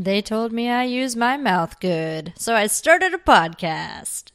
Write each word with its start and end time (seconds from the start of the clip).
They 0.00 0.22
told 0.22 0.50
me 0.50 0.70
I 0.70 0.84
use 0.84 1.14
my 1.14 1.36
mouth 1.36 1.78
good, 1.78 2.32
so 2.34 2.54
I 2.54 2.68
started 2.68 3.12
a 3.12 3.18
podcast. 3.18 4.30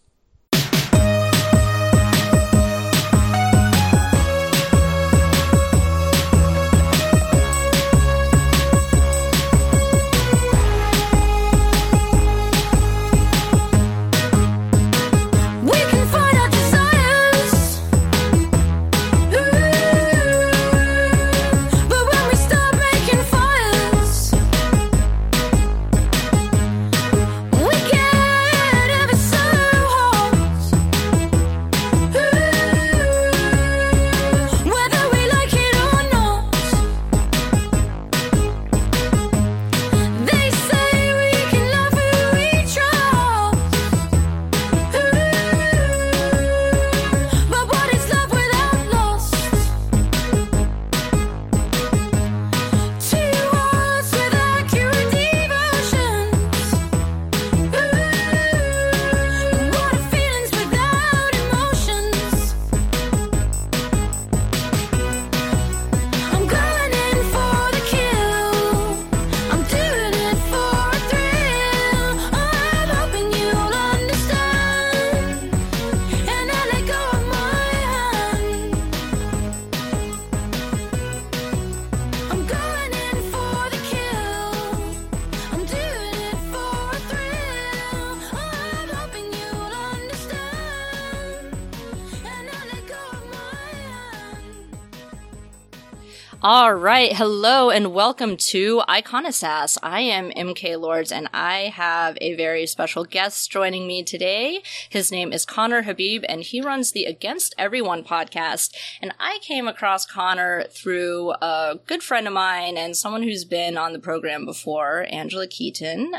All 96.66 96.74
right. 96.74 97.14
Hello 97.14 97.70
and 97.70 97.94
welcome 97.94 98.38
to 98.38 98.82
Iconosass. 98.90 99.78
I 99.84 100.02
am 100.02 100.32
MK 100.32 100.80
Lords 100.82 101.12
and 101.12 101.30
I 101.32 101.72
have 101.72 102.18
a 102.20 102.34
very 102.34 102.66
special 102.66 103.04
guest 103.06 103.52
joining 103.52 103.86
me 103.86 104.02
today. 104.02 104.64
His 104.90 105.12
name 105.12 105.32
is 105.32 105.46
Conner 105.46 105.84
Habib 105.84 106.24
and 106.28 106.42
he 106.42 106.62
runs 106.62 106.92
the 106.92 107.06
Against 107.06 107.54
Everyone 107.60 108.04
podcast. 108.04 108.76
And 109.00 109.14
I 109.20 109.38
came 109.44 109.68
across 109.68 110.08
Conner 110.08 110.64
through 110.72 111.34
a 111.34 111.80
good 111.86 112.02
friend 112.02 112.26
of 112.26 112.34
mine 112.34 112.80
and 112.80 112.98
someone 112.98 113.22
who's 113.22 113.46
been 113.46 113.78
on 113.78 113.94
the 113.94 114.00
program 114.00 114.44
before, 114.44 115.06
Angela 115.12 115.46
Keaton. 115.46 116.16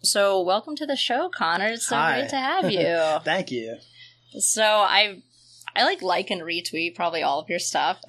So 0.00 0.40
welcome 0.40 0.76
to 0.76 0.86
the 0.86 0.94
show, 0.94 1.28
Conner. 1.28 1.70
It's 1.70 1.88
so 1.88 1.96
Hi. 1.96 2.20
great 2.20 2.30
to 2.30 2.36
have 2.36 2.70
you. 2.70 3.18
Thank 3.24 3.50
you. 3.50 3.78
so 4.38 4.62
I 4.62 5.22
I 5.78 5.84
like 5.84 6.02
like 6.02 6.30
and 6.30 6.42
retweet 6.42 6.94
probably 6.96 7.22
all 7.22 7.40
of 7.40 7.48
your 7.48 7.58
stuff. 7.60 7.98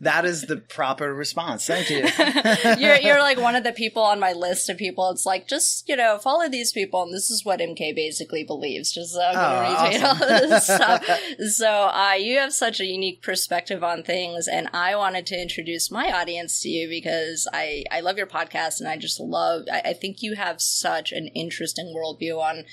That 0.00 0.24
is 0.24 0.42
the 0.42 0.56
proper 0.56 1.14
response. 1.14 1.66
Thank 1.66 1.90
you. 1.90 1.98
you're 2.78 2.96
you're 2.96 3.20
like 3.20 3.38
one 3.38 3.54
of 3.54 3.64
the 3.64 3.72
people 3.72 4.02
on 4.02 4.18
my 4.20 4.32
list 4.32 4.68
of 4.68 4.76
people. 4.76 5.10
It's 5.10 5.26
like 5.26 5.46
just 5.48 5.88
you 5.88 5.96
know 5.96 6.18
follow 6.18 6.48
these 6.48 6.72
people, 6.72 7.02
and 7.02 7.12
this 7.12 7.30
is 7.30 7.44
what 7.44 7.60
MK 7.60 7.94
basically 7.94 8.44
believes. 8.44 8.92
Just 8.92 9.16
uh, 9.16 9.20
I'm 9.20 9.36
Oh, 9.36 9.74
retweet 9.74 10.02
awesome. 10.02 10.22
all 10.22 10.42
of 10.42 10.48
this 10.50 10.64
stuff. 10.64 11.04
So 11.50 11.68
uh, 11.88 12.14
you 12.18 12.38
have 12.38 12.52
such 12.52 12.80
a 12.80 12.84
unique 12.86 13.22
perspective 13.22 13.82
on 13.84 14.02
things, 14.02 14.48
and 14.48 14.68
I 14.72 14.96
wanted 14.96 15.26
to 15.26 15.40
introduce 15.40 15.90
my 15.90 16.10
audience 16.10 16.60
to 16.62 16.68
you 16.68 16.88
because 16.88 17.46
I 17.52 17.84
I 17.90 18.00
love 18.00 18.16
your 18.18 18.26
podcast, 18.26 18.80
and 18.80 18.88
I 18.88 18.96
just 18.96 19.20
love. 19.20 19.62
I, 19.72 19.80
I 19.86 19.92
think 19.92 20.22
you 20.22 20.34
have 20.36 20.60
such 20.60 21.12
an 21.12 21.28
interesting 21.34 21.94
worldview 21.96 22.38
on. 22.40 22.64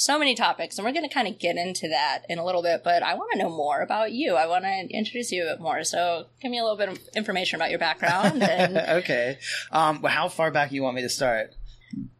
So 0.00 0.18
many 0.18 0.34
topics, 0.34 0.78
and 0.78 0.86
we're 0.86 0.94
going 0.94 1.06
to 1.06 1.12
kind 1.12 1.28
of 1.28 1.38
get 1.38 1.58
into 1.58 1.86
that 1.88 2.22
in 2.30 2.38
a 2.38 2.44
little 2.44 2.62
bit. 2.62 2.82
But 2.82 3.02
I 3.02 3.12
want 3.16 3.32
to 3.32 3.38
know 3.38 3.50
more 3.50 3.82
about 3.82 4.12
you. 4.12 4.34
I 4.34 4.46
want 4.46 4.64
to 4.64 4.86
introduce 4.88 5.30
you 5.30 5.42
a 5.42 5.52
bit 5.52 5.60
more. 5.60 5.84
So, 5.84 6.24
give 6.40 6.50
me 6.50 6.58
a 6.58 6.62
little 6.62 6.78
bit 6.78 6.88
of 6.88 6.98
information 7.14 7.56
about 7.56 7.68
your 7.68 7.78
background 7.78 8.42
and 8.42 8.78
okay. 9.04 9.36
Um, 9.70 10.00
well, 10.00 10.10
how 10.10 10.30
far 10.30 10.50
back 10.50 10.72
you 10.72 10.82
want 10.82 10.96
me 10.96 11.02
to 11.02 11.10
start? 11.10 11.54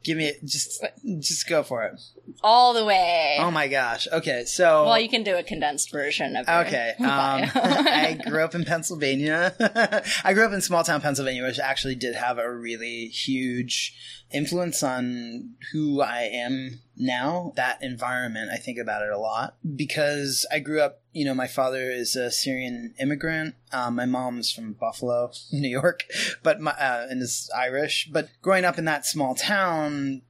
Give 0.04 0.18
me 0.18 0.30
just 0.44 0.84
just 1.20 1.48
go 1.48 1.62
for 1.62 1.84
it. 1.84 1.98
all 2.42 2.74
the 2.74 2.84
way. 2.84 3.38
Oh 3.40 3.50
my 3.50 3.66
gosh. 3.66 4.06
Okay, 4.12 4.44
so 4.44 4.84
well, 4.84 5.00
you 5.00 5.08
can 5.08 5.22
do 5.22 5.36
a 5.36 5.42
condensed 5.42 5.90
version 5.90 6.36
of 6.36 6.46
Okay. 6.48 6.94
Um. 6.98 7.06
I 7.54 8.20
grew 8.26 8.44
up 8.44 8.54
in 8.54 8.64
Pennsylvania. 8.64 9.54
I 10.24 10.34
grew 10.34 10.44
up 10.44 10.52
in 10.52 10.60
small 10.60 10.84
town 10.84 11.00
Pennsylvania, 11.00 11.44
which 11.44 11.58
actually 11.58 11.94
did 11.94 12.14
have 12.14 12.36
a 12.36 12.52
really 12.52 13.06
huge 13.06 13.94
influence 14.32 14.82
on 14.82 15.54
who 15.72 16.00
I 16.00 16.22
am 16.22 16.80
now. 17.00 17.52
That 17.56 17.82
environment, 17.82 18.50
I 18.52 18.56
think 18.56 18.78
about 18.78 19.02
it 19.02 19.10
a 19.10 19.18
lot 19.18 19.56
because 19.76 20.46
I 20.52 20.58
grew 20.58 20.80
up, 20.80 21.00
you 21.12 21.24
know, 21.24 21.34
my 21.34 21.46
father 21.46 21.90
is 21.90 22.14
a 22.16 22.30
Syrian 22.30 22.94
immigrant. 23.00 23.54
Um, 23.72 23.96
my 23.96 24.06
mom's 24.06 24.52
from 24.52 24.74
Buffalo, 24.74 25.32
New 25.52 25.68
York, 25.68 26.04
but 26.42 26.60
my, 26.60 26.72
uh, 26.72 27.06
and 27.10 27.22
is 27.22 27.50
Irish. 27.56 28.08
But 28.12 28.28
growing 28.42 28.64
up 28.64 28.78
in 28.78 28.84
that 28.84 29.06
small 29.06 29.34
town, 29.34 30.22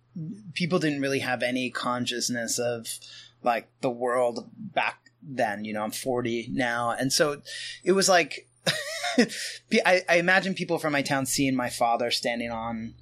people 0.55 0.79
didn't 0.79 1.03
really 1.03 1.21
have 1.21 1.43
any 1.43 1.71
consciousness 1.71 2.59
of 2.59 2.87
like 3.43 3.69
the 3.81 3.91
world 3.91 4.51
back 4.57 5.11
then. 5.23 5.65
You 5.65 5.75
know, 5.75 5.83
I'm 5.83 5.91
40 5.91 6.49
now. 6.53 6.91
And 6.91 7.13
so 7.13 7.43
it 7.85 7.93
was 7.93 8.09
like, 8.09 8.49
I, 9.19 10.03
I 10.09 10.17
imagine 10.17 10.55
people 10.55 10.79
from 10.79 10.93
my 10.93 11.03
town 11.03 11.27
seeing 11.27 11.55
my 11.55 11.71
father 11.71 12.11
standing 12.11 12.51
on 12.51 12.95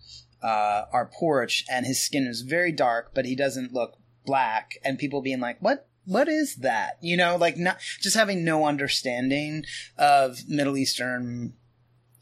uh, 0.43 0.85
our 0.93 1.07
porch 1.07 1.65
and 1.71 1.87
his 1.87 2.01
skin 2.01 2.27
is 2.27 2.43
very 2.43 2.73
dark, 2.73 3.13
but 3.15 3.25
he 3.25 3.35
doesn't 3.35 3.73
look 3.73 3.97
black. 4.25 4.79
And 4.85 4.99
people 4.99 5.23
being 5.23 5.41
like, 5.41 5.59
what? 5.61 5.87
What 6.05 6.29
is 6.29 6.57
that? 6.57 6.97
You 7.03 7.19
know, 7.19 7.37
like 7.37 7.59
not 7.59 7.81
just 8.01 8.17
having 8.17 8.43
no 8.43 8.65
understanding 8.65 9.65
of 9.99 10.49
Middle 10.49 10.79
Eastern 10.79 11.53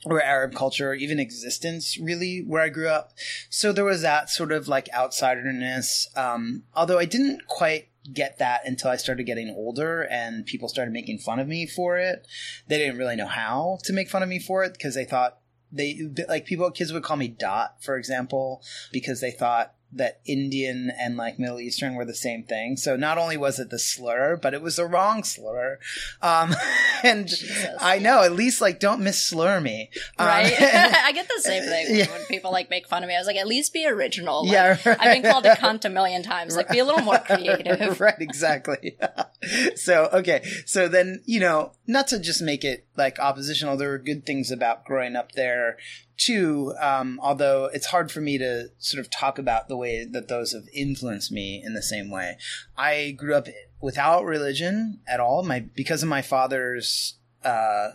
or 0.04 0.22
Arab 0.22 0.54
culture, 0.54 0.90
or 0.90 0.94
even 0.94 1.18
existence, 1.18 1.98
really, 1.98 2.44
where 2.46 2.62
I 2.62 2.68
grew 2.68 2.88
up. 2.88 3.12
So 3.48 3.72
there 3.72 3.84
was 3.84 4.02
that 4.02 4.30
sort 4.30 4.52
of 4.52 4.68
like 4.68 4.88
outsiderness. 4.88 6.06
Um, 6.16 6.64
although 6.74 6.98
I 6.98 7.04
didn't 7.04 7.46
quite 7.48 7.88
get 8.12 8.38
that 8.38 8.66
until 8.66 8.90
I 8.90 8.96
started 8.96 9.24
getting 9.24 9.50
older 9.50 10.02
and 10.02 10.46
people 10.46 10.68
started 10.68 10.92
making 10.92 11.18
fun 11.18 11.38
of 11.38 11.48
me 11.48 11.66
for 11.66 11.96
it. 11.98 12.26
They 12.68 12.78
didn't 12.78 12.98
really 12.98 13.16
know 13.16 13.26
how 13.26 13.78
to 13.84 13.92
make 13.92 14.08
fun 14.08 14.22
of 14.22 14.28
me 14.28 14.38
for 14.38 14.62
it 14.64 14.72
because 14.72 14.94
they 14.94 15.04
thought 15.04 15.38
they 15.76 16.00
like 16.28 16.46
people 16.46 16.70
kids 16.70 16.92
would 16.92 17.02
call 17.02 17.16
me 17.16 17.28
Dot, 17.28 17.76
for 17.80 17.96
example, 17.96 18.62
because 18.92 19.20
they 19.20 19.30
thought 19.30 19.74
that 19.92 20.20
Indian 20.26 20.90
and 21.00 21.16
like 21.16 21.38
Middle 21.38 21.60
Eastern 21.60 21.94
were 21.94 22.04
the 22.04 22.14
same 22.14 22.42
thing. 22.42 22.76
So 22.76 22.96
not 22.96 23.18
only 23.18 23.36
was 23.36 23.58
it 23.58 23.70
the 23.70 23.78
slur, 23.78 24.36
but 24.36 24.52
it 24.52 24.60
was 24.60 24.76
the 24.76 24.84
wrong 24.84 25.22
slur. 25.24 25.78
Um, 26.20 26.54
and 27.02 27.30
I 27.80 27.98
know 27.98 28.22
at 28.22 28.32
least 28.32 28.60
like 28.60 28.78
don't 28.80 29.00
misslur 29.00 29.62
me, 29.62 29.90
Um, 30.18 30.26
right? 30.26 30.52
I 30.60 31.12
get 31.12 31.28
the 31.34 31.40
same 31.42 31.62
thing 31.62 31.96
Yeah. 31.96 32.10
when 32.10 32.24
people 32.26 32.52
like 32.52 32.68
make 32.68 32.88
fun 32.88 33.02
of 33.04 33.08
me. 33.08 33.14
I 33.14 33.18
was 33.18 33.26
like, 33.26 33.36
at 33.36 33.46
least 33.46 33.72
be 33.72 33.86
original. 33.86 34.42
Like, 34.44 34.52
Yeah, 34.52 34.76
right. 34.84 34.96
I've 35.00 35.22
been 35.22 35.30
called 35.30 35.46
a 35.46 35.54
cunt 35.54 35.84
a 35.84 35.88
million 35.88 36.22
times. 36.22 36.56
Like, 36.56 36.68
be 36.68 36.78
a 36.78 36.84
little 36.84 37.02
more 37.02 37.18
creative. 37.18 38.00
right, 38.00 38.14
exactly. 38.20 38.96
so, 39.76 40.08
okay. 40.12 40.42
So 40.66 40.88
then, 40.88 41.22
you 41.24 41.40
know, 41.40 41.72
not 41.86 42.08
to 42.08 42.18
just 42.18 42.42
make 42.42 42.64
it 42.64 42.86
like 42.96 43.18
oppositional, 43.18 43.76
there 43.76 43.90
were 43.90 43.98
good 43.98 44.26
things 44.26 44.50
about 44.50 44.84
growing 44.84 45.16
up 45.16 45.32
there 45.32 45.78
too. 46.16 46.74
Um, 46.80 47.20
although 47.22 47.66
it's 47.72 47.86
hard 47.86 48.10
for 48.10 48.20
me 48.20 48.38
to 48.38 48.68
sort 48.78 49.00
of 49.00 49.10
talk 49.10 49.38
about 49.38 49.68
the 49.68 49.76
way 49.76 50.04
that 50.04 50.28
those 50.28 50.52
have 50.52 50.68
influenced 50.72 51.30
me 51.30 51.62
in 51.64 51.74
the 51.74 51.82
same 51.82 52.10
way. 52.10 52.38
I 52.76 53.12
grew 53.16 53.34
up 53.34 53.48
without 53.80 54.24
religion 54.24 55.00
at 55.06 55.20
all. 55.20 55.42
My, 55.42 55.60
because 55.60 56.02
of 56.02 56.08
my 56.08 56.22
father's, 56.22 57.14
uh, 57.44 57.90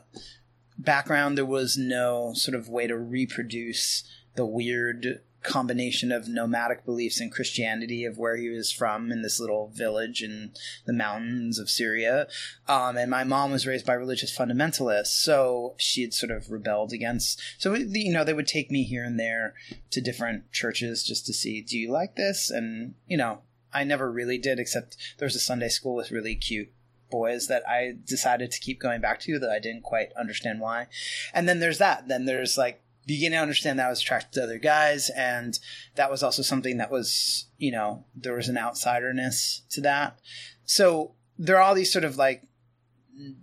background, 0.77 1.37
there 1.37 1.45
was 1.45 1.77
no 1.77 2.33
sort 2.33 2.55
of 2.55 2.69
way 2.69 2.87
to 2.87 2.97
reproduce 2.97 4.03
the 4.35 4.45
weird 4.45 5.21
combination 5.43 6.11
of 6.11 6.27
nomadic 6.27 6.85
beliefs 6.85 7.19
and 7.19 7.31
Christianity 7.31 8.05
of 8.05 8.17
where 8.17 8.37
he 8.37 8.49
was 8.49 8.71
from 8.71 9.11
in 9.11 9.21
this 9.21 9.39
little 9.39 9.71
village 9.73 10.21
in 10.21 10.51
the 10.85 10.93
mountains 10.93 11.57
of 11.57 11.69
Syria. 11.69 12.27
Um, 12.67 12.97
and 12.97 13.09
my 13.09 13.23
mom 13.23 13.51
was 13.51 13.65
raised 13.65 13.85
by 13.85 13.93
religious 13.93 14.35
fundamentalists, 14.35 15.07
so 15.07 15.75
she 15.77 16.01
had 16.01 16.13
sort 16.13 16.31
of 16.31 16.51
rebelled 16.51 16.93
against. 16.93 17.41
So 17.57 17.73
you 17.73 18.13
know, 18.13 18.23
they 18.23 18.33
would 18.33 18.47
take 18.47 18.71
me 18.71 18.83
here 18.83 19.03
and 19.03 19.19
there 19.19 19.55
to 19.91 20.01
different 20.01 20.51
churches 20.51 21.03
just 21.03 21.25
to 21.25 21.33
see, 21.33 21.61
do 21.61 21.77
you 21.77 21.91
like 21.91 22.15
this? 22.15 22.49
And 22.49 22.95
you 23.07 23.17
know, 23.17 23.41
I 23.73 23.83
never 23.83 24.11
really 24.11 24.37
did, 24.37 24.59
except 24.59 24.97
there 25.17 25.25
was 25.25 25.35
a 25.35 25.39
Sunday 25.39 25.69
school 25.69 25.95
with 25.95 26.11
really 26.11 26.35
cute 26.35 26.71
boys 27.09 27.47
that 27.47 27.67
I 27.67 27.95
decided 28.05 28.51
to 28.51 28.59
keep 28.59 28.79
going 28.79 29.01
back 29.01 29.19
to 29.21 29.37
that 29.37 29.49
I 29.49 29.59
didn't 29.59 29.83
quite 29.83 30.13
understand 30.13 30.61
why. 30.61 30.87
And 31.33 31.47
then 31.47 31.59
there's 31.59 31.77
that. 31.77 32.07
Then 32.07 32.25
there's 32.25 32.57
like 32.57 32.80
beginning 33.05 33.37
to 33.37 33.41
understand 33.41 33.79
that 33.79 33.87
I 33.87 33.89
was 33.89 34.01
attracted 34.01 34.33
to 34.33 34.43
other 34.43 34.57
guys, 34.59 35.09
and 35.09 35.57
that 35.95 36.11
was 36.11 36.23
also 36.23 36.41
something 36.41 36.77
that 36.77 36.91
was, 36.91 37.47
you 37.57 37.71
know, 37.71 38.05
there 38.15 38.35
was 38.35 38.49
an 38.49 38.55
outsiderness 38.55 39.67
to 39.69 39.81
that. 39.81 40.19
So 40.65 41.15
there 41.37 41.57
are 41.57 41.61
all 41.61 41.75
these 41.75 41.91
sort 41.91 42.05
of 42.05 42.17
like 42.17 42.43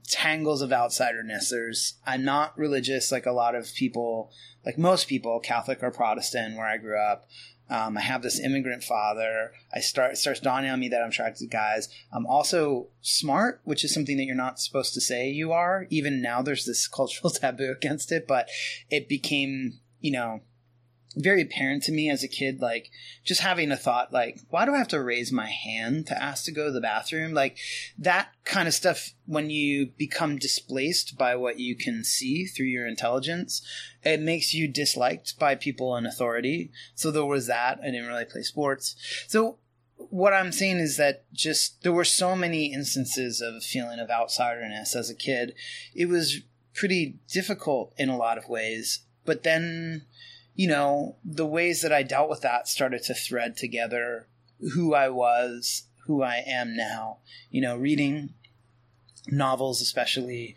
tangles 0.08 0.62
of 0.62 0.70
outsiderness. 0.70 1.50
There's 1.50 1.94
I'm 2.06 2.24
not 2.24 2.56
religious 2.58 3.12
like 3.12 3.26
a 3.26 3.32
lot 3.32 3.54
of 3.54 3.74
people, 3.74 4.32
like 4.64 4.78
most 4.78 5.08
people, 5.08 5.40
Catholic 5.40 5.82
or 5.82 5.90
Protestant, 5.90 6.56
where 6.56 6.66
I 6.66 6.78
grew 6.78 6.98
up. 6.98 7.26
Um, 7.70 7.98
I 7.98 8.00
have 8.00 8.22
this 8.22 8.40
immigrant 8.40 8.82
father. 8.82 9.52
I 9.74 9.80
start 9.80 10.12
it 10.12 10.16
starts 10.16 10.40
dawning 10.40 10.70
on 10.70 10.80
me 10.80 10.88
that 10.88 11.02
I'm 11.02 11.10
attracted 11.10 11.44
to 11.44 11.46
guys. 11.46 11.88
I'm 12.12 12.26
also 12.26 12.88
smart, 13.02 13.60
which 13.64 13.84
is 13.84 13.92
something 13.92 14.16
that 14.16 14.24
you're 14.24 14.34
not 14.34 14.58
supposed 14.58 14.94
to 14.94 15.00
say 15.00 15.28
you 15.28 15.52
are. 15.52 15.86
Even 15.90 16.22
now, 16.22 16.42
there's 16.42 16.64
this 16.64 16.88
cultural 16.98 17.30
taboo 17.30 17.70
against 17.70 18.12
it, 18.12 18.26
but 18.26 18.48
it 18.90 19.08
became, 19.08 19.80
you 20.00 20.12
know, 20.12 20.40
very 21.18 21.42
apparent 21.42 21.82
to 21.82 21.92
me 21.92 22.08
as 22.08 22.22
a 22.22 22.28
kid, 22.28 22.60
like 22.60 22.90
just 23.24 23.40
having 23.40 23.72
a 23.72 23.76
thought, 23.76 24.12
like, 24.12 24.38
why 24.50 24.64
do 24.64 24.72
I 24.72 24.78
have 24.78 24.88
to 24.88 25.02
raise 25.02 25.32
my 25.32 25.46
hand 25.46 26.06
to 26.06 26.22
ask 26.22 26.44
to 26.44 26.52
go 26.52 26.66
to 26.66 26.72
the 26.72 26.80
bathroom? 26.80 27.34
Like 27.34 27.58
that 27.98 28.30
kind 28.44 28.68
of 28.68 28.74
stuff, 28.74 29.10
when 29.26 29.50
you 29.50 29.86
become 29.98 30.38
displaced 30.38 31.18
by 31.18 31.34
what 31.34 31.58
you 31.58 31.76
can 31.76 32.04
see 32.04 32.46
through 32.46 32.66
your 32.66 32.86
intelligence, 32.86 33.62
it 34.02 34.20
makes 34.20 34.54
you 34.54 34.68
disliked 34.68 35.38
by 35.38 35.54
people 35.54 35.96
in 35.96 36.06
authority. 36.06 36.70
So 36.94 37.10
there 37.10 37.24
was 37.24 37.48
that. 37.48 37.80
I 37.82 37.86
didn't 37.86 38.06
really 38.06 38.24
play 38.24 38.42
sports. 38.42 38.94
So 39.26 39.58
what 39.96 40.32
I'm 40.32 40.52
saying 40.52 40.78
is 40.78 40.96
that 40.96 41.24
just 41.32 41.82
there 41.82 41.92
were 41.92 42.04
so 42.04 42.36
many 42.36 42.72
instances 42.72 43.40
of 43.40 43.54
a 43.54 43.60
feeling 43.60 43.98
of 43.98 44.08
outsiderness 44.08 44.94
as 44.94 45.10
a 45.10 45.14
kid. 45.14 45.54
It 45.94 46.06
was 46.06 46.42
pretty 46.74 47.18
difficult 47.28 47.92
in 47.98 48.08
a 48.08 48.16
lot 48.16 48.38
of 48.38 48.48
ways. 48.48 49.00
But 49.24 49.42
then 49.42 50.06
you 50.58 50.66
know, 50.66 51.14
the 51.24 51.46
ways 51.46 51.82
that 51.82 51.92
I 51.92 52.02
dealt 52.02 52.28
with 52.28 52.40
that 52.40 52.66
started 52.66 53.04
to 53.04 53.14
thread 53.14 53.56
together 53.56 54.26
who 54.74 54.92
I 54.92 55.08
was, 55.08 55.84
who 56.06 56.20
I 56.20 56.42
am 56.44 56.76
now. 56.76 57.18
You 57.48 57.60
know, 57.60 57.76
reading 57.76 58.34
novels, 59.28 59.80
especially, 59.80 60.56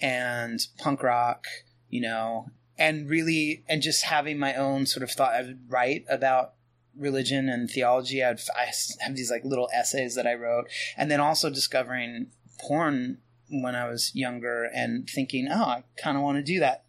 and 0.00 0.60
punk 0.78 1.02
rock, 1.02 1.46
you 1.88 2.00
know, 2.00 2.50
and 2.78 3.10
really, 3.10 3.64
and 3.68 3.82
just 3.82 4.04
having 4.04 4.38
my 4.38 4.54
own 4.54 4.86
sort 4.86 5.02
of 5.02 5.10
thought. 5.10 5.34
I 5.34 5.42
would 5.42 5.68
write 5.68 6.04
about 6.08 6.52
religion 6.96 7.48
and 7.48 7.68
theology. 7.68 8.22
I'd, 8.22 8.38
I 8.56 8.70
have 9.00 9.16
these 9.16 9.32
like 9.32 9.44
little 9.44 9.68
essays 9.74 10.14
that 10.14 10.28
I 10.28 10.34
wrote, 10.34 10.70
and 10.96 11.10
then 11.10 11.18
also 11.18 11.50
discovering 11.50 12.28
porn 12.60 13.18
when 13.48 13.74
I 13.74 13.88
was 13.88 14.14
younger 14.14 14.70
and 14.72 15.10
thinking, 15.10 15.48
oh, 15.50 15.64
I 15.64 15.84
kind 16.00 16.16
of 16.16 16.22
want 16.22 16.38
to 16.38 16.44
do 16.44 16.60
that 16.60 16.84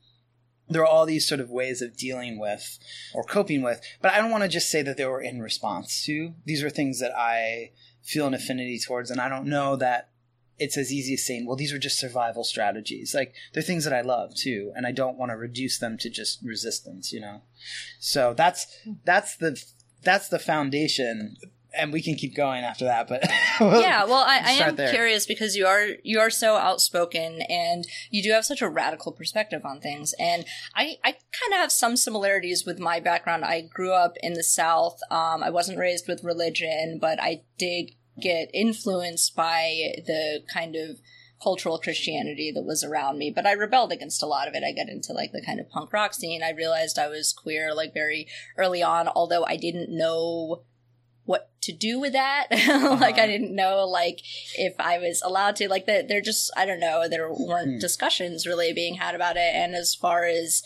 there 0.73 0.81
are 0.81 0.87
all 0.87 1.05
these 1.05 1.27
sort 1.27 1.41
of 1.41 1.49
ways 1.49 1.81
of 1.81 1.97
dealing 1.97 2.39
with 2.39 2.79
or 3.13 3.23
coping 3.23 3.61
with, 3.61 3.81
but 4.01 4.11
I 4.11 4.17
don't 4.17 4.31
want 4.31 4.43
to 4.43 4.49
just 4.49 4.69
say 4.69 4.81
that 4.81 4.97
they 4.97 5.05
were 5.05 5.21
in 5.21 5.41
response 5.41 6.03
to. 6.05 6.33
These 6.45 6.63
are 6.63 6.69
things 6.69 6.99
that 6.99 7.11
I 7.15 7.71
feel 8.03 8.27
an 8.27 8.33
affinity 8.33 8.79
towards, 8.79 9.11
and 9.11 9.21
I 9.21 9.29
don't 9.29 9.47
know 9.47 9.75
that 9.75 10.09
it's 10.57 10.77
as 10.77 10.91
easy 10.91 11.15
as 11.15 11.25
saying, 11.25 11.47
well, 11.47 11.55
these 11.55 11.73
are 11.73 11.79
just 11.79 11.99
survival 11.99 12.43
strategies. 12.43 13.15
Like, 13.15 13.33
they're 13.53 13.63
things 13.63 13.83
that 13.83 13.93
I 13.93 14.01
love 14.01 14.35
too, 14.35 14.71
and 14.75 14.85
I 14.85 14.91
don't 14.91 15.17
want 15.17 15.31
to 15.31 15.35
reduce 15.37 15.79
them 15.79 15.97
to 15.99 16.09
just 16.09 16.39
resistance, 16.43 17.11
you 17.11 17.19
know? 17.19 17.41
So 17.99 18.33
that's, 18.35 18.67
that's 19.03 19.35
the, 19.37 19.59
that's 20.03 20.29
the 20.29 20.39
foundation 20.39 21.35
and 21.77 21.93
we 21.93 22.01
can 22.01 22.15
keep 22.15 22.35
going 22.35 22.63
after 22.63 22.85
that. 22.85 23.07
But 23.07 23.23
yeah, 23.59 24.03
well, 24.05 24.23
I, 24.25 24.41
I 24.43 24.51
am 24.53 24.75
there. 24.75 24.91
curious 24.91 25.25
because 25.25 25.55
you 25.55 25.65
are 25.65 25.87
you 26.03 26.19
are 26.19 26.29
so 26.29 26.55
outspoken 26.55 27.41
and 27.49 27.85
you 28.09 28.21
do 28.23 28.31
have 28.31 28.45
such 28.45 28.61
a 28.61 28.69
radical 28.69 29.11
perspective 29.11 29.61
on 29.65 29.79
things, 29.79 30.13
and 30.19 30.45
I 30.75 30.97
I 31.03 31.11
kind 31.11 31.53
of 31.53 31.59
have 31.59 31.71
some 31.71 31.95
similarities 31.97 32.65
with 32.65 32.79
my 32.79 32.99
background. 32.99 33.45
I 33.45 33.61
grew 33.61 33.93
up 33.93 34.13
in 34.21 34.33
the 34.33 34.43
South. 34.43 34.99
Um, 35.09 35.43
I 35.43 35.49
wasn't 35.49 35.79
raised 35.79 36.07
with 36.07 36.23
religion, 36.23 36.97
but 36.99 37.21
I 37.21 37.43
did 37.57 37.91
get 38.21 38.49
influenced 38.53 39.35
by 39.35 39.93
the 40.05 40.41
kind 40.53 40.75
of 40.75 40.97
cultural 41.41 41.79
Christianity 41.79 42.51
that 42.53 42.63
was 42.63 42.83
around 42.83 43.17
me, 43.17 43.31
but 43.33 43.45
I 43.45 43.53
rebelled 43.53 43.91
against 43.91 44.21
a 44.21 44.27
lot 44.27 44.47
of 44.47 44.53
it. 44.53 44.63
I 44.63 44.73
got 44.73 44.89
into 44.91 45.13
like 45.13 45.31
the 45.31 45.43
kind 45.43 45.59
of 45.59 45.69
punk 45.69 45.91
rock 45.91 46.13
scene. 46.13 46.43
I 46.43 46.51
realized 46.51 46.99
I 46.99 47.07
was 47.07 47.33
queer 47.33 47.73
like 47.73 47.93
very 47.93 48.27
early 48.57 48.83
on, 48.83 49.07
although 49.07 49.43
I 49.45 49.57
didn't 49.57 49.89
know 49.89 50.63
what 51.31 51.49
to 51.61 51.71
do 51.71 51.97
with 51.99 52.11
that. 52.11 52.47
like 52.51 52.61
I 52.61 53.09
uh-huh. 53.09 53.25
didn't 53.25 53.55
know 53.55 53.87
like 53.87 54.19
if 54.55 54.75
I 54.77 54.97
was 54.97 55.21
allowed 55.23 55.55
to 55.55 55.69
like 55.69 55.85
that 55.85 56.09
they're 56.09 56.21
just 56.21 56.51
I 56.57 56.65
don't 56.65 56.81
know 56.81 57.07
there 57.07 57.31
weren't 57.31 57.73
hmm. 57.73 57.79
discussions 57.79 58.45
really 58.45 58.73
being 58.73 58.95
had 58.95 59.15
about 59.15 59.37
it. 59.37 59.55
And 59.55 59.73
as 59.73 59.95
far 59.95 60.25
as 60.25 60.61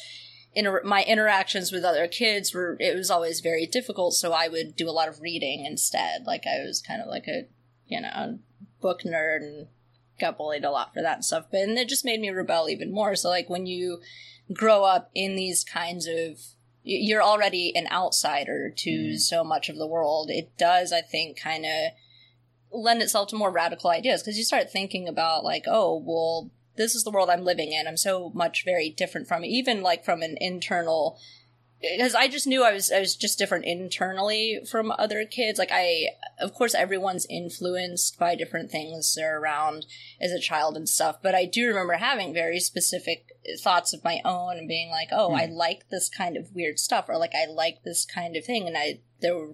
inter- 0.54 0.82
my 0.84 1.04
interactions 1.04 1.72
with 1.72 1.84
other 1.84 2.08
kids 2.08 2.54
were 2.54 2.78
it 2.80 2.96
was 2.96 3.12
always 3.12 3.42
very 3.42 3.68
difficult. 3.68 4.16
So 4.16 4.34
I 4.34 4.48
would 4.48 4.76
do 4.76 4.90
a 4.90 4.92
lot 4.92 5.08
of 5.08 5.22
reading 5.22 5.66
instead. 5.66 6.26
Like 6.26 6.46
I 6.48 6.66
was 6.66 6.82
kind 6.82 7.02
of 7.02 7.08
like 7.08 7.28
a 7.28 7.44
you 7.86 8.02
know 8.02 8.40
book 8.82 9.02
nerd 9.06 9.44
and 9.44 9.68
got 10.20 10.38
bullied 10.38 10.66
a 10.66 10.72
lot 10.72 10.96
for 10.96 11.04
that 11.04 11.18
and 11.18 11.26
stuff. 11.26 11.46
But 11.52 11.62
and 11.62 11.78
it 11.78 11.88
just 11.88 12.06
made 12.06 12.20
me 12.20 12.32
rebel 12.32 12.70
even 12.70 12.92
more. 12.92 13.16
So 13.16 13.30
like 13.30 13.50
when 13.52 13.68
you 13.68 14.02
grow 14.52 14.84
up 14.84 15.12
in 15.14 15.36
these 15.36 15.64
kinds 15.64 16.08
of 16.08 16.40
you're 16.86 17.24
already 17.24 17.76
an 17.76 17.88
outsider 17.92 18.70
to 18.70 18.90
mm-hmm. 18.90 19.16
so 19.18 19.44
much 19.44 19.70
of 19.70 19.78
the 19.78 19.88
world. 19.88 20.30
It 20.30 20.56
does, 20.56 20.94
I 20.94 21.02
think, 21.02 21.40
kind 21.40 21.66
of 21.66 21.92
lend 22.72 23.02
itself 23.02 23.30
to 23.30 23.36
more 23.36 23.52
radical 23.52 23.90
ideas 23.90 24.22
because 24.22 24.38
you 24.38 24.44
start 24.44 24.72
thinking 24.72 25.08
about 25.08 25.44
like, 25.44 25.64
oh, 25.68 26.04
well, 26.06 26.52
this 26.78 26.94
is 26.94 27.04
the 27.04 27.10
world 27.10 27.30
I'm 27.30 27.44
living 27.44 27.72
in. 27.72 27.88
I'm 27.88 27.98
so 27.98 28.32
much 28.36 28.64
very 28.64 28.90
different 28.90 29.28
from 29.28 29.44
it, 29.44 29.48
even 29.48 29.82
like 29.82 30.06
from 30.06 30.22
an 30.22 30.38
internal. 30.40 31.18
Because 31.82 32.16
I 32.16 32.28
just 32.28 32.48
knew 32.48 32.64
I 32.64 32.72
was 32.72 32.92
I 32.92 33.00
was 33.00 33.16
just 33.16 33.38
different 33.38 33.66
internally 33.66 34.62
from 34.70 34.92
other 34.92 35.26
kids. 35.26 35.60
Like 35.60 35.72
I, 35.72 36.08
of 36.40 36.54
course, 36.54 36.74
everyone's 36.74 37.28
influenced 37.30 38.18
by 38.18 38.36
different 38.36 38.72
things 38.72 39.14
they're 39.14 39.40
around 39.40 39.86
as 40.20 40.32
a 40.32 40.40
child 40.40 40.78
and 40.78 40.88
stuff. 40.88 41.22
But 41.22 41.36
I 41.36 41.46
do 41.46 41.68
remember 41.68 41.94
having 41.94 42.34
very 42.34 42.60
specific 42.60 43.28
thoughts 43.62 43.94
of 43.94 44.04
my 44.04 44.22
own 44.26 44.58
and 44.58 44.68
being 44.68 44.90
like, 44.90 45.10
oh, 45.12 45.34
I 45.34 45.48
hmm. 45.48 45.54
like 45.54 45.90
this 45.90 46.10
kind 46.10 46.38
of 46.38 46.56
weird 46.56 46.80
stuff, 46.80 47.10
or 47.10 47.18
like 47.18 47.36
I 47.36 47.46
like 47.46 47.84
this 47.84 48.06
kind 48.06 48.36
of 48.36 48.46
thing, 48.46 48.68
and 48.68 48.78
I 48.78 49.02
there 49.22 49.50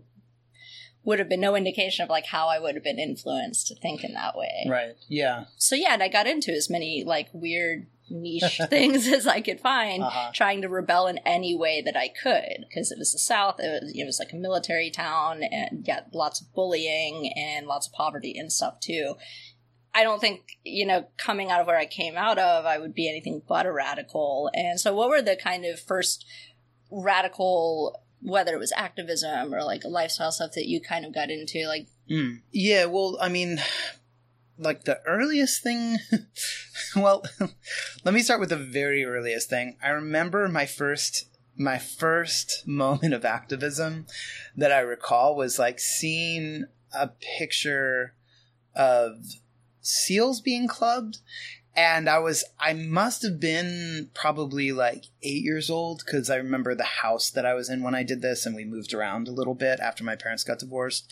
would 1.03 1.19
have 1.19 1.29
been 1.29 1.41
no 1.41 1.55
indication 1.55 2.03
of 2.03 2.09
like 2.09 2.27
how 2.27 2.47
I 2.47 2.59
would 2.59 2.75
have 2.75 2.83
been 2.83 2.99
influenced 2.99 3.67
to 3.67 3.75
think 3.75 4.03
in 4.03 4.13
that 4.13 4.37
way. 4.37 4.67
right. 4.69 4.95
Yeah. 5.07 5.45
So 5.57 5.75
yeah, 5.75 5.93
and 5.93 6.03
I 6.03 6.07
got 6.07 6.27
into 6.27 6.51
as 6.51 6.69
many 6.69 7.03
like 7.03 7.29
weird 7.33 7.87
niche 8.11 8.61
things 8.69 9.07
as 9.07 9.25
I 9.25 9.41
could 9.41 9.59
find, 9.59 10.03
Uh-huh. 10.03 10.31
trying 10.33 10.61
to 10.61 10.69
rebel 10.69 11.07
in 11.07 11.17
any 11.19 11.55
way 11.55 11.81
that 11.81 11.95
I 11.97 12.09
could 12.09 12.65
because 12.67 12.91
it 12.91 12.97
was 12.99 13.11
the 13.13 13.19
South. 13.19 13.59
It 13.59 13.81
was, 13.83 13.91
it 13.95 14.05
was 14.05 14.19
like 14.19 14.33
a 14.33 14.35
military 14.37 14.91
town, 14.91 15.41
and 15.43 15.83
yeah, 15.87 16.01
lots 16.13 16.41
of 16.41 16.53
bullying 16.53 17.31
and 17.35 17.65
lots 17.67 17.87
of 17.87 17.93
poverty 17.93 18.37
and 18.37 18.51
stuff 18.51 18.79
too. 18.79 19.15
I 19.93 20.03
don't 20.03 20.21
think, 20.21 20.57
you 20.63 20.85
know, 20.85 21.07
coming 21.17 21.51
out 21.51 21.59
of 21.59 21.67
where 21.67 21.77
I 21.77 21.85
came 21.85 22.15
out 22.15 22.37
of, 22.39 22.65
I 22.65 22.77
would 22.77 22.93
be 22.95 23.09
anything 23.09 23.41
but 23.45 23.65
a 23.65 23.71
radical. 23.73 24.49
And 24.53 24.79
so, 24.79 24.93
what 24.95 25.09
were 25.09 25.21
the 25.21 25.35
kind 25.35 25.65
of 25.65 25.79
first 25.81 26.25
radical, 26.89 27.99
whether 28.21 28.53
it 28.53 28.59
was 28.59 28.71
activism 28.75 29.53
or 29.53 29.63
like 29.63 29.83
lifestyle 29.85 30.31
stuff 30.31 30.51
that 30.55 30.67
you 30.67 30.79
kind 30.81 31.05
of 31.05 31.13
got 31.13 31.29
into? 31.29 31.65
Like, 31.67 31.87
Mm. 32.09 32.41
Yeah, 32.51 32.85
well, 32.85 33.17
I 33.21 33.29
mean, 33.29 33.61
like 34.61 34.83
the 34.83 35.01
earliest 35.05 35.63
thing. 35.63 35.97
well, 36.95 37.23
let 38.05 38.13
me 38.13 38.21
start 38.21 38.39
with 38.39 38.49
the 38.49 38.57
very 38.57 39.03
earliest 39.03 39.49
thing. 39.49 39.77
I 39.83 39.89
remember 39.89 40.47
my 40.47 40.65
first 40.65 41.27
my 41.57 41.77
first 41.77 42.65
moment 42.65 43.13
of 43.13 43.25
activism 43.25 44.05
that 44.55 44.71
I 44.71 44.79
recall 44.79 45.35
was 45.35 45.59
like 45.59 45.79
seeing 45.79 46.65
a 46.93 47.09
picture 47.37 48.15
of 48.73 49.17
seals 49.81 50.39
being 50.39 50.67
clubbed 50.67 51.19
and 51.75 52.09
I 52.09 52.19
was 52.19 52.43
I 52.59 52.73
must 52.73 53.23
have 53.23 53.39
been 53.39 54.09
probably 54.13 54.71
like 54.71 55.05
8 55.23 55.43
years 55.43 55.69
old 55.69 56.05
cuz 56.05 56.29
I 56.29 56.35
remember 56.35 56.75
the 56.75 56.83
house 56.83 57.29
that 57.29 57.45
I 57.45 57.53
was 57.53 57.69
in 57.69 57.83
when 57.83 57.95
I 57.95 58.03
did 58.03 58.21
this 58.21 58.45
and 58.45 58.55
we 58.55 58.65
moved 58.65 58.93
around 58.93 59.27
a 59.27 59.31
little 59.31 59.55
bit 59.55 59.79
after 59.79 60.03
my 60.03 60.15
parents 60.15 60.43
got 60.43 60.59
divorced. 60.59 61.11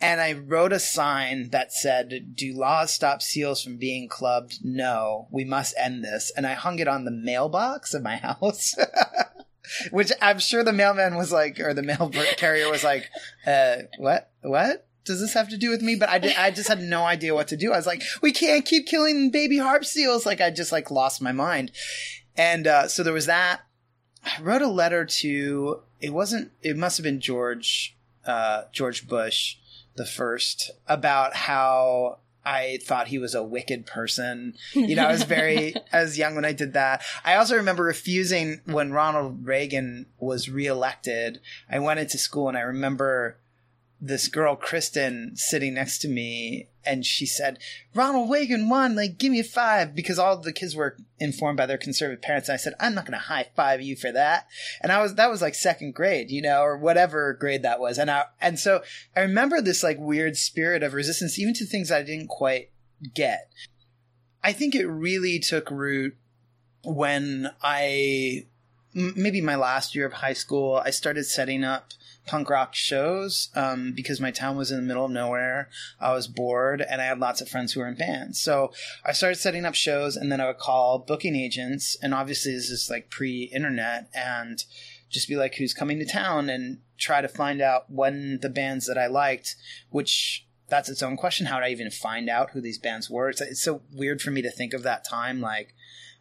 And 0.00 0.20
I 0.20 0.32
wrote 0.32 0.72
a 0.72 0.78
sign 0.78 1.50
that 1.50 1.72
said 1.72 2.34
do 2.34 2.52
laws 2.52 2.92
stop 2.92 3.22
seals 3.22 3.62
from 3.62 3.76
being 3.76 4.08
clubbed? 4.08 4.64
No 4.64 5.28
we 5.30 5.44
must 5.44 5.74
end 5.78 6.04
this. 6.04 6.32
And 6.36 6.46
I 6.46 6.54
hung 6.54 6.78
it 6.78 6.88
on 6.88 7.04
the 7.04 7.10
mailbox 7.10 7.94
of 7.94 8.02
my 8.02 8.16
house 8.28 8.74
which 9.90 10.12
I'm 10.20 10.38
sure 10.38 10.64
the 10.64 10.72
mailman 10.72 11.16
was 11.16 11.32
like, 11.32 11.60
or 11.60 11.74
the 11.74 11.82
mail 11.82 12.10
carrier 12.36 12.70
was 12.70 12.84
like, 12.84 13.08
uh, 13.46 13.76
what, 13.98 14.30
what? 14.42 14.86
Does 15.04 15.20
this 15.20 15.34
have 15.34 15.48
to 15.48 15.56
do 15.56 15.70
with 15.70 15.82
me? 15.82 15.96
But 15.96 16.08
I, 16.08 16.18
did, 16.18 16.36
I 16.36 16.50
just 16.50 16.68
had 16.68 16.80
no 16.80 17.04
idea 17.04 17.34
what 17.34 17.48
to 17.48 17.56
do. 17.56 17.72
I 17.72 17.76
was 17.76 17.86
like, 17.86 18.02
we 18.20 18.32
can't 18.32 18.64
keep 18.64 18.86
killing 18.86 19.30
baby 19.30 19.58
harp 19.58 19.84
seals. 19.84 20.24
Like 20.26 20.40
I 20.40 20.50
just 20.50 20.72
like 20.72 20.90
lost 20.90 21.20
my 21.20 21.32
mind. 21.32 21.72
And, 22.36 22.66
uh, 22.66 22.88
so 22.88 23.02
there 23.02 23.12
was 23.12 23.26
that. 23.26 23.62
I 24.24 24.40
wrote 24.40 24.62
a 24.62 24.68
letter 24.68 25.04
to, 25.04 25.82
it 26.00 26.10
wasn't, 26.10 26.52
it 26.62 26.76
must 26.76 26.96
have 26.96 27.04
been 27.04 27.20
George, 27.20 27.96
uh, 28.24 28.64
George 28.72 29.08
Bush 29.08 29.56
the 29.96 30.06
first 30.06 30.70
about 30.88 31.34
how 31.34 32.18
I 32.44 32.78
thought 32.82 33.08
he 33.08 33.18
was 33.18 33.34
a 33.34 33.42
wicked 33.42 33.86
person. 33.86 34.54
You 34.74 34.96
know, 34.96 35.06
I 35.06 35.12
was 35.12 35.22
very, 35.22 35.74
I 35.92 36.02
was 36.02 36.18
young 36.18 36.34
when 36.34 36.44
I 36.44 36.52
did 36.52 36.72
that. 36.72 37.02
I 37.24 37.36
also 37.36 37.56
remember 37.56 37.84
refusing 37.84 38.60
when 38.64 38.92
Ronald 38.92 39.46
Reagan 39.46 40.06
was 40.18 40.48
reelected. 40.48 41.40
I 41.70 41.78
went 41.78 42.00
into 42.00 42.18
school 42.18 42.48
and 42.48 42.56
I 42.56 42.62
remember 42.62 43.38
this 44.04 44.26
girl, 44.26 44.56
Kristen, 44.56 45.36
sitting 45.36 45.74
next 45.74 45.98
to 45.98 46.08
me 46.08 46.66
and 46.84 47.06
she 47.06 47.24
said, 47.24 47.58
Ronald 47.94 48.32
Reagan 48.32 48.68
won, 48.68 48.96
like, 48.96 49.16
give 49.16 49.30
me 49.30 49.38
a 49.38 49.44
five 49.44 49.94
because 49.94 50.18
all 50.18 50.36
the 50.36 50.52
kids 50.52 50.74
were 50.74 50.96
informed 51.20 51.56
by 51.56 51.66
their 51.66 51.78
conservative 51.78 52.20
parents. 52.20 52.48
And 52.48 52.54
I 52.54 52.56
said, 52.56 52.74
I'm 52.80 52.96
not 52.96 53.04
going 53.04 53.12
to 53.12 53.24
high 53.24 53.46
five 53.54 53.80
you 53.80 53.94
for 53.94 54.10
that. 54.10 54.48
And 54.80 54.90
I 54.90 55.00
was, 55.00 55.14
that 55.14 55.30
was 55.30 55.40
like 55.40 55.54
second 55.54 55.94
grade, 55.94 56.32
you 56.32 56.42
know, 56.42 56.62
or 56.62 56.76
whatever 56.76 57.32
grade 57.32 57.62
that 57.62 57.78
was. 57.78 57.96
And 57.96 58.10
I, 58.10 58.24
and 58.40 58.58
so 58.58 58.82
I 59.14 59.20
remember 59.20 59.60
this 59.60 59.84
like 59.84 59.98
weird 60.00 60.36
spirit 60.36 60.82
of 60.82 60.94
resistance, 60.94 61.38
even 61.38 61.54
to 61.54 61.64
things 61.64 61.92
I 61.92 62.02
didn't 62.02 62.26
quite 62.26 62.70
get. 63.14 63.52
I 64.42 64.52
think 64.52 64.74
it 64.74 64.86
really 64.86 65.38
took 65.38 65.70
root 65.70 66.16
when 66.82 67.52
I 67.62 68.46
maybe 68.94 69.40
my 69.40 69.54
last 69.54 69.94
year 69.94 70.06
of 70.06 70.14
high 70.14 70.32
school, 70.32 70.82
I 70.84 70.90
started 70.90 71.24
setting 71.24 71.62
up 71.62 71.92
punk 72.26 72.48
rock 72.48 72.74
shows 72.74 73.50
um, 73.54 73.92
because 73.92 74.20
my 74.20 74.30
town 74.30 74.56
was 74.56 74.70
in 74.70 74.76
the 74.76 74.82
middle 74.82 75.04
of 75.04 75.10
nowhere. 75.10 75.68
I 76.00 76.12
was 76.12 76.28
bored 76.28 76.80
and 76.80 77.00
I 77.00 77.06
had 77.06 77.18
lots 77.18 77.40
of 77.40 77.48
friends 77.48 77.72
who 77.72 77.80
were 77.80 77.88
in 77.88 77.96
bands. 77.96 78.40
So 78.40 78.72
I 79.04 79.12
started 79.12 79.36
setting 79.36 79.64
up 79.64 79.74
shows 79.74 80.16
and 80.16 80.30
then 80.30 80.40
I 80.40 80.46
would 80.46 80.58
call 80.58 80.98
booking 80.98 81.36
agents. 81.36 81.96
And 82.02 82.14
obviously, 82.14 82.52
this 82.52 82.70
is 82.70 82.88
like 82.90 83.10
pre 83.10 83.44
internet 83.44 84.08
and 84.14 84.64
just 85.10 85.28
be 85.28 85.36
like, 85.36 85.56
who's 85.56 85.74
coming 85.74 85.98
to 85.98 86.06
town 86.06 86.48
and 86.48 86.78
try 86.98 87.20
to 87.20 87.28
find 87.28 87.60
out 87.60 87.90
when 87.90 88.38
the 88.40 88.48
bands 88.48 88.86
that 88.86 88.98
I 88.98 89.06
liked, 89.08 89.56
which 89.90 90.46
that's 90.68 90.88
its 90.88 91.02
own 91.02 91.16
question. 91.16 91.46
How 91.46 91.58
did 91.58 91.66
I 91.66 91.70
even 91.70 91.90
find 91.90 92.30
out 92.30 92.50
who 92.50 92.60
these 92.60 92.78
bands 92.78 93.10
were? 93.10 93.28
It's, 93.28 93.40
it's 93.40 93.62
so 93.62 93.82
weird 93.92 94.22
for 94.22 94.30
me 94.30 94.40
to 94.42 94.50
think 94.50 94.72
of 94.72 94.82
that 94.84 95.04
time 95.04 95.40
like, 95.40 95.74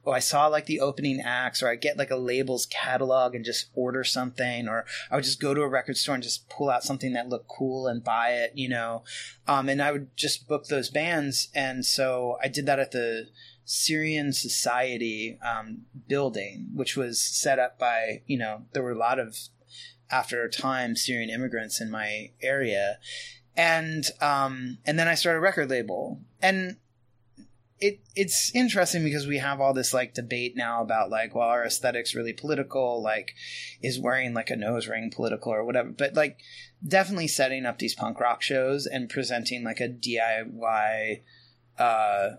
oh, 0.06 0.12
I 0.12 0.20
saw 0.20 0.48
like 0.48 0.66
the 0.66 0.80
opening 0.80 1.22
acts, 1.22 1.62
or 1.62 1.70
I 1.70 1.76
get 1.76 1.98
like 1.98 2.12
a 2.12 2.16
labels 2.16 2.66
catalog 2.66 3.36
and 3.36 3.46
just 3.46 3.70
order 3.74 4.04
something, 4.04 4.68
or 4.68 4.86
I 5.10 5.16
would 5.16 5.24
just 5.24 5.42
go 5.42 5.54
to 5.54 5.62
a 5.62 5.68
record 5.68 5.98
store 5.98 6.16
and 6.16 6.24
just 6.24 6.50
pull 6.50 6.70
out 6.70 6.84
something 6.84 7.14
that 7.14 7.30
looked 7.30 7.48
cool 7.48 7.88
and 7.88 8.04
buy 8.04 8.32
it, 8.32 8.54
you 8.56 8.70
know. 8.70 9.04
Um, 9.48 9.70
and 9.70 9.82
I 9.82 9.92
would 9.92 10.16
just 10.16 10.48
book 10.48 10.68
those 10.68 10.90
bands, 10.90 11.50
and 11.54 11.86
so 11.86 12.38
I 12.44 12.48
did 12.48 12.66
that 12.66 12.80
at 12.80 12.92
the 12.92 13.30
Syrian 13.66 14.34
Society 14.34 15.38
um, 15.42 15.84
building, 16.08 16.70
which 16.74 16.98
was 16.98 17.22
set 17.22 17.60
up 17.60 17.78
by 17.78 18.22
you 18.26 18.38
know 18.38 18.64
there 18.74 18.84
were 18.84 18.92
a 18.92 18.98
lot 18.98 19.20
of 19.20 19.38
after 20.10 20.44
a 20.44 20.50
time 20.50 20.96
Syrian 20.96 21.30
immigrants 21.30 21.80
in 21.80 21.90
my 21.90 22.32
area, 22.42 22.98
and 23.56 24.06
um, 24.20 24.80
and 24.86 25.00
then 25.00 25.08
I 25.08 25.16
started 25.16 25.38
a 25.38 25.42
record 25.42 25.70
label, 25.70 26.20
and 26.42 26.78
it 27.82 28.00
it's 28.16 28.54
interesting 28.56 29.04
because 29.04 29.26
we 29.26 29.40
have 29.40 29.60
all 29.60 29.74
this 29.74 29.94
like 29.94 30.14
debate 30.14 30.56
now 30.56 30.84
about 30.84 31.10
like 31.10 31.34
well 31.34 31.50
our 31.50 31.66
aesthetics 31.66 32.16
really 32.16 32.32
political? 32.32 33.02
Like 33.02 33.34
is 33.82 34.00
wearing 34.00 34.34
like 34.34 34.52
a 34.52 34.56
nose 34.56 34.88
ring 34.88 35.12
political 35.14 35.52
or 35.52 35.66
whatever? 35.66 35.90
But 35.90 36.14
like 36.14 36.38
definitely 36.88 37.28
setting 37.28 37.66
up 37.66 37.80
these 37.80 37.96
punk 37.96 38.20
rock 38.20 38.44
shows 38.44 38.86
and 38.86 39.10
presenting 39.10 39.64
like 39.64 39.82
a 39.82 39.90
DIY 39.90 41.22
uh 41.80 42.30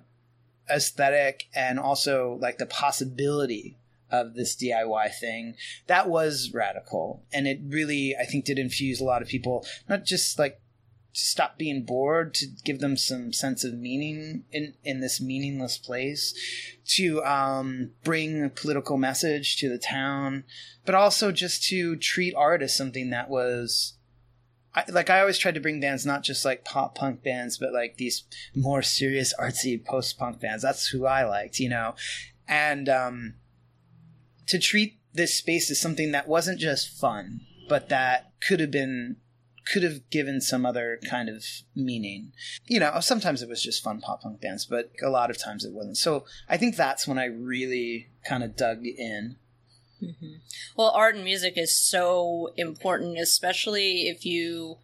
aesthetic 0.70 1.48
and 1.54 1.78
also 1.78 2.38
like 2.40 2.58
the 2.58 2.66
possibility 2.66 3.76
of 4.10 4.34
this 4.34 4.54
DIY 4.54 5.12
thing 5.14 5.56
that 5.88 6.08
was 6.08 6.52
radical. 6.54 7.24
And 7.32 7.48
it 7.48 7.60
really 7.66 8.14
I 8.16 8.24
think 8.24 8.44
did 8.44 8.60
infuse 8.60 9.00
a 9.00 9.04
lot 9.04 9.22
of 9.22 9.28
people 9.28 9.66
not 9.88 10.04
just 10.04 10.38
like 10.38 10.61
to 11.14 11.20
stop 11.20 11.58
being 11.58 11.82
bored, 11.82 12.34
to 12.34 12.46
give 12.64 12.80
them 12.80 12.96
some 12.96 13.32
sense 13.32 13.64
of 13.64 13.74
meaning 13.74 14.44
in, 14.50 14.74
in 14.82 15.00
this 15.00 15.20
meaningless 15.20 15.76
place, 15.76 16.34
to 16.86 17.22
um, 17.24 17.90
bring 18.02 18.44
a 18.44 18.48
political 18.48 18.96
message 18.96 19.56
to 19.56 19.68
the 19.68 19.78
town, 19.78 20.44
but 20.84 20.94
also 20.94 21.30
just 21.30 21.64
to 21.64 21.96
treat 21.96 22.34
art 22.34 22.62
as 22.62 22.76
something 22.76 23.10
that 23.10 23.28
was. 23.28 23.94
I, 24.74 24.84
like 24.88 25.10
I 25.10 25.20
always 25.20 25.36
tried 25.36 25.54
to 25.54 25.60
bring 25.60 25.80
bands, 25.80 26.06
not 26.06 26.22
just 26.22 26.46
like 26.46 26.64
pop 26.64 26.94
punk 26.94 27.22
bands, 27.22 27.58
but 27.58 27.74
like 27.74 27.98
these 27.98 28.24
more 28.54 28.80
serious 28.80 29.34
artsy 29.38 29.82
post 29.84 30.18
punk 30.18 30.40
bands. 30.40 30.62
That's 30.62 30.86
who 30.86 31.04
I 31.04 31.24
liked, 31.24 31.60
you 31.60 31.68
know, 31.68 31.94
and 32.48 32.88
um, 32.88 33.34
to 34.46 34.58
treat 34.58 34.98
this 35.12 35.34
space 35.34 35.70
as 35.70 35.78
something 35.78 36.12
that 36.12 36.26
wasn't 36.26 36.58
just 36.58 36.88
fun, 36.88 37.42
but 37.68 37.90
that 37.90 38.32
could 38.40 38.60
have 38.60 38.70
been 38.70 39.16
could 39.64 39.82
have 39.82 40.08
given 40.10 40.40
some 40.40 40.66
other 40.66 40.98
kind 41.08 41.28
of 41.28 41.44
meaning. 41.74 42.32
You 42.66 42.80
know, 42.80 43.00
sometimes 43.00 43.42
it 43.42 43.48
was 43.48 43.62
just 43.62 43.82
fun 43.82 44.00
pop 44.00 44.22
punk 44.22 44.40
bands, 44.40 44.66
but 44.66 44.90
a 45.02 45.08
lot 45.08 45.30
of 45.30 45.38
times 45.38 45.64
it 45.64 45.72
wasn't. 45.72 45.96
So 45.96 46.24
I 46.48 46.56
think 46.56 46.76
that's 46.76 47.06
when 47.06 47.18
I 47.18 47.26
really 47.26 48.08
kind 48.24 48.42
of 48.42 48.56
dug 48.56 48.84
in. 48.84 49.36
Mm-hmm. 50.02 50.34
Well, 50.76 50.90
art 50.90 51.14
and 51.14 51.24
music 51.24 51.54
is 51.56 51.74
so 51.74 52.52
important, 52.56 53.18
especially 53.18 54.08
if 54.08 54.26
you 54.26 54.78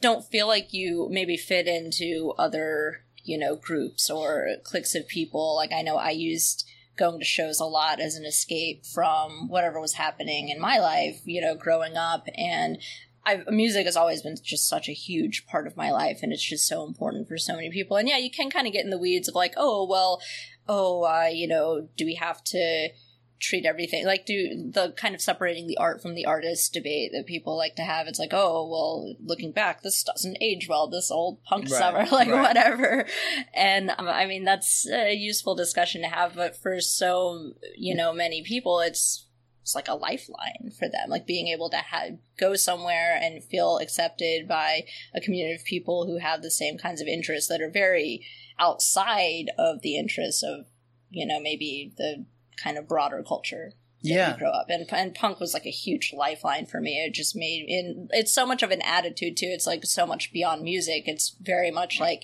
don't 0.00 0.24
feel 0.24 0.46
like 0.46 0.72
you 0.72 1.08
maybe 1.10 1.36
fit 1.36 1.66
into 1.66 2.32
other, 2.38 3.02
you 3.22 3.38
know, 3.38 3.56
groups 3.56 4.08
or 4.08 4.48
cliques 4.64 4.94
of 4.94 5.08
people. 5.08 5.54
Like 5.54 5.72
I 5.72 5.82
know 5.82 5.96
I 5.96 6.10
used 6.10 6.66
going 6.96 7.18
to 7.18 7.24
shows 7.24 7.60
a 7.60 7.64
lot 7.64 8.00
as 8.00 8.16
an 8.16 8.24
escape 8.24 8.84
from 8.86 9.48
whatever 9.48 9.80
was 9.80 9.94
happening 9.94 10.48
in 10.48 10.60
my 10.60 10.78
life, 10.78 11.20
you 11.24 11.40
know, 11.40 11.54
growing 11.54 11.96
up. 11.96 12.26
And 12.34 12.78
I've, 13.26 13.46
music 13.48 13.86
has 13.86 13.96
always 13.96 14.22
been 14.22 14.36
just 14.42 14.68
such 14.68 14.88
a 14.88 14.92
huge 14.92 15.46
part 15.46 15.66
of 15.66 15.76
my 15.76 15.90
life, 15.90 16.20
and 16.22 16.32
it's 16.32 16.42
just 16.42 16.66
so 16.66 16.86
important 16.86 17.28
for 17.28 17.36
so 17.36 17.56
many 17.56 17.70
people. 17.70 17.96
And 17.96 18.08
yeah, 18.08 18.18
you 18.18 18.30
can 18.30 18.50
kind 18.50 18.66
of 18.66 18.72
get 18.72 18.84
in 18.84 18.90
the 18.90 18.98
weeds 18.98 19.28
of 19.28 19.34
like, 19.34 19.54
oh, 19.56 19.84
well, 19.84 20.22
oh, 20.68 21.02
uh, 21.04 21.26
you 21.26 21.48
know, 21.48 21.88
do 21.96 22.06
we 22.06 22.14
have 22.14 22.42
to 22.44 22.90
treat 23.38 23.66
everything 23.66 24.06
like 24.06 24.24
do 24.24 24.70
the 24.72 24.92
kind 24.96 25.14
of 25.14 25.20
separating 25.20 25.66
the 25.66 25.76
art 25.76 26.00
from 26.00 26.14
the 26.14 26.24
artist 26.24 26.72
debate 26.72 27.10
that 27.12 27.26
people 27.26 27.56
like 27.56 27.74
to 27.76 27.82
have 27.82 28.06
it's 28.06 28.18
like 28.18 28.32
oh 28.32 28.66
well 28.66 29.14
looking 29.22 29.52
back 29.52 29.82
this 29.82 30.02
doesn't 30.02 30.38
age 30.40 30.66
well 30.68 30.88
this 30.88 31.10
old 31.10 31.42
punk 31.44 31.64
Right, 31.64 31.72
summer 31.72 32.06
like 32.12 32.28
right. 32.28 32.40
whatever 32.42 33.06
and 33.52 33.90
um, 33.90 34.08
i 34.08 34.24
mean 34.24 34.44
that's 34.44 34.88
a 34.88 35.14
useful 35.14 35.54
discussion 35.54 36.00
to 36.02 36.08
have 36.08 36.34
but 36.34 36.56
for 36.56 36.80
so 36.80 37.52
you 37.76 37.94
know 37.94 38.12
many 38.12 38.42
people 38.42 38.80
it's 38.80 39.25
it's 39.66 39.74
like 39.74 39.88
a 39.88 39.94
lifeline 39.94 40.70
for 40.78 40.88
them 40.88 41.08
like 41.10 41.26
being 41.26 41.48
able 41.48 41.68
to 41.68 41.78
ha- 41.78 42.10
go 42.38 42.54
somewhere 42.54 43.18
and 43.20 43.42
feel 43.42 43.78
accepted 43.78 44.46
by 44.46 44.84
a 45.12 45.20
community 45.20 45.56
of 45.56 45.64
people 45.64 46.06
who 46.06 46.18
have 46.18 46.40
the 46.40 46.52
same 46.52 46.78
kinds 46.78 47.00
of 47.00 47.08
interests 47.08 47.48
that 47.48 47.60
are 47.60 47.68
very 47.68 48.24
outside 48.60 49.46
of 49.58 49.82
the 49.82 49.96
interests 49.98 50.44
of 50.44 50.66
you 51.10 51.26
know 51.26 51.40
maybe 51.40 51.92
the 51.96 52.24
kind 52.62 52.78
of 52.78 52.86
broader 52.86 53.24
culture 53.26 53.72
that 54.04 54.08
Yeah. 54.08 54.32
you 54.34 54.38
grow 54.38 54.50
up 54.50 54.66
and, 54.68 54.86
and 54.92 55.16
punk 55.16 55.40
was 55.40 55.52
like 55.52 55.66
a 55.66 55.70
huge 55.70 56.12
lifeline 56.16 56.66
for 56.66 56.80
me. 56.80 57.04
It 57.04 57.12
just 57.12 57.34
made 57.34 57.64
in 57.66 58.06
it's 58.12 58.30
so 58.32 58.46
much 58.46 58.62
of 58.62 58.70
an 58.70 58.82
attitude 58.82 59.36
too. 59.36 59.48
It's 59.50 59.66
like 59.66 59.84
so 59.84 60.06
much 60.06 60.32
beyond 60.32 60.62
music. 60.62 61.04
It's 61.06 61.34
very 61.40 61.72
much 61.72 61.98
like 61.98 62.22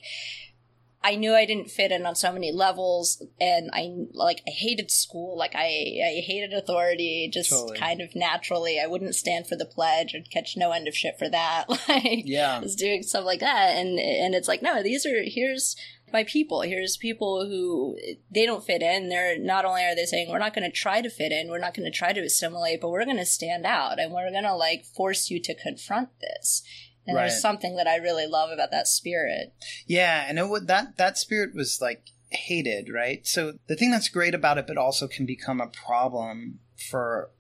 I 1.05 1.17
knew 1.17 1.35
I 1.35 1.45
didn't 1.45 1.71
fit 1.71 1.91
in 1.91 2.07
on 2.07 2.15
so 2.15 2.33
many 2.33 2.53
levels, 2.53 3.23
and 3.41 3.71
I 3.73 3.93
like 4.13 4.43
I 4.47 4.51
hated 4.53 4.91
school. 4.91 5.37
Like 5.37 5.55
I, 5.55 5.67
I 5.67 6.23
hated 6.25 6.53
authority. 6.53 7.29
Just 7.33 7.51
Totally. 7.51 7.79
kind 7.79 8.01
of 8.01 8.15
naturally, 8.15 8.81
I 8.81 8.87
wouldn't 8.87 9.15
stand 9.15 9.47
for 9.47 9.57
the 9.57 9.67
pledge. 9.67 10.15
I'd 10.15 10.31
catch 10.31 10.57
no 10.57 10.71
end 10.73 10.87
of 10.89 10.95
shit 10.97 11.19
for 11.19 11.29
that. 11.29 11.65
Like 11.89 12.23
Yeah. 12.27 12.57
I 12.57 12.61
was 12.61 12.77
doing 12.77 13.03
stuff 13.03 13.25
like 13.25 13.41
that, 13.41 13.75
and 13.77 13.99
and 13.99 14.35
it's 14.35 14.49
like 14.49 14.63
no, 14.63 14.83
these 14.83 15.05
are 15.05 15.23
here's 15.25 15.75
my 16.13 16.25
people. 16.25 16.61
Here's 16.61 16.97
people 16.97 17.47
who 17.47 17.99
they 18.31 18.47
don't 18.47 18.65
fit 18.65 18.83
in. 18.83 19.09
They're 19.09 19.39
not 19.39 19.65
only 19.65 19.83
are 19.83 19.97
they 19.97 20.05
saying 20.05 20.31
we're 20.31 20.39
not 20.39 20.55
going 20.55 20.71
to 20.71 20.77
try 20.77 21.01
to 21.01 21.11
fit 21.11 21.33
in, 21.33 21.49
we're 21.49 21.59
not 21.59 21.75
going 21.75 21.91
to 21.91 21.97
try 21.97 22.13
to 22.13 22.21
assimilate, 22.21 22.81
but 22.81 22.91
we're 22.91 23.05
going 23.05 23.17
to 23.17 23.25
stand 23.27 23.65
out, 23.67 23.99
and 23.99 24.13
we're 24.13 24.31
going 24.31 24.45
to 24.45 24.55
like 24.55 24.85
force 24.85 25.31
you 25.31 25.41
to 25.41 25.55
confront 25.55 26.11
this. 26.21 26.63
And 27.07 27.17
Right. 27.17 27.29
there's 27.29 27.41
something 27.41 27.77
that 27.77 27.89
I 27.89 27.97
really 27.97 28.27
love 28.27 28.51
about 28.51 28.71
that 28.71 28.87
spirit. 28.87 29.55
Yeah, 29.87 30.25
and 30.29 30.39
it 30.39 30.49
would 30.49 30.69
that 30.69 30.97
that 30.99 31.19
spirit 31.19 31.55
was 31.55 31.81
like 31.81 32.11
hated, 32.31 32.89
right? 32.93 33.27
So 33.27 33.59
the 33.67 33.77
thing 33.77 33.91
that's 33.91 34.09
great 34.09 34.35
about 34.35 34.59
it, 34.59 34.67
but 34.67 34.79
also 34.79 35.09
can 35.09 35.27
become 35.27 35.61
a 35.61 35.67
problem 35.67 36.61
for 36.77 37.31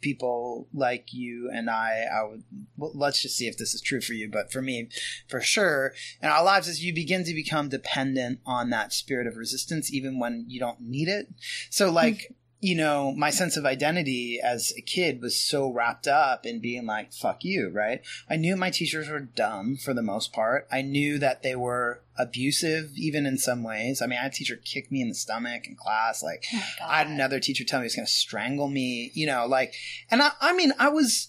people 0.00 0.68
like 0.72 1.12
you 1.12 1.50
and 1.52 1.68
I. 1.68 2.06
I 2.12 2.24
would 2.24 2.44
well, 2.76 2.92
let's 2.94 3.22
just 3.22 3.36
see 3.36 3.46
if 3.46 3.58
this 3.58 3.74
is 3.74 3.80
true 3.80 4.00
for 4.00 4.14
you, 4.14 4.30
but 4.30 4.52
for 4.52 4.62
me, 4.62 4.88
for 5.28 5.40
sure, 5.40 5.92
in 6.22 6.28
our 6.28 6.42
lives, 6.42 6.68
is 6.68 6.82
you 6.82 6.94
begin 6.94 7.24
to 7.24 7.34
become 7.34 7.68
dependent 7.68 8.40
on 8.46 8.70
that 8.70 8.92
spirit 8.92 9.26
of 9.26 9.36
resistance, 9.36 9.92
even 9.92 10.18
when 10.18 10.46
you 10.48 10.60
don't 10.60 10.80
need 10.80 11.08
it. 11.08 11.28
So 11.70 11.90
like. 11.90 12.26
Hmm. 12.28 12.34
You 12.60 12.76
know, 12.76 13.12
my 13.12 13.30
sense 13.30 13.56
of 13.56 13.64
identity 13.64 14.38
as 14.42 14.72
a 14.76 14.82
kid 14.82 15.22
was 15.22 15.34
so 15.34 15.70
wrapped 15.70 16.06
up 16.06 16.44
in 16.44 16.60
being 16.60 16.84
like, 16.84 17.12
fuck 17.12 17.42
you, 17.42 17.70
right? 17.70 18.02
I 18.28 18.36
knew 18.36 18.54
my 18.54 18.68
teachers 18.68 19.08
were 19.08 19.20
dumb 19.20 19.76
for 19.76 19.94
the 19.94 20.02
most 20.02 20.32
part. 20.32 20.68
I 20.70 20.82
knew 20.82 21.18
that 21.18 21.42
they 21.42 21.56
were 21.56 22.02
abusive, 22.18 22.90
even 22.96 23.24
in 23.24 23.38
some 23.38 23.62
ways. 23.62 24.02
I 24.02 24.06
mean, 24.06 24.18
I 24.18 24.24
had 24.24 24.32
a 24.32 24.34
teacher 24.34 24.56
kick 24.62 24.92
me 24.92 25.00
in 25.00 25.08
the 25.08 25.14
stomach 25.14 25.66
in 25.66 25.74
class. 25.74 26.22
Like, 26.22 26.44
Oh 26.52 26.86
I 26.86 26.98
had 26.98 27.06
another 27.06 27.40
teacher 27.40 27.64
tell 27.64 27.80
me 27.80 27.84
he 27.84 27.86
was 27.86 27.96
going 27.96 28.06
to 28.06 28.12
strangle 28.12 28.68
me, 28.68 29.10
you 29.14 29.26
know, 29.26 29.46
like, 29.46 29.74
and 30.10 30.22
I, 30.22 30.32
I 30.40 30.52
mean, 30.52 30.72
I 30.78 30.90
was, 30.90 31.28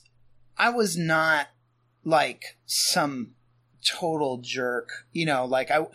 I 0.58 0.70
was 0.70 0.98
not 0.98 1.48
like 2.04 2.58
some 2.66 3.36
total 3.86 4.40
jerk, 4.40 4.90
you 5.14 5.26
know, 5.26 5.46
like 5.46 5.72
I, 5.72 5.88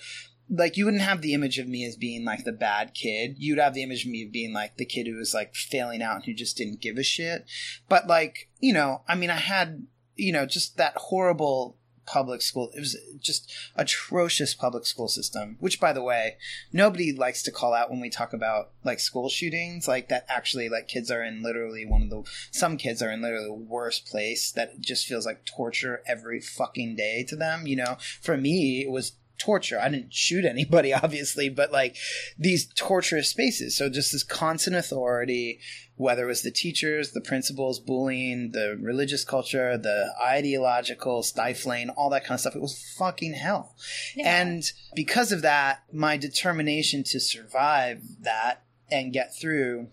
like 0.49 0.77
you 0.77 0.85
wouldn't 0.85 1.03
have 1.03 1.23
the 1.23 1.35
image 1.35 1.59
of 1.59 1.69
me 1.69 1.85
as 1.85 1.97
being 1.97 2.25
like 2.25 2.45
the 2.45 2.53
bad 2.53 2.95
kid. 2.95 3.37
You'd 3.39 3.59
have 3.59 3.75
the 3.75 3.83
image 3.83 4.05
of 4.05 4.11
me 4.11 4.25
being 4.25 4.53
like 4.53 4.77
the 4.77 4.85
kid 4.85 5.07
who 5.07 5.17
was 5.17 5.35
like 5.35 5.55
failing 5.55 6.03
out 6.03 6.17
and 6.17 6.25
who 6.25 6.35
just 6.35 6.57
didn't 6.57 6.81
give 6.81 6.97
a 6.97 7.03
shit. 7.03 7.47
But 7.89 8.07
like, 8.07 8.49
you 8.61 8.73
know, 8.73 9.03
I 9.09 9.17
mean, 9.17 9.31
I 9.31 9.37
had, 9.37 9.87
you 10.15 10.33
know, 10.33 10.47
just 10.47 10.77
that 10.77 10.97
horrible 10.97 11.77
public 12.07 12.41
school. 12.41 12.71
It 12.75 12.79
was 12.79 12.97
just 13.19 13.53
atrocious 13.75 14.55
public 14.55 14.87
school 14.87 15.09
system, 15.09 15.57
which 15.59 15.81
by 15.81 15.93
the 15.93 16.03
way, 16.03 16.37
nobody 16.73 17.13
likes 17.13 17.43
to 17.43 17.51
call 17.51 17.75
out 17.75 17.91
when 17.91 18.01
we 18.01 18.09
talk 18.09 18.33
about 18.33 18.71
like 18.85 19.01
school 19.01 19.29
shootings, 19.29 19.89
like 19.89 20.09
that 20.09 20.25
actually 20.29 20.69
like 20.69 20.87
kids 20.87 21.11
are 21.11 21.25
in 21.25 21.43
literally 21.43 21.85
one 21.85 22.03
of 22.03 22.11
the, 22.11 22.23
some 22.53 22.77
kids 22.77 23.03
are 23.03 23.11
in 23.11 23.21
literally 23.21 23.47
the 23.47 23.53
worst 23.53 24.07
place 24.07 24.53
that 24.53 24.81
just 24.81 25.07
feels 25.07 25.27
like 25.27 25.45
torture 25.45 26.03
every 26.07 26.41
fucking 26.41 26.95
day 26.95 27.25
to 27.25 27.35
them. 27.35 27.67
You 27.67 27.77
know, 27.77 27.97
for 28.23 28.37
me, 28.37 28.83
it 28.83 28.91
was 28.91 29.13
torture. 29.39 29.79
I 29.81 29.89
didn't 29.89 30.15
shoot 30.15 30.45
anybody, 30.45 30.93
obviously, 30.95 31.49
but 31.49 31.73
like 31.73 31.97
these 32.39 32.67
torturous 32.75 33.31
spaces. 33.31 33.77
So 33.77 33.89
just 33.89 34.13
this 34.13 34.23
constant 34.23 34.77
authority, 34.77 35.61
whether 35.97 36.25
it 36.25 36.29
was 36.29 36.43
the 36.43 36.51
teachers, 36.51 37.13
the 37.13 37.21
principals, 37.21 37.81
bullying, 37.81 38.53
the 38.53 38.79
religious 38.81 39.25
culture, 39.25 39.79
the 39.79 40.13
ideological 40.23 41.23
stifling, 41.23 41.91
all 41.91 42.11
that 42.11 42.25
kind 42.25 42.35
of 42.35 42.41
stuff. 42.41 42.57
It 42.57 42.63
was 42.63 42.95
fucking 42.99 43.35
hell. 43.35 43.75
Yeah. 44.15 44.43
And 44.43 44.71
because 44.95 45.33
of 45.33 45.43
that, 45.43 45.85
my 45.93 46.17
determination 46.17 47.03
to 47.05 47.21
survive 47.21 48.03
that 48.21 48.63
and 48.91 49.13
get 49.13 49.35
through 49.35 49.89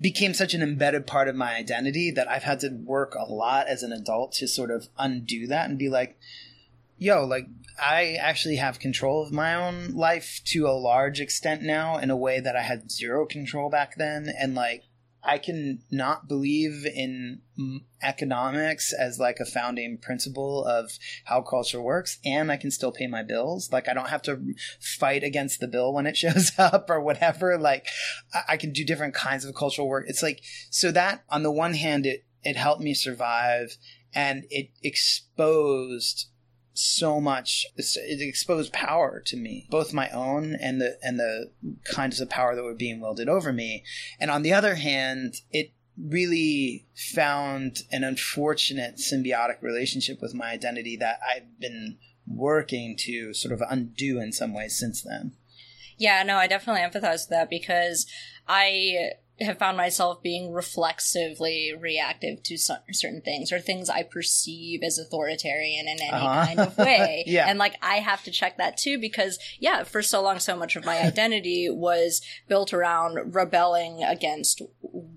became 0.00 0.34
such 0.34 0.54
an 0.54 0.62
embedded 0.62 1.06
part 1.06 1.28
of 1.28 1.36
my 1.36 1.54
identity 1.54 2.10
that 2.10 2.28
I've 2.28 2.42
had 2.42 2.60
to 2.60 2.70
work 2.70 3.14
a 3.14 3.30
lot 3.30 3.68
as 3.68 3.82
an 3.82 3.92
adult 3.92 4.32
to 4.34 4.48
sort 4.48 4.70
of 4.70 4.88
undo 4.98 5.46
that 5.46 5.70
and 5.70 5.78
be 5.78 5.88
like, 5.88 6.18
yo, 7.02 7.24
like 7.24 7.46
I 7.80 8.14
actually 8.20 8.56
have 8.56 8.78
control 8.78 9.22
of 9.22 9.32
my 9.32 9.54
own 9.54 9.92
life 9.94 10.40
to 10.46 10.66
a 10.66 10.78
large 10.78 11.20
extent 11.20 11.62
now 11.62 11.98
in 11.98 12.10
a 12.10 12.16
way 12.16 12.40
that 12.40 12.56
I 12.56 12.62
had 12.62 12.90
zero 12.90 13.26
control 13.26 13.70
back 13.70 13.96
then. 13.96 14.32
And 14.38 14.54
like, 14.54 14.84
I 15.24 15.38
can 15.38 15.82
not 15.88 16.26
believe 16.26 16.84
in 16.84 17.42
economics 18.02 18.92
as 18.92 19.20
like 19.20 19.38
a 19.38 19.44
founding 19.44 19.98
principle 19.98 20.64
of 20.64 20.90
how 21.24 21.42
culture 21.42 21.80
works, 21.80 22.18
and 22.24 22.50
I 22.50 22.56
can 22.56 22.72
still 22.72 22.90
pay 22.90 23.06
my 23.06 23.22
bills. 23.22 23.70
Like, 23.70 23.88
I 23.88 23.94
don't 23.94 24.08
have 24.08 24.22
to 24.22 24.40
fight 24.80 25.22
against 25.22 25.60
the 25.60 25.68
bill 25.68 25.92
when 25.92 26.06
it 26.06 26.16
shows 26.22 26.50
up 26.58 26.90
or 26.90 27.00
whatever. 27.00 27.56
Like, 27.56 27.86
I, 28.34 28.42
I 28.50 28.56
can 28.56 28.72
do 28.72 28.84
different 28.84 29.14
kinds 29.14 29.44
of 29.44 29.54
cultural 29.54 29.88
work. 29.88 30.06
It's 30.08 30.24
like, 30.24 30.42
so 30.70 30.90
that 30.90 31.24
on 31.28 31.44
the 31.44 31.52
one 31.52 31.74
hand, 31.74 32.04
it, 32.04 32.24
it 32.42 32.56
helped 32.56 32.82
me 32.82 32.92
survive 32.92 33.76
and 34.14 34.44
it 34.50 34.70
exposed 34.82 36.31
so 36.74 37.20
much 37.20 37.66
it 37.76 38.20
exposed 38.20 38.72
power 38.72 39.20
to 39.20 39.36
me 39.36 39.66
both 39.70 39.92
my 39.92 40.08
own 40.10 40.54
and 40.54 40.80
the 40.80 40.98
and 41.02 41.18
the 41.18 41.50
kinds 41.84 42.20
of 42.20 42.30
power 42.30 42.54
that 42.54 42.64
were 42.64 42.74
being 42.74 43.00
wielded 43.00 43.28
over 43.28 43.52
me. 43.52 43.84
And 44.18 44.30
on 44.30 44.42
the 44.42 44.52
other 44.52 44.76
hand 44.76 45.40
it 45.50 45.72
really 45.98 46.86
found 46.94 47.82
an 47.90 48.02
unfortunate 48.02 48.96
symbiotic 48.96 49.60
relationship 49.60 50.22
with 50.22 50.32
my 50.32 50.50
identity 50.50 50.96
that 50.96 51.20
i've 51.30 51.60
been 51.60 51.98
working 52.26 52.96
to 52.96 53.34
sort 53.34 53.52
of 53.52 53.62
undo 53.68 54.20
in 54.20 54.32
some 54.32 54.54
ways 54.54 54.78
since 54.78 55.02
then. 55.02 55.32
Yeah, 55.98 56.22
no, 56.22 56.36
I 56.36 56.46
definitely 56.46 56.82
empathize 56.82 57.24
with 57.24 57.28
that 57.30 57.50
because 57.50 58.06
I 58.48 59.12
have 59.44 59.58
found 59.58 59.76
myself 59.76 60.22
being 60.22 60.52
reflexively 60.52 61.72
reactive 61.78 62.42
to 62.44 62.56
cer- 62.56 62.82
certain 62.92 63.20
things 63.22 63.52
or 63.52 63.58
things 63.60 63.88
I 63.90 64.02
perceive 64.02 64.82
as 64.82 64.98
authoritarian 64.98 65.88
in 65.88 66.00
any 66.00 66.10
Uh-huh. 66.10 66.46
kind 66.46 66.60
of 66.60 66.78
way. 66.78 67.24
Yeah. 67.32 67.46
And 67.48 67.58
like 67.58 67.76
I 67.82 67.96
have 67.96 68.22
to 68.24 68.30
check 68.30 68.58
that 68.58 68.76
too 68.76 68.98
because 68.98 69.38
yeah, 69.58 69.84
for 69.84 70.02
so 70.02 70.22
long 70.22 70.38
so 70.38 70.56
much 70.56 70.76
of 70.76 70.84
my 70.84 70.98
identity 71.02 71.68
was 71.70 72.20
built 72.48 72.72
around 72.72 73.34
rebelling 73.34 74.02
against 74.02 74.62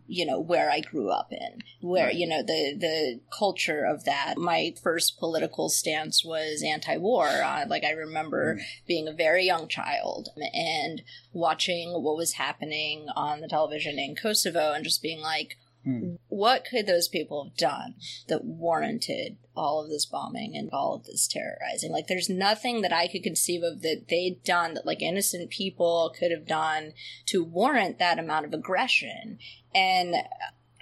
you 0.08 0.26
know 0.26 0.40
where 0.40 0.70
I 0.70 0.80
grew 0.82 1.10
up 1.10 1.30
in, 1.32 1.62
where 1.82 2.06
Right. 2.08 2.16
you 2.16 2.28
know 2.28 2.42
the 2.44 2.76
the 2.80 3.20
culture 3.38 3.84
of 3.84 4.06
that. 4.06 4.36
My 4.38 4.74
first 4.82 5.18
political 5.20 5.68
stance 5.70 6.24
was 6.24 6.64
anti-war. 6.66 7.28
Uh, 7.28 7.66
like 7.68 7.84
I 7.84 7.92
remember 7.92 8.60
being 8.88 9.08
a 9.08 9.14
very 9.14 9.46
young 9.46 9.68
child 9.68 10.30
and 10.54 11.02
watching 11.34 11.92
what 12.04 12.16
was 12.18 12.34
happening 12.34 13.08
on 13.16 13.42
the 13.42 13.48
television 13.48 13.98
in 14.00 14.15
Kosovo 14.16 14.72
and 14.74 14.84
just 14.84 15.02
being 15.02 15.22
like, 15.22 15.58
Hmm. 15.86 16.16
what 16.30 16.66
could 16.66 16.88
those 16.88 17.08
people 17.08 17.44
have 17.44 17.58
done 17.58 17.94
that 18.28 18.44
warranted 18.44 19.38
all 19.56 19.84
of 19.84 19.90
this 19.92 20.08
bombing 20.08 20.58
and 20.58 20.68
all 20.72 20.96
of 20.96 21.04
this 21.04 21.28
terrorizing? 21.28 21.92
Like, 21.92 22.08
there's 22.08 22.28
nothing 22.28 22.82
that 22.82 22.92
I 22.92 23.08
could 23.08 23.22
conceive 23.22 23.62
of 23.62 23.84
that 23.84 24.08
they'd 24.10 24.44
done 24.44 24.74
that, 24.74 24.88
like, 24.88 25.04
innocent 25.04 25.52
people 25.52 26.12
could 26.18 26.32
have 26.32 26.48
done 26.48 26.94
to 27.28 27.44
warrant 27.44 28.00
that 28.00 28.18
amount 28.18 28.48
of 28.48 28.54
aggression. 28.54 29.38
And 29.76 30.16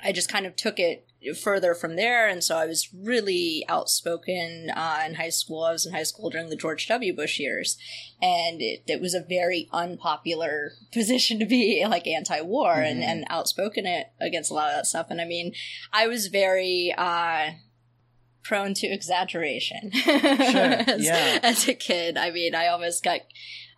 I 0.01 0.13
just 0.13 0.29
kind 0.29 0.45
of 0.45 0.55
took 0.55 0.79
it 0.79 1.05
further 1.33 1.73
from 1.73 1.95
there. 1.95 2.27
And 2.27 2.43
so 2.43 2.57
I 2.57 2.65
was 2.65 2.89
really 2.93 3.65
outspoken 3.69 4.69
uh, 4.75 4.99
in 5.05 5.15
high 5.15 5.29
school. 5.29 5.63
I 5.63 5.71
was 5.71 5.85
in 5.85 5.93
high 5.93 6.03
school 6.03 6.29
during 6.29 6.49
the 6.49 6.55
George 6.55 6.87
W. 6.87 7.15
Bush 7.15 7.39
years. 7.39 7.77
And 8.21 8.61
it, 8.61 8.83
it 8.87 8.99
was 9.01 9.13
a 9.13 9.21
very 9.27 9.69
unpopular 9.71 10.73
position 10.91 11.39
to 11.39 11.45
be 11.45 11.85
like 11.87 12.07
anti-war 12.07 12.73
and, 12.81 13.01
Mhm. 13.01 13.07
and 13.07 13.25
outspoken 13.29 13.85
it 13.85 14.07
against 14.19 14.51
a 14.51 14.53
lot 14.53 14.69
of 14.69 14.75
that 14.75 14.85
stuff. 14.87 15.07
And 15.09 15.21
I 15.21 15.25
mean, 15.25 15.53
I 15.91 16.07
was 16.07 16.27
very, 16.27 16.93
uh, 16.97 17.51
prone 18.43 18.73
to 18.73 18.87
exaggeration 18.87 19.89
as, 20.05 21.05
yeah. 21.05 21.39
as 21.41 21.67
a 21.69 21.73
kid. 21.73 22.17
I 22.17 22.29
mean, 22.31 22.53
I 22.53 22.67
almost 22.67 23.01
got, 23.03 23.21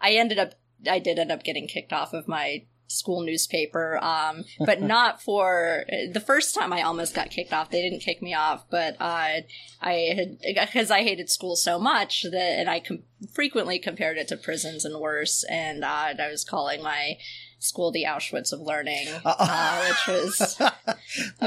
I 0.02 0.14
ended 0.14 0.40
up, 0.40 0.54
I 0.90 0.98
did 1.00 1.20
end 1.20 1.32
up 1.32 1.44
getting 1.44 1.68
kicked 1.68 1.94
off 1.94 2.14
of 2.14 2.28
my 2.28 2.66
school 2.88 3.22
newspaper 3.22 3.98
um 4.04 4.44
but 4.66 4.82
not 4.82 5.22
for 5.22 5.86
the 6.12 6.20
first 6.20 6.54
time 6.54 6.72
i 6.72 6.82
almost 6.82 7.14
got 7.16 7.30
kicked 7.30 7.54
off 7.54 7.70
they 7.70 7.82
didn't 7.82 8.00
kick 8.00 8.22
me 8.22 8.34
off 8.34 8.66
but 8.70 8.96
uh 9.00 9.42
i 9.82 9.94
had 10.16 10.38
because 10.46 10.92
i 10.92 11.02
hated 11.02 11.30
school 11.30 11.56
so 11.56 11.80
much 11.80 12.24
that 12.24 12.60
and 12.60 12.70
i 12.70 12.80
com- 12.80 13.04
frequently 13.34 13.80
compared 13.80 14.18
it 14.18 14.28
to 14.28 14.38
prisons 14.38 14.86
and 14.86 15.00
worse 15.00 15.44
and 15.50 15.84
uh 15.84 16.14
i 16.20 16.28
was 16.30 16.44
calling 16.44 16.82
my 16.82 17.18
school 17.58 17.92
the 17.92 18.04
auschwitz 18.04 18.54
of 18.54 18.60
learning 18.60 19.08
uh, 19.26 19.86
which 19.88 20.16
was 20.16 20.60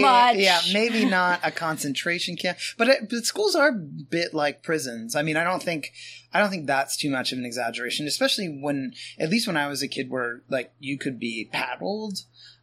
much. 0.00 0.36
yeah 0.36 0.60
maybe 0.72 1.04
not 1.04 1.40
a 1.42 1.50
concentration 1.50 2.36
camp 2.36 2.56
but, 2.78 2.88
it, 2.88 3.10
but 3.10 3.24
schools 3.24 3.54
are 3.54 3.68
a 3.68 3.72
bit 3.72 4.32
like 4.32 4.62
prisons 4.62 5.14
i 5.14 5.22
mean 5.22 5.36
i 5.36 5.44
don't 5.44 5.62
think 5.62 5.92
i 6.32 6.40
don't 6.40 6.50
think 6.50 6.66
that's 6.66 6.96
too 6.96 7.10
much 7.10 7.32
of 7.32 7.38
an 7.38 7.44
exaggeration 7.44 8.06
especially 8.06 8.46
when 8.48 8.92
at 9.18 9.30
least 9.30 9.46
when 9.46 9.56
i 9.56 9.66
was 9.66 9.82
a 9.82 9.88
kid 9.88 10.10
where 10.10 10.42
like 10.48 10.72
you 10.78 10.98
could 10.98 11.18
be 11.18 11.48
paddled 11.52 12.18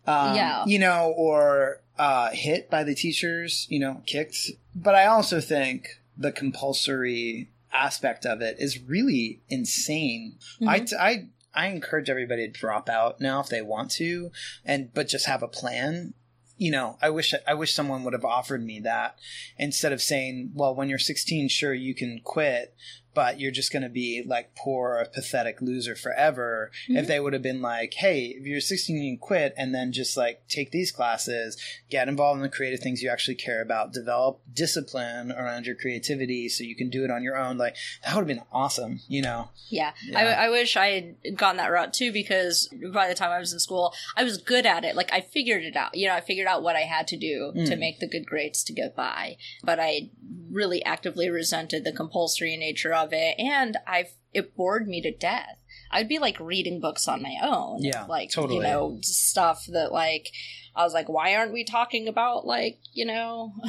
um, 0.08 0.36
Yeah. 0.36 0.64
you 0.66 0.80
know 0.80 1.14
or 1.18 1.82
uh, 1.98 2.30
hit 2.32 2.70
by 2.70 2.84
the 2.84 2.96
teachers 2.96 3.68
you 3.70 3.80
know 3.80 4.02
kicked 4.06 4.52
but 4.76 4.96
i 4.96 5.06
also 5.06 5.40
think 5.42 6.00
the 6.18 6.32
compulsory 6.32 7.50
aspect 7.74 8.26
of 8.26 8.42
it 8.42 8.56
is 8.60 8.82
really 8.82 9.42
insane 9.50 10.38
I, 10.68 10.80
Mhm. 10.82 10.94
I 11.00 11.26
I 11.54 11.68
encourage 11.68 12.10
everybody 12.12 12.48
to 12.48 12.52
drop 12.60 12.90
out 12.90 13.20
now 13.20 13.40
if 13.42 13.48
they 13.50 13.62
want 13.64 13.90
to, 13.94 14.32
and 14.64 14.94
but 14.94 15.08
just 15.08 15.26
have 15.26 15.42
a 15.42 15.48
plan. 15.48 16.14
You 16.58 16.70
know, 16.72 16.98
I 17.02 17.10
wish 17.10 17.34
I 17.48 17.54
wish 17.56 17.74
someone 17.74 18.04
would 18.04 18.14
have 18.14 18.24
offered 18.24 18.64
me 18.64 18.80
that 18.82 19.18
instead 19.58 19.92
of 19.92 20.00
saying, 20.02 20.52
"Well, 20.54 20.76
when 20.76 20.90
you're 20.90 21.00
16, 21.00 21.50
sure 21.50 21.74
you 21.74 21.96
can 21.96 22.22
quit, 22.24 22.76
but 23.14 23.40
you're 23.40 23.52
just 23.52 23.72
going 23.72 23.84
to 23.84 23.90
be 23.90 24.24
like 24.26 24.56
poor, 24.56 25.06
pathetic 25.14 25.62
loser 25.62 25.96
forever." 25.96 26.72
If 26.88 27.06
Mhm. 27.06 27.08
they 27.08 27.20
would 27.20 27.34
have 27.34 27.42
been 27.42 27.62
like, 27.62 27.94
"Hey, 27.96 28.26
if 28.38 28.46
you're 28.46 28.62
16, 28.62 28.98
you 28.98 29.12
can 29.12 29.18
quit, 29.20 29.54
and 29.58 29.74
then 29.74 29.92
just 29.92 30.16
like 30.18 30.48
take 30.48 30.72
these 30.72 30.92
classes, 30.92 31.58
get 31.90 32.08
involved 32.08 32.38
in 32.38 32.44
the 32.44 32.50
creative 32.50 32.80
things 32.80 33.02
you 33.02 33.10
actually 33.10 33.36
care 33.36 33.62
about, 33.62 33.94
develop 33.94 34.42
discipline 34.54 35.32
around 35.32 35.66
your 35.66 35.76
creativity, 35.76 36.48
so 36.50 36.64
you 36.64 36.76
can 36.76 36.90
do 36.90 37.04
it 37.04 37.12
on 37.12 37.24
your 37.24 37.36
own." 37.38 37.58
Like 37.58 37.76
that 38.04 38.14
would 38.16 38.22
have 38.22 38.28
been 38.28 38.44
awesome. 38.52 39.02
You 39.08 39.22
know? 39.22 39.50
Yeah, 39.70 39.92
Yeah. 40.08 40.20
I, 40.20 40.46
I 40.46 40.50
wish 40.50 40.76
I 40.78 40.88
had 41.24 41.38
gone 41.38 41.58
that 41.58 41.72
route 41.72 41.94
too 41.94 42.12
because 42.12 42.70
by 42.94 43.08
the 43.08 43.16
time 43.16 43.32
I 43.32 43.40
was 43.40 43.54
in 43.54 43.60
school, 43.60 43.94
I 44.16 44.24
was 44.24 44.38
good 44.38 44.66
at 44.66 44.84
it. 44.84 44.96
Like 44.96 45.12
I 45.14 45.22
figured 45.22 45.64
it 45.64 45.76
out. 45.76 45.96
You 45.96 46.08
know, 46.08 46.16
I 46.16 46.22
figured 46.22 46.48
out 46.48 46.64
what 46.64 46.76
I 46.76 46.82
had 46.82 47.08
to 47.10 47.18
do 47.18 47.52
to 47.56 47.76
Mm. 47.76 47.80
make 47.80 48.00
the 48.00 48.08
good 48.08 48.26
grades 48.26 48.64
to 48.66 48.74
get 48.74 48.96
by. 48.96 49.38
But 49.64 49.80
I 49.80 50.10
really 50.50 50.84
actively 50.84 51.30
resented 51.30 51.84
the 51.84 51.92
compulsory 51.92 52.58
nature 52.58 52.94
of 53.04 53.10
it, 53.14 53.36
and 53.40 53.78
I've 53.88 54.14
it 54.34 54.56
bored 54.56 54.88
me 54.88 55.02
to 55.02 55.12
death. 55.12 55.58
I'd 55.92 56.08
be 56.08 56.20
like 56.20 56.40
reading 56.40 56.80
books 56.80 57.08
on 57.08 57.22
my 57.22 57.36
own. 57.42 57.82
Yeah, 57.82 58.06
like 58.06 58.30
totally. 58.32 58.58
you 58.58 58.64
know 58.64 59.00
stuff 59.02 59.66
that 59.68 59.92
like 59.92 60.30
I 60.76 60.84
was 60.84 60.94
like, 60.94 61.10
why 61.10 61.36
aren't 61.36 61.54
we 61.54 61.64
talking 61.64 62.08
about 62.08 62.46
like 62.46 62.80
you 62.94 63.06
know. 63.06 63.54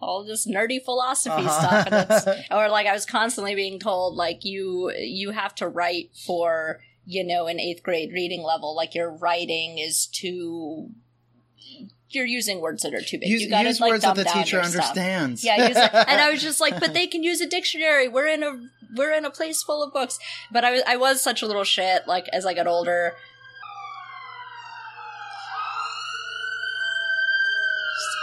all 0.00 0.22
this 0.22 0.46
nerdy 0.46 0.84
philosophy 0.84 1.34
Uh-huh. 1.46 1.84
stuff 1.84 1.86
and 1.90 2.10
it's 2.10 2.46
or 2.50 2.68
like 2.68 2.86
i 2.86 2.92
was 2.92 3.06
constantly 3.06 3.54
being 3.54 3.78
told 3.78 4.14
like 4.14 4.44
you 4.44 4.92
you 4.98 5.30
have 5.30 5.54
to 5.54 5.66
write 5.66 6.10
for 6.26 6.80
you 7.06 7.24
know 7.24 7.46
an 7.46 7.58
eighth 7.58 7.82
grade 7.82 8.10
reading 8.12 8.42
level 8.42 8.76
like 8.76 8.94
your 8.94 9.10
writing 9.10 9.78
is 9.78 10.04
too 10.06 10.90
you're 12.10 12.26
using 12.26 12.60
words 12.60 12.82
that 12.82 12.92
are 12.94 13.00
too 13.00 13.18
big 13.18 13.28
use, 13.28 13.42
you 13.42 13.48
gotta 13.50 13.68
use 13.68 13.80
like 13.80 13.90
words 13.90 14.02
that 14.02 14.16
the 14.16 14.24
teacher 14.24 14.56
your 14.56 14.64
stuff. 14.64 14.90
understands. 14.90 15.44
yeah 15.44 15.68
use 15.68 15.76
it. 15.76 15.90
and 15.94 16.20
i 16.20 16.30
was 16.30 16.42
just 16.48 16.60
like 16.60 16.78
but 16.80 16.92
they 16.94 17.06
can 17.06 17.22
use 17.22 17.40
a 17.40 17.46
dictionary 17.46 18.08
we're 18.08 18.26
in 18.26 18.42
a 18.42 18.68
we're 18.94 19.12
in 19.12 19.24
a 19.24 19.30
place 19.30 19.62
full 19.62 19.82
of 19.82 19.92
books 19.92 20.18
but 20.50 20.64
i 20.64 20.70
was 20.70 20.82
i 20.86 20.96
was 20.96 21.20
such 21.20 21.42
a 21.42 21.46
little 21.46 21.64
shit 21.64 22.06
like 22.06 22.28
as 22.32 22.44
i 22.46 22.54
got 22.54 22.66
older 22.66 23.14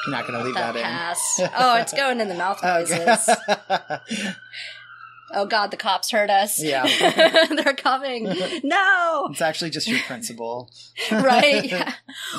You're 0.05 0.15
not 0.15 0.25
going 0.25 0.39
to 0.39 0.45
leave 0.45 0.55
that 0.55 0.73
that, 0.73 0.83
pass 0.83 1.39
oh 1.57 1.75
it's 1.75 1.91
going 1.93 2.21
in 2.21 2.29
the 2.29 2.35
mouth 2.35 2.63
noises 2.63 3.29
Okay. 3.49 4.31
oh 5.33 5.45
god 5.45 5.71
the 5.71 5.77
cops 5.77 6.11
heard 6.11 6.29
us 6.29 6.61
Yeah. 6.61 6.85
they're 7.63 7.73
coming 7.73 8.23
no 8.63 9.27
it's 9.31 9.41
actually 9.41 9.69
just 9.71 9.87
your 9.87 9.99
principal. 9.99 10.69
right 11.11 11.65
yeah. 11.65 11.93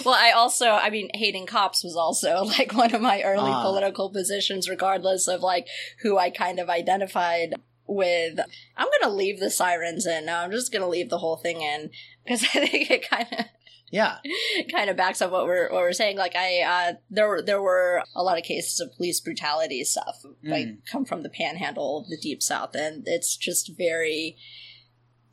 well 0.04 0.14
i 0.14 0.30
also 0.30 0.70
i 0.70 0.88
mean 0.90 1.08
hating 1.14 1.46
cops 1.46 1.84
was 1.84 1.96
also 1.96 2.44
like 2.44 2.72
one 2.74 2.94
of 2.94 3.00
my 3.00 3.22
early 3.22 3.50
Ah. 3.50 3.62
political 3.62 4.10
positions 4.10 4.68
regardless 4.68 5.28
of 5.28 5.40
like 5.42 5.66
who 6.02 6.16
i 6.18 6.30
kind 6.30 6.58
of 6.58 6.68
identified 6.70 7.54
with 7.86 8.38
i'm 8.76 8.88
gonna 9.00 9.14
leave 9.14 9.40
the 9.40 9.50
sirens 9.50 10.06
in 10.06 10.26
now 10.26 10.42
i'm 10.42 10.50
just 10.50 10.72
gonna 10.72 10.88
leave 10.88 11.08
the 11.10 11.18
whole 11.18 11.36
thing 11.36 11.62
in 11.62 11.90
because 12.24 12.42
i 12.54 12.66
think 12.66 12.90
it 12.90 13.08
kind 13.08 13.26
of 13.32 13.44
Yeah. 13.90 14.18
kind 14.70 14.90
of 14.90 14.96
backs 14.96 15.22
up 15.22 15.30
what 15.30 15.46
we're 15.46 15.70
what 15.70 15.80
we're 15.80 15.92
saying. 15.92 16.18
Like 16.18 16.36
I, 16.36 16.60
uh, 16.62 16.92
there 17.10 17.28
were 17.28 17.42
there 17.42 17.62
were 17.62 18.02
a 18.14 18.22
lot 18.22 18.38
of 18.38 18.44
cases 18.44 18.80
of 18.80 18.92
police 18.96 19.20
brutality 19.20 19.82
stuff. 19.84 20.16
Like 20.42 20.66
Mm. 20.66 20.78
come 20.90 21.04
from 21.04 21.22
the 21.22 21.30
Panhandle, 21.30 22.00
of 22.00 22.08
the 22.08 22.18
Deep 22.20 22.42
South, 22.42 22.74
and 22.74 23.04
it's 23.06 23.36
just 23.36 23.72
very, 23.78 24.36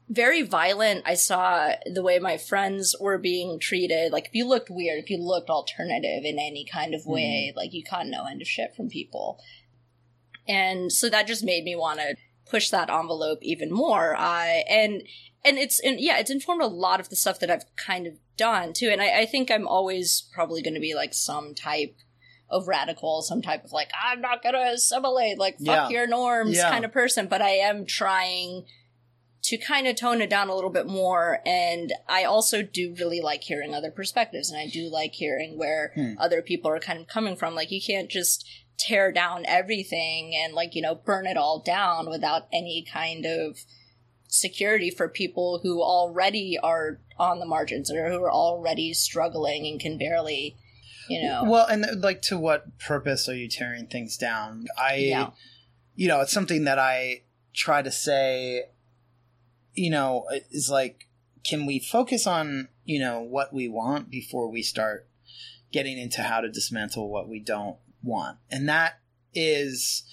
very 0.08 0.42
violent. 0.42 1.04
I 1.06 1.16
saw 1.16 1.74
the 1.86 2.04
way 2.04 2.20
my 2.20 2.38
friends 2.38 2.96
were 3.00 3.18
being 3.18 3.60
treated. 3.60 4.12
Like 4.14 4.28
if 4.28 4.34
you 4.36 4.48
looked 4.48 4.70
weird, 4.70 5.04
if 5.04 5.10
you 5.10 5.18
looked 5.18 5.50
alternative 5.50 6.24
in 6.24 6.38
any 6.40 6.66
kind 6.72 6.94
of 6.96 7.06
way, 7.06 7.52
like 7.56 7.74
you 7.74 7.84
caught 7.84 8.08
no 8.08 8.26
end 8.26 8.42
of 8.42 8.48
shit 8.48 8.74
from 8.76 8.88
people. 8.88 9.40
And 10.48 10.92
so 10.92 11.10
that 11.10 11.28
just 11.28 11.44
made 11.44 11.64
me 11.64 11.76
want 11.76 12.00
to 12.00 12.16
push 12.50 12.70
that 12.70 12.90
envelope 12.90 13.40
even 13.42 13.72
more. 13.72 14.16
I 14.16 14.64
and 14.70 15.02
and 15.44 15.58
it's 15.58 15.80
and 15.80 16.00
yeah, 16.00 16.20
it's 16.20 16.30
informed 16.32 16.62
a 16.62 16.68
lot 16.68 17.00
of 17.00 17.10
the 17.10 17.16
stuff 17.16 17.40
that 17.40 17.50
I've 17.50 17.66
kind 17.76 18.06
of 18.08 18.14
done 18.38 18.74
too. 18.74 18.90
And 18.90 19.02
I, 19.02 19.22
I 19.22 19.26
think 19.26 19.50
I'm 19.52 19.68
always 19.68 20.28
probably 20.34 20.62
going 20.62 20.74
to 20.74 20.80
be 20.80 20.94
like 20.96 21.14
some 21.14 21.54
type 21.56 21.96
of 22.50 22.68
radical, 22.68 23.22
some 23.22 23.42
type 23.42 23.64
of 23.66 23.72
like 23.72 23.90
I'm 24.02 24.22
not 24.22 24.44
going 24.44 24.54
to 24.56 24.72
assimilate, 24.74 25.38
like 25.40 25.56
fuck 25.60 25.90
Yeah. 25.90 25.90
your 25.90 26.08
norms 26.08 26.56
Yeah. 26.58 26.70
kind 26.70 26.86
of 26.86 26.92
person. 26.92 27.28
But 27.28 27.42
I 27.42 27.52
am 27.52 27.86
trying 27.86 28.66
to 29.44 29.58
kind 29.58 29.88
of 29.88 29.96
tone 29.96 30.22
it 30.22 30.30
down 30.30 30.50
a 30.50 30.56
little 30.56 30.70
bit 30.72 30.88
more. 30.88 31.40
And 31.46 31.94
I 32.08 32.24
also 32.24 32.62
do 32.64 32.96
really 33.00 33.22
like 33.22 33.44
hearing 33.44 33.74
other 33.76 33.92
perspectives, 33.92 34.50
and 34.50 34.60
I 34.60 34.68
do 34.68 34.90
like 34.90 35.14
hearing 35.14 35.58
where 35.58 35.92
Hmm. 35.96 36.14
other 36.20 36.42
people 36.42 36.70
are 36.72 36.80
kind 36.80 37.00
of 37.00 37.08
coming 37.08 37.36
from. 37.36 37.54
Like 37.56 37.72
you 37.72 37.82
can't 37.82 38.10
just 38.10 38.48
tear 38.78 39.12
down 39.12 39.46
everything 39.46 40.36
and 40.36 40.54
like 40.54 40.76
you 40.76 40.82
know 40.82 40.96
burn 40.96 41.26
it 41.26 41.38
all 41.38 41.60
down 41.60 42.10
without 42.10 42.48
any 42.52 42.86
kind 42.92 43.26
of 43.26 43.58
security 44.40 44.90
for 44.90 45.08
people 45.08 45.60
who 45.64 45.82
already 45.82 46.58
are 46.62 47.00
on 47.18 47.40
the 47.40 47.46
margins 47.46 47.92
or 47.92 48.10
who 48.10 48.22
are 48.24 48.32
already 48.32 48.94
struggling 48.94 49.66
and 49.66 49.80
can 49.80 49.98
barely 49.98 50.56
you 51.10 51.22
know 51.24 51.44
Well, 51.46 51.68
and 51.68 52.02
like, 52.02 52.22
to 52.24 52.38
what 52.38 52.78
purpose 52.80 53.30
are 53.30 53.36
you 53.36 53.48
tearing 53.48 53.88
things 53.88 54.18
down? 54.18 54.66
I, 54.78 54.96
Yeah. 54.96 55.32
you 55.96 56.08
know, 56.08 56.22
it's 56.22 56.34
something 56.34 56.64
that 56.66 56.80
I 56.80 57.22
try 57.54 57.82
to 57.82 57.92
say, 57.92 58.64
you 59.74 59.90
know, 59.90 60.26
is 60.52 60.70
like, 60.70 61.08
can 61.44 61.66
we 61.66 61.80
focus 61.80 62.26
on, 62.26 62.70
you 62.86 63.00
know, 63.00 63.22
what 63.22 63.54
we 63.54 63.68
want 63.70 64.10
before 64.10 64.50
we 64.50 64.64
start 64.64 65.08
getting 65.72 65.98
into 66.00 66.24
how 66.24 66.42
to 66.42 66.50
dismantle 66.50 67.10
what 67.10 67.30
we 67.30 67.40
don't 67.40 67.78
want? 68.02 68.40
And 68.50 68.68
that 68.68 69.00
is, 69.34 70.04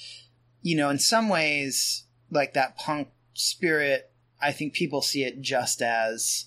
you 0.61 0.77
know, 0.77 0.91
in 0.91 0.99
some 0.99 1.29
ways, 1.31 2.05
like 2.31 2.53
that 2.53 2.77
punk 2.77 3.09
spirit, 3.33 4.12
I 4.43 4.53
think 4.53 4.75
people 4.75 5.03
see 5.03 5.25
it 5.25 5.41
just 5.41 5.81
as, 5.81 6.47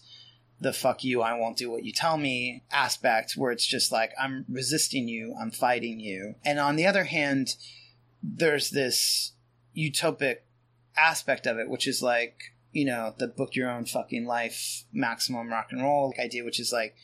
the 0.59 0.73
fuck 0.73 1.03
you, 1.03 1.21
I 1.21 1.37
won't 1.37 1.57
do 1.57 1.69
what 1.69 1.83
you 1.83 1.91
tell 1.91 2.17
me 2.17 2.63
aspect 2.71 3.33
where 3.35 3.51
it's 3.51 3.65
just 3.65 3.91
like, 3.91 4.11
I'm 4.19 4.45
resisting 4.49 5.07
you, 5.07 5.35
I'm 5.39 5.51
fighting 5.51 5.99
you. 5.99 6.35
And 6.45 6.59
on 6.59 6.75
the 6.75 6.87
other 6.87 7.03
hand, 7.03 7.55
there's 8.23 8.69
this 8.69 9.33
utopic 9.75 10.37
aspect 10.97 11.45
of 11.45 11.57
it, 11.57 11.69
which 11.69 11.87
is 11.87 12.01
like, 12.01 12.53
you 12.71 12.85
know, 12.85 13.13
the 13.17 13.27
book 13.27 13.55
your 13.55 13.69
own 13.69 13.85
fucking 13.85 14.25
life, 14.25 14.85
maximum 14.91 15.49
rock 15.49 15.67
and 15.71 15.81
roll 15.81 16.13
idea, 16.19 16.43
which 16.43 16.59
is 16.59 16.71
like, 16.71 16.95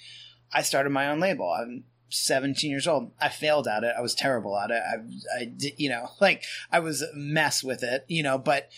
I 0.53 0.61
started 0.61 0.89
my 0.89 1.09
own 1.09 1.19
label. 1.19 1.49
I'm 1.49 1.85
17 2.09 2.69
years 2.69 2.87
old. 2.87 3.11
I 3.19 3.29
failed 3.29 3.67
at 3.67 3.83
it. 3.83 3.93
I 3.97 4.01
was 4.01 4.15
terrible 4.15 4.57
at 4.57 4.71
it. 4.71 4.81
I, 4.81 5.41
I 5.41 5.53
you 5.77 5.89
know, 5.89 6.09
like 6.21 6.43
I 6.71 6.79
was 6.79 7.01
a 7.01 7.13
mess 7.13 7.63
with 7.63 7.83
it, 7.83 8.05
you 8.07 8.23
know, 8.23 8.37
but 8.37 8.69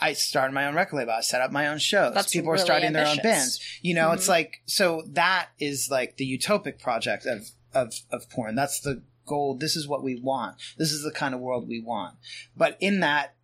I 0.00 0.14
started 0.14 0.52
my 0.54 0.66
own 0.66 0.74
record 0.74 0.96
label. 0.96 1.12
I 1.12 1.20
set 1.20 1.40
up 1.42 1.52
my 1.52 1.68
own 1.68 1.78
shows. 1.78 2.14
That's 2.14 2.32
People 2.32 2.50
are 2.50 2.54
really 2.54 2.64
starting 2.64 2.92
their 2.92 3.06
own 3.06 3.18
bands. 3.22 3.60
You 3.82 3.94
know, 3.94 4.12
it's 4.12 4.26
Mhm. 4.26 4.30
like 4.30 4.62
so 4.66 5.02
that 5.08 5.50
is 5.58 5.88
like 5.90 6.16
the 6.16 6.38
utopic 6.38 6.78
project 6.80 7.26
of 7.26 7.50
of 7.74 7.94
of 8.10 8.28
porn. 8.30 8.54
That's 8.54 8.80
the 8.80 9.02
goal. 9.26 9.54
This 9.54 9.76
is 9.76 9.86
what 9.86 10.02
we 10.02 10.16
want. 10.20 10.56
This 10.76 10.90
is 10.90 11.02
the 11.02 11.12
kind 11.12 11.34
of 11.34 11.40
world 11.40 11.68
we 11.68 11.80
want. 11.80 12.16
But 12.56 12.76
in 12.80 13.00
that 13.00 13.34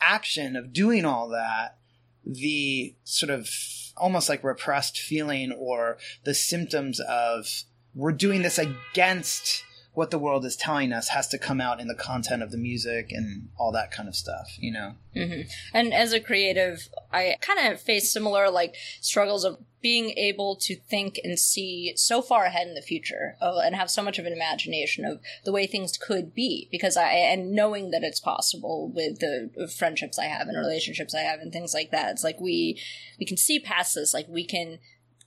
action 0.00 0.54
of 0.54 0.72
doing 0.72 1.04
all 1.04 1.28
that, 1.30 1.78
the 2.24 2.94
sort 3.04 3.30
of 3.30 3.48
almost 3.96 4.28
like 4.28 4.44
repressed 4.44 4.98
feeling 4.98 5.52
or 5.52 5.98
the 6.24 6.34
symptoms 6.34 7.00
of 7.00 7.46
we're 7.94 8.12
doing 8.12 8.42
this 8.42 8.58
against 8.58 9.62
what 9.94 10.10
the 10.10 10.18
world 10.18 10.44
is 10.44 10.56
telling 10.56 10.92
us 10.92 11.08
has 11.08 11.28
to 11.28 11.38
come 11.38 11.60
out 11.60 11.80
in 11.80 11.86
the 11.86 11.94
content 11.94 12.42
of 12.42 12.50
the 12.50 12.58
music 12.58 13.12
and 13.12 13.48
all 13.56 13.72
that 13.72 13.92
kind 13.92 14.08
of 14.08 14.16
stuff, 14.16 14.56
you 14.58 14.72
know? 14.72 14.94
hmm 15.14 15.42
And 15.72 15.94
as 15.94 16.12
a 16.12 16.20
creative, 16.20 16.88
I 17.12 17.36
kind 17.40 17.72
of 17.72 17.80
face 17.80 18.12
similar 18.12 18.50
like 18.50 18.74
struggles 19.00 19.44
of 19.44 19.58
being 19.80 20.10
able 20.16 20.56
to 20.56 20.74
think 20.74 21.20
and 21.22 21.38
see 21.38 21.92
so 21.94 22.22
far 22.22 22.46
ahead 22.46 22.66
in 22.66 22.72
the 22.74 22.80
future 22.80 23.36
uh, 23.42 23.58
and 23.58 23.76
have 23.76 23.90
so 23.90 24.02
much 24.02 24.18
of 24.18 24.24
an 24.24 24.32
imagination 24.32 25.04
of 25.04 25.20
the 25.44 25.52
way 25.52 25.66
things 25.66 25.98
could 25.98 26.34
be 26.34 26.68
because 26.72 26.96
I 26.96 27.10
and 27.10 27.52
knowing 27.52 27.90
that 27.90 28.02
it's 28.02 28.18
possible 28.18 28.90
with 28.92 29.20
the 29.20 29.70
friendships 29.78 30.18
I 30.18 30.24
have 30.24 30.48
and 30.48 30.56
relationships 30.56 31.14
I 31.14 31.20
have 31.20 31.40
and 31.40 31.52
things 31.52 31.74
like 31.74 31.90
that. 31.90 32.12
It's 32.12 32.24
like 32.24 32.40
we 32.40 32.80
we 33.20 33.26
can 33.26 33.36
see 33.36 33.60
past 33.60 33.94
this. 33.94 34.14
Like 34.14 34.26
we 34.26 34.44
can 34.44 34.78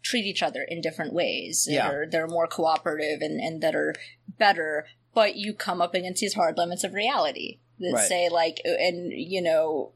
treat 0.10 0.26
each 0.26 0.44
other 0.44 0.62
in 0.68 0.82
different 0.82 1.14
ways 1.14 1.66
that 1.66 1.74
Yeah. 1.74 1.90
are 1.90 2.06
that 2.12 2.22
are 2.22 2.28
more 2.28 2.48
cooperative 2.48 3.20
and, 3.22 3.40
and 3.40 3.62
that 3.64 3.76
are 3.76 3.94
better. 4.38 4.86
But 5.14 5.36
you 5.36 5.54
come 5.54 5.82
up 5.82 5.94
against 5.96 6.22
these 6.22 6.36
hard 6.36 6.58
limits 6.58 6.84
of 6.84 6.94
reality 6.94 7.60
that 7.80 7.94
Right. 7.94 8.08
say 8.08 8.30
like 8.30 8.58
and 8.66 9.12
you 9.14 9.42
know 9.42 9.94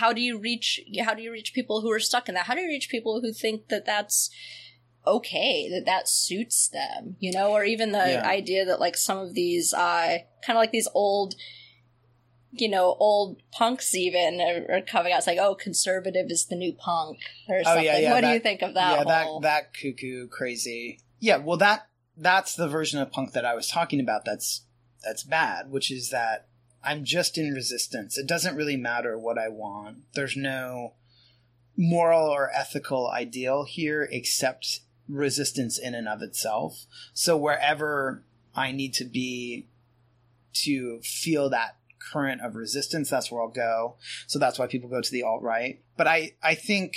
how 0.00 0.12
do 0.12 0.20
you 0.20 0.38
reach 0.38 0.80
how 1.06 1.14
do 1.14 1.22
you 1.22 1.30
reach 1.32 1.52
people 1.54 1.80
who 1.82 1.90
are 1.92 2.00
stuck 2.00 2.28
in 2.28 2.34
that 2.34 2.46
how 2.46 2.54
do 2.54 2.60
you 2.62 2.68
reach 2.68 2.88
people 2.88 3.20
who 3.20 3.32
think 3.32 3.68
that 3.68 3.84
that's 3.84 4.30
okay 5.06 5.68
that 5.68 5.84
that 5.84 6.08
suits 6.08 6.68
them 6.68 7.16
you 7.18 7.32
know 7.32 7.50
or 7.52 7.64
even 7.64 7.92
the 7.92 7.98
Yeah. 8.12 8.26
idea 8.26 8.64
that 8.64 8.80
like 8.80 8.96
some 8.96 9.18
of 9.18 9.34
these 9.34 9.74
uh 9.74 10.18
kind 10.46 10.56
of 10.56 10.60
like 10.62 10.70
these 10.70 10.88
old 10.94 11.34
you 12.52 12.68
know 12.68 12.96
old 12.98 13.42
punks 13.50 13.94
even 13.94 14.40
are, 14.40 14.76
are 14.76 14.82
coming 14.82 15.12
out 15.12 15.18
it's 15.18 15.26
like 15.26 15.38
oh 15.38 15.54
conservative 15.54 16.30
is 16.30 16.46
the 16.46 16.56
new 16.56 16.72
punk 16.72 17.18
or 17.48 17.58
Oh, 17.60 17.62
something 17.62 17.84
yeah, 17.84 17.98
yeah, 17.98 18.12
what 18.12 18.20
do 18.20 18.28
you 18.28 18.40
think 18.40 18.62
of 18.62 18.74
that 18.74 18.98
yeah, 18.98 19.04
that 19.04 19.26
that 19.42 19.74
cuckoo 19.74 20.28
crazy. 20.28 21.00
Yeah, 21.18 21.38
well 21.38 21.56
that 21.56 21.88
that's 22.16 22.54
the 22.54 22.68
version 22.68 23.00
of 23.00 23.10
punk 23.10 23.32
that 23.32 23.44
I 23.44 23.54
was 23.54 23.68
talking 23.68 24.00
about 24.00 24.24
that's 24.24 24.66
that's 25.02 25.24
bad, 25.24 25.70
which 25.70 25.90
is 25.90 26.10
that 26.10 26.48
I'm 26.84 27.04
just 27.04 27.38
in 27.38 27.52
resistance. 27.52 28.18
It 28.18 28.26
doesn't 28.26 28.56
really 28.56 28.76
matter 28.76 29.18
what 29.18 29.38
I 29.38 29.48
want. 29.48 29.98
There's 30.14 30.36
no 30.36 30.94
moral 31.76 32.28
or 32.28 32.50
ethical 32.54 33.08
ideal 33.10 33.64
here 33.64 34.06
except 34.10 34.80
resistance 35.08 35.78
in 35.78 35.94
and 35.94 36.08
of 36.08 36.22
itself. 36.22 36.86
So 37.14 37.36
wherever 37.36 38.24
I 38.54 38.72
need 38.72 38.94
to 38.94 39.04
be 39.04 39.68
to 40.54 41.00
feel 41.02 41.48
that 41.50 41.76
current 42.12 42.40
of 42.40 42.54
resistance, 42.54 43.10
that's 43.10 43.30
where 43.30 43.42
I'll 43.42 43.48
go. 43.48 43.96
So 44.26 44.38
that's 44.38 44.58
why 44.58 44.66
people 44.66 44.88
go 44.88 45.00
to 45.00 45.10
the 45.10 45.22
alt 45.22 45.42
right. 45.42 45.80
But 45.96 46.06
I, 46.06 46.32
I 46.42 46.54
think 46.54 46.96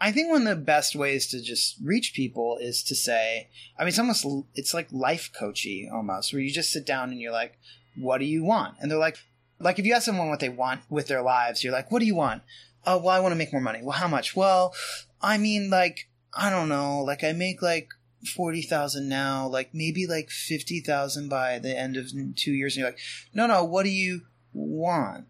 I 0.00 0.12
think 0.12 0.28
one 0.28 0.46
of 0.46 0.58
the 0.58 0.62
best 0.62 0.96
ways 0.96 1.26
to 1.28 1.40
just 1.40 1.76
reach 1.82 2.12
people 2.14 2.58
is 2.60 2.82
to 2.84 2.94
say, 2.94 3.48
I 3.78 3.82
mean, 3.82 3.88
it's 3.88 3.98
almost, 3.98 4.26
it's 4.54 4.74
like 4.74 4.88
life 4.90 5.30
coachy 5.38 5.88
almost, 5.90 6.32
where 6.32 6.42
you 6.42 6.52
just 6.52 6.72
sit 6.72 6.84
down 6.84 7.10
and 7.10 7.20
you're 7.20 7.32
like, 7.32 7.58
what 7.96 8.18
do 8.18 8.24
you 8.24 8.44
want? 8.44 8.74
And 8.80 8.90
they're 8.90 8.98
like, 8.98 9.18
Like 9.60 9.78
if 9.78 9.86
you 9.86 9.94
ask 9.94 10.04
someone 10.04 10.28
what 10.28 10.40
they 10.40 10.48
want 10.48 10.82
with 10.90 11.06
their 11.06 11.22
lives, 11.22 11.62
you're 11.62 11.72
like, 11.72 11.90
what 11.90 12.00
do 12.00 12.06
you 12.06 12.14
want? 12.14 12.42
Oh, 12.86 12.98
well, 12.98 13.10
I 13.16 13.20
want 13.20 13.32
to 13.32 13.36
make 13.36 13.52
more 13.52 13.62
money. 13.62 13.80
Well, 13.82 13.96
how 13.96 14.08
much? 14.08 14.36
Well, 14.36 14.74
I 15.22 15.38
mean, 15.38 15.70
like, 15.70 16.08
I 16.34 16.50
don't 16.50 16.68
know. 16.68 17.00
Like 17.00 17.24
I 17.24 17.32
make 17.32 17.62
like 17.62 17.88
40,000 18.24 19.08
now, 19.08 19.46
like 19.46 19.70
maybe 19.74 20.06
like 20.06 20.30
50,000 20.30 21.28
by 21.28 21.58
the 21.58 21.76
end 21.78 21.96
of 21.96 22.10
two 22.36 22.52
years. 22.52 22.74
And 22.76 22.80
you're 22.82 22.90
like, 22.90 22.98
no, 23.32 23.46
no, 23.46 23.64
what 23.64 23.84
do 23.84 23.90
you 23.90 24.22
want? 24.52 25.26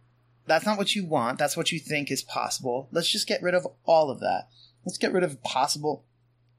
That's 0.46 0.66
not 0.66 0.78
what 0.78 0.94
you 0.94 1.06
want. 1.06 1.38
That's 1.38 1.56
what 1.56 1.72
you 1.72 1.78
think 1.78 2.10
is 2.10 2.22
possible. 2.22 2.88
Let's 2.92 3.08
just 3.08 3.26
get 3.26 3.42
rid 3.42 3.54
of 3.54 3.66
all 3.84 4.10
of 4.10 4.20
that. 4.20 4.48
Let's 4.84 4.98
get 4.98 5.12
rid 5.12 5.24
of 5.24 5.42
possible. 5.42 6.04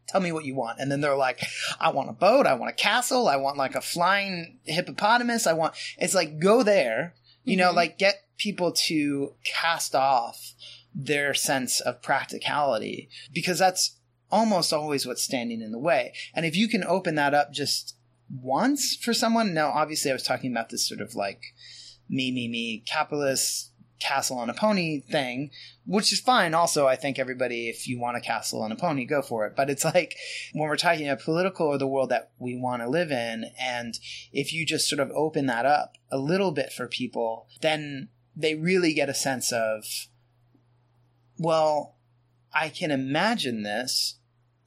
Tell 0.07 0.21
me 0.21 0.31
what 0.31 0.45
you 0.45 0.55
want. 0.55 0.79
And 0.79 0.91
then 0.91 1.01
they're 1.01 1.15
like, 1.15 1.41
I 1.79 1.89
want 1.91 2.09
a 2.09 2.13
boat. 2.13 2.45
I 2.47 2.53
want 2.55 2.71
a 2.71 2.75
castle. 2.75 3.27
I 3.27 3.35
want 3.37 3.57
like 3.57 3.75
a 3.75 3.81
flying 3.81 4.59
hippopotamus. 4.63 5.47
I 5.47 5.53
want, 5.53 5.75
it's 5.97 6.15
like, 6.15 6.39
go 6.39 6.63
there, 6.63 7.15
you 7.43 7.57
know, 7.57 7.71
Mhm. 7.71 7.75
like 7.75 7.97
get 7.97 8.23
people 8.37 8.71
to 8.71 9.33
cast 9.43 9.95
off 9.95 10.53
their 10.93 11.33
sense 11.33 11.79
of 11.81 12.01
practicality 12.01 13.09
because 13.33 13.59
that's 13.59 13.94
almost 14.31 14.73
always 14.73 15.05
what's 15.05 15.23
standing 15.23 15.61
in 15.61 15.71
the 15.71 15.79
way. 15.79 16.13
And 16.33 16.45
if 16.45 16.55
you 16.55 16.67
can 16.67 16.83
open 16.83 17.15
that 17.15 17.33
up 17.33 17.53
just 17.53 17.95
once 18.29 18.95
for 18.95 19.13
someone, 19.13 19.53
now 19.53 19.69
obviously 19.69 20.11
I 20.11 20.15
was 20.15 20.23
talking 20.23 20.51
about 20.51 20.69
this 20.69 20.87
sort 20.87 21.01
of 21.01 21.15
like 21.15 21.53
me, 22.09 22.31
me, 22.31 22.47
me, 22.47 22.83
capitalist 22.85 23.71
castle 23.99 24.37
on 24.37 24.49
a 24.49 24.53
pony 24.53 24.99
thing, 24.99 25.51
which 25.85 26.11
is 26.11 26.19
fine. 26.19 26.53
Also, 26.53 26.85
I 26.87 26.95
think 26.95 27.17
everybody, 27.17 27.69
if 27.69 27.87
you 27.87 27.99
want 27.99 28.17
a 28.17 28.21
castle 28.21 28.61
on 28.61 28.71
a 28.71 28.75
pony, 28.75 29.05
go 29.05 29.21
for 29.21 29.45
it. 29.45 29.55
But 29.55 29.69
it's 29.69 29.85
like 29.85 30.15
when 30.53 30.67
we're 30.67 30.75
talking 30.75 31.07
about 31.07 31.23
political 31.23 31.67
or 31.67 31.77
the 31.77 31.87
world 31.87 32.09
that 32.09 32.31
we 32.37 32.57
want 32.57 32.81
to 32.81 32.89
live 32.89 33.11
in, 33.11 33.45
and 33.59 33.97
if 34.31 34.53
you 34.53 34.65
just 34.65 34.89
sort 34.89 34.99
of 34.99 35.11
open 35.11 35.45
that 35.47 35.65
up 35.65 35.97
a 36.11 36.17
little 36.17 36.51
bit 36.51 36.71
for 36.71 36.87
people, 36.87 37.47
then 37.61 38.09
they 38.35 38.55
really 38.55 38.93
get 38.93 39.09
a 39.09 39.13
sense 39.13 39.51
of, 39.51 39.85
well, 41.37 41.94
I 42.55 42.69
can 42.69 42.89
imagine 42.89 43.63
this. 43.63 44.15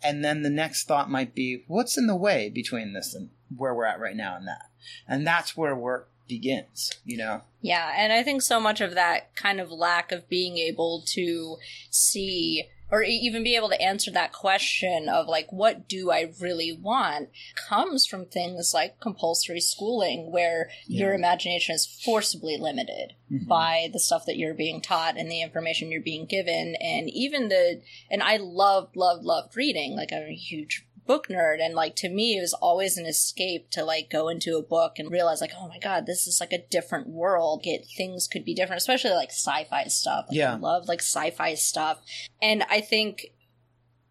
And 0.01 0.24
then 0.24 0.42
the 0.42 0.51
next 0.51 0.87
thought 0.87 1.11
might 1.11 1.35
be, 1.35 1.64
what's 1.66 1.98
in 1.98 2.07
the 2.07 2.14
way 2.14 2.51
between 2.51 2.92
this 2.92 3.14
and 3.14 3.31
where 3.57 3.74
we're 3.74 3.87
at 3.87 3.98
right 3.98 4.14
now 4.14 4.37
and 4.37 4.46
that? 4.46 4.66
And 5.09 5.27
that's 5.27 5.57
where 5.57 5.74
work 5.74 6.11
begins, 6.29 6.92
you 7.05 7.16
know? 7.16 7.42
Yeah, 7.61 7.92
and 7.96 8.12
I 8.12 8.22
think 8.22 8.42
so 8.42 8.61
much 8.61 8.81
of 8.81 8.94
that 8.94 9.35
kind 9.35 9.59
of 9.59 9.72
lack 9.72 10.12
of 10.12 10.29
being 10.29 10.59
able 10.59 11.03
to 11.07 11.57
see 11.90 12.68
or 12.90 13.03
even 13.03 13.42
be 13.42 13.55
able 13.57 13.68
to 13.68 13.81
answer 13.81 14.11
that 14.11 14.33
question 14.33 15.09
of 15.09 15.27
like 15.27 15.53
what 15.53 15.88
do 15.88 16.11
I 16.11 16.33
really 16.40 16.72
want 16.72 17.29
comes 17.55 18.07
from 18.07 18.24
things 18.27 18.72
like 18.74 18.98
compulsory 19.01 19.61
schooling 19.61 20.33
where 20.33 20.70
your 20.87 21.12
imagination 21.14 21.74
is 21.74 21.87
forcibly 21.87 22.57
limited 22.57 23.12
Mhm. 23.31 23.46
by 23.46 23.90
the 23.92 24.01
stuff 24.01 24.24
that 24.24 24.38
you're 24.38 24.55
being 24.55 24.81
taught 24.81 25.18
and 25.18 25.31
the 25.31 25.42
information 25.42 25.90
you're 25.90 26.01
being 26.01 26.24
given. 26.24 26.77
And 26.77 27.11
even 27.11 27.48
the 27.48 27.83
and 28.11 28.22
I 28.22 28.38
loved 28.38 28.96
loved 28.96 29.22
loved 29.24 29.55
reading. 29.55 29.94
Like 29.94 30.12
I'm 30.12 30.22
a 30.22 30.35
huge 30.35 30.87
book 31.08 31.26
nerd 31.28 31.56
and 31.58 31.74
like 31.74 31.96
to 31.96 32.08
me 32.08 32.36
it 32.36 32.40
was 32.42 32.52
always 32.52 32.98
an 32.98 33.06
escape 33.06 33.70
to 33.70 33.82
like 33.82 34.10
go 34.10 34.28
into 34.28 34.58
a 34.58 34.62
book 34.62 34.98
and 34.98 35.10
realize 35.10 35.40
like 35.40 35.52
oh 35.58 35.66
my 35.66 35.78
god 35.78 36.04
this 36.06 36.26
is 36.28 36.38
like 36.38 36.52
a 36.52 36.66
different 36.70 37.08
world. 37.08 37.62
Get 37.64 37.86
things 37.96 38.28
could 38.28 38.44
be 38.44 38.54
different 38.54 38.80
especially 38.80 39.10
like 39.12 39.30
sci-fi 39.30 39.84
stuff. 39.84 40.26
Like, 40.28 40.36
Yeah. 40.36 40.52
I 40.52 40.58
love 40.58 40.86
like 40.86 41.00
sci-fi 41.00 41.54
stuff. 41.54 41.98
And 42.40 42.62
I 42.70 42.80
think 42.82 43.28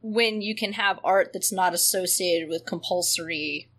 when 0.01 0.41
you 0.41 0.55
can 0.55 0.73
have 0.73 0.99
art 1.03 1.31
that's 1.33 1.51
not 1.51 1.73
associated 1.73 2.49
with 2.49 2.65
compulsory 2.65 3.69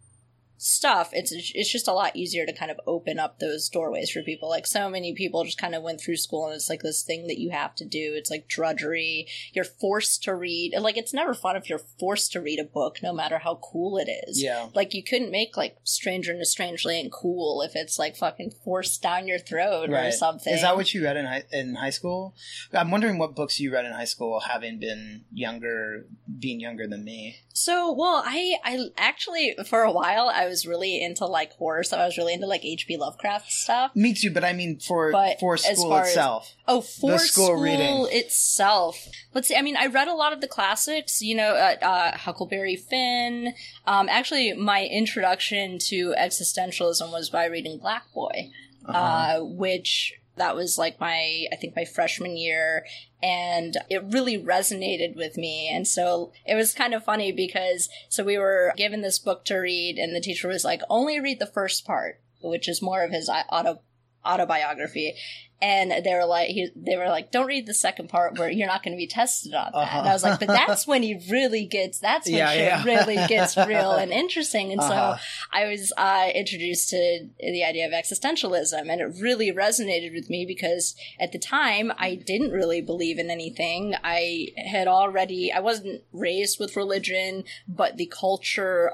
stuff 0.60 1.10
it's 1.12 1.32
it's 1.32 1.70
just 1.70 1.86
a 1.86 1.92
lot 1.92 2.16
easier 2.16 2.44
to 2.44 2.52
kind 2.52 2.70
of 2.70 2.80
open 2.84 3.18
up 3.18 3.38
those 3.38 3.68
doorways 3.68 4.10
for 4.10 4.22
people. 4.22 4.48
Like 4.48 4.66
so 4.66 4.90
many 4.90 5.14
people 5.14 5.44
just 5.44 5.60
kind 5.60 5.74
of 5.74 5.82
went 5.82 6.00
through 6.00 6.16
school 6.16 6.46
and 6.46 6.54
it's 6.54 6.68
like 6.68 6.82
this 6.82 7.02
thing 7.02 7.28
that 7.28 7.38
you 7.38 7.50
have 7.50 7.74
to 7.76 7.84
do. 7.84 8.12
It's 8.14 8.30
like 8.30 8.48
drudgery. 8.48 9.28
You're 9.52 9.64
forced 9.64 10.24
to 10.24 10.34
read. 10.34 10.74
Like 10.78 10.96
it's 10.96 11.14
never 11.14 11.32
fun 11.32 11.56
if 11.56 11.70
you're 11.70 11.78
forced 11.78 12.32
to 12.32 12.40
read 12.40 12.58
a 12.58 12.64
book 12.64 12.98
no 13.02 13.12
matter 13.12 13.38
how 13.38 13.60
cool 13.62 13.98
it 13.98 14.08
is. 14.26 14.42
Yeah. 14.42 14.68
like 14.74 14.94
you 14.94 15.02
couldn't 15.02 15.30
make 15.30 15.56
like 15.56 15.76
stranger 15.84 16.32
in 16.32 16.40
a 16.40 16.44
strange 16.44 16.84
land 16.84 17.12
cool 17.12 17.62
if 17.62 17.76
it's 17.76 17.98
like 17.98 18.16
fucking 18.16 18.52
forced 18.64 19.00
down 19.00 19.28
your 19.28 19.38
throat 19.38 19.90
or 19.90 20.10
something. 20.10 20.52
Is 20.52 20.62
that 20.62 20.76
what 20.76 20.92
you 20.92 21.04
read 21.04 21.16
in 21.16 21.24
high, 21.24 21.44
in 21.52 21.76
high 21.76 21.90
school? 21.90 22.34
I'm 22.72 22.90
wondering 22.90 23.18
what 23.18 23.36
books 23.36 23.60
you 23.60 23.72
read 23.72 23.84
in 23.84 23.92
high 23.92 24.04
school, 24.04 24.40
having 24.40 24.80
been 24.80 25.24
younger, 25.32 26.06
being 26.38 26.60
younger 26.60 26.86
than 26.86 27.04
me. 27.04 27.36
So, 27.52 27.92
well, 27.92 28.22
I 28.24 28.56
I 28.64 28.88
actually 28.96 29.56
for 29.66 29.82
a 29.82 29.92
while 29.92 30.28
I 30.28 30.46
was 30.48 30.66
really 30.66 31.00
into 31.02 31.24
like 31.26 31.52
horror, 31.52 31.84
so 31.84 31.96
I 31.98 32.04
was 32.06 32.18
really 32.18 32.32
into 32.34 32.46
like 32.46 32.64
H.P. 32.64 32.96
Lovecraft 32.96 33.52
stuff. 33.52 33.94
Me 33.94 34.12
too, 34.14 34.30
but 34.32 34.42
I 34.44 34.52
mean 34.52 34.78
for 34.80 35.12
But 35.12 35.38
for 35.38 35.56
school 35.56 35.90
far 35.90 36.02
as- 36.02 36.08
itself. 36.08 36.54
Oh, 36.66 36.80
for 36.80 37.12
The 37.12 37.18
school 37.20 37.46
school, 37.46 37.60
reading. 37.62 38.06
itself. 38.10 39.08
Let's 39.34 39.48
see. 39.48 39.56
I 39.56 39.62
mean, 39.62 39.76
I 39.76 39.86
read 39.86 40.08
a 40.08 40.14
lot 40.14 40.32
of 40.32 40.40
the 40.40 40.48
classics. 40.48 41.22
You 41.22 41.36
know, 41.36 41.54
uh, 41.54 41.76
uh, 41.84 42.16
Huckleberry 42.16 42.76
Finn. 42.76 43.54
Um, 43.86 44.08
actually, 44.08 44.52
my 44.54 44.84
introduction 44.84 45.78
to 45.88 46.14
existentialism 46.18 47.10
was 47.12 47.30
by 47.30 47.46
reading 47.46 47.78
Black 47.78 48.04
Boy 48.14 48.50
Uh-huh. 48.86 48.98
uh, 48.98 49.44
which 49.44 50.14
that 50.36 50.54
was 50.54 50.78
like 50.78 51.00
my 51.00 51.46
I 51.52 51.56
think 51.56 51.74
my 51.76 51.84
freshman 51.84 52.36
year, 52.36 52.84
and 53.22 53.76
it 53.90 54.02
really 54.04 54.38
resonated 54.38 55.16
with 55.16 55.36
me. 55.36 55.68
And 55.72 55.86
so 55.86 56.32
it 56.46 56.54
was 56.54 56.72
kind 56.72 56.94
of 56.94 57.04
funny 57.04 57.32
because 57.32 57.88
so 58.08 58.24
we 58.24 58.38
were 58.38 58.72
given 58.76 59.00
this 59.00 59.18
book 59.18 59.44
to 59.46 59.56
read, 59.56 59.98
and 59.98 60.14
the 60.14 60.20
teacher 60.20 60.48
was 60.48 60.64
like, 60.64 60.82
"Only 60.88 61.20
read 61.20 61.38
the 61.38 61.46
first 61.46 61.84
part," 61.84 62.20
which 62.40 62.68
is 62.68 62.82
more 62.82 63.02
of 63.02 63.10
his 63.10 63.28
uh, 63.28 63.42
auto 63.50 63.80
autobiography. 64.24 65.14
And 65.60 65.90
they 66.04 66.14
were 66.14 66.24
like, 66.24 66.50
he, 66.50 66.68
they 66.76 66.96
were 66.96 67.08
like, 67.08 67.32
don't 67.32 67.48
read 67.48 67.66
the 67.66 67.74
second 67.74 68.08
part 68.08 68.38
where 68.38 68.48
you're 68.48 68.68
not 68.68 68.84
going 68.84 68.92
to 68.92 68.96
be 68.96 69.08
tested 69.08 69.54
on 69.54 69.72
that. 69.72 69.78
Uh-huh. 69.78 69.98
And 69.98 70.08
I 70.08 70.12
was 70.12 70.22
like, 70.22 70.38
but 70.38 70.46
that's 70.46 70.86
when 70.86 71.02
he 71.02 71.20
really 71.30 71.64
gets, 71.66 71.98
that's 71.98 72.26
when 72.28 72.36
Yeah, 72.36 72.50
shit 72.52 72.60
yeah. 72.62 72.84
really 72.84 73.16
gets 73.26 73.56
real 73.66 73.92
and 73.92 74.12
interesting. 74.12 74.70
And 74.70 74.80
Uh-huh. 74.80 75.16
so 75.16 75.22
I 75.52 75.66
was 75.66 75.92
uh, 75.96 76.28
introduced 76.32 76.90
to 76.90 77.28
the 77.40 77.64
idea 77.64 77.86
of 77.86 77.92
existentialism, 77.92 78.88
and 78.88 79.00
it 79.00 79.20
really 79.20 79.50
resonated 79.52 80.14
with 80.14 80.30
me 80.30 80.44
because 80.46 80.94
at 81.18 81.32
the 81.32 81.38
time 81.40 81.90
I 81.98 82.14
didn't 82.14 82.52
really 82.52 82.80
believe 82.80 83.18
in 83.18 83.28
anything. 83.28 83.94
I 84.04 84.48
had 84.70 84.86
already, 84.86 85.52
I 85.52 85.58
wasn't 85.58 86.02
raised 86.12 86.60
with 86.60 86.76
religion, 86.76 87.42
but 87.66 87.96
the 87.96 88.06
culture 88.06 88.92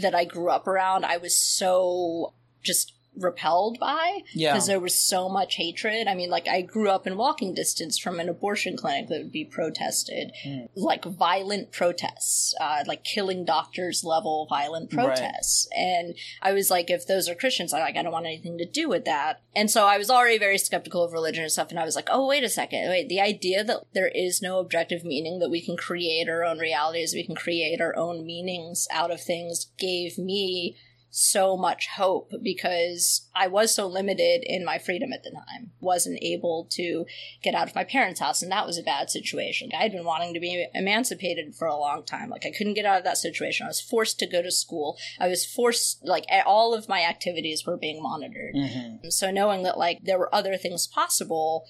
that 0.00 0.14
I 0.14 0.24
grew 0.24 0.50
up 0.50 0.66
around, 0.66 1.04
I 1.04 1.18
was 1.18 1.36
so 1.36 2.34
just 2.62 2.94
repelled 3.22 3.78
by 3.78 4.20
yeah. 4.32 4.52
because 4.52 4.66
there 4.66 4.80
was 4.80 4.94
so 4.94 5.28
much 5.28 5.56
hatred. 5.56 6.06
I 6.08 6.14
mean, 6.14 6.30
like 6.30 6.48
I 6.48 6.62
grew 6.62 6.88
up 6.90 7.06
in 7.06 7.16
walking 7.16 7.54
distance 7.54 7.98
from 7.98 8.18
an 8.20 8.28
abortion 8.28 8.76
clinic 8.76 9.08
that 9.08 9.18
would 9.18 9.32
be 9.32 9.44
protested, 9.44 10.32
Mm. 10.46 10.68
like 10.74 11.04
violent 11.04 11.72
protests, 11.72 12.54
uh, 12.60 12.84
like 12.86 13.04
killing 13.04 13.44
doctors 13.44 14.04
level 14.04 14.46
violent 14.48 14.92
Right. 14.92 15.06
protests. 15.06 15.68
And 15.76 16.14
I 16.42 16.52
was 16.52 16.70
like, 16.70 16.90
if 16.90 17.06
those 17.06 17.28
are 17.28 17.34
Christians, 17.34 17.72
I 17.72 17.80
like 17.80 17.96
I 17.96 18.02
don't 18.02 18.12
want 18.12 18.26
anything 18.26 18.58
to 18.58 18.64
do 18.64 18.88
with 18.88 19.04
that. 19.04 19.40
And 19.54 19.70
so 19.70 19.86
I 19.86 19.98
was 19.98 20.10
already 20.10 20.38
very 20.38 20.58
skeptical 20.58 21.02
of 21.02 21.12
religion 21.12 21.42
and 21.42 21.52
stuff. 21.52 21.70
And 21.70 21.78
I 21.78 21.84
was 21.84 21.96
like, 21.96 22.08
oh 22.10 22.26
wait 22.26 22.44
a 22.44 22.48
second, 22.48 22.88
wait, 22.88 23.08
the 23.08 23.20
idea 23.20 23.62
that 23.64 23.84
there 23.92 24.08
is 24.14 24.40
no 24.42 24.58
objective 24.58 25.04
meaning, 25.04 25.38
that 25.40 25.50
we 25.50 25.60
can 25.60 25.76
create 25.76 26.28
our 26.28 26.44
own 26.44 26.58
realities, 26.58 27.14
we 27.14 27.24
can 27.24 27.34
create 27.34 27.80
our 27.80 27.96
own 27.96 28.24
meanings 28.24 28.86
out 28.90 29.10
of 29.10 29.20
things, 29.20 29.66
gave 29.78 30.18
me 30.18 30.76
so 31.10 31.56
much 31.56 31.88
hope 31.96 32.32
because 32.42 33.28
I 33.34 33.48
was 33.48 33.74
so 33.74 33.86
limited 33.86 34.42
in 34.44 34.64
my 34.64 34.78
freedom 34.78 35.12
at 35.12 35.24
the 35.24 35.30
time. 35.30 35.72
Wasn't 35.80 36.22
able 36.22 36.68
to 36.70 37.04
get 37.42 37.54
out 37.54 37.68
of 37.68 37.74
my 37.74 37.84
parents' 37.84 38.20
house, 38.20 38.42
and 38.42 38.52
that 38.52 38.66
was 38.66 38.78
a 38.78 38.82
bad 38.82 39.10
situation. 39.10 39.70
I 39.76 39.82
had 39.82 39.92
been 39.92 40.04
wanting 40.04 40.34
to 40.34 40.40
be 40.40 40.66
emancipated 40.74 41.54
for 41.54 41.66
a 41.66 41.76
long 41.76 42.04
time. 42.04 42.30
Like 42.30 42.46
I 42.46 42.52
couldn't 42.56 42.74
get 42.74 42.86
out 42.86 42.98
of 42.98 43.04
that 43.04 43.18
situation. 43.18 43.66
I 43.66 43.70
was 43.70 43.80
forced 43.80 44.18
to 44.20 44.26
go 44.26 44.40
to 44.40 44.50
school. 44.52 44.96
I 45.18 45.28
was 45.28 45.44
forced 45.44 46.04
like 46.04 46.24
all 46.46 46.74
of 46.74 46.88
my 46.88 47.02
activities 47.02 47.66
were 47.66 47.76
being 47.76 48.02
monitored. 48.02 48.54
Mhm. 48.54 49.12
So 49.12 49.30
knowing 49.30 49.62
that 49.64 49.78
like 49.78 49.98
there 50.02 50.18
were 50.18 50.34
other 50.34 50.56
things 50.56 50.86
possible 50.86 51.66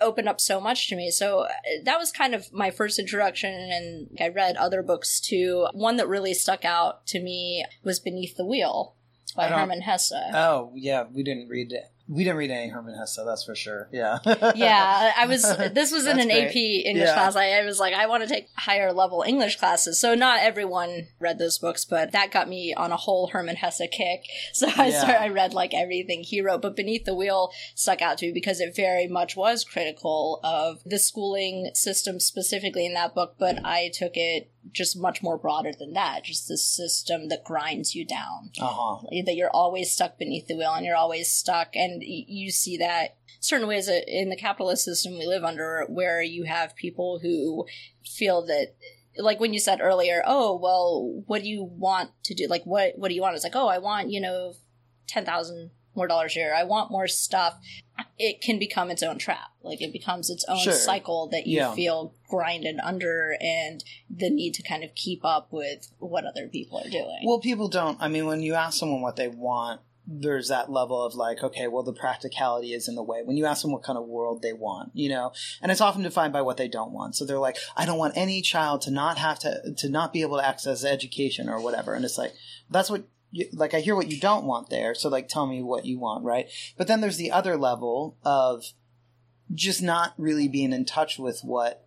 opened 0.00 0.28
up 0.28 0.40
so 0.40 0.60
much 0.60 0.88
to 0.88 0.96
me. 0.96 1.10
So 1.10 1.40
uh, 1.40 1.48
that 1.84 1.98
was 1.98 2.12
kind 2.12 2.34
of 2.34 2.52
my 2.52 2.70
first 2.70 2.98
introduction 2.98 3.52
and 3.52 4.08
I 4.20 4.28
read 4.28 4.56
other 4.56 4.82
books 4.82 5.20
too. 5.20 5.66
One 5.72 5.96
that 5.96 6.08
really 6.08 6.34
stuck 6.34 6.64
out 6.64 7.06
to 7.08 7.20
me 7.20 7.64
was 7.82 8.00
Beneath 8.00 8.36
the 8.36 8.44
Wheel 8.44 8.94
by 9.34 9.48
Hermann 9.48 9.82
Hesse. 9.82 10.12
Oh 10.32 10.72
yeah, 10.74 11.04
we 11.12 11.22
didn't 11.22 11.48
read 11.48 11.72
it. 11.72 11.90
We 12.08 12.22
didn't 12.22 12.36
read 12.36 12.50
any 12.52 12.68
Hermann 12.68 12.94
Hesse, 12.96 13.18
that's 13.26 13.44
for 13.44 13.54
sure. 13.56 13.88
Yeah. 13.92 14.18
yeah, 14.54 15.12
I 15.16 15.26
was. 15.26 15.42
This 15.74 15.90
was 15.92 16.06
in 16.06 16.20
an 16.20 16.28
great. 16.28 16.48
AP 16.50 16.56
English 16.56 17.06
Yeah. 17.08 17.14
class. 17.14 17.34
I, 17.36 17.50
I 17.60 17.64
was 17.64 17.80
like, 17.80 17.94
I 17.94 18.06
want 18.06 18.22
to 18.22 18.28
take 18.28 18.48
higher 18.56 18.92
level 18.92 19.24
English 19.26 19.56
classes. 19.56 19.98
So 19.98 20.14
not 20.14 20.38
everyone 20.40 21.08
read 21.18 21.38
those 21.38 21.58
books, 21.58 21.84
but 21.84 22.12
that 22.12 22.30
got 22.30 22.48
me 22.48 22.72
on 22.74 22.92
a 22.92 22.96
whole 22.96 23.28
Hermann 23.28 23.56
Hesse 23.56 23.82
kick. 23.90 24.20
So 24.52 24.68
I 24.76 24.88
Yeah. 24.88 25.00
started. 25.00 25.22
I 25.22 25.28
read 25.28 25.52
like 25.54 25.74
everything 25.74 26.22
he 26.22 26.40
wrote. 26.40 26.62
But 26.62 26.76
Beneath 26.76 27.04
the 27.04 27.14
Wheel 27.14 27.50
stuck 27.74 28.00
out 28.00 28.18
to 28.18 28.26
me 28.26 28.32
because 28.32 28.60
it 28.60 28.74
very 28.76 29.06
much 29.08 29.36
was 29.36 29.64
critical 29.64 30.40
of 30.44 30.80
the 30.86 30.98
schooling 30.98 31.70
system 31.74 32.20
specifically 32.20 32.86
in 32.86 32.94
that 32.94 33.14
book. 33.14 33.34
But 33.38 33.58
I 33.64 33.90
took 33.92 34.12
it 34.16 34.50
just 34.72 34.96
much 34.98 35.22
more 35.22 35.38
broader 35.38 35.72
than 35.78 35.92
that. 35.94 36.24
Just 36.24 36.48
the 36.48 36.58
system 36.58 37.28
that 37.28 37.44
grinds 37.44 37.94
you 37.94 38.04
down 38.04 38.50
Uh 38.60 38.66
huh. 38.66 39.06
that 39.24 39.36
you're 39.36 39.50
always 39.50 39.90
stuck 39.90 40.18
beneath 40.18 40.46
the 40.46 40.56
wheel 40.56 40.72
and 40.74 40.84
you're 40.84 40.96
always 40.96 41.30
stuck 41.30 41.74
and 41.74 42.02
you 42.04 42.50
see 42.50 42.76
that 42.78 43.16
certain 43.40 43.68
ways 43.68 43.88
in 43.88 44.28
the 44.30 44.36
capitalist 44.36 44.84
system 44.84 45.18
we 45.18 45.26
live 45.26 45.44
under 45.44 45.84
where 45.88 46.20
you 46.22 46.44
have 46.44 46.74
people 46.74 47.20
who 47.22 47.66
feel 48.04 48.44
that 48.46 48.74
like 49.18 49.38
when 49.38 49.52
you 49.54 49.60
said 49.60 49.80
earlier 49.80 50.22
oh 50.26 50.56
well 50.56 51.22
what 51.26 51.42
do 51.42 51.48
you 51.48 51.62
want 51.62 52.10
to 52.24 52.34
do 52.34 52.46
like 52.48 52.64
what 52.64 52.92
what 52.96 53.08
do 53.08 53.14
you 53.14 53.22
want 53.22 53.34
it's 53.34 53.44
like 53.44 53.54
oh 53.54 53.68
i 53.68 53.78
want 53.78 54.10
you 54.10 54.20
know 54.20 54.52
10,000 55.06 55.70
more 55.96 56.06
dollars 56.06 56.32
here 56.32 56.54
i 56.56 56.62
want 56.64 56.90
more 56.90 57.08
stuff 57.08 57.58
it 58.18 58.40
can 58.42 58.58
become 58.58 58.90
its 58.90 59.02
own 59.02 59.18
trap 59.18 59.48
like 59.62 59.80
it 59.80 59.92
becomes 59.92 60.28
its 60.30 60.44
own 60.48 60.58
Sure. 60.58 60.72
cycle 60.72 61.28
that 61.28 61.46
you 61.46 61.58
Yeah. 61.58 61.74
feel 61.74 62.14
grinded 62.28 62.78
under 62.82 63.36
and 63.40 63.82
the 64.10 64.28
need 64.30 64.52
to 64.54 64.62
kind 64.62 64.84
of 64.84 64.94
keep 64.94 65.24
up 65.24 65.52
with 65.52 65.90
what 65.98 66.24
other 66.26 66.46
people 66.48 66.78
are 66.78 66.90
doing 66.90 67.20
Well, 67.24 67.40
people 67.40 67.68
don't. 67.68 67.96
I 68.00 68.08
mean, 68.08 68.26
when 68.26 68.42
you 68.42 68.54
ask 68.54 68.78
someone 68.78 69.00
what 69.00 69.16
they 69.16 69.28
want, 69.28 69.80
there's 70.06 70.48
that 70.48 70.70
level 70.70 71.02
of 71.04 71.14
like, 71.16 71.42
okay, 71.42 71.66
well, 71.68 71.82
the 71.82 71.92
practicality 71.92 72.72
is 72.72 72.86
in 72.86 72.94
the 72.94 73.02
way. 73.02 73.22
When 73.24 73.36
you 73.36 73.44
ask 73.46 73.62
them 73.62 73.72
what 73.72 73.82
kind 73.82 73.98
of 73.98 74.04
world 74.06 74.40
they 74.42 74.52
want, 74.52 74.90
you 74.94 75.08
know, 75.08 75.32
and 75.60 75.72
it's 75.72 75.80
often 75.80 76.02
defined 76.02 76.32
by 76.32 76.42
what 76.42 76.58
they 76.58 76.68
don't 76.68 76.92
want. 76.92 77.16
So 77.16 77.24
they're 77.24 77.38
like, 77.40 77.56
I 77.76 77.86
don't 77.86 77.98
want 77.98 78.16
any 78.16 78.40
child 78.42 78.82
to 78.82 78.90
not 78.92 79.18
have 79.18 79.38
to 79.40 79.74
to 79.76 79.88
not 79.88 80.12
be 80.12 80.20
able 80.22 80.36
to 80.36 80.46
access 80.46 80.84
education 80.84 81.48
or 81.48 81.60
whatever. 81.60 81.94
And 81.94 82.04
it's 82.04 82.18
like, 82.18 82.34
that's 82.70 82.90
what. 82.90 83.04
Like 83.52 83.74
I 83.74 83.80
hear 83.80 83.94
what 83.96 84.10
you 84.10 84.20
don't 84.20 84.44
want 84.44 84.70
there, 84.70 84.94
so 84.94 85.08
like 85.08 85.28
tell 85.28 85.46
me 85.46 85.62
what 85.62 85.84
you 85.84 85.98
want, 85.98 86.24
right? 86.24 86.48
But 86.76 86.86
then 86.86 87.00
there's 87.00 87.16
the 87.16 87.30
other 87.30 87.56
level 87.56 88.16
of 88.24 88.64
just 89.54 89.82
not 89.82 90.14
really 90.18 90.48
being 90.48 90.72
in 90.72 90.84
touch 90.84 91.18
with 91.18 91.40
what 91.42 91.86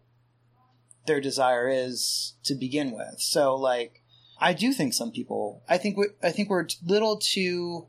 their 1.05 1.19
desire 1.19 1.67
is 1.67 2.35
to 2.43 2.55
begin 2.55 2.91
with. 2.91 3.19
So 3.19 3.55
like 3.55 4.03
I 4.39 4.53
do 4.53 4.73
think 4.73 4.93
some 4.93 5.11
people 5.11 5.63
I 5.67 5.77
think 5.77 5.97
we 5.97 6.07
I 6.21 6.31
think 6.31 6.49
we're 6.49 6.63
a 6.63 6.67
little 6.85 7.17
too 7.17 7.87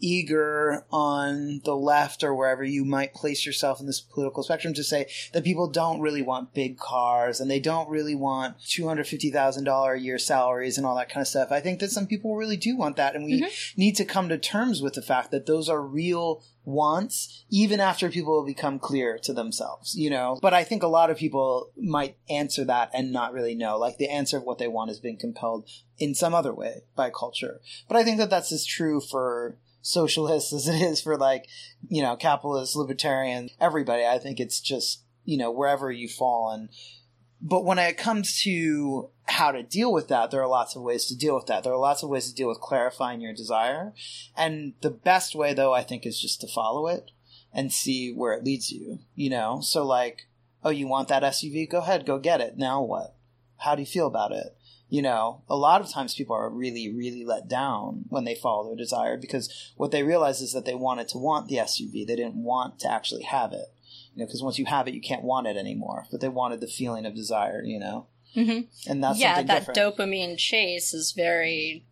eager 0.00 0.84
on 0.90 1.60
the 1.64 1.74
left 1.74 2.22
or 2.22 2.34
wherever 2.34 2.64
you 2.64 2.84
might 2.84 3.14
place 3.14 3.44
yourself 3.44 3.80
in 3.80 3.86
this 3.86 4.00
political 4.00 4.42
spectrum 4.42 4.74
to 4.74 4.84
say 4.84 5.08
that 5.32 5.44
people 5.44 5.68
don't 5.68 6.00
really 6.00 6.22
want 6.22 6.54
big 6.54 6.78
cars 6.78 7.40
and 7.40 7.50
they 7.50 7.60
don't 7.60 7.88
really 7.88 8.14
want 8.14 8.58
$250,000 8.60 9.94
a 9.94 10.00
year 10.00 10.18
salaries 10.18 10.78
and 10.78 10.86
all 10.86 10.96
that 10.96 11.08
kind 11.08 11.22
of 11.22 11.28
stuff. 11.28 11.50
I 11.50 11.60
think 11.60 11.80
that 11.80 11.90
some 11.90 12.06
people 12.06 12.36
really 12.36 12.56
do 12.56 12.76
want 12.76 12.96
that 12.96 13.14
and 13.14 13.24
we 13.24 13.40
mm-hmm. 13.40 13.80
need 13.80 13.96
to 13.96 14.04
come 14.04 14.28
to 14.28 14.38
terms 14.38 14.82
with 14.82 14.94
the 14.94 15.02
fact 15.02 15.30
that 15.30 15.46
those 15.46 15.68
are 15.68 15.82
real 15.82 16.42
wants 16.68 17.44
even 17.48 17.80
after 17.80 18.10
people 18.10 18.44
become 18.44 18.78
clear 18.78 19.18
to 19.18 19.32
themselves, 19.32 19.94
you 19.96 20.10
know. 20.10 20.38
But 20.42 20.52
I 20.52 20.64
think 20.64 20.82
a 20.82 20.88
lot 20.88 21.10
of 21.10 21.16
people 21.16 21.70
might 21.76 22.18
answer 22.28 22.64
that 22.66 22.90
and 22.92 23.10
not 23.10 23.32
really 23.32 23.54
know. 23.54 23.78
Like 23.78 23.96
the 23.96 24.10
answer 24.10 24.36
of 24.36 24.44
what 24.44 24.58
they 24.58 24.68
want 24.68 24.90
is 24.90 25.00
being 25.00 25.18
compelled 25.18 25.68
in 25.98 26.14
some 26.14 26.34
other 26.34 26.54
way 26.54 26.82
by 26.94 27.10
culture. 27.10 27.60
But 27.88 27.96
I 27.96 28.04
think 28.04 28.18
that 28.18 28.28
that's 28.28 28.52
as 28.52 28.66
true 28.66 29.00
for 29.00 29.56
socialists 29.80 30.52
as 30.52 30.68
it 30.68 30.80
is 30.80 31.00
for 31.00 31.16
like, 31.16 31.46
you 31.88 32.02
know, 32.02 32.16
capitalists, 32.16 32.76
libertarians, 32.76 33.52
everybody. 33.60 34.04
I 34.04 34.18
think 34.18 34.40
it's 34.40 34.60
just, 34.60 35.02
you 35.24 35.36
know, 35.36 35.50
wherever 35.50 35.90
you 35.90 36.08
fall 36.08 36.50
and 36.50 36.68
but 37.40 37.64
when 37.64 37.78
it 37.78 37.96
comes 37.96 38.42
to 38.42 39.10
how 39.24 39.52
to 39.52 39.62
deal 39.62 39.92
with 39.92 40.08
that, 40.08 40.30
there 40.30 40.42
are 40.42 40.48
lots 40.48 40.74
of 40.74 40.82
ways 40.82 41.06
to 41.06 41.16
deal 41.16 41.34
with 41.34 41.46
that. 41.46 41.62
There 41.62 41.72
are 41.72 41.78
lots 41.78 42.02
of 42.02 42.08
ways 42.08 42.28
to 42.28 42.34
deal 42.34 42.48
with 42.48 42.60
clarifying 42.60 43.20
your 43.20 43.32
desire. 43.32 43.92
And 44.36 44.74
the 44.80 44.90
best 44.90 45.34
way, 45.34 45.54
though, 45.54 45.72
I 45.72 45.82
think, 45.82 46.04
is 46.04 46.20
just 46.20 46.40
to 46.40 46.48
follow 46.48 46.88
it 46.88 47.12
and 47.52 47.72
see 47.72 48.12
where 48.12 48.32
it 48.32 48.44
leads 48.44 48.72
you. 48.72 48.98
You 49.14 49.30
know? 49.30 49.60
So, 49.62 49.86
like, 49.86 50.26
oh, 50.64 50.70
you 50.70 50.88
want 50.88 51.08
that 51.08 51.22
SUV? 51.22 51.70
Go 51.70 51.78
ahead, 51.78 52.06
go 52.06 52.18
get 52.18 52.40
it. 52.40 52.56
Now 52.56 52.82
what? 52.82 53.14
How 53.58 53.74
do 53.74 53.82
you 53.82 53.86
feel 53.86 54.06
about 54.06 54.32
it? 54.32 54.56
You 54.90 55.02
know, 55.02 55.42
a 55.50 55.56
lot 55.56 55.82
of 55.82 55.90
times 55.90 56.14
people 56.14 56.34
are 56.34 56.48
really, 56.48 56.90
really 56.90 57.22
let 57.24 57.46
down 57.46 58.06
when 58.08 58.24
they 58.24 58.34
follow 58.34 58.66
their 58.66 58.76
desire 58.76 59.18
because 59.18 59.72
what 59.76 59.90
they 59.90 60.02
realize 60.02 60.40
is 60.40 60.52
that 60.54 60.64
they 60.64 60.74
wanted 60.74 61.08
to 61.08 61.18
want 61.18 61.48
the 61.48 61.56
SUV. 61.56 62.06
They 62.06 62.16
didn't 62.16 62.42
want 62.42 62.78
to 62.80 62.90
actually 62.90 63.24
have 63.24 63.52
it. 63.52 63.66
You 64.14 64.20
know, 64.20 64.26
because 64.26 64.42
once 64.42 64.58
you 64.58 64.64
have 64.64 64.88
it, 64.88 64.94
you 64.94 65.02
can't 65.02 65.22
want 65.22 65.46
it 65.46 65.56
anymore. 65.58 66.06
But 66.10 66.20
they 66.22 66.28
wanted 66.28 66.60
the 66.60 66.66
feeling 66.66 67.04
of 67.04 67.14
desire, 67.14 67.62
you 67.62 67.78
know? 67.78 68.06
Mhm. 68.34 68.66
And 68.88 69.04
that's 69.04 69.18
yeah, 69.20 69.42
that 69.42 69.66
different. 69.66 69.78
dopamine 69.96 70.38
chase 70.38 70.94
is 70.94 71.12
very, 71.12 71.84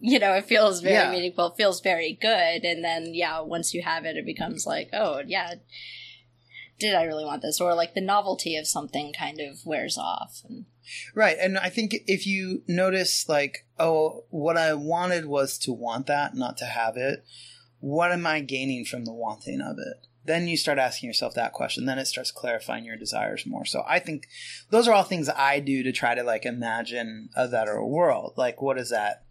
you 0.00 0.18
know, 0.18 0.34
it 0.34 0.44
feels 0.46 0.80
very 0.80 0.94
Yeah. 0.94 1.10
meaningful, 1.12 1.46
it 1.46 1.56
feels 1.56 1.80
very 1.80 2.12
good, 2.14 2.64
and 2.64 2.84
then 2.84 3.14
yeah, 3.14 3.40
once 3.40 3.74
you 3.74 3.82
have 3.82 4.04
it, 4.04 4.16
it 4.16 4.24
becomes 4.26 4.66
like, 4.66 4.90
oh 4.92 5.22
yeah, 5.26 5.54
did 6.78 6.94
I 6.94 7.02
really 7.04 7.24
want 7.24 7.42
this? 7.42 7.60
Or 7.60 7.74
like 7.74 7.94
the 7.94 8.00
novelty 8.00 8.56
of 8.56 8.66
something 8.66 9.12
kind 9.12 9.40
of 9.40 9.64
wears 9.66 9.98
off. 9.98 10.42
And, 10.48 10.66
Right. 11.14 11.36
And 11.40 11.58
I 11.58 11.68
think 11.68 11.94
if 12.06 12.26
you 12.26 12.62
notice, 12.66 13.28
like, 13.28 13.66
oh, 13.78 14.24
what 14.30 14.56
I 14.56 14.74
wanted 14.74 15.26
was 15.26 15.58
to 15.58 15.72
want 15.72 16.06
that, 16.06 16.34
not 16.34 16.56
to 16.58 16.64
have 16.64 16.96
it, 16.96 17.24
what 17.80 18.12
am 18.12 18.26
I 18.26 18.40
gaining 18.40 18.84
from 18.84 19.04
the 19.04 19.12
wanting 19.12 19.60
of 19.60 19.76
it? 19.78 20.06
Then 20.24 20.46
you 20.46 20.56
start 20.56 20.78
asking 20.78 21.08
yourself 21.08 21.34
that 21.34 21.52
question. 21.52 21.86
Then 21.86 21.98
it 21.98 22.06
starts 22.06 22.30
clarifying 22.30 22.84
your 22.84 22.96
desires 22.96 23.46
more. 23.46 23.64
So 23.64 23.82
I 23.88 23.98
think 23.98 24.26
those 24.70 24.86
are 24.86 24.92
all 24.92 25.04
things 25.04 25.28
I 25.30 25.60
do 25.60 25.82
to 25.82 25.92
try 25.92 26.14
to, 26.14 26.22
like, 26.22 26.44
imagine 26.44 27.30
a 27.34 27.48
better 27.48 27.82
world. 27.82 28.34
Like, 28.36 28.60
what 28.60 28.78
is 28.78 28.90
that? 28.90 29.24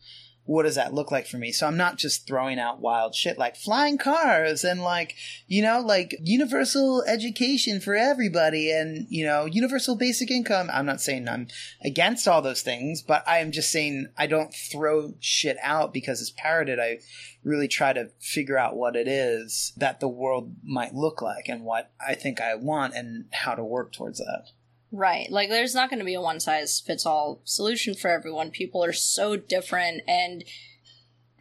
What 0.47 0.63
does 0.63 0.75
that 0.75 0.93
look 0.93 1.11
like 1.11 1.27
for 1.27 1.37
me? 1.37 1.51
So 1.51 1.67
I'm 1.67 1.75
not 1.75 1.97
just 1.97 2.25
throwing 2.25 2.57
out 2.57 2.79
wild 2.79 3.13
shit 3.13 3.37
like 3.37 3.57
flying 3.57 3.97
cars 3.97 4.63
and 4.63 4.81
like, 4.81 5.15
you 5.45 5.61
know, 5.61 5.81
like 5.81 6.17
universal 6.23 7.03
education 7.03 7.81
for 7.81 7.95
everybody 7.95 8.71
and, 8.71 9.05
you 9.09 9.25
know, 9.25 9.43
universal 9.45 9.97
basic 9.97 10.31
income. 10.31 10.69
I'm 10.71 10.85
not 10.85 11.01
saying 11.01 11.27
I'm 11.27 11.47
against 11.83 12.29
all 12.29 12.41
those 12.41 12.61
things, 12.61 13.01
but 13.01 13.27
I 13.27 13.39
am 13.39 13.51
just 13.51 13.71
saying 13.71 14.07
I 14.17 14.25
don't 14.25 14.53
throw 14.53 15.15
shit 15.19 15.57
out 15.61 15.93
because 15.93 16.21
it's 16.21 16.31
parroted. 16.31 16.79
I 16.79 16.99
really 17.43 17.67
try 17.67 17.91
to 17.91 18.09
figure 18.19 18.57
out 18.57 18.77
what 18.77 18.95
it 18.95 19.07
is 19.07 19.73
that 19.75 19.99
the 19.99 20.07
world 20.07 20.55
might 20.63 20.95
look 20.95 21.21
like 21.21 21.49
and 21.49 21.63
what 21.63 21.91
I 22.05 22.15
think 22.15 22.39
I 22.39 22.55
want 22.55 22.95
and 22.95 23.25
how 23.33 23.53
to 23.53 23.63
work 23.63 23.91
towards 23.91 24.19
that. 24.19 24.51
Right. 24.91 25.29
Like 25.31 25.49
there's 25.49 25.75
not 25.75 25.89
going 25.89 25.99
to 25.99 26.05
be 26.05 26.13
a 26.15 26.21
one 26.21 26.39
size 26.39 26.79
fits 26.79 27.05
all 27.05 27.41
solution 27.43 27.93
for 27.95 28.09
everyone. 28.09 28.51
People 28.51 28.83
are 28.83 28.93
so 28.93 29.35
different 29.35 30.01
and 30.07 30.43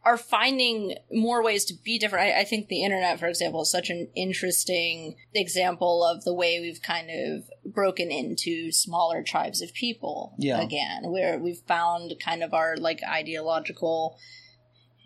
are 0.04 0.16
finding 0.16 0.96
more 1.10 1.42
ways 1.42 1.64
to 1.64 1.74
be 1.74 1.98
different. 1.98 2.26
I, 2.32 2.40
I 2.42 2.44
think 2.44 2.68
the 2.68 2.84
internet, 2.84 3.18
for 3.18 3.26
example, 3.26 3.62
is 3.62 3.70
such 3.72 3.90
an 3.90 4.08
interesting 4.14 5.16
example 5.34 6.04
of 6.04 6.22
the 6.22 6.32
way 6.32 6.60
we've 6.60 6.80
kind 6.80 7.08
of 7.10 7.72
broken 7.72 8.12
into 8.12 8.70
smaller 8.70 9.24
tribes 9.24 9.60
of 9.60 9.74
people 9.74 10.34
Yeah. 10.38 10.60
again, 10.62 11.10
where 11.10 11.40
we've 11.40 11.62
found 11.66 12.14
kind 12.24 12.44
of 12.44 12.54
our 12.54 12.76
like 12.76 13.00
ideological 13.02 14.16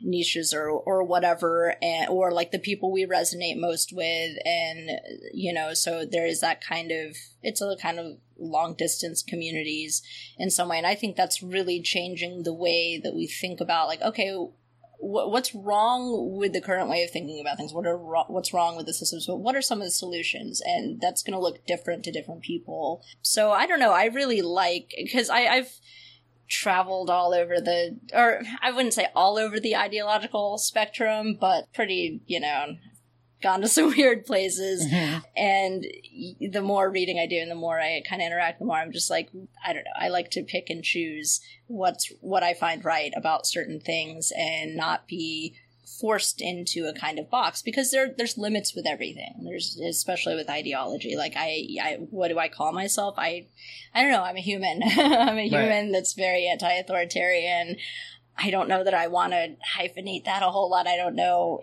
niches 0.02 0.54
or 0.54 0.70
or 0.70 1.02
whatever 1.04 1.74
and 1.82 2.08
or 2.08 2.32
like 2.32 2.52
the 2.52 2.58
people 2.58 2.90
we 2.90 3.04
resonate 3.04 3.58
most 3.60 3.92
with 3.94 4.32
and 4.46 4.90
you 5.34 5.52
know 5.52 5.74
so 5.74 6.06
there 6.10 6.24
is 6.26 6.40
that 6.40 6.64
kind 6.64 6.90
of 6.90 7.14
it's 7.42 7.60
a 7.60 7.76
kind 7.82 7.98
of 7.98 8.06
long 8.40 8.74
distance 8.74 9.22
communities 9.22 10.02
in 10.38 10.50
some 10.50 10.68
way. 10.68 10.78
And 10.78 10.86
i 10.86 10.94
think 10.94 11.16
that's 11.16 11.42
really 11.42 11.80
changing 11.80 12.42
the 12.42 12.54
way 12.54 13.00
that 13.02 13.14
we 13.14 13.26
think 13.26 13.60
about 13.60 13.88
like 13.88 14.02
okay 14.02 14.34
what's 15.00 15.54
wrong 15.54 16.36
with 16.36 16.52
the 16.52 16.60
current 16.60 16.90
way 16.90 17.02
of 17.02 17.10
thinking 17.10 17.40
about 17.40 17.56
things? 17.56 17.72
What 17.72 17.86
are 17.86 17.96
what's 17.96 18.52
wrong 18.52 18.76
with 18.76 18.86
the 18.86 18.92
systems? 18.92 19.26
But 19.26 19.36
what 19.36 19.56
are 19.56 19.62
some 19.62 19.80
of 19.80 19.86
the 19.86 19.90
solutions? 19.90 20.60
And 20.64 21.00
that's 21.00 21.22
going 21.22 21.32
to 21.32 21.40
look 21.40 21.66
different 21.66 22.04
to 22.04 22.12
different 22.12 22.42
people. 22.42 23.02
So 23.22 23.50
i 23.50 23.66
don't 23.66 23.80
know. 23.80 23.92
I 23.92 24.06
really 24.06 24.42
like 24.42 24.92
because 24.96 25.30
i've 25.30 25.80
traveled 26.48 27.08
all 27.08 27.32
over 27.32 27.60
the 27.60 27.96
or 28.12 28.42
i 28.60 28.72
wouldn't 28.72 28.92
say 28.92 29.06
all 29.14 29.38
over 29.38 29.60
the 29.60 29.76
ideological 29.76 30.58
spectrum 30.58 31.38
but 31.40 31.72
pretty 31.72 32.20
you 32.26 32.40
know 32.40 32.74
gone 33.42 33.60
to 33.60 33.68
some 33.68 33.88
weird 33.96 34.26
places. 34.26 34.86
Mm-hmm. 34.86 35.18
And 35.36 35.86
the 36.52 36.62
more 36.62 36.90
reading 36.90 37.18
i 37.18 37.26
do 37.26 37.36
and 37.36 37.50
the 37.50 37.54
more 37.54 37.80
i 37.80 38.02
kind 38.08 38.20
of 38.20 38.26
interact 38.26 38.58
the 38.58 38.64
more 38.64 38.76
i'm 38.76 38.92
just 38.92 39.10
like 39.10 39.30
i 39.64 39.72
don't 39.72 39.84
know 39.84 39.90
i 39.98 40.08
like 40.08 40.30
to 40.30 40.42
pick 40.42 40.68
and 40.68 40.84
choose 40.84 41.40
what's 41.66 42.12
what 42.20 42.42
i 42.42 42.52
find 42.52 42.84
right 42.84 43.12
about 43.16 43.46
certain 43.46 43.80
things 43.80 44.32
and 44.36 44.76
not 44.76 45.08
be 45.08 45.54
forced 46.00 46.40
into 46.40 46.86
a 46.86 46.94
kind 46.94 47.18
of 47.18 47.30
box 47.30 47.62
because 47.62 47.90
there 47.90 48.14
there's 48.16 48.38
limits 48.38 48.74
with 48.74 48.86
everything. 48.86 49.34
There's 49.44 49.78
especially 49.78 50.34
with 50.34 50.48
ideology. 50.48 51.16
Like 51.16 51.34
i 51.36 51.66
i 51.82 51.98
what 52.10 52.28
do 52.28 52.38
i 52.38 52.48
call 52.48 52.72
myself? 52.72 53.14
I 53.18 53.46
i 53.94 54.02
don't 54.02 54.12
know 54.12 54.22
i'm 54.22 54.36
a 54.36 54.40
human. 54.40 54.82
I'm 54.84 55.38
a 55.38 55.48
human 55.48 55.92
that's 55.92 56.14
very 56.14 56.46
anti-authoritarian. 56.46 57.76
I 58.38 58.50
don't 58.50 58.68
know 58.68 58.84
that 58.84 58.94
i 58.94 59.08
want 59.08 59.32
to 59.32 59.56
hyphenate 59.76 60.24
that 60.24 60.42
a 60.42 60.50
whole 60.50 60.70
lot. 60.70 60.86
I 60.86 60.96
don't 60.96 61.16
know 61.16 61.60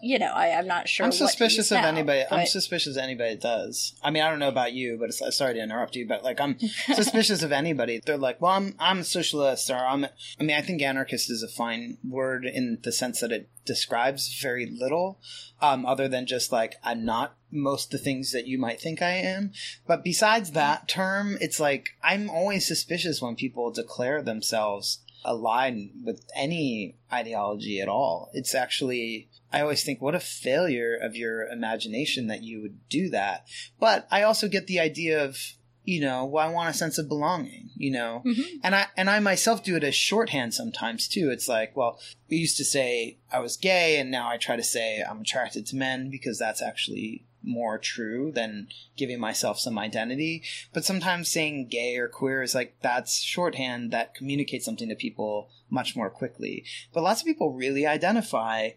you 0.00 0.18
know, 0.18 0.30
I, 0.32 0.50
I'm 0.50 0.66
not 0.66 0.88
sure. 0.88 1.06
I'm 1.06 1.12
suspicious 1.12 1.70
of 1.70 1.80
now, 1.80 1.88
anybody. 1.88 2.24
I'm 2.30 2.46
suspicious 2.46 2.96
of 2.96 3.02
anybody 3.02 3.30
that 3.30 3.40
does. 3.40 3.94
I 4.02 4.10
mean, 4.10 4.22
I 4.22 4.30
don't 4.30 4.38
know 4.38 4.48
about 4.48 4.72
you, 4.72 4.96
but 4.98 5.08
it's, 5.08 5.36
sorry 5.36 5.54
to 5.54 5.62
interrupt 5.62 5.96
you, 5.96 6.06
but 6.06 6.22
like, 6.22 6.40
I'm 6.40 6.58
suspicious 6.94 7.42
of 7.42 7.52
anybody. 7.52 8.00
They're 8.04 8.16
like, 8.16 8.40
well, 8.40 8.52
I'm 8.52 8.74
I'm 8.78 9.00
a 9.00 9.04
socialist, 9.04 9.70
or 9.70 9.76
I'm. 9.76 10.04
I 10.04 10.42
mean, 10.42 10.56
I 10.56 10.60
think 10.60 10.82
anarchist 10.82 11.30
is 11.30 11.42
a 11.42 11.48
fine 11.48 11.98
word 12.08 12.44
in 12.44 12.78
the 12.82 12.92
sense 12.92 13.20
that 13.20 13.32
it 13.32 13.50
describes 13.64 14.40
very 14.40 14.66
little, 14.66 15.20
um, 15.60 15.84
other 15.84 16.08
than 16.08 16.26
just 16.26 16.52
like 16.52 16.76
I'm 16.84 17.04
not 17.04 17.36
most 17.50 17.90
the 17.90 17.98
things 17.98 18.32
that 18.32 18.46
you 18.46 18.58
might 18.58 18.80
think 18.80 19.02
I 19.02 19.12
am. 19.12 19.52
But 19.86 20.04
besides 20.04 20.52
that 20.52 20.88
term, 20.88 21.38
it's 21.40 21.58
like 21.58 21.90
I'm 22.02 22.30
always 22.30 22.66
suspicious 22.66 23.20
when 23.20 23.36
people 23.36 23.70
declare 23.70 24.22
themselves 24.22 25.00
aligned 25.24 25.90
with 26.04 26.24
any 26.34 26.96
ideology 27.12 27.80
at 27.80 27.88
all. 27.88 28.30
It's 28.32 28.54
actually, 28.54 29.28
I 29.52 29.60
always 29.60 29.82
think, 29.84 30.00
what 30.00 30.14
a 30.14 30.20
failure 30.20 30.94
of 30.96 31.16
your 31.16 31.46
imagination 31.46 32.26
that 32.28 32.42
you 32.42 32.62
would 32.62 32.88
do 32.88 33.08
that. 33.10 33.46
But 33.78 34.06
I 34.10 34.22
also 34.22 34.48
get 34.48 34.66
the 34.66 34.80
idea 34.80 35.24
of, 35.24 35.38
you 35.84 36.00
know, 36.00 36.24
well, 36.24 36.46
I 36.46 36.52
want 36.52 36.74
a 36.74 36.78
sense 36.78 36.98
of 36.98 37.08
belonging, 37.08 37.70
you 37.74 37.90
know, 37.90 38.22
Mhm. 38.26 38.44
and 38.62 38.74
I 38.74 38.86
and 38.96 39.08
I 39.08 39.20
myself 39.20 39.64
do 39.64 39.74
it 39.74 39.84
as 39.84 39.94
shorthand 39.94 40.52
sometimes 40.52 41.08
too. 41.08 41.30
It's 41.30 41.48
like, 41.48 41.74
well, 41.76 41.98
we 42.28 42.36
used 42.36 42.58
to 42.58 42.64
say 42.64 43.18
I 43.32 43.40
was 43.40 43.56
gay, 43.56 43.98
and 43.98 44.10
now 44.10 44.28
I 44.28 44.36
try 44.36 44.56
to 44.56 44.62
say 44.62 45.02
I'm 45.02 45.22
attracted 45.22 45.66
to 45.66 45.76
men 45.76 46.10
because 46.10 46.38
that's 46.38 46.60
actually 46.60 47.24
more 47.48 47.78
true 47.78 48.30
than 48.30 48.68
giving 48.96 49.18
myself 49.18 49.58
some 49.58 49.78
identity. 49.78 50.42
But 50.72 50.84
sometimes 50.84 51.28
saying 51.28 51.68
gay 51.68 51.96
or 51.96 52.08
queer 52.08 52.42
is 52.42 52.54
like 52.54 52.76
that's 52.82 53.20
shorthand 53.20 53.90
that 53.90 54.14
communicates 54.14 54.64
something 54.64 54.88
to 54.88 54.94
people 54.94 55.48
much 55.70 55.96
more 55.96 56.10
quickly. 56.10 56.64
But 56.92 57.02
lots 57.02 57.22
of 57.22 57.26
people 57.26 57.52
really 57.52 57.86
identify 57.86 58.70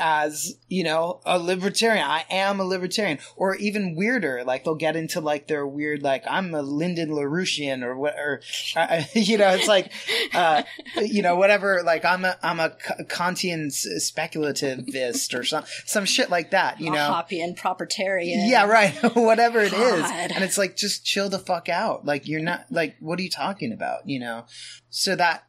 as 0.00 0.56
you 0.68 0.82
know 0.82 1.20
a 1.24 1.38
libertarian 1.38 2.04
i 2.04 2.24
am 2.30 2.58
a 2.58 2.64
libertarian 2.64 3.18
or 3.36 3.54
even 3.56 3.94
weirder 3.94 4.42
like 4.44 4.64
they'll 4.64 4.74
get 4.74 4.96
into 4.96 5.20
like 5.20 5.46
their 5.46 5.66
weird 5.66 6.02
like 6.02 6.24
i'm 6.28 6.54
a 6.54 6.62
lyndon 6.62 7.10
larouchian 7.10 7.82
or 7.82 7.96
what 7.96 8.14
or 8.16 8.40
uh, 8.76 9.02
you 9.14 9.38
know 9.38 9.50
it's 9.50 9.68
like 9.68 9.92
uh 10.34 10.62
you 11.02 11.22
know 11.22 11.36
whatever 11.36 11.82
like 11.84 12.04
i'm 12.04 12.24
a 12.24 12.36
i'm 12.42 12.58
a 12.58 12.70
kantian 13.04 13.66
speculativist 13.66 15.38
or 15.38 15.44
some 15.44 15.64
some 15.84 16.04
shit 16.04 16.30
like 16.30 16.50
that 16.50 16.80
you 16.80 16.88
a 16.88 16.96
know 16.96 17.10
Hoppian 17.20 17.54
propertarian. 17.54 18.48
yeah, 18.48 18.64
right. 18.64 18.94
Whatever 19.14 19.60
it 19.60 19.72
is. 19.72 20.02
God. 20.02 20.32
And 20.32 20.44
it's 20.44 20.58
like, 20.58 20.76
just 20.76 21.04
chill 21.04 21.28
the 21.28 21.38
fuck 21.38 21.68
out. 21.68 22.04
Like, 22.04 22.26
you're 22.26 22.42
not, 22.42 22.66
like, 22.70 22.96
what 23.00 23.18
are 23.18 23.22
you 23.22 23.30
talking 23.30 23.72
about? 23.72 24.08
You 24.08 24.20
know? 24.20 24.44
So 24.88 25.16
that, 25.16 25.46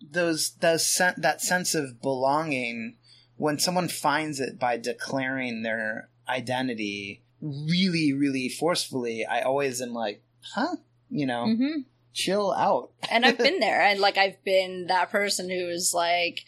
those, 0.00 0.52
those, 0.60 0.86
sen- 0.86 1.16
that 1.18 1.40
sense 1.40 1.74
of 1.74 2.00
belonging, 2.00 2.96
when 3.40 3.58
someone 3.58 3.88
finds 3.88 4.38
it 4.38 4.58
by 4.58 4.76
declaring 4.76 5.62
their 5.62 6.10
identity 6.28 7.22
really, 7.40 8.12
really 8.12 8.50
forcefully, 8.50 9.24
I 9.24 9.40
always 9.40 9.80
am 9.80 9.94
like, 9.94 10.22
huh? 10.54 10.76
You 11.08 11.26
know, 11.26 11.46
hmm 11.46 11.80
chill 12.12 12.52
out. 12.52 12.90
and 13.10 13.24
I've 13.24 13.38
been 13.38 13.60
there, 13.66 13.80
and 13.80 13.98
like 13.98 14.18
I've 14.18 14.42
been 14.44 14.88
that 14.88 15.10
person 15.10 15.48
who 15.48 15.68
is 15.68 15.94
like, 15.94 16.44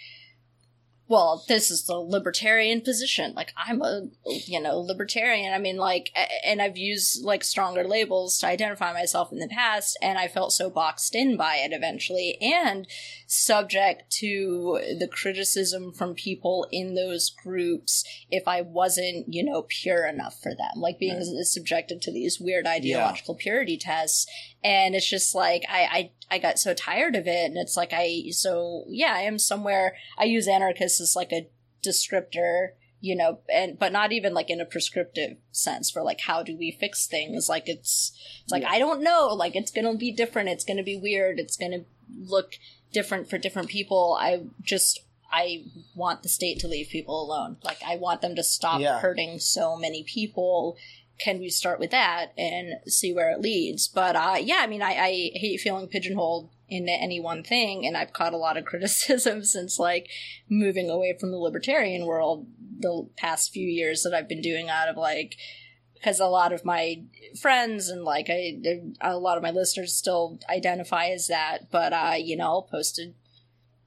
well, 1.09 1.45
this 1.49 1.71
is 1.71 1.85
the 1.85 1.97
libertarian 1.97 2.81
position. 2.83 3.33
Like 3.35 3.53
I'm 3.57 3.81
a, 3.81 4.09
you 4.47 4.61
know, 4.61 4.79
libertarian. 4.79 5.55
I 5.55 5.59
mean, 5.59 5.77
like, 5.77 6.11
and 6.45 6.61
I've 6.61 6.77
used 6.77 7.25
like 7.25 7.43
stronger 7.43 7.85
labels 7.85 8.39
to 8.41 8.47
identify 8.47 8.93
myself 8.93 9.33
in 9.33 9.39
the 9.39 9.49
past, 9.49 9.99
and 10.03 10.19
I 10.19 10.29
felt 10.29 10.53
so 10.53 10.69
boxed 10.69 11.15
in 11.15 11.37
by 11.39 11.57
it 11.57 11.73
eventually, 11.73 12.37
and 12.41 12.87
subject 13.35 14.11
to 14.11 14.79
the 14.99 15.09
criticism 15.09 15.91
from 15.91 16.13
people 16.15 16.67
in 16.71 16.95
those 16.95 17.31
groups 17.31 18.05
if 18.31 18.47
I 18.47 18.61
wasn't, 18.61 19.33
you 19.33 19.43
know, 19.43 19.65
pure 19.69 20.07
enough 20.07 20.39
for 20.43 20.51
them. 20.51 20.77
Like 20.77 20.99
being 20.99 21.23
subjected 21.45 22.03
to 22.03 22.13
these 22.13 22.39
weird 22.39 22.67
ideological 22.67 23.35
purity 23.35 23.79
tests 23.79 24.27
and 24.63 24.95
it's 24.95 25.09
just 25.09 25.35
like 25.35 25.65
I, 25.69 26.11
I 26.31 26.35
I 26.37 26.39
got 26.39 26.59
so 26.59 26.75
tired 26.75 27.17
of 27.17 27.27
it, 27.27 27.47
and 27.47 27.57
it's 27.57 27.77
like 27.77 27.93
I 27.93 28.25
so 28.31 28.85
yeah 28.89 29.13
I 29.15 29.23
am 29.23 29.39
somewhere. 29.39 29.97
I 30.19 30.25
use 30.25 30.47
anarchist 30.47 31.01
as 31.01 31.17
like 31.17 31.33
a 31.33 31.49
descriptor, 31.85 32.69
you 33.01 33.17
know, 33.17 33.41
and 33.53 33.79
but 33.79 33.93
not 33.93 34.13
even 34.13 34.35
like 34.35 34.51
in 34.51 34.61
a 34.61 34.65
prescriptive 34.65 35.39
sense 35.51 35.91
for 35.91 36.03
like 36.03 36.21
how 36.21 36.43
do 36.43 36.57
we 36.57 36.71
fix 36.71 37.07
things. 37.07 37.49
Like 37.49 37.65
it's 37.69 38.13
it's 38.43 38.53
like 38.53 38.63
Yeah. 38.63 38.71
I 38.71 38.79
don't 38.79 39.03
know. 39.03 39.29
Like 39.29 39.57
it's 39.57 39.73
gonna 39.73 39.97
be 39.97 40.13
different. 40.13 40.49
It's 40.49 40.65
gonna 40.65 40.85
be 40.85 40.97
weird. 40.97 41.41
It's 41.41 41.57
gonna 41.57 41.85
look 42.15 42.53
different 42.93 43.29
for 43.31 43.39
different 43.39 43.69
people. 43.69 44.17
I 44.21 44.43
just 44.63 45.01
I 45.33 45.65
want 45.95 46.23
the 46.23 46.29
state 46.29 46.59
to 46.61 46.69
leave 46.69 46.89
people 46.89 47.23
alone. 47.25 47.57
Like 47.63 47.79
I 47.87 47.97
want 47.97 48.21
them 48.21 48.37
to 48.37 48.43
stop 48.43 48.81
Yeah. 48.81 49.01
hurting 49.01 49.39
so 49.39 49.77
many 49.77 50.03
people 50.05 50.77
can 51.19 51.39
we 51.39 51.49
start 51.51 51.79
with 51.79 51.91
that 51.93 52.33
and 52.37 52.75
see 52.89 53.13
where 53.13 53.31
it 53.31 53.41
leads? 53.41 53.87
But 53.87 54.17
uh, 54.17 54.37
yeah, 54.43 54.59
I 54.61 54.67
mean, 54.67 54.83
I, 54.83 54.91
I 54.93 55.31
hate 55.35 55.61
feeling 55.61 55.87
pigeonholed 55.87 56.51
into 56.69 56.91
any 56.91 57.21
one 57.21 57.45
thing, 57.45 57.87
and 57.87 57.97
I've 57.97 58.13
caught 58.13 58.33
a 58.33 58.39
lot 58.39 58.57
of 58.57 58.65
criticism 58.71 59.45
since 59.45 59.79
like 59.79 60.09
moving 60.49 60.91
away 60.91 61.17
from 61.19 61.31
the 61.31 61.37
libertarian 61.37 62.07
world 62.07 62.47
the 62.81 63.09
past 63.17 63.53
few 63.53 63.69
years 63.69 64.03
that 64.03 64.15
I've 64.15 64.29
been 64.29 64.41
doing 64.41 64.69
out 64.69 64.89
of 64.89 64.97
like 64.97 65.37
because 66.03 66.19
a 66.19 66.27
lot 66.27 66.53
of 66.53 66.65
my 66.65 67.01
friends 67.41 67.89
and 67.89 68.03
like 68.03 68.29
I, 68.29 68.59
a 69.01 69.17
lot 69.17 69.37
of 69.37 69.43
my 69.43 69.53
listeners 69.53 69.95
still 69.95 70.41
identify 70.51 71.07
as 71.07 71.29
that, 71.29 71.71
but 71.71 71.93
uh, 71.93 72.15
you 72.19 72.37
know, 72.37 72.47
I'll 72.47 72.63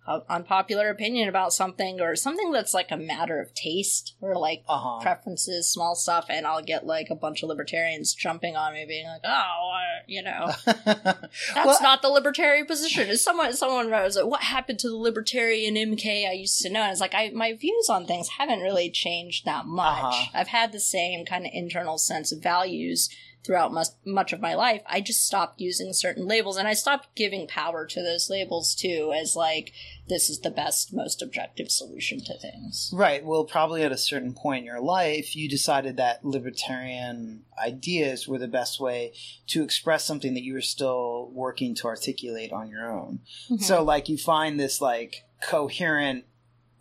post 0.06 0.24
a 0.24 0.34
a 0.34 0.36
unpopular 0.36 0.90
opinion 0.90 1.30
about 1.30 1.54
something 1.54 2.00
or 2.02 2.16
something 2.16 2.52
that's 2.52 2.74
like 2.74 2.92
a 2.92 2.98
matter 2.98 3.42
of 3.42 3.54
taste 3.54 4.16
or 4.22 4.36
like 4.36 4.64
Uh 4.68 4.78
huh. 4.78 5.00
preferences, 5.02 5.70
small 5.70 5.96
stuff, 5.96 6.26
and 6.30 6.46
I'll 6.48 6.64
get 6.64 6.86
like 6.86 7.10
a 7.10 7.16
bunch 7.16 7.44
of 7.44 7.50
libertarians 7.50 8.14
jumping 8.14 8.56
on 8.56 8.74
me, 8.74 8.86
being 8.86 9.08
like, 9.08 9.22
"Oh, 9.24 9.30
uh, 9.74 10.04
you 10.08 10.22
know, 10.24 10.52
that's 10.66 11.56
well, 11.56 11.82
not 11.82 12.02
the 12.02 12.10
libertarian 12.10 12.66
position." 12.66 13.10
Is 13.10 13.24
someone 13.24 13.54
someone 13.54 13.90
was 13.90 14.16
like, 14.16 14.26
"What 14.26 14.44
happened 14.44 14.80
to 14.80 14.90
the 14.90 14.96
libertarian 14.96 15.76
MK 15.76 16.28
I 16.28 16.34
used 16.34 16.62
to 16.62 16.70
know?" 16.70 16.82
And 16.82 16.92
it's 16.92 17.02
like, 17.02 17.16
I 17.16 17.32
my 17.34 17.54
views 17.54 17.90
on 17.90 18.06
things 18.06 18.30
haven't 18.30 18.62
really 18.62 18.90
changed 18.90 19.46
that 19.46 19.66
much. 19.66 20.04
Uh-huh. 20.04 20.26
I've 20.34 20.48
had 20.48 20.72
the 20.72 20.80
same 20.80 21.26
kind 21.26 21.46
of 21.46 21.52
internal 21.54 21.98
sense 21.98 22.32
of 22.32 22.42
values 22.42 23.10
throughout 23.46 23.72
much, 23.72 23.88
much 24.06 24.34
of 24.34 24.42
my 24.42 24.56
life. 24.56 24.82
I 24.88 25.02
just 25.02 25.26
stopped 25.26 25.62
using 25.62 25.94
certain 25.94 26.26
labels, 26.26 26.58
and 26.58 26.68
I 26.68 26.74
stopped 26.74 27.16
giving 27.16 27.48
power 27.48 27.86
to 27.86 28.02
those 28.02 28.30
labels 28.30 28.74
too, 28.74 29.14
as 29.16 29.36
like 29.36 29.72
this 30.08 30.30
is 30.30 30.40
the 30.40 30.52
best, 30.52 30.94
most 30.94 31.22
objective 31.22 31.72
solution 31.72 32.20
to 32.26 32.38
things. 32.38 32.92
Right. 32.94 33.24
Well, 33.24 33.44
probably 33.44 33.84
at 33.84 33.92
a 33.92 33.98
certain 33.98 34.34
point 34.34 34.60
in 34.60 34.66
your 34.66 34.82
life, 34.82 35.36
you 35.36 35.50
decided 35.50 35.98
that 35.98 36.24
libertarian 36.24 37.44
ideas 37.64 38.28
were 38.28 38.38
the 38.38 38.48
best 38.48 38.80
way 38.80 39.14
to 39.48 39.64
express 39.64 40.06
something 40.06 40.34
that 40.34 40.44
you 40.44 40.54
were 40.54 40.62
still 40.62 41.30
working 41.32 41.76
to 41.76 41.88
articulate 41.88 42.52
on 42.52 42.70
your 42.70 42.90
own. 42.90 43.20
Mm-hmm. 43.46 43.58
So, 43.58 43.84
like, 43.84 44.10
you 44.10 44.18
find 44.18 44.60
this, 44.60 44.82
like, 44.82 45.26
coherent 45.44 46.26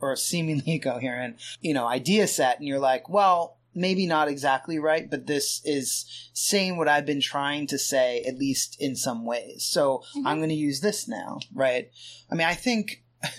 or 0.00 0.16
seemingly 0.16 0.78
coherent, 0.82 1.36
you 1.60 1.74
know, 1.74 1.86
idea 1.86 2.26
set, 2.26 2.58
and 2.58 2.68
you're 2.68 2.78
like, 2.78 3.08
well, 3.08 3.53
maybe 3.74 4.06
not 4.06 4.28
exactly 4.28 4.78
right, 4.78 5.10
but 5.10 5.26
this 5.26 5.60
is 5.64 6.04
saying 6.32 6.76
what 6.76 6.88
I've 6.88 7.06
been 7.06 7.20
trying 7.20 7.66
to 7.68 7.78
say, 7.78 8.22
at 8.22 8.38
least 8.38 8.76
in 8.80 8.96
some 8.96 9.24
ways. 9.24 9.64
So 9.64 10.02
Mhm. 10.16 10.22
I'm 10.26 10.38
going 10.38 10.48
to 10.50 10.54
use 10.54 10.80
this 10.80 11.08
now, 11.08 11.40
right? 11.52 11.90
I 12.30 12.34
mean, 12.34 12.46
I 12.46 12.54
think 12.54 13.02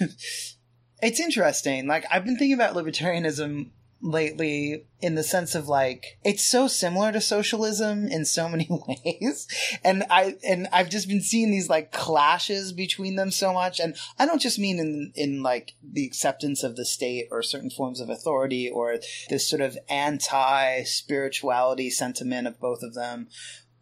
it's 1.02 1.20
interesting. 1.20 1.88
Like, 1.88 2.06
I've 2.12 2.26
been 2.26 2.38
thinking 2.38 2.54
about 2.56 2.76
libertarianism 2.76 3.70
lately 4.02 4.86
in 5.02 5.16
the 5.16 5.24
sense 5.24 5.56
of 5.56 5.68
like 5.68 6.18
it's 6.24 6.44
so 6.44 6.68
similar 6.68 7.12
to 7.12 7.22
socialism 7.22 8.08
in 8.08 8.26
so 8.26 8.48
many 8.56 8.68
ways. 8.70 9.48
And 9.84 10.04
i 10.10 10.36
and 10.48 10.68
i've 10.72 10.90
just 10.90 11.08
been 11.08 11.22
seeing 11.22 11.52
these 11.52 11.70
like 11.70 11.92
clashes 11.92 12.72
between 12.72 13.16
them 13.16 13.32
so 13.32 13.54
much. 13.54 13.80
And 13.80 13.96
i 14.20 14.26
don't 14.26 14.42
just 14.42 14.60
mean 14.60 14.80
in 14.80 15.12
in 15.16 15.44
like 15.44 15.74
the 15.84 16.06
acceptance 16.06 16.64
of 16.64 16.76
the 16.76 16.86
state 16.86 17.28
or 17.32 17.42
certain 17.42 17.70
forms 17.70 18.00
of 18.00 18.10
authority 18.10 18.70
or 18.70 18.98
this 19.30 19.48
sort 19.50 19.62
of 19.62 19.78
anti 19.90 20.84
spirituality 20.84 21.90
sentiment 21.90 22.48
of 22.48 22.60
both 22.60 22.84
of 22.84 22.94
them 22.94 23.28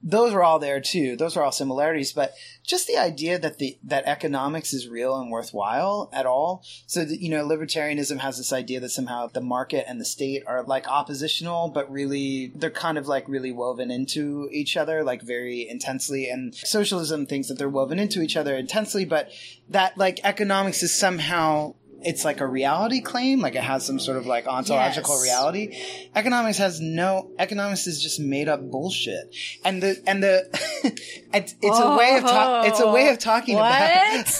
those 0.04 0.34
are 0.34 0.44
all 0.44 0.60
there 0.60 0.82
too. 0.82 1.16
Those 1.16 1.38
are 1.38 1.44
all 1.44 1.52
similarities 1.52 2.12
but 2.12 2.34
just 2.64 2.88
the 2.88 2.98
idea 2.98 3.40
that 3.40 3.58
the 3.58 3.78
that 3.84 4.06
economics 4.06 4.74
is 4.74 4.88
real 4.88 5.16
and 5.18 5.32
worthwhile 5.32 6.10
at 6.12 6.26
all. 6.26 6.64
So 6.88 7.06
that, 7.06 7.20
you 7.20 7.30
know 7.30 7.48
libertarianism 7.48 8.20
has 8.20 8.38
this 8.38 8.52
idea 8.52 8.80
that 8.82 8.90
somehow 8.90 9.28
the 9.28 9.42
market 9.42 9.86
and 9.88 10.00
the 10.00 10.06
state 10.06 10.44
are 10.46 10.64
like 10.64 10.88
oppositional 10.88 11.70
but 11.70 11.90
really 11.90 12.52
they're 12.56 12.70
kind 12.70 12.98
of 12.98 13.08
like 13.08 13.28
really 13.30 13.52
woven 13.52 13.90
into 13.90 14.50
each 14.52 14.76
other 14.76 15.04
like 15.04 15.22
very 15.22 15.68
intensely. 15.68 16.30
And 16.30 16.54
socialism 16.54 17.26
thinks 17.26 17.48
that 17.48 17.58
they're 17.58 17.70
woven 17.70 18.00
into 18.00 18.22
each 18.22 18.36
other 18.36 18.56
intensely 18.56 19.06
but 19.06 19.32
that 19.70 19.98
like 19.98 20.20
economics 20.24 20.84
is 20.84 20.94
somehow 20.94 21.76
it's 22.06 22.26
like 22.26 22.40
a 22.42 22.48
reality 22.48 23.02
claim, 23.02 23.40
like 23.40 23.56
it 23.56 23.64
has 23.64 23.86
some 23.86 24.00
sort 24.00 24.18
of 24.18 24.26
like 24.26 24.48
ontological 24.48 25.16
Yes. 25.16 25.24
reality. 25.24 25.78
Economics 26.16 26.58
has 26.58 26.80
no 26.80 27.32
economics 27.40 27.88
is 27.88 28.02
just 28.02 28.20
made 28.20 28.48
up 28.50 28.62
bullshit. 28.70 29.34
And 29.66 29.82
the 29.82 30.02
and 30.06 30.22
the 30.24 30.48
it's, 31.34 31.56
it's 31.62 31.80
a 31.80 31.96
way 31.98 32.18
of 32.18 32.24
ta- 32.24 32.64
it's 32.66 32.80
a 32.80 32.92
way 32.92 33.10
of 33.10 33.20
talking 33.20 33.56
about 33.56 33.90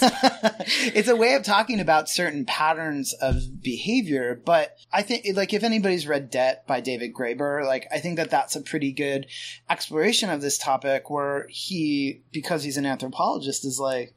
it's 0.94 1.08
a 1.08 1.16
way 1.16 1.34
of 1.34 1.42
talking 1.42 1.80
about 1.80 2.08
certain 2.08 2.44
patterns 2.44 3.12
of 3.14 3.62
behavior, 3.62 4.40
but 4.44 4.76
I 4.92 5.02
think 5.02 5.24
like 5.36 5.52
if 5.52 5.62
anybody's 5.64 6.06
read 6.06 6.30
Debt 6.30 6.66
by 6.66 6.80
David 6.80 7.14
Graeber, 7.14 7.64
like 7.66 7.86
I 7.92 7.98
think 7.98 8.16
that 8.16 8.30
that's 8.30 8.56
a 8.56 8.60
pretty 8.60 8.92
good 8.92 9.26
exploration 9.68 10.30
of 10.30 10.40
this 10.40 10.58
topic 10.58 11.10
where 11.10 11.46
he 11.48 12.22
because 12.32 12.62
he's 12.62 12.76
an 12.76 12.86
anthropologist 12.86 13.64
is 13.64 13.78
like 13.80 14.14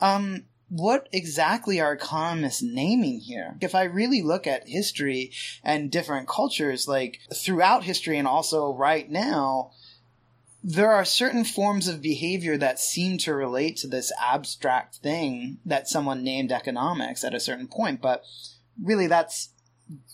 um 0.00 0.44
what 0.72 1.06
exactly 1.12 1.82
are 1.82 1.92
economists 1.92 2.62
naming 2.62 3.20
here? 3.20 3.58
If 3.60 3.74
I 3.74 3.82
really 3.82 4.22
look 4.22 4.46
at 4.46 4.66
history 4.66 5.30
and 5.62 5.90
different 5.90 6.26
cultures, 6.26 6.88
like 6.88 7.20
throughout 7.34 7.84
history 7.84 8.16
and 8.16 8.26
also 8.26 8.72
right 8.72 9.10
now, 9.10 9.72
there 10.64 10.90
are 10.90 11.04
certain 11.04 11.44
forms 11.44 11.88
of 11.88 12.00
behavior 12.00 12.56
that 12.56 12.80
seem 12.80 13.18
to 13.18 13.34
relate 13.34 13.76
to 13.78 13.86
this 13.86 14.10
abstract 14.18 14.96
thing 14.96 15.58
that 15.66 15.88
someone 15.88 16.24
named 16.24 16.50
economics 16.50 17.22
at 17.22 17.34
a 17.34 17.40
certain 17.40 17.68
point, 17.68 18.00
but 18.00 18.24
really 18.82 19.06
that's 19.06 19.50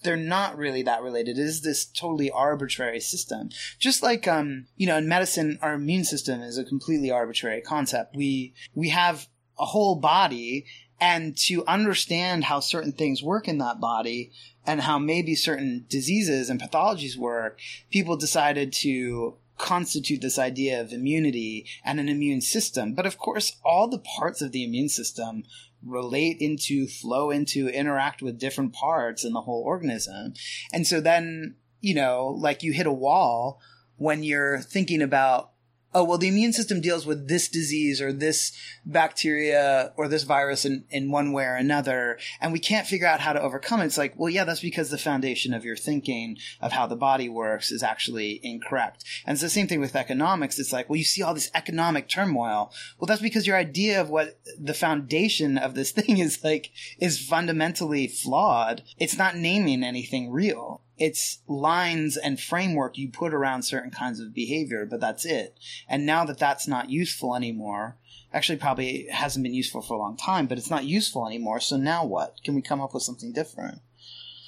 they're 0.03 0.17
not 0.17 0.59
really 0.59 0.83
that 0.83 1.03
related. 1.03 1.39
It 1.39 1.43
is 1.43 1.61
this 1.61 1.85
totally 1.85 2.33
arbitrary 2.33 2.99
system. 2.99 3.51
Just 3.79 4.03
like 4.03 4.27
um, 4.27 4.67
you 4.77 4.89
know, 4.89 4.97
in 4.97 5.07
medicine, 5.07 5.61
our 5.63 5.75
immune 5.75 6.03
system 6.03 6.41
is 6.41 6.59
a 6.59 6.65
completely 6.65 7.13
arbitrary 7.13 7.61
concept. 7.61 8.17
We 8.17 8.55
we 8.75 8.89
have 8.89 9.29
a 9.59 9.67
whole 9.67 9.97
body 9.97 10.67
and 11.01 11.37
to 11.37 11.65
understand 11.67 12.45
how 12.45 12.61
certain 12.61 12.93
things 12.93 13.23
work 13.23 13.47
in 13.47 13.59
that 13.59 13.81
body 13.81 14.33
and 14.67 14.81
how 14.83 14.99
maybe 14.99 15.35
certain 15.35 15.87
diseases 15.89 16.51
and 16.51 16.61
pathologies 16.61 17.17
work, 17.17 17.59
people 17.91 18.17
decided 18.17 18.73
to 18.73 19.37
constitute 19.57 20.21
this 20.21 20.39
idea 20.39 20.81
of 20.81 20.93
immunity 20.93 21.67
and 21.85 22.01
an 22.01 22.09
immune 22.09 22.41
system. 22.41 22.95
But 22.95 23.07
of 23.07 23.19
course, 23.19 23.57
all 23.65 23.89
the 23.89 23.99
parts 23.99 24.41
of 24.41 24.53
the 24.53 24.65
immune 24.65 24.89
system 24.89 25.45
relate 25.85 26.39
into, 26.41 26.87
flow 26.87 27.31
into, 27.31 27.69
interact 27.69 28.23
with 28.23 28.39
different 28.39 28.73
parts 28.73 29.25
in 29.25 29.33
the 29.33 29.43
whole 29.43 29.63
organism. 29.63 30.35
And 30.73 30.87
so 30.87 31.01
then, 31.01 31.57
you 31.81 31.95
know, 31.95 32.27
like 32.27 32.63
you 32.63 32.73
hit 32.73 32.87
a 32.87 32.93
wall 32.93 33.61
when 33.97 34.23
you're 34.23 34.61
thinking 34.61 35.03
about 35.03 35.53
oh 35.95 36.05
well 36.05 36.19
the 36.19 36.29
immune 36.29 36.53
system 36.53 36.81
deals 36.81 37.07
with 37.07 37.29
this 37.29 37.49
disease 37.49 38.01
or 38.01 38.13
this 38.13 38.53
bacteria 38.85 39.93
or 39.97 40.09
this 40.09 40.23
virus 40.23 40.65
in, 40.65 40.85
in 40.91 41.11
one 41.11 41.33
way 41.33 41.45
or 41.45 41.55
another 41.55 42.19
and 42.41 42.53
we 42.53 42.59
can't 42.59 42.87
figure 42.87 43.07
out 43.07 43.21
how 43.21 43.33
to 43.33 43.41
overcome 43.41 43.81
it. 43.81 43.87
It's 43.87 43.99
like 43.99 44.15
well 44.19 44.31
yeah 44.31 44.45
that's 44.45 44.61
because 44.61 44.91
the 44.91 44.99
foundation 44.99 45.55
of 45.55 45.65
your 45.65 45.77
thinking 45.77 46.37
of 46.61 46.73
how 46.73 46.87
the 46.87 46.97
body 46.97 47.29
works 47.29 47.71
is 47.71 47.83
actually 47.83 48.41
incorrect. 48.43 49.05
And 49.27 49.35
it's 49.35 49.43
the 49.43 49.51
same 49.51 49.67
thing 49.67 49.81
with 49.81 49.97
economics. 49.97 50.59
It's 50.59 50.73
like 50.73 50.89
well 50.89 50.97
you 50.97 51.05
see 51.05 51.23
all 51.23 51.35
this 51.35 51.51
economic 51.55 52.09
turmoil. 52.09 52.73
Well 52.99 53.07
that's 53.07 53.23
because 53.23 53.47
your 53.47 53.57
idea 53.57 54.01
of 54.01 54.11
what 54.11 54.39
the 54.59 54.75
foundation 54.75 55.59
of 55.59 55.75
this 55.75 55.91
thing 55.99 56.19
is 56.19 56.43
like 56.45 56.71
is 56.99 57.19
fundamentally 57.19 58.09
flawed. 58.09 58.83
It's 58.99 59.17
not 59.17 59.37
naming 59.37 59.83
anything 59.83 60.31
real 60.31 60.83
it's 60.99 61.39
lines 61.47 62.17
and 62.17 62.41
framework 62.41 62.99
you 62.99 63.09
put 63.09 63.33
around 63.33 63.63
certain 63.63 63.91
kinds 63.91 64.21
of 64.21 64.35
behavior, 64.35 64.87
but 64.87 65.01
that's 65.01 65.25
it. 65.25 65.59
And 65.89 66.05
now 66.05 66.25
that 66.25 66.39
that's 66.39 66.67
not 66.67 66.91
useful 66.91 67.35
anymore, 67.35 67.97
actually 68.33 68.59
probably 68.59 69.07
hasn't 69.11 69.43
been 69.43 69.55
useful 69.55 69.83
for 69.83 69.95
a 69.95 69.99
long 69.99 70.17
time, 70.17 70.47
but 70.47 70.59
it's 70.59 70.71
not 70.71 70.85
useful 70.85 71.27
anymore. 71.27 71.61
So 71.61 71.77
now 71.77 72.05
what? 72.05 72.43
Can 72.45 72.55
we 72.55 72.63
come 72.63 72.81
up 72.81 72.95
with 72.95 73.03
something 73.03 73.33
different? 73.33 73.81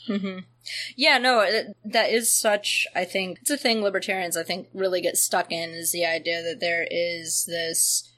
hmm 0.07 0.38
Yeah, 0.96 1.18
no, 1.18 1.46
that 1.84 2.11
is 2.11 2.32
such. 2.32 2.86
I 2.94 3.05
think 3.05 3.38
it's 3.40 3.51
a 3.51 3.57
thing 3.57 3.82
libertarians 3.82 4.36
I 4.36 4.42
think 4.42 4.68
really 4.74 5.01
get 5.01 5.16
stuck 5.16 5.53
in 5.53 5.70
is 5.70 5.92
the 5.92 6.05
idea 6.05 6.42
that 6.42 6.61
there 6.61 6.86
is 6.90 7.44
this 7.46 8.11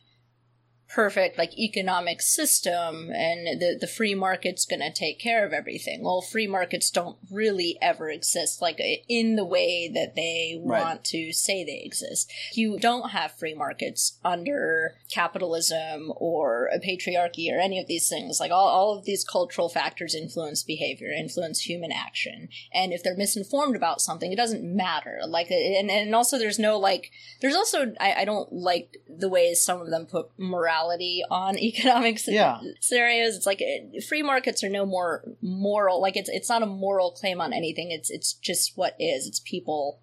perfect 0.95 1.39
like 1.39 1.59
economic 1.59 2.21
system 2.21 3.11
and 3.15 3.61
the 3.61 3.79
the 3.81 3.87
free 3.87 4.15
market's 4.15 4.67
going 4.67 4.81
to 4.81 4.93
take 4.93 5.19
care 5.19 5.47
of 5.47 5.53
everything. 5.53 6.03
Well, 6.03 6.21
free 6.21 6.47
markets 6.47 6.91
don't 6.91 7.17
really 7.31 7.79
ever 7.81 8.11
exist 8.11 8.61
like 8.61 8.79
in 9.09 9.37
the 9.37 9.45
way 9.45 9.91
that 9.93 10.15
they 10.15 10.61
Right. 10.63 10.83
want 10.83 11.05
to 11.07 11.33
say 11.33 11.65
they 11.65 11.83
exist. 11.85 12.31
You 12.55 12.79
don't 12.79 13.11
have 13.11 13.33
free 13.33 13.55
markets 13.55 14.19
under 14.25 14.95
capitalism 15.11 16.13
or 16.17 16.67
a 16.67 16.79
patriarchy 16.79 17.51
or 17.51 17.59
any 17.59 17.81
of 17.81 17.87
these 17.87 18.09
things. 18.09 18.39
Like 18.39 18.51
all, 18.51 18.69
all 18.69 18.99
of 18.99 19.05
these 19.05 19.25
cultural 19.25 19.69
factors 19.69 20.15
influence 20.15 20.63
behavior, 20.63 21.09
influence 21.11 21.61
human 21.61 21.91
action. 21.93 22.49
And 22.75 22.93
if 22.93 23.03
they're 23.03 23.17
misinformed 23.17 23.77
about 23.77 24.01
something, 24.01 24.31
it 24.33 24.37
doesn't 24.37 24.63
matter. 24.65 25.21
Like, 25.27 25.51
uh, 25.51 25.55
and, 25.55 25.91
and 25.91 26.15
also 26.15 26.39
there's 26.39 26.59
no 26.59 26.79
like, 26.79 27.11
there's 27.41 27.57
also, 27.57 27.95
I, 27.99 28.15
I 28.21 28.25
don't 28.25 28.53
like 28.53 28.99
the 29.09 29.29
way 29.29 29.55
some 29.55 29.81
of 29.81 29.91
them 29.91 30.07
put 30.07 30.29
morality 30.39 30.82
on 31.31 31.59
economic 31.71 32.19
Yeah. 32.27 32.61
scenarios. 32.81 33.37
It's 33.37 33.47
like 33.47 33.63
free 34.09 34.23
markets 34.23 34.63
are 34.65 34.69
no 34.69 34.85
more 34.87 35.25
moral. 35.41 36.01
Like 36.01 36.17
it's, 36.17 36.29
it's 36.29 36.49
not 36.49 36.63
a 36.63 36.67
moral 36.67 37.13
claim 37.13 37.41
on 37.41 37.53
anything. 37.53 37.91
It's, 37.91 38.11
it's 38.11 38.33
just 38.35 38.77
what 38.77 38.95
is. 38.99 39.27
It's 39.27 39.41
people 39.41 40.01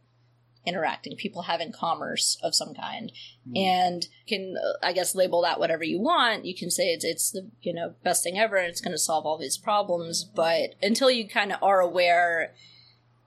interacting, 0.66 1.16
people 1.16 1.44
having 1.44 1.72
commerce 1.72 2.38
of 2.44 2.54
some 2.54 2.74
kind, 2.76 3.12
and 3.56 4.06
can 4.28 4.56
uh, 4.58 4.86
I 4.86 4.94
guess 4.94 5.16
label 5.16 5.42
that 5.42 5.60
whatever 5.60 5.84
you 5.84 6.00
want. 6.00 6.46
You 6.46 6.54
can 6.56 6.70
say 6.70 6.90
it's 6.94 7.06
it's 7.06 7.32
the 7.32 7.50
you 7.62 7.74
know 7.74 7.96
best 8.04 8.24
thing 8.24 8.38
ever, 8.38 8.58
and 8.58 8.68
it's 8.68 8.82
going 8.82 8.92
to 8.92 8.98
solve 9.00 9.26
all 9.26 9.38
these 9.38 9.58
problems. 9.58 10.24
But 10.24 10.76
until 10.82 11.10
you 11.10 11.28
kind 11.28 11.52
of 11.54 11.64
are 11.64 11.80
aware 11.80 12.54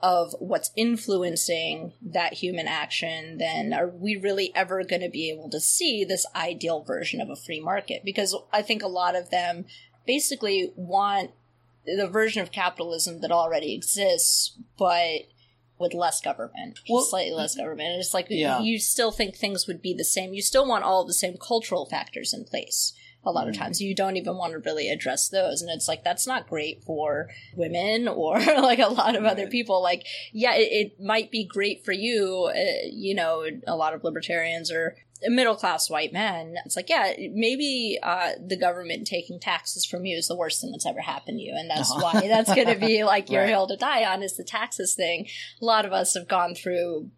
of 0.02 0.34
what's 0.40 0.72
influencing 0.76 1.92
that 2.02 2.34
human 2.34 2.66
action, 2.66 3.38
then 3.38 3.72
are 3.72 3.88
we 3.88 4.16
really 4.16 4.52
ever 4.54 4.82
going 4.82 5.02
to 5.02 5.08
be 5.08 5.30
able 5.30 5.48
to 5.50 5.60
see 5.60 6.04
this 6.04 6.26
ideal 6.34 6.82
version 6.82 7.20
of 7.20 7.30
a 7.30 7.36
free 7.36 7.60
market? 7.60 8.02
Because 8.04 8.34
I 8.52 8.62
think 8.62 8.82
a 8.82 8.88
lot 8.88 9.14
of 9.14 9.30
them 9.30 9.64
basically 10.04 10.72
want 10.74 11.30
the 11.86 12.08
version 12.08 12.42
of 12.42 12.50
capitalism 12.50 13.20
that 13.20 13.30
already 13.30 13.74
exists, 13.74 14.56
but 14.76 15.22
with 15.78 15.94
less 15.94 16.20
government, 16.20 16.78
Well- 16.88 17.02
slightly 17.04 17.32
less 17.32 17.54
government. 17.54 17.90
And 17.90 18.00
it's 18.00 18.14
like 18.14 18.26
Yeah. 18.28 18.60
you 18.60 18.78
still 18.78 19.10
think 19.12 19.36
things 19.36 19.66
would 19.66 19.82
be 19.82 19.94
the 19.94 20.04
same. 20.04 20.34
You 20.34 20.42
still 20.42 20.66
want 20.66 20.84
all 20.84 21.04
the 21.04 21.14
same 21.14 21.36
cultural 21.36 21.86
factors 21.86 22.32
in 22.32 22.44
place. 22.44 22.92
A 23.24 23.30
lot 23.30 23.48
of 23.48 23.56
times, 23.56 23.80
you 23.80 23.94
don't 23.94 24.16
even 24.16 24.36
want 24.36 24.52
to 24.52 24.58
really 24.58 24.88
address 24.88 25.28
those, 25.28 25.62
and 25.62 25.70
it's 25.70 25.86
like 25.86 26.02
that's 26.02 26.26
not 26.26 26.48
great 26.48 26.82
for 26.82 27.28
women 27.56 28.08
or 28.22 28.38
like 28.40 28.80
a 28.80 28.88
lot 28.88 29.14
of 29.14 29.24
other 29.24 29.46
people. 29.46 29.80
Like, 29.82 30.04
yeah, 30.32 30.54
it, 30.54 30.68
it 30.72 31.00
might 31.00 31.30
be 31.30 31.44
great 31.44 31.84
for 31.84 31.92
you. 31.92 32.50
Uh, 32.52 32.88
you 32.90 33.14
know, 33.14 33.44
a 33.66 33.76
lot 33.76 33.94
of 33.94 34.02
libertarians 34.04 34.72
are 34.72 34.96
middle 35.28 35.54
class 35.54 35.88
white 35.88 36.12
men. 36.12 36.56
It's 36.66 36.74
like, 36.74 36.88
yeah, 36.90 37.12
maybe 37.32 37.96
uh, 38.02 38.30
the 38.44 38.56
government 38.56 39.06
taking 39.06 39.38
taxes 39.38 39.84
from 39.86 40.04
you 40.04 40.16
is 40.18 40.26
the 40.26 40.34
worst 40.36 40.60
thing 40.60 40.72
that's 40.72 40.84
ever 40.84 41.00
happened 41.00 41.38
to 41.38 41.44
you, 41.44 41.54
and 41.56 41.70
that's 41.70 41.92
Uh-huh. 41.92 42.10
why 42.20 42.26
that's 42.26 42.52
going 42.52 42.66
to 42.66 42.74
be 42.74 43.04
like 43.04 43.30
your 43.30 43.42
Right. 43.42 43.50
hill 43.50 43.68
to 43.68 43.76
die 43.76 44.04
on 44.04 44.24
is 44.24 44.36
the 44.36 44.42
taxes 44.42 44.96
thing. 44.96 45.28
A 45.60 45.64
lot 45.64 45.86
of 45.86 45.92
us 45.92 46.14
have 46.14 46.26
gone 46.26 46.56
through 46.56 47.10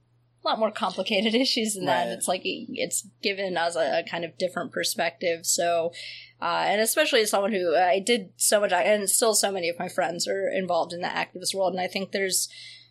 a 0.45 0.49
lot 0.49 0.59
more 0.59 0.71
complicated 0.71 1.35
issues 1.41 1.75
than 1.75 1.87
that. 1.87 2.09
It's 2.09 2.29
like 2.29 2.43
it's 2.45 3.07
given 3.23 3.57
us 3.57 3.77
a, 3.77 4.01
a 4.01 4.03
kind 4.09 4.25
of 4.25 4.37
different 4.39 4.73
perspective. 4.73 5.47
So, 5.47 5.93
uh, 6.41 6.65
and 6.67 6.81
especially 6.81 7.21
as 7.21 7.31
someone 7.31 7.53
who 7.53 7.77
I 7.77 7.99
did 7.99 8.31
so 8.37 8.61
much, 8.61 8.73
and 8.73 9.09
still 9.09 9.35
so 9.35 9.51
many 9.51 9.69
of 9.69 9.79
my 9.79 9.89
friends 9.89 10.29
are 10.29 10.49
involved 10.49 10.93
in 10.93 11.01
the 11.01 11.09
activist 11.09 11.55
world, 11.55 11.73
and 11.73 11.81
I 11.81 11.89
think 11.89 12.13
there's, 12.13 12.49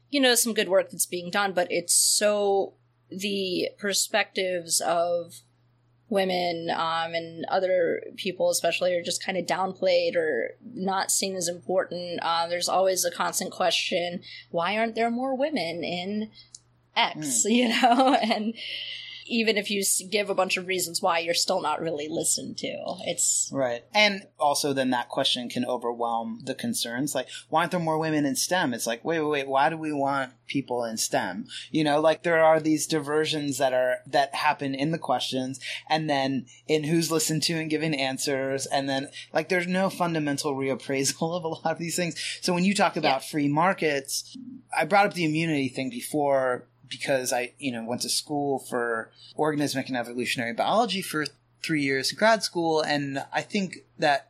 you 0.09 0.19
know, 0.19 0.35
some 0.35 0.53
good 0.53 0.69
work 0.69 0.89
that's 0.89 1.05
being 1.05 1.29
done, 1.29 1.53
but 1.53 1.67
it's 1.69 1.93
so 1.93 2.73
the 3.09 3.69
perspectives 3.77 4.81
of 4.81 5.33
women 6.09 6.69
um, 6.69 7.13
and 7.13 7.43
other 7.45 8.01
people 8.17 8.49
especially 8.49 8.93
are 8.93 9.01
just 9.01 9.23
kind 9.23 9.37
of 9.37 9.45
downplayed 9.45 10.15
or 10.15 10.51
not 10.63 11.09
seen 11.09 11.35
as 11.35 11.47
important 11.47 12.19
uh, 12.21 12.47
there's 12.47 12.69
always 12.69 13.03
a 13.03 13.11
constant 13.11 13.51
question 13.51 14.21
why 14.51 14.77
aren't 14.77 14.95
there 14.95 15.09
more 15.09 15.35
women 15.35 15.83
in 15.83 16.29
x 16.95 17.43
hmm. 17.43 17.49
you 17.51 17.69
know 17.69 18.15
and 18.21 18.53
even 19.25 19.57
if 19.57 19.69
you 19.69 19.83
give 20.09 20.29
a 20.29 20.35
bunch 20.35 20.57
of 20.57 20.67
reasons 20.67 21.01
why 21.01 21.19
you're 21.19 21.33
still 21.33 21.61
not 21.61 21.81
really 21.81 22.07
listened 22.09 22.57
to 22.57 22.67
it's 23.05 23.49
Right. 23.51 23.83
And 23.93 24.27
also 24.39 24.73
then 24.73 24.89
that 24.91 25.09
question 25.09 25.49
can 25.49 25.65
overwhelm 25.65 26.41
the 26.43 26.55
concerns. 26.55 27.15
Like, 27.15 27.27
why 27.49 27.61
aren't 27.61 27.71
there 27.71 27.79
more 27.79 27.97
women 27.97 28.25
in 28.25 28.35
STEM? 28.35 28.73
It's 28.73 28.87
like, 28.87 29.03
wait, 29.03 29.19
wait, 29.19 29.29
wait, 29.29 29.47
why 29.47 29.69
do 29.69 29.77
we 29.77 29.93
want 29.93 30.33
people 30.47 30.83
in 30.83 30.97
STEM? 30.97 31.45
You 31.71 31.83
know, 31.83 31.99
like 31.99 32.23
there 32.23 32.43
are 32.43 32.59
these 32.59 32.87
diversions 32.87 33.57
that 33.57 33.73
are, 33.73 33.97
that 34.07 34.35
happen 34.35 34.75
in 34.75 34.91
the 34.91 34.97
questions 34.97 35.59
and 35.89 36.09
then 36.09 36.45
in 36.67 36.83
who's 36.83 37.11
listened 37.11 37.43
to 37.43 37.53
and 37.53 37.69
giving 37.69 37.93
answers. 37.93 38.65
And 38.65 38.89
then 38.89 39.09
like 39.33 39.49
there's 39.49 39.67
no 39.67 39.89
fundamental 39.89 40.55
reappraisal 40.55 41.35
of 41.37 41.43
a 41.43 41.47
lot 41.47 41.65
of 41.65 41.79
these 41.79 41.95
things. 41.95 42.39
So 42.41 42.53
when 42.53 42.63
you 42.63 42.73
talk 42.73 42.95
about 42.97 43.25
free 43.25 43.47
markets, 43.47 44.37
I 44.75 44.85
brought 44.85 45.05
up 45.05 45.13
the 45.13 45.25
immunity 45.25 45.69
thing 45.69 45.89
before 45.89 46.67
because 46.87 47.33
I, 47.33 47.53
you 47.57 47.71
know, 47.71 47.83
went 47.83 48.01
to 48.01 48.09
school 48.09 48.59
for 48.59 49.11
organismic 49.37 49.87
and 49.87 49.97
evolutionary 49.97 50.53
biology 50.53 51.01
for 51.01 51.25
three 51.63 51.81
years 51.81 52.11
in 52.11 52.17
grad 52.17 52.43
school, 52.43 52.81
and 52.81 53.25
I 53.31 53.41
think 53.41 53.79
that 53.97 54.29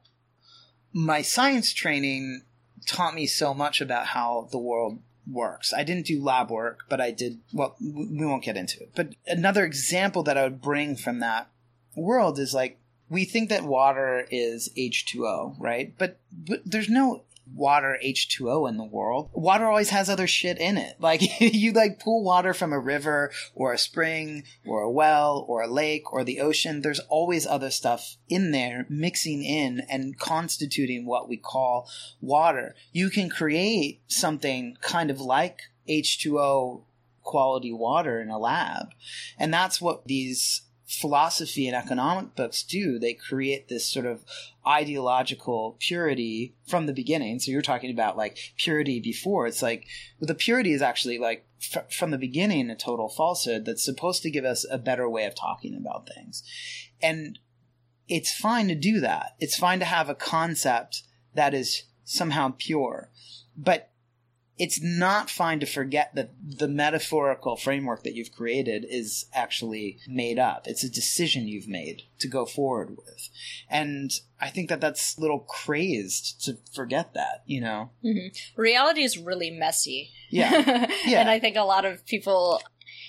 my 0.91 1.21
science 1.21 1.73
training 1.73 2.43
taught 2.85 3.15
me 3.15 3.25
so 3.25 3.53
much 3.53 3.81
about 3.81 4.07
how 4.07 4.47
the 4.51 4.57
world 4.57 4.99
works. 5.29 5.73
I 5.73 5.83
didn't 5.83 6.05
do 6.05 6.21
lab 6.21 6.51
work, 6.51 6.81
but 6.89 7.01
I 7.01 7.11
did, 7.11 7.39
well, 7.51 7.75
we 7.79 8.25
won't 8.25 8.43
get 8.43 8.57
into 8.57 8.81
it. 8.81 8.91
But 8.95 9.15
another 9.25 9.65
example 9.65 10.23
that 10.23 10.37
I 10.37 10.43
would 10.43 10.61
bring 10.61 10.95
from 10.95 11.19
that 11.19 11.49
world 11.95 12.39
is 12.39 12.53
like, 12.53 12.79
we 13.09 13.25
think 13.25 13.49
that 13.49 13.63
water 13.63 14.25
is 14.31 14.69
H2O, 14.77 15.55
right? 15.59 15.93
But, 15.97 16.19
but 16.31 16.61
there's 16.65 16.89
no 16.89 17.23
water 17.51 17.97
H2O 18.03 18.67
in 18.69 18.77
the 18.77 18.83
world. 18.83 19.29
Water 19.33 19.65
always 19.65 19.89
has 19.89 20.09
other 20.09 20.27
shit 20.27 20.57
in 20.57 20.77
it. 20.77 20.97
Like 20.99 21.21
you 21.41 21.71
like 21.71 21.99
pull 21.99 22.23
water 22.23 22.53
from 22.53 22.73
a 22.73 22.79
river 22.79 23.31
or 23.53 23.73
a 23.73 23.77
spring 23.77 24.43
or 24.65 24.81
a 24.81 24.91
well 24.91 25.45
or 25.47 25.61
a 25.61 25.67
lake 25.67 26.11
or 26.11 26.23
the 26.23 26.39
ocean, 26.39 26.81
there's 26.81 26.99
always 26.99 27.45
other 27.45 27.69
stuff 27.69 28.17
in 28.29 28.51
there 28.51 28.85
mixing 28.89 29.43
in 29.43 29.81
and 29.89 30.17
constituting 30.17 31.05
what 31.05 31.29
we 31.29 31.37
call 31.37 31.89
water. 32.21 32.75
You 32.91 33.09
can 33.09 33.29
create 33.29 34.01
something 34.07 34.77
kind 34.81 35.09
of 35.09 35.19
like 35.19 35.61
H2O 35.87 36.83
quality 37.23 37.71
water 37.71 38.21
in 38.21 38.29
a 38.29 38.37
lab. 38.37 38.89
And 39.37 39.53
that's 39.53 39.81
what 39.81 40.05
these 40.05 40.63
philosophy 40.99 41.67
and 41.67 41.75
economic 41.75 42.35
books 42.35 42.63
do. 42.63 42.99
They 42.99 43.13
create 43.13 43.67
this 43.67 43.91
sort 43.91 44.05
of 44.05 44.23
ideological 44.65 45.75
purity 45.79 46.55
from 46.67 46.85
the 46.85 46.93
beginning. 46.93 47.39
So 47.39 47.51
you're 47.51 47.61
talking 47.61 47.91
about 47.91 48.17
like 48.17 48.37
purity 48.57 48.99
before. 48.99 49.47
It's 49.47 49.61
like 49.61 49.87
well, 50.19 50.27
the 50.27 50.35
purity 50.35 50.71
is 50.71 50.81
actually 50.81 51.17
like 51.17 51.45
f- 51.75 51.91
from 51.91 52.11
the 52.11 52.17
beginning 52.17 52.69
a 52.69 52.75
total 52.75 53.09
falsehood 53.09 53.65
that's 53.65 53.83
supposed 53.83 54.21
to 54.23 54.31
give 54.31 54.45
us 54.45 54.65
a 54.69 54.77
better 54.77 55.09
way 55.09 55.25
of 55.25 55.35
talking 55.35 55.75
about 55.75 56.07
things. 56.07 56.43
And 57.01 57.39
it's 58.07 58.33
fine 58.33 58.67
to 58.67 58.75
do 58.75 58.99
that. 58.99 59.35
It's 59.39 59.57
fine 59.57 59.79
to 59.79 59.85
have 59.85 60.09
a 60.09 60.15
concept 60.15 61.03
that 61.33 61.53
is 61.53 61.83
somehow 62.03 62.53
pure. 62.57 63.09
But 63.57 63.89
it's 64.57 64.81
not 64.81 65.29
fine 65.29 65.59
to 65.59 65.65
forget 65.65 66.13
that 66.13 66.31
the 66.43 66.67
metaphorical 66.67 67.55
framework 67.55 68.03
that 68.03 68.13
you've 68.13 68.31
created 68.31 68.85
is 68.87 69.25
actually 69.33 69.97
made 70.07 70.37
up. 70.37 70.67
It's 70.67 70.83
a 70.83 70.89
decision 70.89 71.47
you've 71.47 71.67
made 71.67 72.03
to 72.19 72.27
go 72.27 72.45
forward 72.45 72.91
with. 72.91 73.29
And 73.67 74.11
I 74.39 74.49
think 74.49 74.69
that 74.69 74.79
that's 74.79 75.17
a 75.17 75.21
little 75.21 75.39
crazed 75.39 76.43
to 76.45 76.57
forget 76.73 77.15
that, 77.15 77.41
you 77.47 77.61
know? 77.61 77.89
Mm-hmm. 78.05 78.61
Reality 78.61 79.01
is 79.01 79.17
really 79.17 79.49
messy. 79.49 80.11
Yeah. 80.29 80.87
Yeah. 81.05 81.19
and 81.19 81.29
I 81.29 81.39
think 81.39 81.57
a 81.57 81.63
lot 81.63 81.85
of 81.85 82.05
people, 82.05 82.61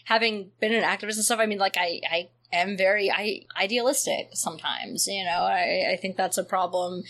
having 0.04 0.50
been 0.60 0.72
an 0.72 0.82
activist 0.82 1.16
and 1.16 1.24
stuff, 1.24 1.40
I 1.40 1.46
mean, 1.46 1.58
like, 1.58 1.76
I, 1.76 2.00
I 2.10 2.28
am 2.52 2.76
very 2.76 3.10
I, 3.10 3.42
idealistic 3.60 4.30
sometimes. 4.32 5.06
You 5.06 5.24
know, 5.24 5.42
I, 5.42 5.92
I 5.92 5.98
think 6.00 6.16
that's 6.16 6.38
a 6.38 6.44
problem. 6.44 7.02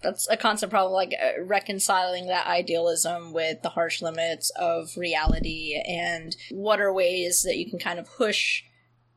That's 0.00 0.28
a 0.28 0.36
constant 0.36 0.70
problem, 0.70 0.92
like 0.92 1.12
uh, 1.20 1.42
reconciling 1.42 2.26
that 2.28 2.46
idealism 2.46 3.32
with 3.32 3.62
the 3.62 3.70
harsh 3.70 4.00
limits 4.00 4.50
of 4.56 4.96
reality 4.96 5.74
and 5.86 6.36
what 6.50 6.80
are 6.80 6.92
ways 6.92 7.42
that 7.42 7.56
you 7.56 7.68
can 7.68 7.80
kind 7.80 7.98
of 7.98 8.06
push 8.16 8.62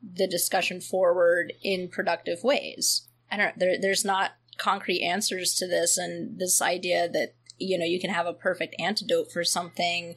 the 0.02 0.26
discussion 0.26 0.80
forward 0.80 1.52
in 1.62 1.88
productive 1.88 2.42
ways. 2.42 3.08
I 3.30 3.36
don't 3.36 3.46
know, 3.46 3.52
there, 3.56 3.76
there's 3.80 4.04
not 4.04 4.32
concrete 4.58 5.02
answers 5.02 5.54
to 5.54 5.68
this, 5.68 5.96
and 5.96 6.38
this 6.38 6.60
idea 6.60 7.08
that 7.08 7.34
you 7.58 7.78
know 7.78 7.84
you 7.84 8.00
can 8.00 8.10
have 8.10 8.26
a 8.26 8.32
perfect 8.32 8.74
antidote 8.78 9.30
for 9.32 9.44
something 9.44 10.16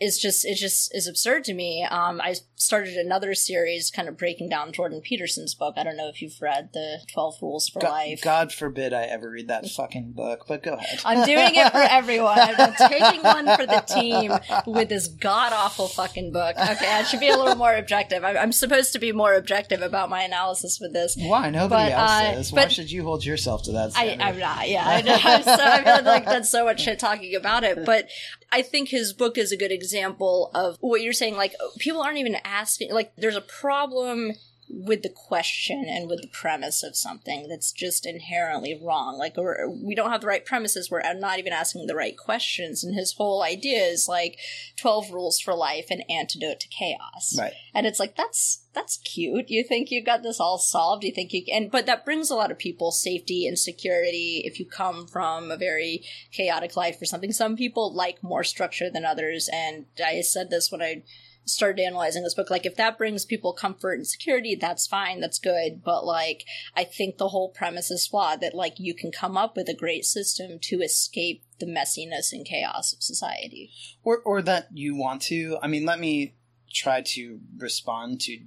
is 0.00 0.18
just 0.18 0.44
it 0.44 0.56
just 0.56 0.94
is 0.94 1.06
absurd 1.06 1.44
to 1.44 1.54
me. 1.54 1.86
Um, 1.88 2.20
I 2.20 2.36
started 2.56 2.94
another 2.94 3.34
series, 3.34 3.90
kind 3.90 4.08
of 4.08 4.16
breaking 4.16 4.48
down 4.48 4.72
Jordan 4.72 5.00
Peterson's 5.02 5.54
book. 5.54 5.74
I 5.76 5.84
don't 5.84 5.96
know 5.96 6.08
if 6.08 6.22
you've 6.22 6.40
read 6.40 6.70
the 6.72 7.00
Twelve 7.12 7.36
Rules 7.42 7.68
for 7.68 7.80
God, 7.80 7.90
Life. 7.90 8.22
God 8.22 8.52
forbid 8.52 8.92
I 8.92 9.02
ever 9.04 9.30
read 9.30 9.48
that 9.48 9.68
fucking 9.68 10.12
book, 10.12 10.46
but 10.48 10.62
go 10.62 10.74
ahead. 10.74 11.00
I'm 11.04 11.26
doing 11.26 11.54
it 11.54 11.70
for 11.70 11.78
everyone. 11.90 12.38
I'm 12.38 12.72
taking 12.88 13.22
one 13.22 13.44
for 13.56 13.66
the 13.66 13.84
team 13.86 14.32
with 14.66 14.88
this 14.88 15.06
god 15.06 15.52
awful 15.52 15.88
fucking 15.88 16.32
book. 16.32 16.56
Okay, 16.56 16.90
I 16.90 17.02
should 17.02 17.20
be 17.20 17.28
a 17.28 17.36
little 17.36 17.56
more 17.56 17.74
objective. 17.74 18.24
I'm, 18.24 18.36
I'm 18.36 18.52
supposed 18.52 18.94
to 18.94 18.98
be 18.98 19.12
more 19.12 19.34
objective 19.34 19.82
about 19.82 20.08
my 20.08 20.22
analysis 20.22 20.78
with 20.80 20.94
this. 20.94 21.16
Why? 21.18 21.50
Nobody 21.50 21.90
But, 21.90 21.98
else 21.98 22.10
uh, 22.10 22.38
is. 22.40 22.52
Why 22.52 22.68
should 22.68 22.90
you 22.90 23.02
hold 23.02 23.24
yourself 23.24 23.64
to 23.64 23.72
that 23.72 23.92
I? 23.94 24.16
I'm 24.18 24.38
not. 24.38 24.68
Yeah, 24.68 24.86
I 24.86 25.02
know. 25.02 25.16
So, 25.16 25.52
I've 25.52 25.84
had, 25.84 26.04
like 26.04 26.24
done 26.24 26.44
so 26.44 26.64
much 26.64 26.82
shit 26.82 26.98
talking 26.98 27.34
about 27.34 27.64
it, 27.64 27.84
but 27.84 28.08
I 28.52 28.62
think 28.62 28.88
his 28.88 29.12
book 29.12 29.38
is 29.38 29.52
a 29.52 29.56
good 29.56 29.72
example 29.72 30.50
of 30.54 30.76
what 30.80 31.02
you're 31.02 31.12
saying. 31.12 31.36
Like 31.36 31.54
people 31.78 32.02
aren't 32.02 32.18
even 32.18 32.36
asking. 32.44 32.92
Like 32.92 33.12
there's 33.16 33.36
a 33.36 33.40
problem 33.40 34.32
with 34.72 35.02
the 35.02 35.08
question 35.08 35.86
and 35.88 36.08
with 36.08 36.22
the 36.22 36.28
premise 36.28 36.82
of 36.82 36.96
something 36.96 37.48
that's 37.48 37.72
just 37.72 38.06
inherently 38.06 38.80
wrong. 38.80 39.18
Like 39.18 39.36
we 39.36 39.94
don't 39.94 40.10
have 40.10 40.20
the 40.20 40.26
right 40.26 40.44
premises. 40.44 40.90
We're 40.90 41.02
not 41.14 41.38
even 41.38 41.52
asking 41.52 41.86
the 41.86 41.94
right 41.94 42.16
questions. 42.16 42.84
And 42.84 42.94
his 42.94 43.14
whole 43.14 43.42
idea 43.42 43.82
is 43.82 44.08
like 44.08 44.38
twelve 44.76 45.10
rules 45.10 45.40
for 45.40 45.54
life, 45.54 45.86
and 45.90 46.04
antidote 46.08 46.60
to 46.60 46.68
chaos. 46.68 47.36
right. 47.38 47.52
And 47.74 47.86
it's 47.86 47.98
like 47.98 48.16
that's 48.16 48.64
that's 48.72 48.98
cute. 48.98 49.50
You 49.50 49.64
think 49.64 49.90
you 49.90 50.02
got 50.02 50.22
this 50.22 50.38
all 50.38 50.58
solved? 50.58 51.02
You 51.04 51.12
think 51.12 51.32
you 51.32 51.42
and 51.52 51.70
but 51.70 51.86
that 51.86 52.04
brings 52.04 52.30
a 52.30 52.36
lot 52.36 52.50
of 52.50 52.58
people 52.58 52.92
safety 52.92 53.46
and 53.46 53.58
security 53.58 54.42
if 54.44 54.60
you 54.60 54.66
come 54.66 55.06
from 55.06 55.50
a 55.50 55.56
very 55.56 56.04
chaotic 56.32 56.76
life 56.76 57.00
or 57.02 57.06
something. 57.06 57.32
Some 57.32 57.56
people 57.56 57.92
like 57.92 58.22
more 58.22 58.44
structure 58.44 58.90
than 58.90 59.04
others, 59.04 59.48
and 59.52 59.86
I 60.04 60.20
said 60.20 60.50
this 60.50 60.70
when 60.70 60.82
I 60.82 61.02
started 61.44 61.82
analyzing 61.82 62.22
this 62.22 62.34
book 62.34 62.50
like 62.50 62.66
if 62.66 62.76
that 62.76 62.96
brings 62.96 63.24
people 63.24 63.52
comfort 63.52 63.94
and 63.94 64.06
security 64.06 64.54
that's 64.54 64.86
fine 64.86 65.20
that's 65.20 65.38
good 65.38 65.82
but 65.84 66.04
like 66.04 66.44
i 66.76 66.84
think 66.84 67.18
the 67.18 67.28
whole 67.28 67.48
premise 67.48 67.90
is 67.90 68.06
flawed 68.06 68.40
that 68.40 68.54
like 68.54 68.74
you 68.78 68.94
can 68.94 69.10
come 69.10 69.36
up 69.36 69.56
with 69.56 69.68
a 69.68 69.74
great 69.74 70.04
system 70.04 70.58
to 70.60 70.76
escape 70.76 71.42
the 71.58 71.66
messiness 71.66 72.32
and 72.32 72.46
chaos 72.46 72.92
of 72.92 73.02
society 73.02 73.70
or 74.02 74.18
or 74.24 74.42
that 74.42 74.68
you 74.72 74.96
want 74.96 75.22
to. 75.22 75.58
I 75.62 75.66
mean, 75.66 75.84
let 75.84 76.00
me 76.00 76.34
try 76.72 77.02
to 77.02 77.40
respond 77.56 78.20
to 78.22 78.38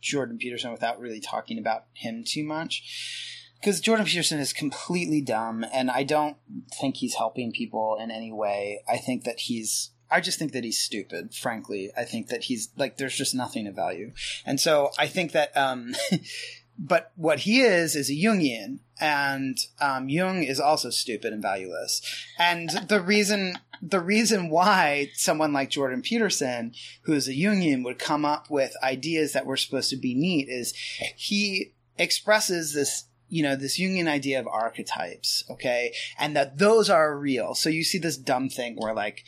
Jordan 0.00 0.38
Peterson 0.38 0.72
without 0.72 1.00
really 1.00 1.20
talking 1.20 1.58
about 1.58 1.84
him 1.94 2.24
too 2.26 2.44
much. 2.44 3.52
Because 3.60 3.80
Jordan 3.80 4.06
Peterson 4.06 4.40
is 4.40 4.52
completely 4.52 5.20
dumb, 5.20 5.64
and 5.72 5.88
I 5.88 6.02
don't 6.02 6.36
think 6.80 6.96
he's 6.96 7.14
helping 7.14 7.52
people 7.52 7.96
in 8.00 8.10
any 8.10 8.32
way. 8.32 8.82
I 8.88 8.96
think 8.98 9.24
that 9.24 9.40
he's. 9.40 9.91
I 10.12 10.20
just 10.20 10.38
think 10.38 10.52
that 10.52 10.64
he's 10.64 10.78
stupid, 10.78 11.34
frankly. 11.34 11.90
I 11.96 12.04
think 12.04 12.28
that 12.28 12.44
he's 12.44 12.68
like, 12.76 12.98
there's 12.98 13.16
just 13.16 13.34
nothing 13.34 13.66
of 13.66 13.74
value. 13.74 14.12
And 14.44 14.60
so 14.60 14.90
I 14.98 15.06
think 15.06 15.32
that, 15.32 15.56
um, 15.56 15.94
but 16.78 17.12
what 17.16 17.40
he 17.40 17.60
is, 17.60 17.96
is 17.96 18.10
a 18.10 18.14
Jungian, 18.14 18.80
and 19.00 19.58
um, 19.80 20.08
Jung 20.08 20.42
is 20.42 20.60
also 20.60 20.90
stupid 20.90 21.32
and 21.32 21.42
valueless. 21.42 22.02
And 22.38 22.70
the 22.88 23.00
reason 23.00 23.58
the 23.82 24.00
reason 24.00 24.48
why 24.48 25.10
someone 25.14 25.52
like 25.52 25.68
Jordan 25.68 26.02
Peterson, 26.02 26.72
who 27.02 27.14
is 27.14 27.26
a 27.26 27.32
Jungian, 27.32 27.82
would 27.84 27.98
come 27.98 28.24
up 28.24 28.48
with 28.48 28.76
ideas 28.80 29.32
that 29.32 29.44
were 29.44 29.56
supposed 29.56 29.90
to 29.90 29.96
be 29.96 30.14
neat 30.14 30.48
is 30.48 30.72
he 31.16 31.72
expresses 31.98 32.74
this 32.74 33.06
you 33.28 33.42
know 33.42 33.56
this 33.56 33.80
Jungian 33.80 34.08
idea 34.08 34.38
of 34.38 34.46
archetypes, 34.46 35.42
okay, 35.50 35.94
and 36.18 36.36
that 36.36 36.58
those 36.58 36.88
are 36.88 37.18
real. 37.18 37.54
So 37.54 37.70
you 37.70 37.82
see 37.82 37.98
this 37.98 38.16
dumb 38.16 38.48
thing 38.48 38.76
where 38.76 38.94
like 38.94 39.24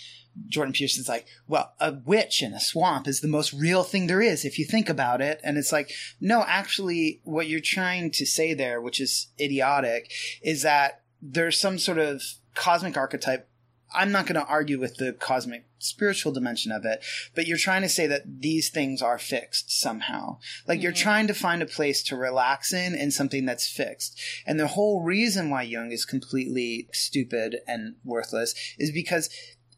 Jordan 0.49 0.73
Peterson's 0.73 1.09
like, 1.09 1.27
well, 1.47 1.73
a 1.81 1.93
witch 1.93 2.43
in 2.43 2.53
a 2.53 2.61
swamp 2.61 3.07
is 3.07 3.21
the 3.21 3.29
most 3.29 3.53
real 3.53 3.83
thing 3.83 4.07
there 4.07 4.21
is 4.21 4.45
if 4.45 4.59
you 4.59 4.65
think 4.65 4.89
about 4.89 5.21
it. 5.21 5.41
And 5.45 5.57
it's 5.57 5.73
like, 5.73 5.93
no, 6.21 6.45
actually, 6.47 7.21
what 7.25 7.49
you're 7.49 7.61
trying 7.61 8.11
to 8.13 8.27
say 8.27 8.55
there, 8.55 8.81
which 8.81 9.01
is 9.01 9.29
idiotic, 9.41 10.11
is 10.43 10.63
that 10.63 11.03
there's 11.23 11.59
some 11.59 11.79
sort 11.79 11.99
of 11.99 12.23
cosmic 12.55 12.97
archetype. 12.97 13.49
I'm 13.95 14.11
not 14.11 14.27
going 14.27 14.41
to 14.41 14.47
argue 14.47 14.81
with 14.81 14.97
the 14.97 15.13
cosmic 15.13 15.67
spiritual 15.79 16.33
dimension 16.33 16.73
of 16.73 16.85
it, 16.85 17.05
but 17.35 17.47
you're 17.47 17.57
trying 17.57 17.83
to 17.83 17.89
say 17.89 18.07
that 18.07 18.41
these 18.41 18.71
things 18.71 19.03
are 19.03 19.19
fixed 19.19 19.71
somehow. 19.81 20.39
Like 20.67 20.83
you're 20.83 20.93
mm-hmm. 20.93 21.03
trying 21.03 21.27
to 21.29 21.35
find 21.35 21.63
a 21.63 21.67
place 21.67 22.03
to 22.05 22.17
relax 22.17 22.73
in 22.73 22.95
in 22.95 23.11
something 23.11 23.45
that's 23.45 23.69
fixed. 23.69 24.19
And 24.47 24.59
the 24.59 24.69
whole 24.69 25.03
reason 25.03 25.51
why 25.51 25.63
Jung 25.63 25.93
is 25.93 26.05
completely 26.05 26.89
stupid 26.93 27.59
and 27.69 27.97
worthless 28.05 28.55
is 28.79 28.91
because 28.91 29.29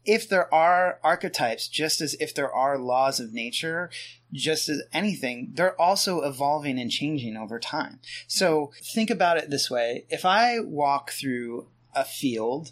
if 0.07 0.27
there 0.27 0.51
are 0.53 0.99
archetypes, 1.03 1.67
just 1.67 1.99
as 1.99 2.15
if 2.19 2.33
there 2.33 2.51
are 2.51 2.79
laws 2.79 3.19
of 3.19 3.33
nature, 3.33 3.91
just 4.31 4.69
as 4.69 4.81
anything, 4.93 5.51
they're 5.53 5.79
also 5.79 6.21
evolving 6.21 6.79
and 6.79 6.89
changing 6.89 7.35
over 7.35 7.59
time. 7.59 7.99
So 8.25 8.71
think 8.81 9.09
about 9.09 9.37
it 9.37 9.49
this 9.49 9.69
way. 9.69 10.05
If 10.09 10.25
I 10.25 10.61
walk 10.61 11.11
through 11.11 11.67
a 11.93 12.05
field, 12.05 12.71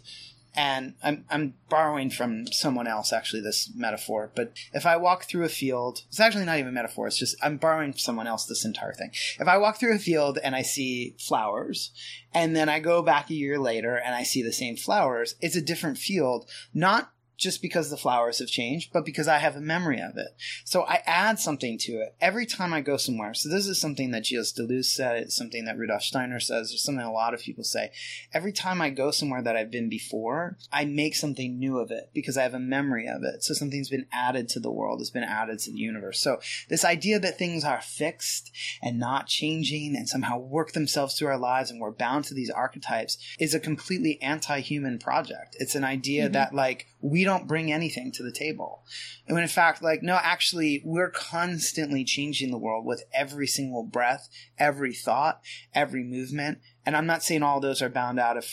and 0.58 0.94
I'm, 1.02 1.26
I'm 1.28 1.54
borrowing 1.68 2.08
from 2.08 2.46
someone 2.46 2.86
else, 2.86 3.12
actually, 3.12 3.42
this 3.42 3.70
metaphor, 3.74 4.32
but 4.34 4.54
if 4.72 4.86
I 4.86 4.96
walk 4.96 5.24
through 5.24 5.44
a 5.44 5.50
field, 5.50 6.00
it's 6.08 6.18
actually 6.18 6.46
not 6.46 6.58
even 6.58 6.72
metaphor, 6.72 7.06
it's 7.06 7.18
just 7.18 7.36
I'm 7.42 7.58
borrowing 7.58 7.92
from 7.92 7.98
someone 7.98 8.26
else 8.26 8.46
this 8.46 8.64
entire 8.64 8.94
thing. 8.94 9.10
If 9.38 9.46
I 9.46 9.58
walk 9.58 9.78
through 9.78 9.94
a 9.94 9.98
field 9.98 10.38
and 10.42 10.56
I 10.56 10.62
see 10.62 11.14
flowers, 11.18 11.90
and 12.32 12.56
then 12.56 12.70
I 12.70 12.80
go 12.80 13.02
back 13.02 13.28
a 13.28 13.34
year 13.34 13.58
later 13.58 13.96
and 13.96 14.14
I 14.14 14.22
see 14.22 14.42
the 14.42 14.52
same 14.52 14.76
flowers, 14.76 15.34
it's 15.42 15.56
a 15.56 15.60
different 15.60 15.98
field, 15.98 16.48
not 16.72 17.12
just 17.36 17.62
because 17.62 17.90
the 17.90 17.96
flowers 17.96 18.38
have 18.38 18.48
changed, 18.48 18.90
but 18.92 19.04
because 19.04 19.28
I 19.28 19.38
have 19.38 19.56
a 19.56 19.60
memory 19.60 20.00
of 20.00 20.16
it. 20.16 20.28
So 20.64 20.82
I 20.82 21.02
add 21.06 21.38
something 21.38 21.78
to 21.78 21.92
it 21.92 22.14
every 22.20 22.46
time 22.46 22.72
I 22.72 22.80
go 22.80 22.96
somewhere. 22.96 23.34
So 23.34 23.48
this 23.48 23.66
is 23.66 23.80
something 23.80 24.10
that 24.10 24.26
Gilles 24.26 24.52
Deleuze 24.52 24.86
said, 24.86 25.16
it's 25.16 25.36
something 25.36 25.64
that 25.66 25.76
Rudolf 25.76 26.02
Steiner 26.02 26.40
says, 26.40 26.72
or 26.72 26.78
something 26.78 27.04
a 27.04 27.12
lot 27.12 27.34
of 27.34 27.40
people 27.40 27.64
say. 27.64 27.90
Every 28.32 28.52
time 28.52 28.80
I 28.80 28.90
go 28.90 29.10
somewhere 29.10 29.42
that 29.42 29.56
I've 29.56 29.70
been 29.70 29.88
before, 29.88 30.56
I 30.72 30.84
make 30.84 31.14
something 31.14 31.58
new 31.58 31.78
of 31.78 31.90
it 31.90 32.10
because 32.14 32.36
I 32.36 32.42
have 32.42 32.54
a 32.54 32.58
memory 32.58 33.06
of 33.06 33.22
it. 33.22 33.44
So 33.44 33.54
something's 33.54 33.90
been 33.90 34.06
added 34.12 34.48
to 34.50 34.60
the 34.60 34.70
world, 34.70 35.00
it's 35.00 35.10
been 35.10 35.22
added 35.22 35.58
to 35.60 35.72
the 35.72 35.78
universe. 35.78 36.20
So 36.20 36.40
this 36.68 36.84
idea 36.84 37.18
that 37.18 37.38
things 37.38 37.64
are 37.64 37.82
fixed 37.82 38.50
and 38.82 38.98
not 38.98 39.26
changing 39.26 39.94
and 39.96 40.08
somehow 40.08 40.38
work 40.38 40.72
themselves 40.72 41.14
through 41.14 41.28
our 41.28 41.38
lives 41.38 41.70
and 41.70 41.80
we're 41.80 41.90
bound 41.90 42.24
to 42.26 42.34
these 42.34 42.50
archetypes 42.50 43.18
is 43.38 43.54
a 43.54 43.60
completely 43.60 44.20
anti-human 44.22 44.98
project. 44.98 45.56
It's 45.58 45.74
an 45.74 45.84
idea 45.84 46.24
mm-hmm. 46.24 46.32
that 46.32 46.54
like 46.54 46.86
we 47.00 47.25
don't 47.26 47.46
bring 47.46 47.70
anything 47.70 48.10
to 48.12 48.22
the 48.22 48.32
table. 48.32 48.84
And 49.26 49.34
when 49.34 49.42
in 49.42 49.48
fact, 49.48 49.82
like, 49.82 50.02
no, 50.02 50.18
actually, 50.22 50.82
we're 50.84 51.10
constantly 51.10 52.04
changing 52.04 52.50
the 52.50 52.58
world 52.58 52.86
with 52.86 53.04
every 53.12 53.46
single 53.46 53.82
breath, 53.82 54.28
every 54.58 54.94
thought, 54.94 55.42
every 55.74 56.02
movement. 56.02 56.60
And 56.86 56.96
I'm 56.96 57.06
not 57.06 57.22
saying 57.22 57.42
all 57.42 57.60
those 57.60 57.82
are 57.82 57.88
bound 57.88 58.18
out 58.18 58.36
of 58.36 58.46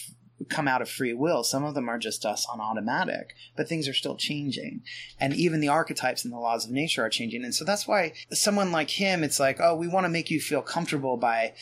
come 0.49 0.67
out 0.67 0.82
of 0.82 0.89
free 0.89 1.13
will. 1.13 1.43
Some 1.43 1.63
of 1.63 1.74
them 1.74 1.88
are 1.88 1.97
just 1.97 2.26
us 2.26 2.45
on 2.51 2.59
automatic, 2.59 3.34
but 3.55 3.69
things 3.69 3.88
are 3.88 3.93
still 3.93 4.17
changing. 4.17 4.82
And 5.19 5.34
even 5.34 5.61
the 5.61 5.69
archetypes 5.69 6.26
and 6.26 6.34
the 6.34 6.39
laws 6.39 6.65
of 6.65 6.71
nature 6.71 7.03
are 7.03 7.09
changing. 7.09 7.43
And 7.43 7.55
so 7.55 7.63
that's 7.63 7.88
why 7.88 8.13
someone 8.32 8.71
like 8.71 8.89
him, 8.89 9.24
it's 9.24 9.39
like, 9.39 9.59
oh, 9.61 9.76
we 9.76 9.88
want 9.88 10.05
to 10.05 10.09
make 10.09 10.30
you 10.30 10.41
feel 10.41 10.61
comfortable 10.61 11.17
by 11.17 11.53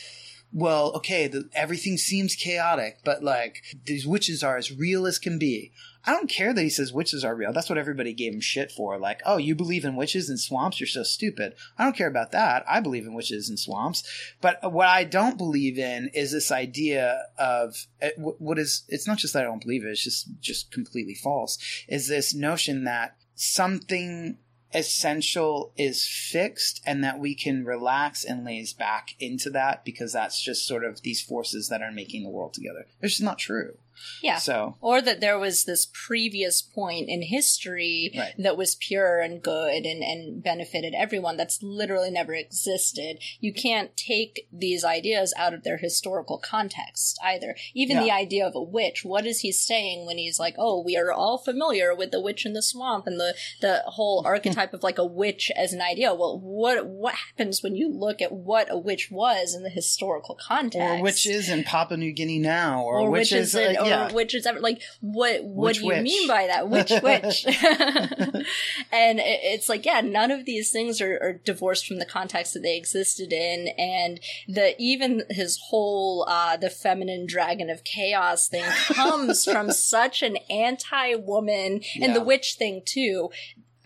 well, 0.52 0.92
okay, 0.92 1.28
the, 1.28 1.48
everything 1.54 1.96
seems 1.96 2.34
chaotic, 2.34 2.98
but 3.04 3.24
like 3.24 3.62
these 3.86 4.06
witches 4.06 4.42
are 4.42 4.58
as 4.58 4.70
real 4.70 5.06
as 5.06 5.18
can 5.18 5.38
be. 5.38 5.72
I 6.04 6.12
don't 6.12 6.28
care 6.28 6.52
that 6.52 6.62
he 6.62 6.70
says 6.70 6.92
witches 6.92 7.24
are 7.24 7.34
real. 7.34 7.52
That's 7.52 7.68
what 7.68 7.78
everybody 7.78 8.12
gave 8.12 8.34
him 8.34 8.40
shit 8.40 8.72
for. 8.72 8.98
Like, 8.98 9.20
oh, 9.24 9.36
you 9.36 9.54
believe 9.54 9.84
in 9.84 9.96
witches 9.96 10.28
and 10.28 10.38
swamps? 10.38 10.80
You're 10.80 10.86
so 10.86 11.02
stupid. 11.02 11.54
I 11.78 11.84
don't 11.84 11.96
care 11.96 12.08
about 12.08 12.32
that. 12.32 12.64
I 12.68 12.80
believe 12.80 13.04
in 13.04 13.14
witches 13.14 13.48
and 13.48 13.58
swamps. 13.58 14.02
But 14.40 14.72
what 14.72 14.88
I 14.88 15.04
don't 15.04 15.38
believe 15.38 15.78
in 15.78 16.10
is 16.14 16.32
this 16.32 16.50
idea 16.50 17.26
of 17.38 17.86
uh, 18.02 18.08
what 18.16 18.58
is. 18.58 18.84
It's 18.88 19.06
not 19.06 19.18
just 19.18 19.34
that 19.34 19.42
I 19.42 19.46
don't 19.46 19.62
believe 19.62 19.84
it. 19.84 19.90
It's 19.90 20.02
just 20.02 20.28
just 20.40 20.72
completely 20.72 21.14
false. 21.14 21.58
Is 21.88 22.08
this 22.08 22.34
notion 22.34 22.84
that 22.84 23.16
something 23.34 24.38
essential 24.74 25.72
is 25.76 26.06
fixed 26.06 26.80
and 26.86 27.04
that 27.04 27.18
we 27.18 27.34
can 27.34 27.64
relax 27.64 28.24
and 28.24 28.44
laze 28.44 28.72
back 28.72 29.14
into 29.18 29.50
that 29.50 29.84
because 29.84 30.12
that's 30.12 30.40
just 30.40 30.66
sort 30.66 30.84
of 30.84 31.02
these 31.02 31.22
forces 31.22 31.68
that 31.68 31.82
are 31.82 31.92
making 31.92 32.22
the 32.22 32.30
world 32.30 32.54
together. 32.54 32.86
It's 33.00 33.14
just 33.14 33.22
not 33.22 33.38
true. 33.38 33.76
Yeah. 34.22 34.38
So 34.38 34.76
or 34.80 35.00
that 35.02 35.20
there 35.20 35.38
was 35.38 35.64
this 35.64 35.86
previous 36.06 36.62
point 36.62 37.08
in 37.08 37.22
history 37.22 38.12
Right. 38.16 38.32
that 38.38 38.56
was 38.56 38.74
pure 38.76 39.20
and 39.20 39.42
good 39.42 39.84
and, 39.84 40.02
and 40.02 40.42
benefited 40.42 40.94
everyone 40.96 41.36
that's 41.36 41.62
literally 41.62 42.10
never 42.10 42.34
existed. 42.34 43.18
You 43.40 43.52
can't 43.52 43.96
take 43.96 44.46
these 44.52 44.84
ideas 44.84 45.32
out 45.36 45.54
of 45.54 45.64
their 45.64 45.78
historical 45.78 46.38
context 46.38 47.18
either. 47.24 47.56
Even 47.74 47.96
Yeah. 47.98 48.02
the 48.04 48.10
idea 48.12 48.46
of 48.46 48.54
a 48.54 48.62
witch, 48.62 49.04
what 49.04 49.26
is 49.26 49.40
he 49.40 49.52
saying 49.52 50.06
when 50.06 50.18
he's 50.18 50.38
like, 50.38 50.54
oh, 50.58 50.82
we 50.82 50.96
are 50.96 51.12
all 51.12 51.38
familiar 51.38 51.94
with 51.94 52.10
the 52.10 52.20
witch 52.20 52.44
in 52.46 52.52
the 52.52 52.62
swamp 52.62 53.06
and 53.06 53.18
the, 53.20 53.34
the 53.60 53.82
whole 53.86 54.22
archetype 54.26 54.72
of 54.74 54.82
like 54.82 54.98
a 54.98 55.04
witch 55.06 55.50
as 55.56 55.72
an 55.72 55.80
idea? 55.80 56.14
Well, 56.14 56.38
what, 56.40 56.86
what 56.86 57.14
happens 57.14 57.62
when 57.62 57.74
you 57.76 57.88
look 57.90 58.20
at 58.22 58.32
what 58.32 58.70
a 58.70 58.78
witch 58.78 59.10
was 59.10 59.54
in 59.54 59.62
the 59.62 59.70
historical 59.70 60.34
context? 60.40 60.72
or 60.82 61.02
witches 61.02 61.48
in 61.48 61.64
Papua 61.64 61.96
New 61.98 62.12
Guinea 62.12 62.38
now, 62.38 62.82
or, 62.82 63.00
or 63.00 63.10
witches, 63.10 63.54
witches, 63.54 63.54
in, 63.54 63.76
uh, 63.76 63.80
or 63.80 63.84
yeah. 63.92 64.20
is 64.34 64.46
ever 64.46 64.60
like 64.60 64.82
what 65.00 65.44
what 65.44 65.68
Which 65.68 65.78
do 65.78 65.82
you 65.84 65.88
witch? 65.88 66.02
mean 66.02 66.28
by 66.28 66.46
that? 66.46 66.68
Which 66.68 66.90
which? 66.90 67.46
And 68.92 69.20
it, 69.20 69.40
it's 69.42 69.68
like 69.68 69.84
yeah 69.86 70.00
none 70.00 70.30
of 70.30 70.44
these 70.44 70.70
things 70.70 71.00
are, 71.00 71.18
are 71.22 71.32
divorced 71.32 71.86
from 71.86 71.98
the 71.98 72.04
context 72.04 72.54
that 72.54 72.60
they 72.60 72.76
existed 72.76 73.32
in. 73.32 73.68
And 73.78 74.20
the 74.48 74.74
even 74.78 75.22
his 75.30 75.58
whole 75.68 76.26
uh 76.28 76.56
the 76.56 76.70
feminine 76.70 77.26
dragon 77.26 77.70
of 77.70 77.84
chaos 77.84 78.48
thing 78.48 78.64
comes 78.86 79.44
from 79.44 79.70
such 79.72 80.22
an 80.22 80.36
anti-woman 80.50 81.80
and 82.00 82.14
the 82.14 82.22
witch 82.22 82.56
thing 82.58 82.82
too. 82.84 83.30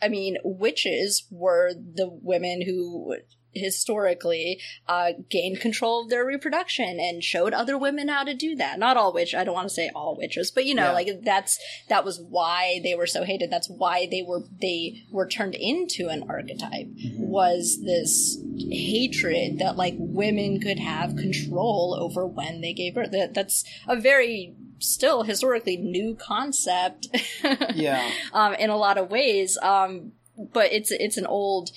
I 0.02 0.08
mean, 0.08 0.36
witches 0.44 1.26
were 1.30 1.72
the 1.72 2.08
women 2.10 2.62
who 2.62 3.16
historically 3.56 4.60
uh, 4.88 5.12
gained 5.30 5.60
control 5.60 6.02
of 6.04 6.10
their 6.10 6.24
reproduction 6.24 6.98
and 7.00 7.22
showed 7.24 7.52
other 7.52 7.76
women 7.78 8.08
how 8.08 8.24
to 8.24 8.34
do 8.34 8.54
that. 8.56 8.78
Not 8.78 8.96
all 8.96 9.12
witch, 9.12 9.34
I 9.34 9.44
don't 9.44 9.54
want 9.54 9.68
to 9.68 9.74
say 9.74 9.90
all 9.94 10.16
witches, 10.16 10.50
but 10.50 10.64
you 10.66 10.74
know, 10.74 10.84
Yeah. 10.86 10.92
like 10.92 11.08
that's 11.24 11.58
that 11.88 12.04
was 12.04 12.20
why 12.20 12.80
they 12.82 12.94
were 12.94 13.06
so 13.06 13.24
hated. 13.24 13.50
That's 13.50 13.68
why 13.68 14.06
they 14.10 14.22
were 14.22 14.42
they 14.60 15.02
were 15.10 15.26
turned 15.28 15.54
into 15.54 16.08
an 16.08 16.24
archetype. 16.28 16.88
Was 17.18 17.82
this 17.84 18.38
hatred 18.70 19.58
that 19.58 19.76
like 19.76 19.94
women 19.98 20.60
could 20.60 20.78
have 20.78 21.16
control 21.16 21.96
over 21.98 22.26
when 22.26 22.60
they 22.60 22.72
gave 22.72 22.94
birth? 22.94 23.10
That 23.12 23.34
that's 23.34 23.64
a 23.88 23.96
very 23.96 24.54
still 24.78 25.22
historically 25.22 25.76
new 25.76 26.14
concept. 26.14 27.08
yeah. 27.74 28.10
um, 28.32 28.54
in 28.54 28.70
a 28.70 28.76
lot 28.76 28.98
of 28.98 29.10
ways. 29.10 29.56
Um, 29.62 30.12
but 30.52 30.70
it's 30.72 30.90
it's 30.90 31.16
an 31.16 31.26
old 31.26 31.70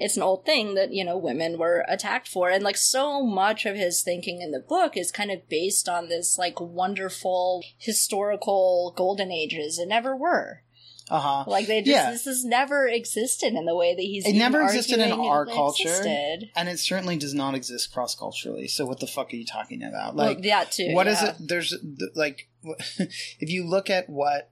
it's 0.00 0.16
an 0.16 0.22
old 0.22 0.44
thing 0.44 0.74
that 0.74 0.92
you 0.92 1.04
know 1.04 1.16
women 1.16 1.58
were 1.58 1.84
attacked 1.88 2.26
for, 2.28 2.50
and 2.50 2.64
like 2.64 2.76
so 2.76 3.22
much 3.24 3.66
of 3.66 3.76
his 3.76 4.02
thinking 4.02 4.40
in 4.40 4.50
the 4.50 4.58
book 4.60 4.96
is 4.96 5.12
kind 5.12 5.30
of 5.30 5.48
based 5.48 5.88
on 5.88 6.08
this 6.08 6.36
like 6.38 6.60
wonderful 6.60 7.62
historical 7.78 8.92
golden 8.96 9.30
ages. 9.30 9.78
It 9.78 9.88
never 9.88 10.16
were. 10.16 10.62
Uh 11.08 11.18
huh. 11.18 11.44
Like 11.50 11.66
they 11.66 11.80
just 11.82 11.88
Yeah. 11.88 12.10
this 12.12 12.24
has 12.24 12.44
never 12.44 12.86
existed 12.86 13.52
in 13.54 13.64
the 13.64 13.74
way 13.74 13.94
that 13.96 14.00
he's 14.00 14.24
It 14.24 14.34
never 14.34 14.62
existed 14.62 15.00
in 15.00 15.10
our 15.10 15.44
culture. 15.44 15.88
existed. 15.88 16.50
And 16.54 16.68
it 16.68 16.78
certainly 16.78 17.16
does 17.16 17.34
not 17.34 17.54
exist 17.56 17.92
cross 17.92 18.14
culturally. 18.14 18.68
So 18.68 18.86
what 18.86 19.00
the 19.00 19.08
fuck 19.08 19.32
are 19.32 19.36
you 19.36 19.44
talking 19.44 19.82
about? 19.82 20.14
Well, 20.14 20.26
Like, 20.28 20.42
that 20.42 20.70
too. 20.70 20.92
What 20.94 21.08
is 21.08 21.20
yeah. 21.20 21.30
it? 21.30 21.36
There's 21.40 21.74
like, 22.14 22.48
if 22.98 23.50
you 23.50 23.66
look 23.66 23.90
at 23.90 24.08
what 24.08 24.50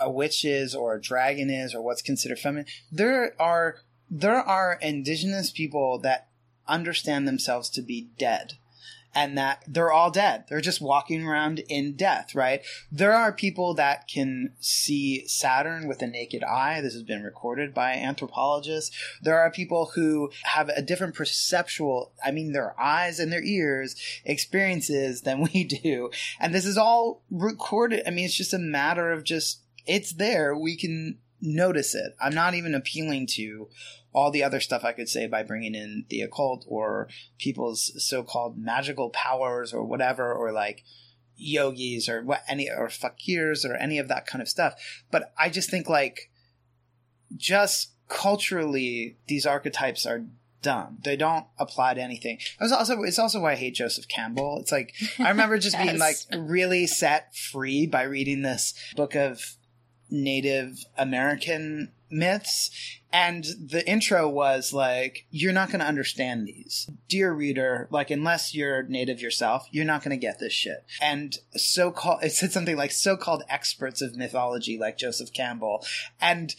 a 0.00 0.10
witch 0.10 0.44
is 0.44 0.74
or 0.74 0.96
a 0.96 1.00
dragon 1.00 1.48
is 1.48 1.76
or 1.76 1.80
what's 1.80 2.02
considered 2.02 2.40
feminine, 2.40 2.66
there 2.90 3.40
are 3.40 3.76
there 4.10 4.40
are 4.40 4.78
indigenous 4.80 5.50
people 5.50 5.98
that 5.98 6.28
understand 6.66 7.26
themselves 7.26 7.70
to 7.70 7.82
be 7.82 8.08
dead. 8.18 8.54
And 9.16 9.38
that 9.38 9.62
they're 9.68 9.92
all 9.92 10.10
dead. 10.10 10.46
They're 10.48 10.60
just 10.60 10.80
walking 10.80 11.24
around 11.24 11.60
in 11.68 11.94
death, 11.94 12.34
right? 12.34 12.62
There 12.90 13.12
are 13.12 13.32
people 13.32 13.72
that 13.74 14.08
can 14.08 14.54
see 14.58 15.24
Saturn 15.28 15.86
with 15.86 16.02
a 16.02 16.08
naked 16.08 16.42
eye. 16.42 16.80
This 16.80 16.94
has 16.94 17.04
been 17.04 17.22
recorded 17.22 17.72
by 17.72 17.92
anthropologists. 17.92 18.90
There 19.22 19.38
are 19.38 19.52
people 19.52 19.92
who 19.94 20.32
have 20.42 20.68
a 20.68 20.82
different 20.82 21.14
perceptual, 21.14 22.10
I 22.24 22.32
mean, 22.32 22.52
their 22.52 22.74
eyes 22.80 23.20
and 23.20 23.32
their 23.32 23.44
ears 23.44 23.94
experiences 24.24 25.20
than 25.20 25.42
we 25.54 25.62
do. 25.62 26.10
And 26.40 26.52
this 26.52 26.66
is 26.66 26.76
all 26.76 27.22
recorded. 27.30 28.02
I 28.08 28.10
mean, 28.10 28.24
it's 28.24 28.34
just 28.34 28.52
a 28.52 28.58
matter 28.58 29.12
of 29.12 29.22
just, 29.22 29.60
it's 29.86 30.12
there. 30.14 30.56
We 30.56 30.76
can 30.76 31.18
notice 31.44 31.94
it. 31.94 32.14
I'm 32.20 32.34
not 32.34 32.54
even 32.54 32.74
appealing 32.74 33.26
to 33.34 33.68
all 34.12 34.30
the 34.30 34.42
other 34.42 34.60
stuff 34.60 34.84
I 34.84 34.92
could 34.92 35.08
say 35.08 35.26
by 35.26 35.42
bringing 35.42 35.74
in 35.74 36.06
the 36.08 36.22
occult 36.22 36.64
or 36.68 37.08
people's 37.38 37.92
so-called 38.04 38.56
magical 38.56 39.10
powers 39.10 39.72
or 39.72 39.84
whatever, 39.84 40.32
or 40.32 40.52
like 40.52 40.84
yogis 41.36 42.08
or 42.08 42.22
what 42.22 42.42
any 42.48 42.70
or 42.70 42.88
fakirs 42.88 43.68
or 43.68 43.74
any 43.74 43.98
of 43.98 44.08
that 44.08 44.26
kind 44.26 44.40
of 44.40 44.48
stuff. 44.48 44.74
But 45.10 45.32
I 45.38 45.50
just 45.50 45.70
think 45.70 45.88
like 45.88 46.30
just 47.36 47.92
culturally 48.08 49.16
these 49.26 49.46
archetypes 49.46 50.06
are 50.06 50.24
dumb. 50.62 50.98
They 51.04 51.16
don't 51.16 51.46
apply 51.58 51.94
to 51.94 52.00
anything. 52.00 52.38
It's 52.60 52.72
also 52.72 53.02
it's 53.02 53.18
also 53.18 53.40
why 53.40 53.52
I 53.52 53.56
hate 53.56 53.74
Joseph 53.74 54.08
Campbell. 54.08 54.58
It's 54.60 54.72
like 54.72 54.94
I 55.18 55.28
remember 55.28 55.58
just 55.58 55.76
being 55.76 55.98
like 56.00 56.16
really 56.36 56.86
set 56.86 57.34
free 57.36 57.86
by 57.86 58.02
reading 58.02 58.42
this 58.42 58.74
book 58.96 59.14
of 59.14 59.56
Native 60.10 60.84
American 60.96 61.92
myths. 62.10 62.70
And 63.12 63.44
the 63.44 63.88
intro 63.88 64.28
was 64.28 64.72
like, 64.72 65.26
you're 65.30 65.52
not 65.52 65.68
going 65.68 65.80
to 65.80 65.86
understand 65.86 66.46
these. 66.46 66.90
Dear 67.08 67.32
reader, 67.32 67.88
like, 67.90 68.10
unless 68.10 68.54
you're 68.54 68.82
native 68.82 69.20
yourself, 69.20 69.66
you're 69.70 69.84
not 69.84 70.02
going 70.02 70.10
to 70.10 70.20
get 70.20 70.40
this 70.40 70.52
shit. 70.52 70.84
And 71.00 71.36
so 71.54 71.90
called, 71.90 72.24
it 72.24 72.32
said 72.32 72.52
something 72.52 72.76
like 72.76 72.90
so 72.90 73.16
called 73.16 73.44
experts 73.48 74.02
of 74.02 74.16
mythology, 74.16 74.78
like 74.78 74.98
Joseph 74.98 75.32
Campbell. 75.32 75.84
And 76.20 76.54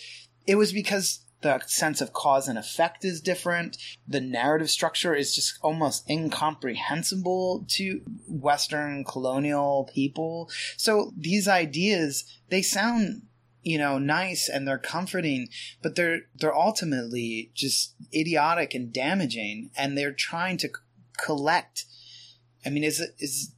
it 0.47 0.55
was 0.55 0.71
because 0.71 1.25
the 1.41 1.61
sense 1.67 2.01
of 2.01 2.13
cause 2.13 2.47
and 2.47 2.57
effect 2.57 3.05
is 3.05 3.21
different. 3.21 3.77
The 4.07 4.21
narrative 4.21 4.69
structure 4.69 5.13
is 5.13 5.35
just 5.35 5.59
almost 5.61 6.09
incomprehensible 6.09 7.65
to 7.69 8.01
Western 8.27 9.03
colonial 9.03 9.89
people. 9.93 10.49
So 10.77 11.11
these 11.15 11.47
ideas, 11.47 12.23
they 12.49 12.61
sound, 12.61 13.23
you 13.65 13.79
know, 13.79 13.97
nice 13.97 14.47
and 14.47 14.67
they're 14.67 14.77
comforting, 14.77 15.49
but 15.81 15.95
they're, 15.95 16.21
they're 16.35 16.55
ultimately 16.55 17.51
just 17.55 17.95
idiotic 18.13 18.75
and 18.75 18.93
damaging. 18.93 19.71
And 19.75 19.97
they're 19.97 20.13
trying 20.13 20.57
to 20.57 20.69
collect. 21.17 21.85
I 22.63 22.69
mean, 22.69 22.83
is 22.83 22.99
it, 23.01 23.15
is, 23.17 23.54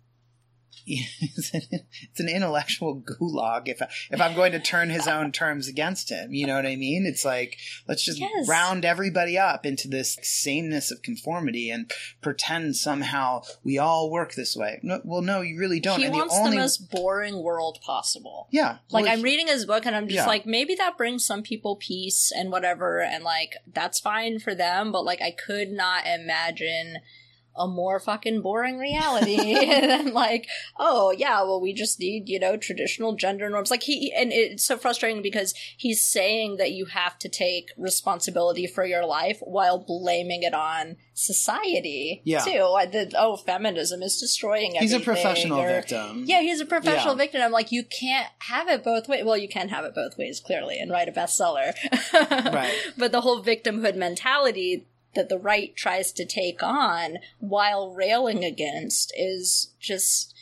it's 1.21 2.19
an, 2.19 2.29
intellectual 2.29 3.01
gulag 3.01 3.63
if 3.67 3.81
I, 3.81 3.88
if 4.11 4.21
I'm 4.21 4.35
going 4.35 4.53
to 4.53 4.59
turn 4.59 4.89
his 4.89 5.07
own 5.07 5.31
terms 5.31 5.67
against 5.67 6.09
him. 6.09 6.33
You 6.33 6.47
know 6.47 6.55
what 6.55 6.65
I 6.65 6.75
mean? 6.75 7.05
It's 7.05 7.25
like 7.25 7.57
let's 7.88 8.03
just 8.03 8.19
Yes. 8.19 8.47
round 8.47 8.85
everybody 8.85 9.38
up 9.38 9.65
into 9.65 9.88
this 9.88 10.17
sameness 10.21 10.89
of 10.91 11.01
conformity 11.01 11.69
and 11.69 11.91
pretend 12.21 12.75
somehow 12.77 13.41
we 13.63 13.77
all 13.77 14.09
work 14.09 14.33
this 14.35 14.55
way. 14.55 14.79
No, 14.81 15.01
well, 15.03 15.21
no, 15.21 15.41
you 15.41 15.59
really 15.59 15.79
don't. 15.79 15.99
he 15.99 16.05
and 16.05 16.13
wants 16.15 16.33
the 16.35 16.39
only 16.41 16.57
the 16.57 16.61
most 16.63 16.89
boring 16.89 17.43
world 17.43 17.79
possible. 17.85 18.47
yeah, 18.51 18.77
Like 18.89 19.05
well, 19.05 19.13
I'm 19.13 19.21
reading 19.21 19.47
his 19.47 19.65
book 19.65 19.85
and 19.85 19.95
I'm 19.95 20.07
just 20.07 20.15
Yeah. 20.15 20.25
like 20.25 20.45
maybe 20.45 20.73
that 20.75 20.97
brings 20.97 21.25
some 21.25 21.43
people 21.43 21.75
peace 21.75 22.31
and 22.35 22.51
whatever 22.51 23.01
and 23.01 23.23
like 23.23 23.53
that's 23.73 23.99
fine 23.99 24.39
for 24.39 24.55
them 24.55 24.91
but 24.91 25.03
like 25.03 25.21
I 25.21 25.31
could 25.31 25.69
not 25.71 26.05
imagine 26.07 26.97
a 27.58 27.68
more 27.68 27.99
fucking 27.99 28.41
boring 28.41 28.78
reality 28.78 29.36
than 29.55 30.14
like 30.14 30.47
oh 30.78 31.12
yeah 31.18 31.41
well 31.41 31.60
we 31.62 31.74
just 31.74 31.99
need 31.99 32.28
you 32.30 32.39
know 32.39 32.55
traditional 32.58 33.16
gender 33.16 33.49
norms 33.49 33.72
like 33.72 33.84
he 33.84 34.12
and 34.14 34.32
it's 34.32 34.64
so 34.66 34.78
frustrating 34.78 35.22
because 35.22 35.53
he's 35.78 36.03
saying 36.03 36.58
that 36.58 36.72
you 36.72 36.86
have 36.86 37.18
to 37.20 37.28
take 37.30 37.70
responsibility 37.78 38.68
for 38.68 38.86
your 38.86 39.05
life 39.05 39.39
while 39.41 39.78
blaming 39.80 40.43
it 40.43 40.53
on 40.53 40.95
society 41.14 42.22
Yeah. 42.26 42.39
too 42.41 42.64
like 42.72 42.91
the, 42.91 43.12
oh 43.18 43.38
feminism 43.38 44.01
is 44.01 44.20
destroying 44.20 44.76
he's 44.76 44.93
a 44.93 44.99
professional 44.99 45.60
or- 45.60 45.68
victim. 45.68 46.24
yeah, 46.26 46.41
he's 46.41 46.60
a 46.62 46.66
professional 46.66 47.14
Yeah. 47.16 47.24
victim. 47.24 47.41
I'm 47.41 47.51
like, 47.51 47.72
you 47.72 47.84
can't 47.84 48.28
have 48.39 48.68
it 48.68 48.84
both 48.84 49.08
ways. 49.08 49.24
Well, 49.26 49.38
you 49.38 49.47
can 49.47 49.70
have 49.70 49.86
it 49.86 49.95
both 49.95 50.18
ways, 50.18 50.39
clearly, 50.39 50.78
and 50.80 50.91
write 50.91 51.08
a 51.10 51.12
bestseller. 51.12 51.74
Right. 52.53 52.74
But 52.97 53.12
the 53.12 53.22
whole 53.22 53.43
victimhood 53.43 53.95
mentality 53.95 54.86
that 55.18 55.28
the 55.28 55.38
right 55.38 55.76
tries 55.76 56.13
to 56.13 56.26
take 56.26 56.63
on 56.63 57.18
while 57.39 57.93
railing 57.93 58.45
against 58.45 59.13
is 59.18 59.74
just. 59.80 60.34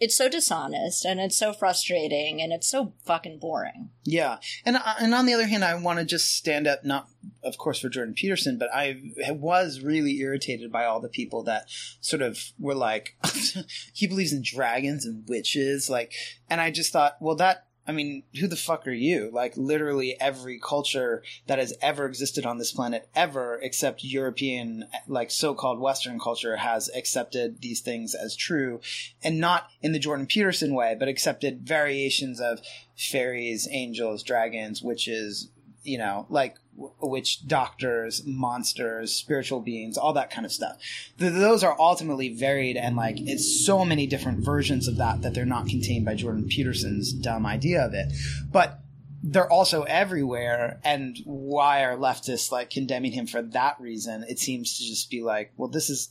It's 0.00 0.16
so 0.16 0.28
dishonest 0.28 1.04
and 1.04 1.18
it's 1.18 1.36
so 1.36 1.52
frustrating 1.52 2.40
and 2.40 2.52
it's 2.52 2.70
so 2.70 2.92
fucking 3.04 3.40
boring. 3.40 3.90
Yeah, 4.04 4.38
and 4.64 4.78
and 5.00 5.12
on 5.12 5.26
the 5.26 5.34
other 5.34 5.48
hand, 5.48 5.64
I 5.64 5.74
want 5.74 5.98
to 5.98 6.04
just 6.04 6.36
stand 6.36 6.68
up, 6.68 6.84
not 6.84 7.08
of 7.42 7.58
course 7.58 7.80
for 7.80 7.88
Jordan 7.88 8.14
Peterson, 8.14 8.58
but 8.58 8.68
I 8.72 9.00
was 9.30 9.80
really 9.80 10.18
irritated 10.20 10.70
by 10.70 10.84
all 10.84 11.00
the 11.00 11.08
people 11.08 11.42
that 11.44 11.64
sort 12.00 12.22
of 12.22 12.38
were 12.60 12.76
like, 12.76 13.16
he 13.92 14.06
believes 14.06 14.32
in 14.32 14.42
dragons 14.42 15.04
and 15.04 15.24
witches, 15.28 15.90
like, 15.90 16.12
and 16.48 16.60
I 16.60 16.70
just 16.70 16.92
thought, 16.92 17.16
well, 17.20 17.34
that. 17.36 17.67
I 17.88 17.92
mean, 17.92 18.24
who 18.38 18.46
the 18.46 18.54
fuck 18.54 18.86
are 18.86 18.92
you? 18.92 19.30
Like, 19.32 19.56
literally 19.56 20.20
every 20.20 20.60
culture 20.60 21.22
that 21.46 21.58
has 21.58 21.72
ever 21.80 22.04
existed 22.04 22.44
on 22.44 22.58
this 22.58 22.70
planet, 22.70 23.08
ever, 23.14 23.58
except 23.62 24.04
European, 24.04 24.84
like 25.06 25.30
so-called 25.30 25.80
Western 25.80 26.20
culture, 26.20 26.56
has 26.56 26.90
accepted 26.94 27.62
these 27.62 27.80
things 27.80 28.14
as 28.14 28.36
true, 28.36 28.82
and 29.24 29.40
not 29.40 29.68
in 29.80 29.92
the 29.92 29.98
Jordan 29.98 30.26
Peterson 30.26 30.74
way, 30.74 30.94
but 30.98 31.08
accepted 31.08 31.66
variations 31.66 32.40
of 32.42 32.60
fairies, 32.94 33.66
angels, 33.70 34.22
dragons, 34.22 34.82
witches, 34.82 35.48
you 35.88 35.98
know, 35.98 36.26
like 36.28 36.56
w- 36.76 36.92
witch 37.00 37.46
doctors, 37.46 38.22
monsters, 38.24 39.12
spiritual 39.12 39.60
beings, 39.60 39.96
all 39.98 40.12
that 40.12 40.30
kind 40.30 40.44
of 40.44 40.52
stuff. 40.52 40.76
Th- 41.18 41.32
those 41.32 41.64
are 41.64 41.76
ultimately 41.78 42.34
varied 42.34 42.76
and 42.76 42.96
like 42.96 43.16
it's 43.18 43.64
so 43.64 43.84
many 43.84 44.06
different 44.06 44.40
versions 44.44 44.86
of 44.86 44.96
that 44.98 45.22
that 45.22 45.34
they're 45.34 45.44
not 45.46 45.66
contained 45.66 46.04
by 46.04 46.14
Jordan 46.14 46.46
Peterson's 46.48 47.12
dumb 47.12 47.46
idea 47.46 47.84
of 47.84 47.94
it. 47.94 48.12
But 48.50 48.80
they're 49.22 49.50
also 49.50 49.82
everywhere 49.82 50.80
and 50.84 51.18
why 51.24 51.82
are 51.82 51.96
leftists 51.96 52.52
like 52.52 52.70
condemning 52.70 53.12
him 53.12 53.26
for 53.26 53.42
that 53.42 53.80
reason? 53.80 54.24
It 54.28 54.38
seems 54.38 54.78
to 54.78 54.84
just 54.84 55.10
be 55.10 55.22
like, 55.22 55.52
well 55.56 55.68
this 55.68 55.90
is 55.90 56.10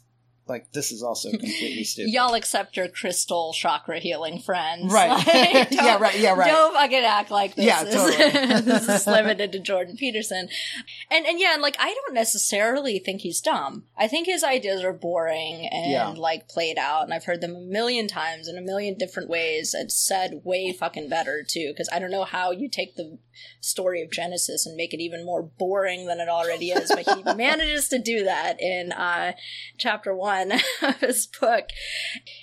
like 0.50 0.72
this 0.74 0.92
is 0.92 1.04
also 1.04 1.30
completely 1.32 1.84
stupid. 1.86 2.12
Y'all 2.12 2.34
accept 2.36 2.78
your 2.78 2.88
crystal 2.88 3.54
chakra 3.54 4.00
healing 4.00 4.40
friends. 4.40 4.92
Right. 4.94 5.10
Like, 5.10 5.72
Yeah, 5.72 5.98
right, 6.00 6.20
yeah, 6.20 6.34
right. 6.34 6.48
Don't 6.50 6.74
fucking 6.74 7.04
act 7.04 7.32
like 7.32 7.56
this 7.56 7.66
Yeah, 7.66 7.84
is 7.84 7.96
totally. 7.96 8.62
this 8.62 8.88
is 8.90 9.08
limited 9.08 9.52
to 9.54 9.60
Jordan 9.60 9.96
Peterson. 9.98 10.50
And 11.12 11.26
and 11.26 11.40
yeah, 11.40 11.54
and 11.54 11.62
like 11.62 11.76
I 11.80 11.94
don't 11.94 12.14
necessarily 12.14 13.00
think 13.00 13.22
he's 13.22 13.42
dumb. 13.42 13.86
I 13.98 14.08
think 14.08 14.28
his 14.28 14.44
ideas 14.44 14.84
are 14.84 14.94
boring 14.94 15.68
and 15.72 15.92
Yeah. 15.92 16.08
like 16.10 16.48
played 16.48 16.78
out, 16.78 17.04
and 17.04 17.14
I've 17.14 17.26
heard 17.26 17.42
them 17.42 17.56
a 17.56 17.60
million 17.62 18.08
times 18.08 18.48
in 18.48 18.58
a 18.58 18.62
million 18.62 18.98
different 18.98 19.30
ways 19.30 19.74
and 19.74 19.92
said 19.92 20.42
way 20.44 20.72
fucking 20.74 21.10
better 21.10 21.44
too. 21.48 21.70
Because 21.74 21.90
I 21.92 22.00
don't 22.00 22.12
know 22.12 22.24
how 22.24 22.52
you 22.52 22.70
take 22.70 22.96
the 22.96 23.18
story 23.62 24.02
of 24.02 24.12
Genesis 24.12 24.66
and 24.66 24.76
make 24.76 24.94
it 24.94 25.00
even 25.02 25.26
more 25.26 25.44
boring 25.44 26.06
than 26.08 26.20
it 26.20 26.30
already 26.30 26.70
is, 26.72 26.92
but 26.94 27.08
he 27.16 27.24
manages 27.36 27.88
to 27.90 28.00
do 28.00 28.24
that 28.24 28.60
in 28.62 28.92
uh, 28.92 29.34
chapter 29.78 30.16
one 30.16 30.37
of 30.82 31.00
his 31.00 31.28
book. 31.28 31.70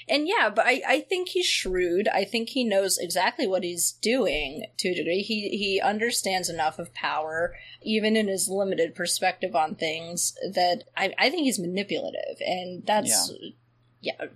And 0.09 0.29
yeah, 0.29 0.51
but 0.55 0.67
I, 0.67 0.83
I 0.87 1.01
think 1.01 1.29
he's 1.29 1.47
shrewd. 1.47 2.09
I 2.09 2.25
think 2.25 2.51
he 2.51 2.65
knows 2.65 2.99
exactly 2.99 3.47
what 3.47 3.63
he's 3.63 3.93
doing 3.93 4.65
to 4.79 4.89
a 4.91 4.95
degree. 4.95 5.23
He 5.23 5.51
he 5.51 5.81
understands 5.81 6.49
enough 6.49 6.79
of 6.79 6.95
power, 6.95 7.55
even 7.83 8.17
in 8.17 8.29
his 8.29 8.49
limited 8.49 8.95
perspective 8.95 9.55
on 9.55 9.75
things, 9.75 10.35
that 10.53 10.85
I, 10.97 11.15
I 11.19 11.31
think 11.31 11.45
he's 11.45 11.59
manipulative, 11.59 12.41
and 12.41 12.85
that's 12.87 13.33
yeah, 14.01 14.27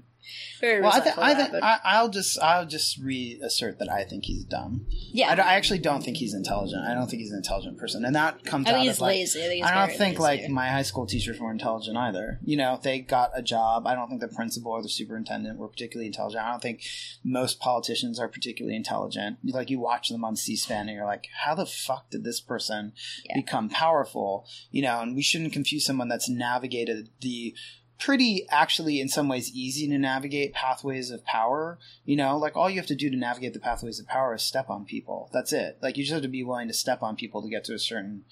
very 0.60 0.80
well, 0.80 0.92
I, 0.92 1.00
th- 1.00 1.18
I 1.18 1.30
of 1.32 1.36
think 1.38 1.52
that, 1.52 1.60
but- 1.60 1.64
I- 1.64 1.80
I'll 1.84 2.08
just 2.08 2.38
I'll 2.40 2.66
just 2.66 2.98
reassert 2.98 3.78
that 3.78 3.90
I 3.90 4.04
think 4.04 4.24
he's 4.24 4.44
dumb. 4.44 4.86
yeah. 5.12 5.28
I, 5.30 5.34
I 5.34 5.54
actually 5.54 5.78
don't 5.78 6.02
think 6.02 6.16
he's 6.16 6.34
intelligent. 6.34 6.82
I 6.84 6.94
don't 6.94 7.08
think 7.08 7.20
he's 7.20 7.30
an 7.32 7.38
intelligent 7.38 7.78
person, 7.78 8.04
and 8.04 8.14
that 8.14 8.44
comes 8.44 8.66
I 8.66 8.70
out 8.70 8.74
think 8.74 8.88
of 8.88 8.94
he's 8.94 9.00
like 9.00 9.08
lazy. 9.10 9.38
I 9.40 9.46
think 9.46 9.64
he's 9.64 9.64
I 9.72 9.86
don't 9.86 9.96
think 9.96 10.18
lazy. 10.18 10.42
like 10.42 10.50
my 10.50 10.68
high 10.68 10.82
school 10.82 11.06
teachers 11.06 11.38
were 11.40 11.50
intelligent 11.50 11.96
either. 11.96 12.38
You 12.44 12.56
know, 12.56 12.78
they 12.82 13.00
got 13.00 13.30
a 13.34 13.42
job. 13.42 13.86
I 13.86 13.94
don't 13.94 14.08
think 14.08 14.20
the 14.20 14.28
principal 14.28 14.72
or 14.72 14.82
the 14.82 14.88
superintendent 14.88 15.58
were 15.58 15.68
particularly 15.68 16.06
intelligent. 16.06 16.42
I 16.44 16.50
don't 16.50 16.62
think 16.62 16.82
most 17.24 17.60
politicians 17.60 18.18
are 18.18 18.28
particularly 18.28 18.76
intelligent. 18.76 19.38
Like 19.44 19.70
you 19.70 19.78
watch 19.78 20.08
them 20.08 20.24
on 20.24 20.36
C-SPAN 20.36 20.88
and 20.88 20.96
you're 20.96 21.04
like, 21.04 21.26
how 21.44 21.54
the 21.54 21.66
fuck 21.66 22.10
did 22.10 22.24
this 22.24 22.40
person 22.40 22.92
Yeah. 23.24 23.36
become 23.36 23.68
powerful? 23.68 24.46
You 24.70 24.82
know, 24.82 25.00
and 25.00 25.14
we 25.14 25.22
shouldn't 25.22 25.52
confuse 25.52 25.84
someone 25.84 26.08
that's 26.08 26.28
navigated 26.28 27.10
the 27.20 27.54
pretty 27.98 28.46
actually 28.48 29.00
in 29.00 29.08
some 29.08 29.28
ways 29.28 29.52
easy 29.52 29.88
to 29.88 29.98
navigate 29.98 30.52
pathways 30.52 31.10
of 31.10 31.24
power. 31.24 31.78
You 32.04 32.16
know 32.16 32.38
like 32.38 32.56
all 32.56 32.70
you 32.70 32.76
have 32.76 32.86
to 32.86 32.94
do 32.94 33.10
to 33.10 33.16
navigate 33.16 33.52
the 33.52 33.60
pathways 33.60 33.98
of 34.00 34.06
power 34.06 34.34
is 34.34 34.42
step 34.42 34.70
on 34.70 34.84
people. 34.84 35.28
That's 35.32 35.52
it. 35.52 35.78
Like 35.82 35.96
you 35.96 36.04
just 36.04 36.14
have 36.14 36.22
to 36.22 36.28
be 36.28 36.44
willing 36.44 36.68
to 36.68 36.74
step 36.74 37.02
on 37.02 37.16
people 37.16 37.42
to 37.42 37.50
get 37.50 37.64
to 37.64 37.74
a 37.74 37.78
certain 37.78 38.24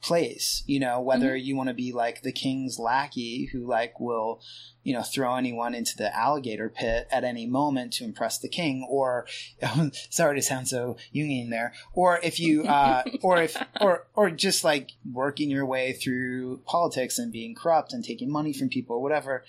place 0.00 0.62
you 0.66 0.80
know 0.80 1.00
whether 1.00 1.36
you 1.36 1.54
want 1.54 1.68
to 1.68 1.74
be 1.74 1.92
like 1.92 2.22
the 2.22 2.32
king's 2.32 2.78
lackey 2.78 3.50
who 3.52 3.66
like 3.66 4.00
will 4.00 4.40
you 4.82 4.94
know 4.94 5.02
throw 5.02 5.36
anyone 5.36 5.74
into 5.74 5.96
the 5.96 6.14
alligator 6.16 6.70
pit 6.70 7.06
at 7.10 7.22
any 7.22 7.46
moment 7.46 7.92
to 7.92 8.04
impress 8.04 8.38
the 8.38 8.48
king 8.48 8.86
or 8.88 9.26
sorry 10.10 10.36
to 10.36 10.42
sound 10.42 10.66
so 10.66 10.96
jungian 11.14 11.50
there 11.50 11.74
or 11.92 12.18
if 12.22 12.40
you 12.40 12.64
uh 12.66 13.02
or 13.22 13.42
if 13.42 13.56
or 13.80 14.06
or 14.14 14.30
just 14.30 14.64
like 14.64 14.92
working 15.12 15.50
your 15.50 15.66
way 15.66 15.92
through 15.92 16.58
politics 16.64 17.18
and 17.18 17.32
being 17.32 17.54
corrupt 17.54 17.92
and 17.92 18.04
taking 18.04 18.30
money 18.30 18.52
from 18.52 18.68
people 18.68 18.96
or 18.96 19.02
whatever 19.02 19.44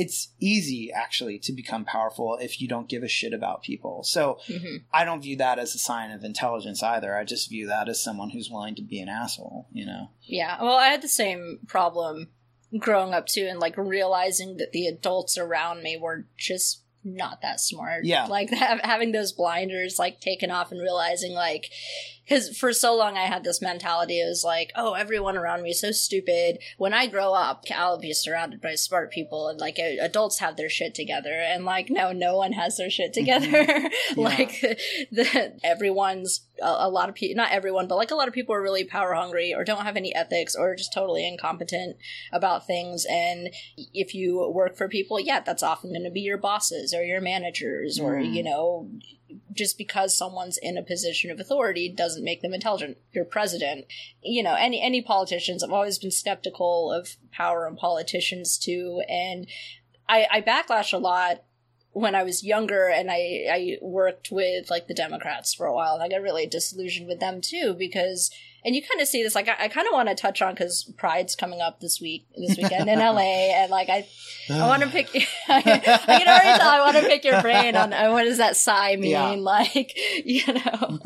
it's 0.00 0.28
easy 0.38 0.92
actually 0.92 1.38
to 1.40 1.52
become 1.52 1.84
powerful 1.84 2.38
if 2.40 2.60
you 2.60 2.68
don't 2.68 2.88
give 2.88 3.02
a 3.02 3.08
shit 3.08 3.32
about 3.32 3.62
people 3.64 4.04
so 4.04 4.38
Mhm. 4.48 4.84
I 4.92 5.04
don't 5.04 5.20
view 5.20 5.36
that 5.38 5.58
as 5.58 5.74
a 5.74 5.78
sign 5.78 6.12
of 6.12 6.22
intelligence 6.22 6.82
either. 6.82 7.16
I 7.16 7.24
just 7.24 7.50
view 7.50 7.66
that 7.66 7.88
as 7.88 8.00
someone 8.02 8.30
who's 8.30 8.48
willing 8.50 8.76
to 8.76 8.82
be 8.82 9.00
an 9.00 9.08
asshole, 9.08 9.66
you 9.72 9.84
know? 9.84 10.10
Yeah, 10.22 10.62
well, 10.62 10.76
I 10.76 10.86
had 10.88 11.02
the 11.02 11.08
same 11.08 11.58
problem 11.66 12.28
growing 12.78 13.12
up 13.12 13.26
too, 13.26 13.46
and 13.50 13.58
like 13.58 13.76
realizing 13.76 14.56
that 14.58 14.72
the 14.72 14.86
adults 14.86 15.36
around 15.36 15.82
me 15.82 15.96
were 15.96 16.26
just 16.36 16.82
not 17.04 17.40
that 17.42 17.58
smart. 17.60 18.04
Yeah. 18.04 18.26
like 18.26 18.50
ha- 18.52 18.78
having 18.84 19.12
those 19.12 19.32
blinders 19.32 19.98
like 19.98 20.20
taken 20.20 20.50
off 20.50 20.70
and 20.70 20.80
realizing 20.80 21.32
like 21.32 21.70
because 22.28 22.56
for 22.56 22.72
so 22.72 22.94
long 22.94 23.16
I 23.16 23.22
had 23.22 23.44
this 23.44 23.62
mentality. 23.62 24.20
It 24.20 24.28
was 24.28 24.44
like, 24.44 24.70
oh, 24.76 24.92
everyone 24.94 25.36
around 25.36 25.62
me 25.62 25.70
is 25.70 25.80
so 25.80 25.92
stupid. 25.92 26.58
When 26.76 26.92
I 26.92 27.06
grow 27.06 27.32
up, 27.32 27.64
I'll 27.74 27.98
be 27.98 28.12
surrounded 28.12 28.60
by 28.60 28.74
smart 28.74 29.10
people, 29.10 29.48
and 29.48 29.58
like 29.58 29.78
adults 29.78 30.38
have 30.40 30.56
their 30.56 30.68
shit 30.68 30.94
together. 30.94 31.32
And 31.32 31.64
like, 31.64 31.88
no, 31.90 32.12
no 32.12 32.36
one 32.36 32.52
has 32.52 32.76
their 32.76 32.90
shit 32.90 33.12
together. 33.12 33.66
like, 34.16 34.60
the 35.10 35.58
everyone's 35.64 36.46
a, 36.60 36.66
a 36.80 36.90
lot 36.90 37.08
of 37.08 37.14
people, 37.14 37.36
not 37.36 37.52
everyone, 37.52 37.86
but 37.88 37.96
like 37.96 38.10
a 38.10 38.14
lot 38.16 38.28
of 38.28 38.34
people 38.34 38.54
are 38.54 38.62
really 38.62 38.84
power 38.84 39.14
hungry 39.14 39.54
or 39.54 39.64
don't 39.64 39.84
have 39.84 39.96
any 39.96 40.14
ethics 40.14 40.54
or 40.54 40.74
just 40.76 40.92
totally 40.92 41.26
incompetent 41.26 41.96
about 42.32 42.66
things. 42.66 43.06
And 43.08 43.48
if 43.94 44.14
you 44.14 44.50
work 44.52 44.76
for 44.76 44.88
people, 44.88 45.18
yeah, 45.20 45.40
that's 45.40 45.62
often 45.62 45.90
going 45.92 46.04
to 46.04 46.10
be 46.10 46.20
your 46.20 46.38
bosses 46.38 46.92
or 46.92 47.02
your 47.02 47.20
managers 47.20 47.98
or 47.98 48.18
Mm. 48.18 48.34
you 48.34 48.42
know 48.42 48.88
just 49.52 49.76
because 49.78 50.16
someone's 50.16 50.58
in 50.58 50.78
a 50.78 50.82
position 50.82 51.30
of 51.30 51.40
authority 51.40 51.88
doesn't 51.88 52.24
make 52.24 52.42
them 52.42 52.54
intelligent. 52.54 52.98
Your 53.12 53.24
president, 53.24 53.86
you 54.22 54.42
know, 54.42 54.54
any 54.54 54.80
any 54.80 55.02
politicians. 55.02 55.62
I've 55.62 55.72
always 55.72 55.98
been 55.98 56.10
skeptical 56.10 56.92
of 56.92 57.16
power 57.32 57.66
and 57.66 57.76
politicians 57.76 58.58
too, 58.58 59.02
and 59.08 59.46
I, 60.08 60.26
I 60.30 60.40
backlash 60.40 60.92
a 60.92 60.98
lot 60.98 61.42
when 61.92 62.14
I 62.14 62.22
was 62.22 62.44
younger 62.44 62.88
and 62.88 63.10
I, 63.10 63.46
I 63.50 63.78
worked 63.80 64.30
with 64.30 64.70
like 64.70 64.86
the 64.86 64.94
Democrats 64.94 65.52
for 65.52 65.66
a 65.66 65.74
while 65.74 65.94
and 65.94 66.02
I 66.02 66.08
got 66.08 66.22
really 66.22 66.46
disillusioned 66.46 67.08
with 67.08 67.18
them 67.18 67.40
too 67.40 67.74
because 67.76 68.30
and 68.64 68.74
you 68.74 68.82
kind 68.82 69.00
of 69.00 69.08
see 69.08 69.22
this 69.22 69.34
like 69.34 69.48
I, 69.48 69.64
I 69.64 69.68
kind 69.68 69.86
of 69.86 69.92
want 69.92 70.08
to 70.08 70.14
touch 70.14 70.42
on 70.42 70.54
because 70.54 70.90
Pride's 70.96 71.36
coming 71.36 71.60
up 71.60 71.80
this 71.80 72.00
week 72.00 72.26
this 72.36 72.56
weekend 72.56 72.88
in 72.88 72.98
LA 72.98 73.20
and 73.62 73.70
like 73.70 73.88
I 73.88 74.06
I 74.50 74.66
want 74.66 74.82
to 74.82 74.88
pick 74.88 75.08
I, 75.48 75.62
can 75.62 76.28
already 76.28 76.58
tell 76.58 76.68
I 76.68 76.80
want 76.80 76.96
to 76.96 77.02
pick 77.08 77.24
your 77.24 77.40
brain 77.42 77.76
on, 77.76 77.92
on 77.92 78.12
what 78.12 78.24
does 78.24 78.38
that 78.38 78.56
sigh 78.56 78.96
mean 78.96 79.10
Yeah. 79.12 79.30
like 79.30 79.96
you 80.24 80.46
know 80.52 80.98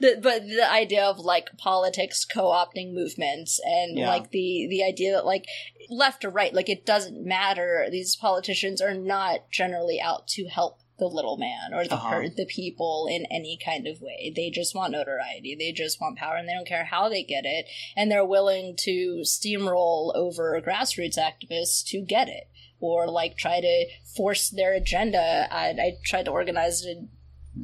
the, 0.00 0.18
but 0.22 0.46
the 0.46 0.66
idea 0.70 1.04
of 1.04 1.18
like 1.18 1.56
politics 1.56 2.24
co-opting 2.24 2.92
movements 2.92 3.60
and 3.64 3.98
Yeah. 3.98 4.08
like 4.08 4.30
the 4.30 4.66
the 4.70 4.84
idea 4.84 5.12
that 5.12 5.24
like 5.26 5.46
left 5.90 6.24
or 6.24 6.30
right 6.30 6.52
like 6.52 6.68
it 6.68 6.84
doesn't 6.84 7.24
matter 7.24 7.86
these 7.90 8.14
politicians 8.14 8.80
are 8.82 8.94
not 8.94 9.50
generally 9.50 10.00
out 10.00 10.26
to 10.28 10.46
help 10.46 10.80
the 10.98 11.06
little 11.06 11.36
man 11.36 11.72
or 11.72 11.84
the 11.84 11.94
Uh-huh. 11.94 12.10
per- 12.10 12.28
the 12.28 12.46
people 12.46 13.06
in 13.10 13.24
any 13.30 13.56
kind 13.64 13.86
of 13.86 14.00
way. 14.00 14.32
They 14.34 14.50
just 14.50 14.74
want 14.74 14.92
notoriety. 14.92 15.54
They 15.54 15.72
just 15.72 16.00
want 16.00 16.18
power 16.18 16.36
and 16.36 16.48
they 16.48 16.52
don't 16.52 16.66
care 16.66 16.84
how 16.84 17.08
they 17.08 17.22
get 17.22 17.44
it. 17.44 17.66
And 17.96 18.10
they're 18.10 18.24
willing 18.24 18.74
to 18.80 19.20
steamroll 19.24 20.14
over 20.14 20.60
grassroots 20.60 21.16
activists 21.18 21.84
to 21.86 22.00
get 22.00 22.28
it 22.28 22.48
or 22.80 23.06
like 23.08 23.36
try 23.36 23.60
to 23.60 23.86
force 24.16 24.50
their 24.50 24.72
agenda. 24.74 25.46
I, 25.50 25.68
I 25.70 25.92
tried 26.04 26.24
to 26.24 26.30
organize 26.32 26.82
an 26.82 27.10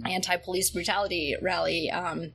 anti-police 0.05 0.71
brutality 0.71 1.37
rally 1.41 1.91
um, 1.91 2.33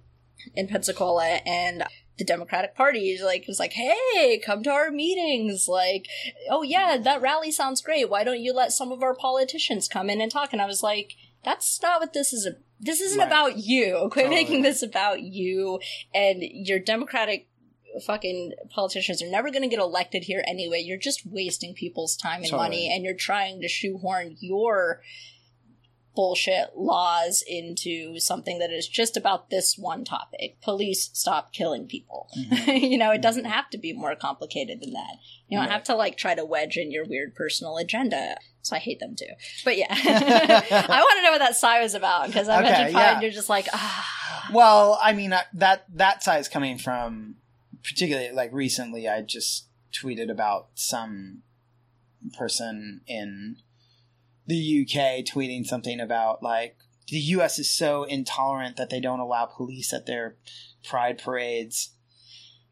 in 0.56 0.68
Pensacola, 0.68 1.40
and 1.46 1.84
the 2.20 2.26
Democratic 2.26 2.76
Party 2.76 3.10
is 3.10 3.22
like 3.24 3.46
was 3.48 3.60
like, 3.60 3.74
"Hey, 3.74 4.38
come 4.46 4.62
to 4.64 4.70
our 4.70 4.92
meetings!" 4.92 5.68
Like, 5.68 6.06
"Oh 6.52 6.62
yeah, 6.62 6.98
that 6.98 7.22
rally 7.22 7.52
sounds 7.52 7.82
great. 7.82 8.10
Why 8.10 8.24
don't 8.24 8.42
you 8.42 8.54
let 8.54 8.72
some 8.74 8.92
of 8.92 9.02
our 9.02 9.16
politicians 9.16 9.88
come 9.88 10.10
in 10.12 10.22
and 10.22 10.32
talk?" 10.32 10.54
And 10.54 10.62
I 10.62 10.66
was 10.68 10.84
like, 10.84 11.14
"That's 11.44 11.82
not 11.82 12.02
what 12.02 12.14
this 12.14 12.32
is. 12.34 12.46
A- 12.46 12.58
this 12.80 13.02
isn't 13.02 13.18
Right. 13.20 13.28
about 13.28 13.58
you. 13.58 14.10
Quit 14.12 14.26
Totally. 14.26 14.36
making 14.44 14.62
this 14.62 14.84
about 14.84 15.22
you 15.22 15.80
and 16.14 16.44
your 16.44 16.78
Democratic." 16.80 17.48
Fucking 18.06 18.54
politicians 18.70 19.20
are 19.24 19.30
never 19.32 19.50
going 19.50 19.64
to 19.64 19.68
get 19.68 19.80
elected 19.80 20.26
here 20.26 20.44
anyway. 20.48 20.80
You're 20.80 21.00
just 21.00 21.26
wasting 21.26 21.74
people's 21.74 22.16
time 22.16 22.42
and 22.42 22.46
Totally. 22.52 22.64
money, 22.70 22.94
and 22.94 23.04
you're 23.04 23.16
trying 23.16 23.62
to 23.62 23.68
shoehorn 23.68 24.36
your 24.40 25.02
bullshit 26.20 26.76
laws 26.76 27.42
into 27.48 28.20
something 28.20 28.60
that 28.60 28.72
is 28.72 28.90
just 28.90 29.16
about 29.16 29.50
this 29.50 29.78
one 29.78 30.04
topic. 30.04 30.60
Police 30.62 31.10
stop 31.14 31.54
killing 31.54 31.88
people. 31.88 32.28
you 32.68 32.98
know, 32.98 33.12
it 33.12 33.22
doesn't 33.22 33.46
have 33.46 33.70
to 33.70 33.78
be 33.78 33.94
more 33.94 34.18
complicated 34.18 34.82
than 34.82 34.92
that. 34.92 35.14
You 35.48 35.58
don't 35.58 35.68
Right. 35.68 35.72
have 35.72 35.86
to 35.86 35.96
like 35.96 36.18
try 36.18 36.36
to 36.36 36.44
wedge 36.44 36.76
in 36.76 36.92
your 36.92 37.06
weird 37.06 37.36
personal 37.36 37.78
agenda. 37.78 38.36
So 38.64 38.76
I 38.76 38.80
hate 38.80 39.00
them 39.00 39.16
too. 39.16 39.32
But 39.64 39.78
yeah, 39.78 39.88
I 39.92 41.00
want 41.00 41.18
to 41.20 41.24
know 41.24 41.32
what 41.32 41.38
that 41.40 41.56
sigh 41.56 41.82
was 41.82 41.94
about 41.94 42.28
because 42.28 42.50
I 42.50 42.58
Okay, 42.60 42.68
imagine 42.90 42.96
yeah. 42.98 43.22
you're 43.22 43.32
just 43.32 43.48
like, 43.48 43.68
ah, 43.72 44.50
Well, 44.52 45.00
I 45.02 45.14
mean 45.14 45.30
that 45.54 45.86
that 45.94 46.22
side 46.22 46.42
is 46.42 46.50
coming 46.50 46.78
from 46.78 47.36
particularly 47.82 48.34
like 48.34 48.52
recently. 48.52 49.08
I 49.08 49.22
just 49.22 49.68
tweeted 49.94 50.30
about 50.30 50.68
some 50.76 51.44
person 52.38 53.00
in 53.08 53.56
the 54.50 54.82
UK 54.82 55.24
tweeting 55.24 55.66
something 55.66 56.00
about 56.00 56.42
like 56.42 56.76
the 57.08 57.20
US 57.20 57.60
is 57.60 57.70
so 57.70 58.04
intolerant 58.04 58.78
that 58.78 58.90
they 58.90 59.00
don't 59.00 59.20
allow 59.20 59.46
police 59.46 59.94
at 59.94 60.06
their 60.06 60.36
pride 60.84 61.18
parades. 61.18 61.92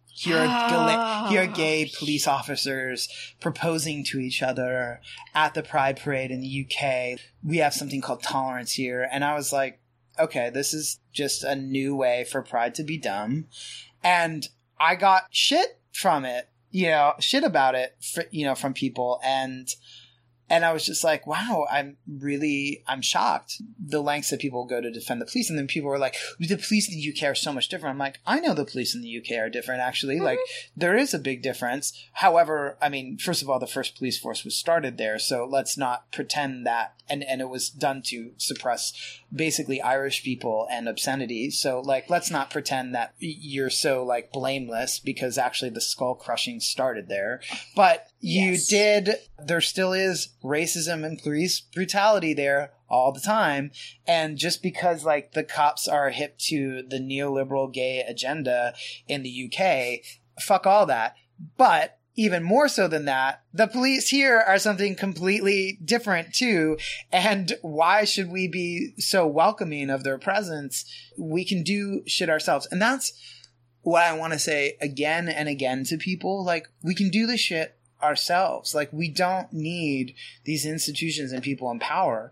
Here 0.08 0.38
are, 0.38 0.70
gala- 0.70 0.96
ah. 0.98 1.28
here 1.30 1.44
are 1.44 1.48
gay 1.48 1.92
police 1.96 2.28
officers 2.28 3.08
proposing 3.40 4.04
to 4.06 4.20
each 4.20 4.42
other 4.42 5.00
at 5.36 5.54
the 5.54 5.62
pride 5.62 6.00
parade 6.00 6.32
in 6.32 6.42
the 6.42 6.66
UK. 6.66 7.20
We 7.44 7.58
have 7.58 7.76
something 7.76 8.02
called 8.02 8.24
tolerance 8.24 8.72
here. 8.72 9.08
And 9.12 9.24
I 9.24 9.36
was 9.36 9.54
like, 9.54 9.80
okay, 10.20 10.50
this 10.50 10.74
is 10.74 11.00
just 11.14 11.44
a 11.44 11.56
new 11.56 11.96
way 11.96 12.24
for 12.24 12.42
pride 12.42 12.74
to 12.76 12.84
be 12.84 12.98
dumb. 12.98 13.46
And 14.04 14.48
I 14.80 14.96
got 14.96 15.28
shit 15.30 15.80
from 15.94 16.26
it, 16.26 16.50
you 16.72 16.88
know, 16.88 17.14
shit 17.20 17.44
about 17.44 17.76
it, 17.76 17.96
for, 18.02 18.24
you 18.32 18.44
know, 18.46 18.56
from 18.56 18.74
people. 18.74 19.20
And, 19.24 19.70
and 20.50 20.64
I 20.64 20.72
was 20.72 20.86
just 20.86 21.04
like, 21.04 21.28
wow, 21.28 21.66
I'm 21.70 21.98
really, 22.08 22.84
I'm 22.88 23.02
shocked 23.02 23.62
the 23.80 24.02
lengths 24.02 24.30
that 24.30 24.40
people 24.40 24.66
go 24.66 24.80
to 24.80 24.92
defend 24.92 25.20
the 25.20 25.26
police. 25.26 25.50
And 25.50 25.60
then 25.60 25.68
people 25.68 25.90
were 25.90 26.00
like, 26.00 26.16
the 26.40 26.56
police 26.56 26.90
in 26.90 26.96
the 26.96 27.14
UK 27.14 27.30
are 27.30 27.36
so 27.36 27.52
much 27.52 27.68
different. 27.68 27.94
I'm 27.94 28.00
like, 28.00 28.20
I 28.26 28.40
know 28.40 28.54
the 28.54 28.66
police 28.66 28.96
in 28.96 29.02
the 29.02 29.18
UK 29.18 29.38
are 29.40 29.50
different, 29.50 29.82
actually. 29.82 30.20
Like, 30.20 30.40
mm-hmm. 30.40 30.80
there 30.80 30.96
is 30.96 31.14
a 31.14 31.20
big 31.20 31.42
difference. 31.42 31.92
However, 32.14 32.78
I 32.82 32.88
mean, 32.88 33.18
first 33.18 33.42
of 33.42 33.50
all, 33.50 33.60
the 33.60 33.68
first 33.68 33.98
police 33.98 34.18
force 34.18 34.46
was 34.46 34.56
started 34.56 34.98
there. 34.98 35.20
So 35.20 35.46
let's 35.50 35.78
not 35.78 36.12
pretend 36.14 36.66
that, 36.66 36.96
and, 37.10 37.24
and 37.24 37.42
it 37.42 37.50
was 37.50 37.70
done 37.70 38.02
to 38.06 38.32
suppress 38.38 38.94
basically 39.34 39.82
Irish 39.82 40.24
people 40.24 40.66
and 40.72 40.88
obscenity. 40.88 41.52
So 41.52 41.82
like, 41.82 42.10
let's 42.10 42.32
not 42.32 42.50
pretend 42.50 42.96
that 42.96 43.14
you're 43.20 43.70
so 43.70 44.04
like 44.04 44.32
blameless 44.32 45.00
because 45.00 45.38
actually 45.38 45.72
the 45.72 45.82
skull 45.82 46.16
crushing 46.16 46.62
started 46.62 47.10
there. 47.10 47.42
But 47.76 48.08
you 48.20 48.52
Yes. 48.52 48.68
did, 48.68 49.16
there 49.44 49.62
still 49.62 49.94
is 49.94 50.30
racism 50.44 51.06
and 51.06 51.22
police 51.22 51.60
brutality 51.62 52.34
there 52.34 52.72
all 52.90 53.12
the 53.12 53.20
time. 53.20 53.72
And 54.06 54.38
just 54.38 54.64
because 54.64 55.04
like 55.06 55.34
the 55.34 55.44
cops 55.44 55.88
are 55.88 56.10
hip 56.10 56.38
to 56.40 56.84
the 56.88 57.00
neoliberal 57.00 57.72
gay 57.72 58.00
agenda 58.02 58.74
in 59.08 59.24
the 59.24 59.52
UK, 59.52 60.02
fuck 60.42 60.66
all 60.66 60.86
that. 60.86 61.16
But 61.58 62.00
even 62.16 62.42
more 62.44 62.68
so 62.68 62.88
than 62.88 63.06
that, 63.06 63.44
the 63.54 63.68
police 63.68 64.10
here 64.10 64.40
are 64.40 64.58
something 64.58 64.96
completely 64.96 65.78
different 65.86 66.34
too. 66.34 66.78
And 67.12 67.54
why 67.62 68.06
should 68.06 68.32
we 68.32 68.48
be 68.48 68.94
so 68.98 69.28
welcoming 69.28 69.92
of 69.92 70.04
their 70.04 70.18
presence? 70.18 70.84
We 71.18 71.46
can 71.46 71.62
do 71.62 72.02
shit 72.08 72.30
ourselves. 72.30 72.68
And 72.72 72.82
that's 72.82 73.14
what 73.82 74.04
I 74.04 74.18
want 74.18 74.34
to 74.34 74.40
say 74.40 74.76
again 74.82 75.30
and 75.30 75.48
again 75.48 75.84
to 75.86 75.98
people. 75.98 76.44
Like, 76.44 76.68
we 76.84 76.96
can 76.96 77.10
do 77.10 77.28
this 77.28 77.40
shit 77.40 77.77
ourselves. 78.02 78.74
Like, 78.76 78.92
we 78.92 79.10
don't 79.10 79.52
need 79.52 80.16
these 80.44 80.66
institutions 80.66 81.32
and 81.32 81.44
people 81.44 81.72
in 81.72 81.80
power. 81.80 82.32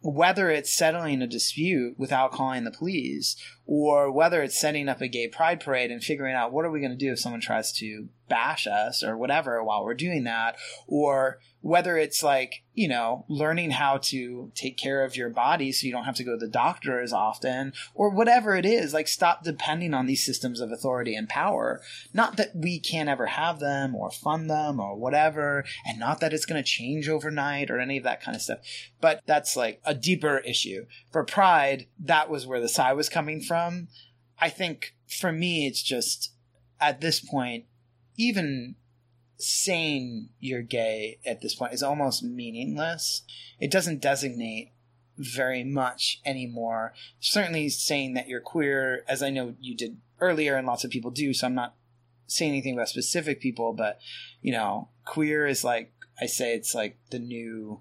Whether 0.00 0.50
it's 0.50 0.72
settling 0.72 1.22
a 1.22 1.26
dispute 1.28 1.98
without 1.98 2.32
calling 2.32 2.64
the 2.64 2.72
police, 2.72 3.36
or 3.66 4.10
whether 4.10 4.42
it's 4.42 4.60
setting 4.60 4.88
up 4.88 5.00
a 5.00 5.08
gay 5.08 5.28
pride 5.28 5.60
parade 5.60 5.90
and 5.90 6.02
figuring 6.02 6.34
out 6.34 6.52
what 6.52 6.64
are 6.64 6.70
we 6.70 6.80
going 6.80 6.90
to 6.90 6.96
do 6.96 7.12
if 7.12 7.20
someone 7.20 7.40
tries 7.40 7.72
to 7.72 8.08
bash 8.28 8.66
us 8.66 9.02
or 9.02 9.16
whatever 9.16 9.62
while 9.62 9.84
we're 9.84 9.94
doing 9.94 10.24
that, 10.24 10.56
or 10.86 11.38
whether 11.60 11.96
it's 11.96 12.22
like, 12.22 12.64
you 12.74 12.88
know, 12.88 13.24
learning 13.28 13.70
how 13.70 13.98
to 13.98 14.50
take 14.54 14.76
care 14.76 15.04
of 15.04 15.16
your 15.16 15.28
body 15.28 15.70
so 15.70 15.86
you 15.86 15.92
don't 15.92 16.04
have 16.04 16.16
to 16.16 16.24
go 16.24 16.32
to 16.32 16.46
the 16.46 16.50
doctor 16.50 17.00
as 17.00 17.12
often, 17.12 17.72
or 17.94 18.10
whatever 18.10 18.56
it 18.56 18.64
is, 18.64 18.94
like 18.94 19.06
stop 19.06 19.44
depending 19.44 19.92
on 19.92 20.06
these 20.06 20.24
systems 20.24 20.60
of 20.60 20.72
authority 20.72 21.14
and 21.14 21.28
power. 21.28 21.80
Not 22.14 22.36
that 22.38 22.56
we 22.56 22.80
can't 22.80 23.08
ever 23.08 23.26
have 23.26 23.60
them 23.60 23.94
or 23.94 24.10
fund 24.10 24.48
them 24.48 24.80
or 24.80 24.96
whatever, 24.96 25.64
and 25.86 26.00
not 26.00 26.20
that 26.20 26.32
it's 26.32 26.46
going 26.46 26.62
to 26.62 26.68
change 26.68 27.08
overnight 27.08 27.70
or 27.70 27.78
any 27.78 27.98
of 27.98 28.04
that 28.04 28.22
kind 28.22 28.34
of 28.34 28.42
stuff. 28.42 28.58
But 29.00 29.20
that's 29.26 29.56
like 29.56 29.80
a 29.84 29.94
deeper 29.94 30.38
issue. 30.38 30.86
For 31.10 31.22
pride, 31.22 31.86
that 32.00 32.30
was 32.30 32.46
where 32.46 32.60
the 32.60 32.68
sigh 32.68 32.94
was 32.94 33.08
coming 33.08 33.40
from. 33.40 33.51
I 33.54 34.48
think 34.48 34.94
for 35.06 35.32
me, 35.32 35.66
it's 35.66 35.82
just 35.82 36.32
at 36.80 37.00
this 37.00 37.20
point, 37.20 37.64
even 38.16 38.76
saying 39.38 40.28
you're 40.38 40.62
gay 40.62 41.18
at 41.26 41.40
this 41.40 41.54
point 41.54 41.72
is 41.72 41.82
almost 41.82 42.22
meaningless. 42.22 43.22
It 43.58 43.70
doesn't 43.70 44.00
designate 44.00 44.72
very 45.18 45.64
much 45.64 46.20
anymore. 46.24 46.94
Certainly 47.20 47.70
saying 47.70 48.14
that 48.14 48.28
you're 48.28 48.40
queer, 48.40 49.04
as 49.08 49.22
I 49.22 49.30
know 49.30 49.54
you 49.60 49.76
did 49.76 49.98
earlier 50.20 50.56
and 50.56 50.66
lots 50.66 50.84
of 50.84 50.90
people 50.90 51.10
do, 51.10 51.34
so 51.34 51.46
I'm 51.46 51.54
not 51.54 51.74
saying 52.26 52.52
anything 52.52 52.74
about 52.74 52.88
specific 52.88 53.40
people, 53.40 53.72
but 53.72 53.98
you 54.40 54.52
know, 54.52 54.88
queer 55.04 55.46
is 55.46 55.64
like 55.64 55.92
I 56.20 56.26
say 56.26 56.54
it's 56.54 56.74
like 56.74 56.98
the 57.10 57.18
new 57.18 57.80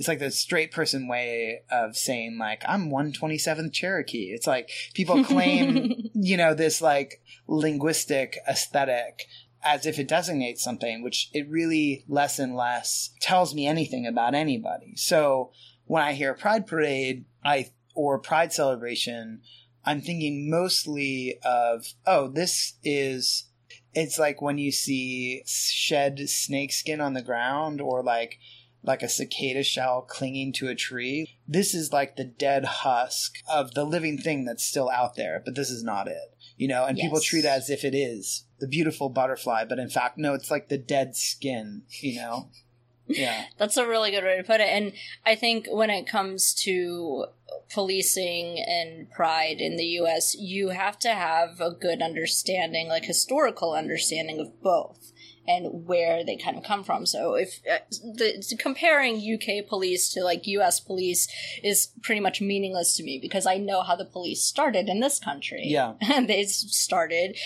it's 0.00 0.08
like 0.08 0.18
the 0.18 0.30
straight 0.30 0.72
person 0.72 1.08
way 1.08 1.60
of 1.70 1.94
saying 1.94 2.38
like 2.38 2.62
I'm 2.66 2.90
127th 2.90 3.70
Cherokee. 3.70 4.32
It's 4.32 4.46
like 4.46 4.70
people 4.94 5.22
claim, 5.26 6.08
you 6.14 6.38
know, 6.38 6.54
this 6.54 6.80
like 6.80 7.20
linguistic 7.46 8.38
aesthetic 8.48 9.26
as 9.62 9.84
if 9.84 9.98
it 9.98 10.08
designates 10.08 10.64
something, 10.64 11.02
which 11.02 11.28
it 11.34 11.46
really 11.50 12.06
less 12.08 12.38
and 12.38 12.56
less 12.56 13.10
tells 13.20 13.54
me 13.54 13.66
anything 13.66 14.06
about 14.06 14.34
anybody. 14.34 14.94
So 14.96 15.52
when 15.84 16.02
I 16.02 16.14
hear 16.14 16.32
Pride 16.32 16.66
Parade, 16.66 17.26
I 17.44 17.68
or 17.94 18.18
Pride 18.18 18.54
Celebration, 18.54 19.42
I'm 19.84 20.00
thinking 20.00 20.48
mostly 20.48 21.38
of, 21.44 21.84
oh, 22.06 22.28
this 22.28 22.72
is 22.82 23.50
it's 23.92 24.18
like 24.18 24.40
when 24.40 24.56
you 24.56 24.72
see 24.72 25.42
shed 25.46 26.20
snake 26.30 26.72
skin 26.72 27.02
on 27.02 27.12
the 27.12 27.20
ground 27.20 27.82
or 27.82 28.02
like 28.02 28.38
like 28.82 29.02
a 29.02 29.08
cicada 29.08 29.62
shell 29.62 30.02
clinging 30.02 30.52
to 30.54 30.68
a 30.68 30.74
tree. 30.74 31.36
This 31.46 31.74
is 31.74 31.92
like 31.92 32.16
the 32.16 32.24
dead 32.24 32.64
husk 32.64 33.36
of 33.48 33.74
the 33.74 33.84
living 33.84 34.18
thing 34.18 34.44
that's 34.44 34.64
still 34.64 34.90
out 34.90 35.16
there, 35.16 35.42
but 35.44 35.54
this 35.54 35.70
is 35.70 35.82
not 35.82 36.08
it. 36.08 36.34
You 36.56 36.68
know, 36.68 36.84
and 36.84 36.98
people 36.98 37.20
treat 37.20 37.46
it 37.46 37.48
as 37.48 37.70
if 37.70 37.84
it 37.84 37.94
is 37.94 38.44
the 38.60 38.68
beautiful 38.68 39.08
butterfly, 39.08 39.64
but 39.64 39.78
in 39.78 39.88
fact, 39.88 40.18
no, 40.18 40.34
it's 40.34 40.50
like 40.50 40.68
the 40.68 40.78
dead 40.78 41.16
skin, 41.16 41.82
you 42.00 42.20
know? 42.20 42.50
Yeah. 43.06 43.46
That's 43.58 43.76
a 43.76 43.86
really 43.86 44.10
good 44.10 44.24
way 44.24 44.36
to 44.36 44.44
put 44.44 44.60
it. 44.60 44.68
And 44.68 44.92
I 45.26 45.34
think 45.34 45.66
when 45.70 45.90
it 45.90 46.06
comes 46.06 46.54
to 46.62 47.26
policing 47.72 48.58
and 48.58 49.10
pride 49.10 49.60
in 49.60 49.76
the 49.76 49.84
US, 50.00 50.36
you 50.36 50.68
have 50.68 50.98
to 51.00 51.10
have 51.10 51.60
a 51.60 51.70
good 51.70 52.02
understanding, 52.02 52.88
like 52.88 53.04
historical 53.04 53.72
understanding 53.72 54.38
of 54.38 54.62
both 54.62 55.12
and 55.46 55.86
where 55.86 56.24
they 56.24 56.36
kind 56.36 56.56
of 56.56 56.62
come 56.62 56.84
from. 56.84 57.06
So 57.06 57.34
if 57.34 57.60
uh, 57.70 57.78
the 57.90 58.56
comparing 58.58 59.16
UK 59.16 59.66
police 59.66 60.08
to 60.10 60.22
like 60.22 60.46
US 60.46 60.80
police 60.80 61.28
is 61.62 61.88
pretty 62.02 62.20
much 62.20 62.40
meaningless 62.40 62.96
to 62.96 63.02
me 63.02 63.18
because 63.20 63.46
I 63.46 63.56
know 63.56 63.82
how 63.82 63.96
the 63.96 64.04
police 64.04 64.42
started 64.42 64.88
in 64.88 65.00
this 65.00 65.18
country. 65.18 65.62
Yeah. 65.64 65.94
And 66.00 66.28
they 66.28 66.44
started 66.44 67.36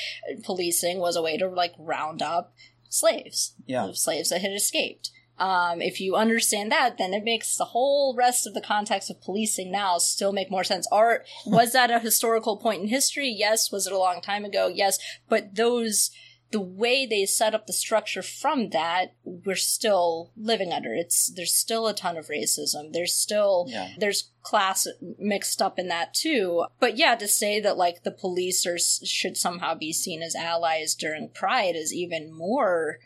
policing 0.43 0.99
was 0.99 1.17
a 1.17 1.23
way 1.23 1.37
to 1.39 1.49
like 1.49 1.75
round 1.79 2.23
up 2.23 2.53
slaves. 2.89 3.55
Yeah. 3.67 3.93
Slaves 3.93 4.31
that 4.31 4.43
had 4.43 4.53
escaped. 4.53 5.11
Um, 5.37 5.83
if 5.83 6.01
you 6.01 6.15
understand 6.15 6.71
that, 6.71 6.97
then 6.97 7.13
it 7.13 7.25
makes 7.25 7.57
the 7.57 7.65
whole 7.65 8.15
rest 8.17 8.47
of 8.47 8.55
the 8.55 8.61
context 8.61 9.11
of 9.11 9.21
policing 9.21 9.73
now 9.73 9.99
still 9.99 10.33
make 10.33 10.51
more 10.51 10.63
sense. 10.63 10.87
Are 10.93 11.25
was 11.47 11.73
that 11.73 11.91
a 11.91 11.99
historical 11.99 12.57
point 12.57 12.83
in 12.83 12.89
history? 12.89 13.29
Yes. 13.29 13.73
Was 13.73 13.87
it 13.87 13.93
a 13.93 13.99
long 13.99 14.21
time 14.21 14.45
ago? 14.45 14.69
Yes. 14.69 14.99
But 15.29 15.57
those 15.57 16.11
the 16.55 16.61
way 16.61 17.05
they 17.05 17.27
set 17.27 17.53
up 17.53 17.67
the 17.67 17.73
structure 17.73 18.23
from 18.23 18.71
that, 18.71 19.15
we're 19.25 19.57
still 19.57 20.31
living 20.37 20.73
under. 20.73 20.95
It's 20.95 21.27
there's 21.35 21.53
still 21.53 21.89
a 21.89 21.95
ton 21.95 22.17
of 22.17 22.29
racism. 22.29 22.93
There's 22.93 23.13
still 23.17 23.67
Yeah. 23.69 23.89
there's 23.99 24.31
class 24.43 24.87
mixed 25.19 25.61
up 25.61 25.81
in 25.81 25.89
that 25.89 26.15
too. 26.15 26.67
But 26.79 26.97
yeah, 26.97 27.17
to 27.17 27.27
say 27.27 27.59
that 27.61 27.77
like 27.77 28.05
the 28.05 28.13
police 28.13 28.65
are 28.67 28.79
should 28.79 29.37
somehow 29.37 29.75
be 29.75 29.93
seen 29.93 30.23
as 30.23 30.37
allies 30.37 30.95
during 30.95 31.29
Pride 31.31 31.75
is 31.75 31.93
even 31.93 32.33
more 32.33 33.01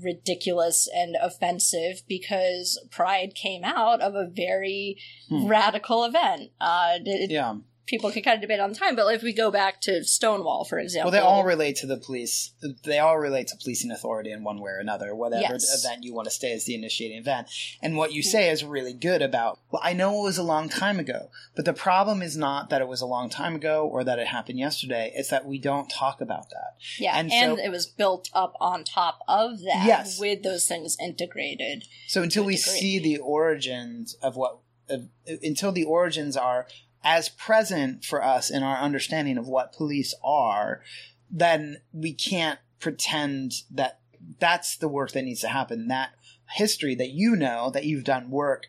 ridiculous 0.00 0.88
and 0.94 1.16
offensive 1.20 2.02
because 2.06 2.78
Pride 2.90 3.34
came 3.34 3.64
out 3.64 4.00
of 4.00 4.14
a 4.14 4.26
very 4.30 4.98
Hmm. 5.28 5.46
radical 5.48 6.04
event. 6.04 6.52
Uh, 6.60 6.98
it- 7.04 7.30
Yeah. 7.30 7.56
People 7.86 8.10
can 8.10 8.22
kind 8.22 8.34
of 8.34 8.40
debate 8.40 8.60
on 8.60 8.70
the 8.70 8.76
time, 8.76 8.96
but 8.96 9.06
if 9.14 9.22
we 9.22 9.32
go 9.32 9.50
back 9.50 9.80
to 9.82 10.02
Stonewall, 10.04 10.64
for 10.64 10.78
example, 10.78 11.10
Well, 11.10 11.20
they 11.20 11.26
all 11.26 11.44
relate 11.44 11.76
to 11.76 11.86
the 11.86 11.96
police. 11.96 12.52
They 12.84 12.98
all 12.98 13.18
relate 13.18 13.46
to 13.48 13.56
policing 13.56 13.90
authority 13.90 14.32
in 14.32 14.42
one 14.42 14.60
way 14.60 14.72
or 14.72 14.78
another, 14.78 15.14
whatever 15.14 15.42
Yes. 15.42 15.84
event 15.84 16.02
you 16.02 16.12
want 16.12 16.26
to 16.26 16.34
stay 16.34 16.52
as 16.52 16.64
the 16.64 16.74
initiating 16.74 17.18
event. 17.18 17.48
And 17.80 17.96
what 17.96 18.12
you 18.12 18.22
mm-hmm. 18.22 18.30
say 18.30 18.50
is 18.50 18.64
really 18.64 18.92
good 18.92 19.22
about, 19.22 19.60
well, 19.70 19.80
I 19.84 19.92
know 19.92 20.20
it 20.20 20.24
was 20.24 20.38
a 20.38 20.42
long 20.42 20.68
time 20.68 20.98
ago, 20.98 21.30
but 21.54 21.64
the 21.64 21.72
problem 21.72 22.22
is 22.22 22.36
not 22.36 22.70
that 22.70 22.80
it 22.80 22.88
was 22.88 23.00
a 23.00 23.06
long 23.06 23.30
time 23.30 23.54
ago 23.54 23.86
or 23.86 24.02
that 24.04 24.18
it 24.18 24.26
happened 24.26 24.58
yesterday. 24.58 25.12
It's 25.14 25.30
that 25.30 25.46
we 25.46 25.58
don't 25.58 25.88
talk 25.88 26.20
about 26.20 26.50
that. 26.50 26.76
yeah, 26.98 27.16
and 27.16 27.32
and, 27.32 27.56
so- 27.56 27.64
it 27.64 27.70
was 27.70 27.86
built 27.86 28.30
up 28.34 28.54
on 28.60 28.84
top 28.84 29.20
of 29.28 29.60
that 29.60 29.86
Yes. 29.86 30.18
with 30.18 30.42
those 30.42 30.66
things 30.66 30.96
integrated. 31.00 31.84
So 32.08 32.22
until 32.22 32.44
we 32.44 32.56
degree. 32.56 32.78
see 32.80 32.98
the 32.98 33.18
origins 33.18 34.14
of 34.22 34.36
what, 34.36 34.58
of, 34.88 35.08
until 35.42 35.72
the 35.72 35.84
origins 35.84 36.36
are 36.36 36.66
as 37.06 37.28
present 37.28 38.04
for 38.04 38.22
us 38.22 38.50
in 38.50 38.64
our 38.64 38.78
understanding 38.78 39.38
of 39.38 39.46
what 39.46 39.72
police 39.72 40.12
are, 40.24 40.82
then 41.30 41.76
we 41.92 42.12
can't 42.12 42.58
pretend 42.80 43.52
that 43.70 44.00
that's 44.40 44.76
the 44.76 44.88
work 44.88 45.12
that 45.12 45.22
needs 45.22 45.40
to 45.40 45.48
happen. 45.48 45.86
That 45.86 46.10
history 46.50 46.96
that 46.96 47.10
you 47.10 47.36
know, 47.36 47.70
that 47.70 47.84
you've 47.84 48.02
done 48.02 48.28
work 48.28 48.66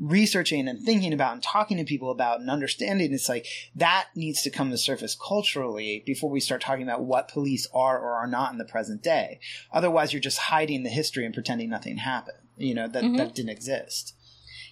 researching 0.00 0.66
and 0.66 0.82
thinking 0.82 1.12
about 1.12 1.34
and 1.34 1.42
talking 1.42 1.76
to 1.76 1.84
people 1.84 2.10
about 2.10 2.40
and 2.40 2.48
understanding, 2.48 3.12
it's 3.12 3.28
like 3.28 3.46
that 3.76 4.08
needs 4.16 4.42
to 4.42 4.50
come 4.50 4.70
to 4.70 4.78
surface 4.78 5.14
culturally 5.14 6.02
before 6.06 6.30
we 6.30 6.40
start 6.40 6.62
talking 6.62 6.82
about 6.82 7.04
what 7.04 7.28
police 7.28 7.68
are 7.74 7.98
or 7.98 8.14
are 8.14 8.26
not 8.26 8.50
in 8.50 8.58
the 8.58 8.64
present 8.64 9.02
day. 9.02 9.38
Otherwise, 9.72 10.10
you're 10.12 10.20
just 10.20 10.38
hiding 10.38 10.84
the 10.84 10.90
history 10.90 11.26
and 11.26 11.34
pretending 11.34 11.68
nothing 11.68 11.98
happened, 11.98 12.38
you 12.56 12.74
know, 12.74 12.88
that, 12.88 13.04
Mhm. 13.04 13.18
that 13.18 13.34
didn't 13.34 13.50
exist. 13.50 14.14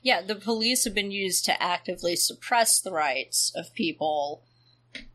Yeah, 0.03 0.20
the 0.20 0.34
police 0.34 0.84
have 0.84 0.94
been 0.94 1.12
used 1.12 1.44
to 1.44 1.62
actively 1.62 2.16
suppress 2.16 2.80
the 2.80 2.92
rights 2.92 3.53
of 3.55 3.72
people, 3.74 4.42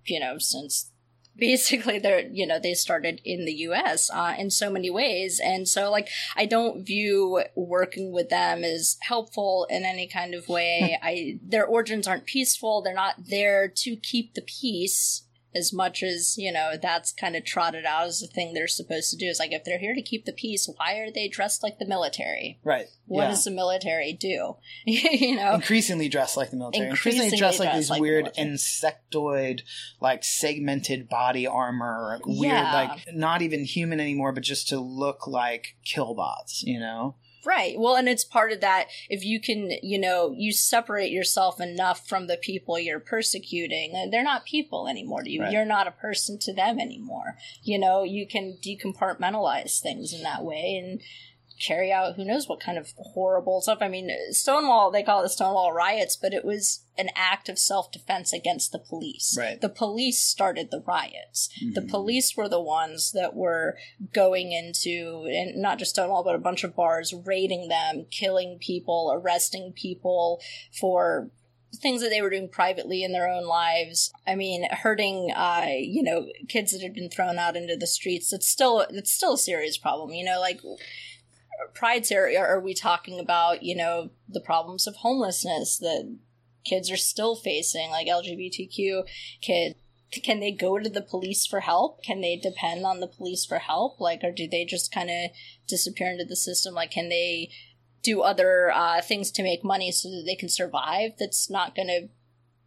you 0.05 0.19
know, 0.19 0.37
since 0.37 0.91
basically 1.37 1.99
they're 1.99 2.27
you 2.31 2.47
know 2.47 2.59
they 2.59 2.73
started 2.73 3.21
in 3.23 3.45
the 3.45 3.53
us 3.53 4.09
uh, 4.11 4.33
in 4.37 4.49
so 4.49 4.69
many 4.69 4.89
ways. 4.89 5.39
And 5.43 5.67
so 5.67 5.91
like 5.91 6.09
i 6.35 6.45
don't 6.45 6.85
view 6.85 7.43
working 7.55 8.11
with 8.11 8.29
them 8.29 8.63
as 8.63 8.97
helpful 9.01 9.67
in 9.69 9.85
any 9.85 10.07
kind 10.07 10.33
of 10.33 10.49
way. 10.49 10.97
I 11.03 11.39
their 11.43 11.65
origins 11.65 12.07
aren't 12.07 12.25
peaceful. 12.25 12.81
They're 12.81 12.93
not 12.93 13.27
there 13.29 13.67
to 13.67 13.95
keep 13.95 14.33
the 14.33 14.41
peace 14.41 15.23
as 15.57 15.73
much 15.73 16.03
as 16.03 16.35
you 16.37 16.51
know 16.51 16.71
that's 16.81 17.11
kind 17.11 17.35
of 17.35 17.43
trotted 17.43 17.85
out 17.85 18.05
as 18.07 18.19
the 18.19 18.27
thing 18.27 18.53
they're 18.53 18.67
supposed 18.67 19.09
to 19.11 19.17
do 19.17 19.25
is 19.25 19.39
like 19.39 19.51
if 19.51 19.63
they're 19.63 19.79
here 19.79 19.95
to 19.95 20.01
keep 20.01 20.25
the 20.25 20.31
peace 20.31 20.69
why 20.77 20.95
are 20.99 21.11
they 21.11 21.27
dressed 21.27 21.63
like 21.63 21.79
the 21.79 21.85
military 21.87 22.59
Right. 22.63 22.85
what 23.05 23.23
yeah. 23.23 23.29
does 23.29 23.43
the 23.43 23.51
military 23.51 24.13
do 24.13 24.55
you 24.85 25.35
know 25.35 25.55
increasingly 25.55 26.07
dressed 26.09 26.37
like 26.37 26.51
the 26.51 26.57
military. 26.57 26.89
Increasingly, 26.89 27.25
Increasingly 27.27 27.39
dressed 27.39 27.59
like 27.59 27.67
dressed 27.69 27.77
these 27.79 27.89
like 27.89 28.01
weird 28.01 28.23
military. 28.25 28.47
insectoid, 28.49 29.61
like 29.99 30.23
segmented 30.23 31.09
body 31.09 31.47
armor, 31.47 32.19
weird, 32.25 32.53
Yeah. 32.53 32.73
like 32.73 33.13
not 33.13 33.41
even 33.41 33.63
human 33.65 33.99
anymore, 33.99 34.31
but 34.31 34.43
just 34.43 34.67
to 34.69 34.79
look 34.79 35.27
like 35.27 35.75
killbots. 35.85 36.63
You 36.63 36.79
know? 36.79 37.15
Right. 37.45 37.75
Well, 37.77 37.95
and 37.95 38.09
it's 38.09 38.25
part 38.25 38.51
of 38.51 38.61
that. 38.61 38.87
If 39.09 39.23
you 39.23 39.39
can, 39.39 39.71
you 39.81 39.99
know, 39.99 40.33
you 40.35 40.51
separate 40.51 41.11
yourself 41.11 41.61
enough 41.61 42.07
from 42.07 42.27
the 42.27 42.37
people 42.37 42.77
you're 42.77 42.99
persecuting, 42.99 44.09
they're 44.11 44.23
not 44.23 44.45
people 44.45 44.87
anymore 44.87 45.23
to 45.23 45.29
you. 45.29 45.41
Right. 45.41 45.51
You're 45.51 45.65
not 45.65 45.87
a 45.87 45.91
person 45.91 46.37
to 46.39 46.53
them 46.53 46.79
anymore. 46.79 47.37
You 47.63 47.79
know, 47.79 48.03
you 48.03 48.27
can 48.27 48.57
decompartmentalize 48.63 49.79
things 49.79 50.13
in 50.13 50.23
that 50.23 50.43
way 50.43 50.81
and 50.81 51.01
carry 51.59 51.91
out 51.91 52.15
who 52.15 52.25
knows 52.25 52.47
what 52.47 52.59
kind 52.59 52.77
of 52.77 52.93
horrible 52.97 53.61
stuff. 53.61 53.79
I 53.81 53.87
mean, 53.87 54.09
Stonewall, 54.31 54.91
they 54.91 55.03
call 55.03 55.21
it 55.21 55.23
the 55.23 55.29
Stonewall 55.29 55.73
riots, 55.73 56.15
but 56.15 56.33
it 56.33 56.45
was 56.45 56.83
an 56.97 57.09
act 57.15 57.49
of 57.49 57.59
self 57.59 57.91
defense 57.91 58.33
against 58.33 58.71
the 58.71 58.79
police. 58.79 59.35
Right. 59.37 59.59
The 59.59 59.69
police 59.69 60.21
started 60.21 60.71
the 60.71 60.81
riots. 60.81 61.49
The 61.73 61.81
Mhm. 61.81 61.89
police 61.89 62.35
were 62.35 62.49
the 62.49 62.61
ones 62.61 63.11
that 63.11 63.35
were 63.35 63.77
going 64.13 64.51
into, 64.51 65.27
and 65.31 65.55
not 65.61 65.79
just 65.79 65.91
Stonewall, 65.91 66.23
but 66.23 66.35
a 66.35 66.39
bunch 66.39 66.63
of 66.63 66.75
bars, 66.75 67.13
raiding 67.13 67.67
them, 67.67 68.05
killing 68.11 68.57
people, 68.59 69.11
arresting 69.13 69.73
people 69.73 70.41
for 70.71 71.31
things 71.75 72.01
that 72.01 72.09
they 72.09 72.21
were 72.21 72.29
doing 72.29 72.49
privately 72.49 73.03
in 73.03 73.11
their 73.11 73.27
own 73.27 73.45
lives. 73.45 74.11
I 74.25 74.35
mean, 74.35 74.67
hurting, 74.71 75.31
uh, 75.35 75.67
you 75.77 76.01
know, 76.01 76.27
kids 76.47 76.71
that 76.71 76.81
had 76.81 76.93
been 76.93 77.09
thrown 77.09 77.37
out 77.37 77.55
into 77.57 77.75
the 77.75 77.85
streets. 77.87 78.31
It's 78.33 78.47
still, 78.47 78.79
it's 78.89 79.11
still 79.11 79.33
a 79.33 79.37
serious 79.37 79.77
problem. 79.77 80.11
You 80.13 80.23
know, 80.25 80.39
like 80.39 80.61
Pride's 81.73 82.11
area, 82.11 82.39
are 82.39 82.59
we 82.59 82.73
talking 82.73 83.19
about, 83.19 83.63
you 83.63 83.75
know, 83.75 84.11
the 84.29 84.39
problems 84.39 84.87
of 84.87 84.97
homelessness 84.97 85.77
that 85.79 86.17
kids 86.67 86.91
are 86.91 86.97
still 86.97 87.35
facing, 87.35 87.89
like 87.89 88.07
LGBTQ 88.07 89.03
kids? 89.41 89.75
Can 90.23 90.39
they 90.39 90.51
go 90.51 90.79
to 90.79 90.89
the 90.89 91.01
police 91.01 91.45
for 91.45 91.59
help? 91.59 92.01
Can 92.01 92.21
they 92.21 92.37
depend 92.37 92.85
on 92.85 93.01
the 93.01 93.07
police 93.07 93.45
for 93.45 93.59
help? 93.59 93.99
Like, 93.99 94.21
or 94.23 94.31
do 94.31 94.47
they 94.47 94.63
just 94.63 94.91
kind 94.91 95.09
of 95.09 95.31
disappear 95.67 96.11
into 96.11 96.23
the 96.23 96.35
system? 96.35 96.73
Like, 96.73 96.91
can 96.91 97.09
they 97.09 97.49
do 98.03 98.21
other 98.21 98.71
uh, 98.73 99.01
things 99.01 99.31
to 99.31 99.43
make 99.43 99.65
money 99.65 99.91
so 99.91 100.09
that 100.09 100.23
they 100.25 100.35
can 100.35 100.47
survive? 100.47 101.11
That's 101.19 101.49
not 101.49 101.75
going 101.75 101.89
to 101.89 102.07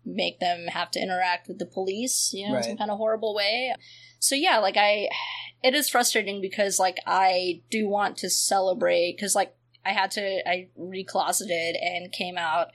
make 0.04 0.38
them 0.38 0.66
have 0.66 0.90
to 0.90 1.00
interact 1.00 1.48
with 1.48 1.58
the 1.58 1.66
police, 1.66 2.30
you 2.34 2.46
know, 2.46 2.56
in 2.56 2.62
some 2.62 2.76
kind 2.76 2.90
of 2.90 2.98
horrible 2.98 3.34
way. 3.34 3.74
So 4.18 4.34
yeah, 4.34 4.58
like 4.58 4.76
I, 4.76 5.08
it 5.62 5.74
is 5.74 5.88
frustrating 5.88 6.40
because 6.40 6.78
like 6.78 6.98
I 7.06 7.62
do 7.70 7.88
want 7.88 8.18
to 8.18 8.30
celebrate 8.30 9.16
because 9.16 9.34
like 9.34 9.54
I 9.84 9.90
had 9.90 10.10
to 10.12 10.48
I 10.48 10.68
recloseted 10.78 11.74
and 11.80 12.12
came 12.12 12.36
out 12.36 12.68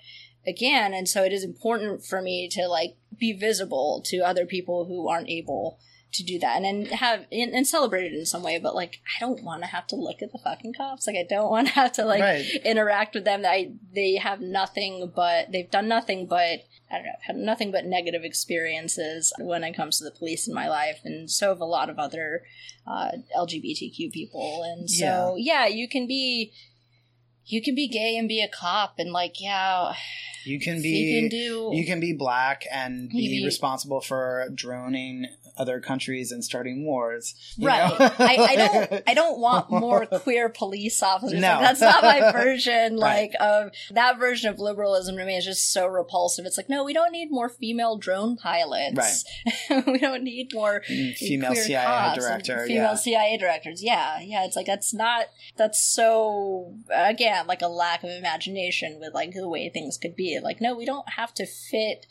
again, 0.47 0.93
and 0.93 1.07
so 1.07 1.23
it 1.23 1.33
is 1.33 1.43
important 1.43 2.05
for 2.05 2.21
me 2.21 2.49
to 2.49 2.67
like 2.67 2.95
be 3.17 3.33
visible 3.33 4.01
to 4.05 4.19
other 4.19 4.45
people 4.45 4.85
who 4.85 5.07
aren't 5.07 5.29
able 5.29 5.79
to 6.13 6.23
do 6.23 6.39
that 6.39 6.55
and 6.55 6.63
then 6.63 6.85
have 6.97 7.25
and, 7.31 7.53
and 7.53 7.67
celebrate 7.67 8.05
it 8.05 8.13
in 8.13 8.25
some 8.25 8.41
way. 8.41 8.57
But 8.57 8.73
like 8.75 9.01
I 9.17 9.19
don't 9.19 9.43
want 9.43 9.63
to 9.63 9.67
have 9.67 9.85
to 9.87 9.95
look 9.95 10.21
at 10.21 10.31
the 10.31 10.39
fucking 10.43 10.73
cops. 10.73 11.07
Like 11.07 11.17
I 11.17 11.25
don't 11.27 11.51
want 11.51 11.67
to 11.67 11.73
have 11.73 11.91
to 11.93 12.05
like 12.05 12.21
Right. 12.21 12.45
interact 12.63 13.15
with 13.15 13.25
them. 13.25 13.43
I 13.45 13.73
they 13.93 14.15
have 14.15 14.39
nothing 14.39 15.11
but 15.13 15.51
they've 15.51 15.69
done 15.69 15.87
nothing 15.87 16.27
but 16.27 16.61
I 16.91 16.97
don't 16.97 17.05
know, 17.05 17.11
had 17.21 17.35
nothing 17.35 17.71
but 17.71 17.85
negative 17.85 18.23
experiences 18.23 19.33
when 19.39 19.63
it 19.63 19.75
comes 19.75 19.97
to 19.97 20.03
the 20.03 20.11
police 20.11 20.47
in 20.47 20.53
my 20.53 20.69
life, 20.69 20.99
and 21.03 21.29
so 21.29 21.49
have 21.49 21.59
a 21.59 21.65
lot 21.65 21.89
of 21.89 21.97
other 21.97 22.43
uh, 22.87 23.11
LGBTQ 23.35 24.11
people. 24.11 24.63
And 24.63 24.89
so, 24.89 25.35
yeah. 25.37 25.65
you 25.65 25.89
can 25.89 26.05
be, 26.07 26.53
you 27.45 27.61
can 27.61 27.75
be 27.75 27.87
gay 27.87 28.17
and 28.17 28.27
be 28.27 28.41
a 28.41 28.47
cop, 28.47 28.95
and 28.99 29.11
like, 29.11 29.39
yeah, 29.41 29.93
You 30.43 30.59
can 30.59 30.81
be 30.81 30.89
you 30.89 31.21
can 31.21 31.29
do, 31.29 31.69
you 31.73 31.85
can 31.85 31.99
be 31.99 32.13
black 32.13 32.65
and 32.71 33.09
be 33.09 33.39
be- 33.39 33.45
responsible 33.45 34.01
for 34.01 34.49
droning 34.53 35.27
other 35.57 35.79
countries 35.79 36.31
and 36.31 36.43
starting 36.43 36.85
wars. 36.85 37.33
you 37.57 37.67
Right. 37.67 37.91
I, 38.19 38.35
I 38.51 38.55
don't 38.55 39.03
I 39.07 39.13
don't 39.13 39.39
want 39.39 39.69
more 39.69 40.05
queer 40.05 40.49
police 40.49 41.01
officers. 41.01 41.39
No. 41.39 41.47
Like, 41.47 41.59
that's 41.61 41.81
not 41.81 42.03
my 42.03 42.31
version 42.33 42.97
Right. 42.97 43.31
like 43.31 43.33
of 43.39 43.71
that 43.91 44.17
version 44.19 44.49
of 44.49 44.59
liberalism 44.59 45.17
to 45.17 45.25
me 45.25 45.37
is 45.37 45.45
just 45.45 45.71
so 45.71 45.87
repulsive. 45.87 46.45
It's 46.45 46.57
like, 46.57 46.69
no, 46.69 46.83
we 46.83 46.93
don't 46.93 47.11
need 47.11 47.31
more 47.31 47.49
female 47.49 47.97
drone 47.97 48.37
pilots. 48.37 49.23
Right. 49.69 49.85
we 49.87 49.97
don't 49.99 50.23
need 50.23 50.51
more 50.53 50.81
Mm, 50.89 51.15
female 51.15 51.55
CIA 51.55 52.15
director. 52.15 52.65
Female 52.67 52.83
Yeah. 52.83 52.95
CIA 52.95 53.37
directors. 53.37 53.81
Yeah. 53.83 54.19
Yeah. 54.21 54.45
It's 54.45 54.55
like 54.55 54.65
that's 54.67 54.93
not 54.93 55.27
that's 55.57 55.81
so 55.81 56.75
again, 56.93 57.47
like 57.47 57.61
a 57.61 57.67
lack 57.67 58.03
of 58.03 58.09
imagination 58.09 58.97
with 58.99 59.13
like 59.13 59.33
the 59.33 59.47
way 59.49 59.69
things 59.69 59.97
could 59.97 60.15
be. 60.15 60.39
Like, 60.41 60.59
no, 60.61 60.75
we 60.75 60.85
don't 60.85 61.07
have 61.13 61.33
to 61.35 61.45
fit 61.45 62.05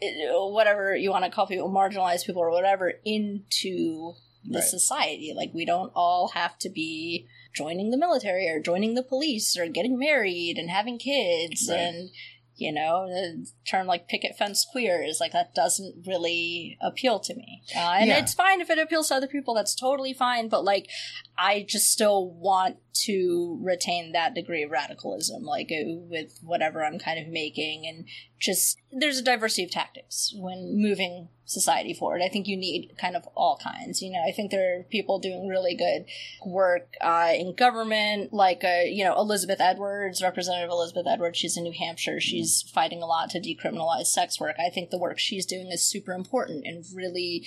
whatever 0.00 0.94
you 0.96 1.10
want 1.10 1.24
to 1.24 1.30
call 1.30 1.46
people, 1.46 1.68
marginalized 1.70 2.26
people 2.26 2.42
or 2.42 2.50
whatever, 2.50 2.92
into 3.04 4.14
the 4.44 4.58
Right. 4.60 4.64
society. 4.68 5.32
Like, 5.36 5.50
we 5.52 5.64
don't 5.64 5.92
all 5.94 6.28
have 6.28 6.58
to 6.60 6.68
be 6.70 7.26
joining 7.54 7.90
the 7.90 7.96
military 7.98 8.48
or 8.48 8.60
joining 8.60 8.94
the 8.94 9.02
police 9.02 9.56
or 9.56 9.66
getting 9.68 9.98
married 9.98 10.56
and 10.58 10.70
having 10.70 10.98
kids 10.98 11.68
Right. 11.68 11.78
and 11.80 12.10
you 12.54 12.72
know 12.72 13.06
the 13.08 13.48
term 13.68 13.86
like 13.86 14.08
picket 14.08 14.36
fence 14.36 14.66
queer 14.70 15.02
is 15.02 15.18
like 15.20 15.30
that 15.32 15.54
doesn't 15.54 16.04
really 16.06 16.76
appeal 16.80 17.18
to 17.20 17.34
me 17.34 17.62
uh, 17.76 17.94
and 18.00 18.08
Yeah. 18.08 18.18
it's 18.18 18.34
fine 18.34 18.60
if 18.60 18.68
it 18.68 18.78
appeals 18.80 19.08
to 19.08 19.14
other 19.14 19.28
people 19.28 19.54
that's 19.54 19.74
totally 19.76 20.12
fine 20.12 20.48
but 20.48 20.64
like 20.64 20.88
i 21.36 21.62
just 21.66 21.90
still 21.92 22.28
want 22.30 22.76
to 23.04 23.58
retain 23.62 24.12
that 24.12 24.34
degree 24.34 24.62
of 24.62 24.70
radicalism 24.70 25.42
like 25.42 25.70
uh, 25.70 25.84
with 26.08 26.38
whatever 26.42 26.84
i'm 26.84 26.98
kind 26.98 27.18
of 27.18 27.28
making 27.32 27.86
and 27.86 28.06
just 28.38 28.80
there's 28.92 29.18
a 29.18 29.22
diversity 29.22 29.64
of 29.64 29.70
tactics 29.70 30.32
when 30.36 30.80
moving 30.80 31.28
society 31.44 31.94
forward. 31.94 32.20
I 32.22 32.28
think 32.28 32.46
you 32.46 32.56
need 32.56 32.92
kind 33.00 33.16
of 33.16 33.26
all 33.34 33.58
kinds 33.62 34.02
you 34.02 34.12
know? 34.12 34.22
I 34.26 34.32
think 34.32 34.50
there 34.50 34.78
are 34.78 34.82
people 34.84 35.18
doing 35.18 35.48
really 35.48 35.74
good 35.74 36.04
work 36.46 36.94
uh, 37.00 37.32
in 37.34 37.54
government 37.54 38.32
like 38.32 38.62
uh, 38.64 38.84
you 38.84 39.04
know 39.04 39.14
elizabeth 39.16 39.60
edwards 39.60 40.22
representative 40.22 40.70
elizabeth 40.70 41.06
edwards 41.08 41.38
she's 41.38 41.56
in 41.56 41.64
new 41.64 41.72
hampshire. 41.72 42.20
She's 42.20 42.62
fighting 42.74 43.02
a 43.02 43.06
lot 43.06 43.30
to 43.30 43.40
decriminalize 43.40 44.06
sex 44.06 44.38
work. 44.38 44.56
I 44.58 44.70
think 44.70 44.90
the 44.90 44.98
work 44.98 45.18
she's 45.18 45.46
doing 45.46 45.70
is 45.72 45.82
super 45.82 46.12
important 46.12 46.66
and 46.66 46.84
really 46.94 47.46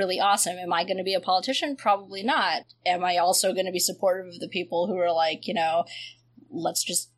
really 0.00 0.18
awesome. 0.18 0.56
Am 0.56 0.72
i 0.72 0.82
going 0.82 0.96
to 0.96 1.04
be 1.04 1.14
a 1.14 1.20
politician? 1.20 1.76
Probably 1.76 2.22
not. 2.22 2.62
Am 2.86 3.04
i 3.04 3.18
also 3.18 3.52
going 3.52 3.66
to 3.66 3.72
be 3.72 3.78
supportive 3.78 4.32
of 4.32 4.40
the 4.40 4.48
people 4.48 4.86
who 4.86 4.96
are 4.96 5.12
like 5.12 5.46
you 5.46 5.54
know 5.54 5.84
let's 6.50 6.82
just 6.82 7.10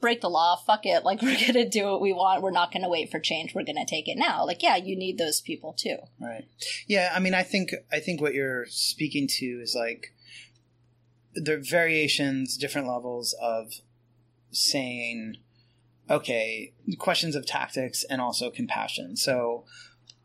break 0.00 0.20
the 0.20 0.30
law. 0.30 0.56
Fuck 0.56 0.86
it. 0.86 1.04
Like 1.04 1.20
we're 1.22 1.38
going 1.38 1.54
to 1.54 1.68
do 1.68 1.86
what 1.86 2.00
we 2.00 2.12
want. 2.12 2.42
We're 2.42 2.50
not 2.50 2.72
going 2.72 2.82
to 2.82 2.88
wait 2.88 3.10
for 3.10 3.18
change. 3.18 3.54
We're 3.54 3.64
going 3.64 3.76
to 3.76 3.84
take 3.84 4.08
it 4.08 4.16
now. 4.16 4.46
Like 4.46 4.62
yeah 4.62 4.76
you 4.76 4.96
need 4.96 5.18
those 5.18 5.40
people 5.40 5.72
too. 5.72 5.96
Right. 6.20 6.46
Yeah, 6.86 7.12
I 7.14 7.18
mean 7.18 7.34
I 7.34 7.42
think 7.42 7.74
I 7.92 7.98
think 7.98 8.20
what 8.20 8.34
you're 8.34 8.66
speaking 8.66 9.26
to 9.38 9.46
is 9.60 9.74
like 9.76 10.14
the 11.34 11.56
variations, 11.56 12.56
different 12.56 12.86
levels 12.86 13.34
of 13.40 13.72
saying 14.52 15.38
okay, 16.10 16.74
questions 16.98 17.34
of 17.34 17.46
tactics 17.46 18.04
and 18.04 18.20
also 18.20 18.50
compassion. 18.50 19.16
So 19.16 19.64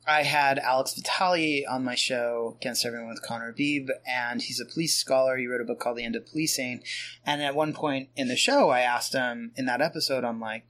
I 0.07 0.23
had 0.23 0.57
Alex 0.59 0.93
Vitale 0.93 1.65
on 1.69 1.83
my 1.83 1.95
show, 1.95 2.55
Against 2.61 2.85
Everyone 2.85 3.09
with 3.09 3.21
Conner 3.21 3.47
Habib, 3.47 3.89
and 4.07 4.41
he's 4.41 4.61
a 4.61 4.65
police 4.65 4.95
scholar. 4.95 5.35
He 5.35 5.47
wrote 5.47 5.59
a 5.59 5.65
book 5.65 5.81
called 5.81 5.97
The 5.97 6.05
End 6.05 6.15
of 6.15 6.25
Policing. 6.25 6.81
And 7.25 7.43
at 7.43 7.55
one 7.55 7.73
point 7.73 8.07
in 8.15 8.29
the 8.29 8.37
show, 8.37 8.69
I 8.69 8.79
asked 8.79 9.11
him 9.11 9.51
in 9.57 9.65
that 9.65 9.81
episode, 9.81 10.23
I'm 10.23 10.39
like, 10.39 10.63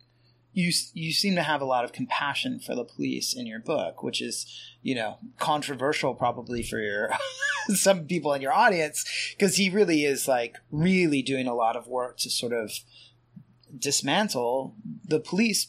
you, 0.53 0.71
you 0.93 1.13
seem 1.13 1.35
to 1.35 1.43
have 1.43 1.61
a 1.61 1.65
lot 1.65 1.85
of 1.85 1.93
compassion 1.93 2.59
for 2.59 2.73
the 2.73 2.83
police 2.83 3.35
in 3.35 3.45
your 3.45 3.59
book, 3.59 4.01
which 4.01 4.23
is, 4.23 4.47
you 4.81 4.95
know, 4.95 5.19
controversial 5.37 6.15
probably 6.15 6.63
for 6.63 6.79
your 6.79 7.11
some 7.75 8.05
people 8.05 8.33
in 8.33 8.41
your 8.41 8.53
audience, 8.53 9.05
because 9.37 9.57
he 9.57 9.69
really 9.69 10.03
is 10.03 10.27
like 10.27 10.57
really 10.71 11.21
doing 11.21 11.45
a 11.45 11.53
lot 11.53 11.75
of 11.75 11.87
work 11.87 12.17
to 12.17 12.31
sort 12.31 12.53
of 12.53 12.71
dismantle 13.77 14.75
the 15.05 15.19
police, 15.19 15.67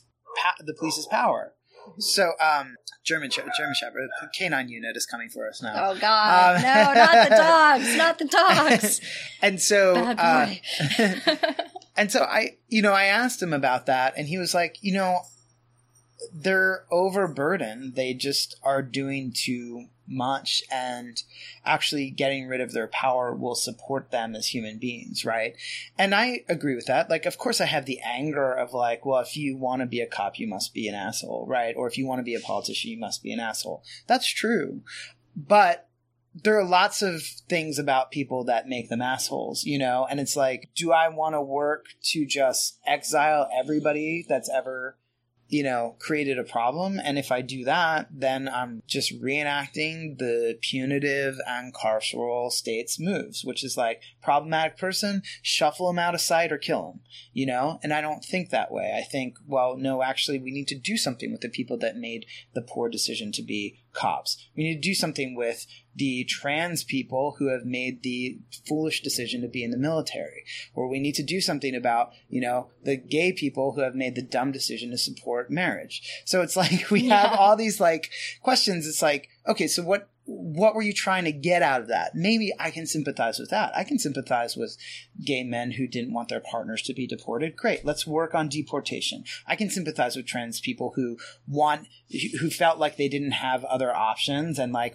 the 0.64 0.72
police's 0.72 1.06
power. 1.06 1.52
So, 1.98 2.32
um, 2.40 2.76
German 3.04 3.30
She- 3.30 3.40
German 3.56 3.74
Shepherd, 3.74 4.08
the 4.20 4.28
canine 4.36 4.68
unit 4.68 4.96
is 4.96 5.06
coming 5.06 5.28
for 5.28 5.48
us 5.48 5.62
now. 5.62 5.90
oh 5.90 5.98
god 5.98 6.56
Um, 6.56 6.62
no 6.62 6.92
not 6.94 7.28
the 7.28 7.36
dogs 7.36 7.96
not 7.96 8.18
the 8.18 8.24
dogs 8.26 9.00
and 9.42 9.60
so, 9.60 9.94
uh, 9.96 10.54
and 11.96 12.10
so 12.12 12.22
I, 12.22 12.56
you 12.68 12.82
know, 12.82 12.92
I 12.92 13.04
asked 13.04 13.42
him 13.42 13.52
about 13.52 13.86
that, 13.86 14.14
and 14.16 14.28
he 14.28 14.38
was 14.38 14.54
like, 14.54 14.76
you 14.82 14.92
know, 14.94 15.20
they're 16.34 16.84
overburdened. 16.90 17.94
They 17.94 18.12
just 18.14 18.56
are 18.62 18.82
doing 18.82 19.32
too 19.34 19.86
much, 20.08 20.62
and 20.72 21.22
actually 21.64 22.10
getting 22.10 22.48
rid 22.48 22.60
of 22.60 22.72
their 22.72 22.88
power 22.88 23.34
will 23.34 23.54
support 23.54 24.10
them 24.10 24.34
as 24.34 24.48
human 24.48 24.78
beings, 24.78 25.24
right? 25.24 25.54
And 25.98 26.14
I 26.14 26.44
agree 26.48 26.74
with 26.74 26.86
that. 26.86 27.10
Like, 27.10 27.26
of 27.26 27.38
course, 27.38 27.60
I 27.60 27.66
have 27.66 27.86
the 27.86 28.00
anger 28.04 28.52
of 28.52 28.72
like, 28.72 29.04
well, 29.04 29.20
if 29.20 29.36
you 29.36 29.56
want 29.56 29.80
to 29.80 29.86
be 29.86 30.00
a 30.00 30.06
cop, 30.06 30.38
you 30.38 30.46
must 30.46 30.74
be 30.74 30.88
an 30.88 30.94
asshole, 30.94 31.46
right? 31.46 31.74
Or 31.76 31.86
if 31.86 31.98
you 31.98 32.06
want 32.06 32.20
to 32.20 32.24
be 32.24 32.34
a 32.34 32.40
politician, 32.40 32.90
you 32.90 32.98
must 32.98 33.22
be 33.22 33.32
an 33.32 33.40
asshole. 33.40 33.82
That's 34.06 34.26
true, 34.26 34.82
but 35.36 35.84
there 36.34 36.58
are 36.58 36.64
lots 36.64 37.02
of 37.02 37.22
things 37.22 37.78
about 37.78 38.12
people 38.12 38.44
that 38.44 38.68
make 38.68 38.88
them 38.88 39.02
assholes, 39.02 39.64
you 39.64 39.78
know? 39.78 40.06
And 40.08 40.20
it's 40.20 40.36
like, 40.36 40.70
do 40.76 40.92
I 40.92 41.08
want 41.08 41.34
to 41.34 41.42
work 41.42 41.86
to 42.04 42.24
just 42.26 42.78
exile 42.86 43.48
everybody 43.58 44.24
that's 44.28 44.48
ever, 44.48 44.96
you 45.48 45.62
know, 45.62 45.96
created 45.98 46.38
a 46.38 46.44
problem? 46.44 47.00
And 47.02 47.18
if 47.18 47.32
I 47.32 47.40
do 47.40 47.64
that, 47.64 48.08
then 48.12 48.48
I'm 48.48 48.82
just 48.86 49.20
reenacting 49.20 50.18
the 50.18 50.58
punitive 50.60 51.36
and 51.46 51.74
carceral 51.74 52.50
state's 52.50 53.00
moves, 53.00 53.44
which 53.44 53.64
is 53.64 53.76
like, 53.76 54.02
problematic 54.22 54.76
person, 54.76 55.22
shuffle 55.42 55.86
them 55.86 55.98
out 55.98 56.14
of 56.14 56.20
sight 56.20 56.52
or 56.52 56.58
kill 56.58 56.92
them, 56.92 57.00
you 57.32 57.46
know? 57.46 57.80
And 57.82 57.92
I 57.92 58.00
don't 58.00 58.24
think 58.24 58.50
that 58.50 58.70
way. 58.70 58.94
I 58.96 59.02
think, 59.02 59.38
well, 59.46 59.76
no, 59.76 60.02
actually, 60.02 60.38
we 60.38 60.50
need 60.50 60.68
to 60.68 60.78
do 60.78 60.96
something 60.96 61.32
with 61.32 61.40
the 61.40 61.48
people 61.48 61.78
that 61.78 61.96
made 61.96 62.26
the 62.54 62.62
poor 62.62 62.88
decision 62.88 63.32
to 63.32 63.42
be 63.42 63.80
cops. 63.92 64.48
We 64.56 64.64
need 64.64 64.82
to 64.82 64.88
do 64.88 64.94
something 64.94 65.34
with 65.34 65.66
the 65.98 66.24
trans 66.24 66.84
people 66.84 67.34
who 67.38 67.48
have 67.48 67.64
made 67.64 68.02
the 68.02 68.38
foolish 68.66 69.02
decision 69.02 69.42
to 69.42 69.48
be 69.48 69.64
in 69.64 69.72
the 69.72 69.76
military. 69.76 70.44
Or 70.74 70.88
we 70.88 71.00
need 71.00 71.16
to 71.16 71.22
do 71.22 71.40
something 71.40 71.74
about, 71.74 72.12
you 72.28 72.40
know, 72.40 72.70
the 72.84 72.96
gay 72.96 73.32
people 73.32 73.72
who 73.72 73.80
have 73.80 73.94
made 73.94 74.14
the 74.14 74.22
dumb 74.22 74.52
decision 74.52 74.90
to 74.90 74.98
support 74.98 75.50
marriage. 75.50 76.22
So 76.24 76.40
it's 76.40 76.56
like 76.56 76.90
we 76.90 77.08
have 77.08 77.32
all 77.32 77.56
these 77.56 77.80
like 77.80 78.10
questions. 78.42 78.86
It's 78.86 79.02
like, 79.02 79.28
okay, 79.46 79.66
so 79.66 79.82
what 79.82 80.08
what 80.30 80.74
were 80.74 80.82
you 80.82 80.92
trying 80.92 81.24
to 81.24 81.32
get 81.32 81.62
out 81.62 81.80
of 81.80 81.88
that? 81.88 82.14
Maybe 82.14 82.52
I 82.60 82.70
can 82.70 82.86
sympathize 82.86 83.38
with 83.38 83.48
that. 83.48 83.74
I 83.74 83.82
can 83.82 83.98
sympathize 83.98 84.56
with 84.56 84.76
gay 85.24 85.42
men 85.42 85.72
who 85.72 85.86
didn't 85.86 86.12
want 86.12 86.28
their 86.28 86.40
partners 86.40 86.82
to 86.82 86.92
be 86.92 87.06
deported. 87.06 87.56
Great. 87.56 87.82
Let's 87.82 88.06
work 88.06 88.34
on 88.34 88.50
deportation. 88.50 89.24
I 89.46 89.56
can 89.56 89.70
sympathize 89.70 90.16
with 90.16 90.26
trans 90.26 90.60
people 90.60 90.92
who 90.96 91.16
want, 91.46 91.88
who 92.40 92.50
felt 92.50 92.78
like 92.78 92.98
they 92.98 93.08
didn't 93.08 93.32
have 93.32 93.64
other 93.64 93.94
options 93.94 94.58
and 94.58 94.70
like 94.70 94.94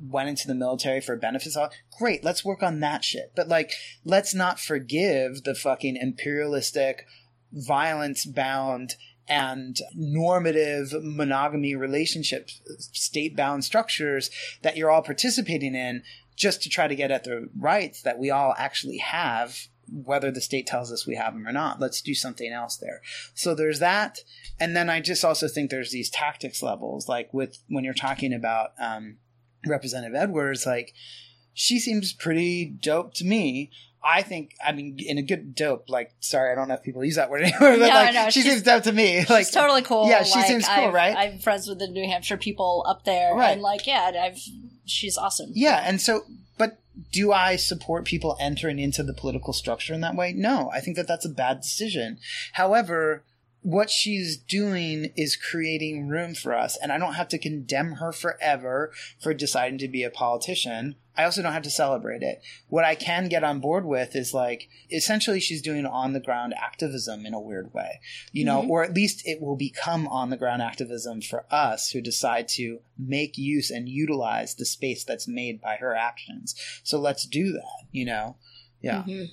went 0.00 0.28
into 0.28 0.46
the 0.46 0.54
military 0.54 1.00
for 1.00 1.16
benefits. 1.16 1.58
Great. 1.98 2.22
Let's 2.22 2.44
work 2.44 2.62
on 2.62 2.78
that 2.78 3.04
shit. 3.04 3.32
But 3.34 3.48
like, 3.48 3.72
let's 4.04 4.32
not 4.32 4.60
forgive 4.60 5.42
the 5.42 5.56
fucking 5.56 5.96
imperialistic, 5.96 7.04
violence 7.52 8.24
bound, 8.24 8.94
and 9.28 9.78
normative 9.94 10.92
monogamy 11.02 11.74
relationship 11.74 12.50
state 12.78 13.36
bound 13.36 13.64
structures 13.64 14.30
that 14.62 14.76
you're 14.76 14.90
all 14.90 15.02
participating 15.02 15.74
in 15.74 16.02
just 16.36 16.62
to 16.62 16.68
try 16.68 16.86
to 16.86 16.94
get 16.94 17.10
at 17.10 17.24
the 17.24 17.48
rights 17.58 18.02
that 18.02 18.18
we 18.18 18.30
all 18.30 18.54
actually 18.56 18.98
have 18.98 19.68
whether 19.90 20.30
the 20.30 20.40
state 20.40 20.66
tells 20.66 20.92
us 20.92 21.06
we 21.06 21.16
have 21.16 21.32
them 21.32 21.46
or 21.46 21.52
not. 21.52 21.80
Let's 21.80 22.02
do 22.02 22.14
something 22.14 22.52
else 22.52 22.76
there. 22.76 23.00
So 23.34 23.54
there's 23.54 23.78
that. 23.78 24.18
And 24.60 24.76
then 24.76 24.90
i 24.90 25.00
just 25.00 25.24
also 25.24 25.48
think 25.48 25.70
there's 25.70 25.92
these 25.92 26.10
tactics 26.10 26.62
levels 26.62 27.08
like 27.08 27.32
with 27.32 27.58
when 27.68 27.84
you're 27.84 27.94
talking 27.94 28.32
about 28.32 28.72
um, 28.80 29.16
representative 29.66 30.16
edwards 30.16 30.66
like 30.66 30.94
she 31.54 31.78
seems 31.78 32.12
pretty 32.12 32.64
dope 32.64 33.14
to 33.14 33.24
me 33.24 33.70
I 34.10 34.22
think, 34.22 34.54
I 34.66 34.72
mean, 34.72 34.96
in 34.98 35.18
a 35.18 35.22
good 35.22 35.54
dope, 35.54 35.90
like, 35.90 36.12
sorry, 36.20 36.50
I 36.50 36.54
don't 36.54 36.68
know 36.68 36.74
if 36.74 36.82
people 36.82 37.04
use 37.04 37.16
that 37.16 37.28
word 37.30 37.42
anymore, 37.42 37.58
but 37.76 37.78
No, 37.80 37.86
like, 37.88 38.14
no, 38.14 38.30
she 38.30 38.40
seems 38.42 38.62
dope 38.62 38.84
to 38.84 38.92
me. 38.92 39.18
Like, 39.28 39.44
She's 39.46 39.50
totally 39.50 39.82
cool. 39.82 40.08
Yeah, 40.08 40.22
she 40.22 40.38
Like, 40.38 40.46
seems 40.46 40.66
cool, 40.66 40.84
I've- 40.86 40.94
right? 40.94 41.16
I'm 41.16 41.38
friends 41.40 41.68
with 41.68 41.78
the 41.78 41.88
New 41.88 42.06
Hampshire 42.06 42.36
people 42.38 42.84
up 42.88 43.04
there, 43.04 43.34
Right. 43.34 43.50
and 43.52 43.60
like, 43.62 43.86
yeah, 43.86 44.10
I've 44.22 44.38
she's 44.86 45.18
awesome. 45.18 45.50
Yeah, 45.54 45.82
and 45.84 46.00
so, 46.00 46.22
but 46.56 46.78
do 47.12 47.32
I 47.32 47.56
support 47.56 48.06
people 48.06 48.36
entering 48.40 48.78
into 48.78 49.02
the 49.02 49.12
political 49.12 49.52
structure 49.52 49.92
in 49.94 50.00
that 50.00 50.16
way? 50.16 50.32
No, 50.32 50.70
I 50.72 50.80
think 50.80 50.96
that 50.96 51.06
that's 51.06 51.26
a 51.26 51.28
bad 51.30 51.60
decision. 51.60 52.18
However, 52.54 53.22
what 53.62 53.90
she's 53.90 54.36
doing 54.36 55.12
is 55.16 55.36
creating 55.36 56.08
room 56.08 56.34
for 56.34 56.54
us. 56.54 56.78
And 56.80 56.92
I 56.92 56.98
don't 56.98 57.14
have 57.14 57.28
to 57.28 57.38
condemn 57.38 57.92
her 57.94 58.12
forever 58.12 58.92
for 59.20 59.34
deciding 59.34 59.78
to 59.78 59.88
be 59.88 60.04
a 60.04 60.10
politician. 60.10 60.96
I 61.16 61.24
also 61.24 61.42
don't 61.42 61.52
have 61.52 61.64
to 61.64 61.70
celebrate 61.70 62.22
it. 62.22 62.40
What 62.68 62.84
I 62.84 62.94
can 62.94 63.28
get 63.28 63.42
on 63.42 63.58
board 63.58 63.84
with 63.84 64.14
is 64.14 64.32
like, 64.32 64.68
essentially, 64.92 65.40
she's 65.40 65.60
doing 65.60 65.84
on 65.84 66.12
the 66.12 66.20
ground 66.20 66.54
activism 66.56 67.26
in 67.26 67.34
a 67.34 67.40
weird 67.40 67.74
way, 67.74 68.00
you 68.30 68.44
know, 68.44 68.62
Mhm. 68.62 68.68
or 68.68 68.84
at 68.84 68.94
least 68.94 69.26
it 69.26 69.40
will 69.40 69.56
become 69.56 70.06
on 70.06 70.30
the 70.30 70.36
ground 70.36 70.62
activism 70.62 71.20
for 71.20 71.44
us 71.52 71.90
who 71.90 72.00
decide 72.00 72.46
to 72.50 72.80
make 72.96 73.36
use 73.36 73.68
and 73.68 73.88
utilize 73.88 74.54
the 74.54 74.64
space 74.64 75.02
that's 75.02 75.26
made 75.26 75.60
by 75.60 75.74
her 75.76 75.96
actions. 75.96 76.54
So 76.84 77.00
let's 77.00 77.26
do 77.26 77.52
that, 77.52 77.86
you 77.90 78.04
know? 78.04 78.36
Yeah. 78.80 79.02
Mhm. 79.06 79.30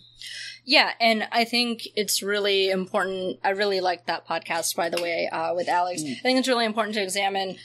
Yeah, 0.63 0.93
and 0.99 1.27
I 1.31 1.43
think 1.45 1.87
it's 1.95 2.23
really 2.23 2.69
important. 2.69 3.39
I 3.43 3.49
really 3.49 3.79
like 3.81 4.07
that 4.07 4.27
podcast, 4.27 4.75
by 4.75 4.89
the 4.89 5.01
way, 5.01 5.27
uh, 5.31 5.53
with 5.53 5.67
Alex. 5.69 6.01
Mm. 6.01 6.13
I 6.17 6.21
think 6.21 6.39
it's 6.39 6.47
really 6.47 6.65
important 6.65 6.95
to 6.95 7.01
examine 7.03 7.57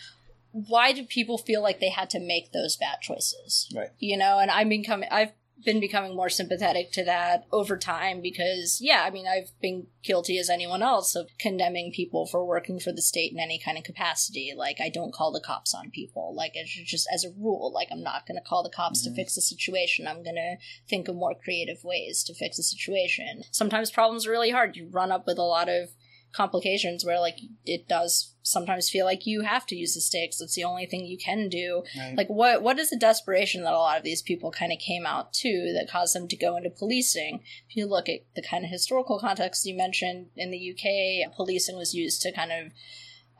why 0.52 0.92
do 0.92 1.04
people 1.04 1.38
feel 1.38 1.62
like 1.62 1.80
they 1.80 1.88
had 1.90 2.10
to 2.10 2.18
make 2.20 2.52
those 2.52 2.76
bad 2.76 3.00
choices, 3.00 3.68
Right. 3.74 3.90
you 4.00 4.16
know? 4.16 4.38
And 4.40 4.50
I'm 4.50 4.68
becoming, 4.68 5.08
I've 5.10 5.30
been 5.64 5.80
becoming 5.80 6.16
more 6.16 6.28
sympathetic 6.28 6.92
to 6.92 7.04
that 7.04 7.44
over 7.52 7.76
time 7.76 8.20
because, 8.20 8.78
yeah, 8.80 9.02
I 9.04 9.10
mean, 9.10 9.26
I've 9.26 9.50
been 9.60 9.86
guilty 10.02 10.38
as 10.38 10.48
anyone 10.48 10.82
else 10.82 11.14
of 11.14 11.28
condemning 11.38 11.92
people 11.92 12.26
for 12.26 12.44
working 12.44 12.80
for 12.80 12.92
the 12.92 13.02
state 13.02 13.32
in 13.32 13.38
any 13.38 13.58
kind 13.58 13.76
of 13.76 13.84
capacity. 13.84 14.52
Like, 14.56 14.80
I 14.80 14.88
don't 14.88 15.12
call 15.12 15.32
the 15.32 15.40
cops 15.40 15.74
on 15.74 15.90
people. 15.90 16.34
Like, 16.34 16.52
it's 16.54 16.70
just 16.70 17.06
as 17.12 17.24
a 17.24 17.30
rule, 17.38 17.72
like, 17.74 17.88
I'm 17.90 18.02
not 18.02 18.26
going 18.26 18.38
to 18.38 18.48
call 18.48 18.62
the 18.62 18.70
cops 18.70 19.02
Mhm. 19.02 19.10
to 19.10 19.14
fix 19.14 19.34
the 19.34 19.42
situation. 19.42 20.06
I'm 20.06 20.22
going 20.22 20.36
to 20.36 20.56
think 20.88 21.08
of 21.08 21.16
more 21.16 21.34
creative 21.34 21.84
ways 21.84 22.24
to 22.24 22.34
fix 22.34 22.58
a 22.58 22.62
situation. 22.62 23.44
Sometimes 23.50 23.90
problems 23.90 24.26
are 24.26 24.30
really 24.30 24.50
hard. 24.50 24.76
You 24.76 24.88
run 24.90 25.12
up 25.12 25.26
with 25.26 25.38
a 25.38 25.42
lot 25.42 25.68
of 25.68 25.90
complications 26.32 27.04
where, 27.04 27.20
like, 27.20 27.38
it 27.64 27.88
does 27.88 28.34
sometimes 28.42 28.88
feel 28.88 29.04
like 29.04 29.26
you 29.26 29.42
have 29.42 29.66
to 29.66 29.76
use 29.76 29.94
the 29.94 30.00
stakes. 30.00 30.40
It's 30.40 30.54
the 30.54 30.64
only 30.64 30.86
thing 30.86 31.04
you 31.04 31.18
can 31.18 31.48
do 31.48 31.82
Right. 31.96 32.16
like 32.16 32.28
what 32.28 32.62
what 32.62 32.78
is 32.78 32.90
the 32.90 32.96
desperation 32.96 33.62
that 33.62 33.72
a 33.72 33.78
lot 33.78 33.98
of 33.98 34.02
these 34.04 34.22
people 34.22 34.50
kind 34.50 34.72
of 34.72 34.78
came 34.78 35.06
out 35.06 35.32
to 35.34 35.72
that 35.74 35.90
caused 35.90 36.14
them 36.14 36.26
to 36.28 36.36
go 36.36 36.56
into 36.56 36.70
policing 36.70 37.40
if 37.68 37.76
you 37.76 37.86
look 37.86 38.08
at 38.08 38.20
the 38.34 38.42
kind 38.42 38.64
of 38.64 38.70
historical 38.70 39.18
context 39.20 39.66
you 39.66 39.76
mentioned 39.76 40.28
in 40.36 40.50
the 40.50 40.70
uk 40.70 41.34
policing 41.36 41.76
was 41.76 41.94
used 41.94 42.22
to 42.22 42.32
kind 42.32 42.50
of 42.50 42.72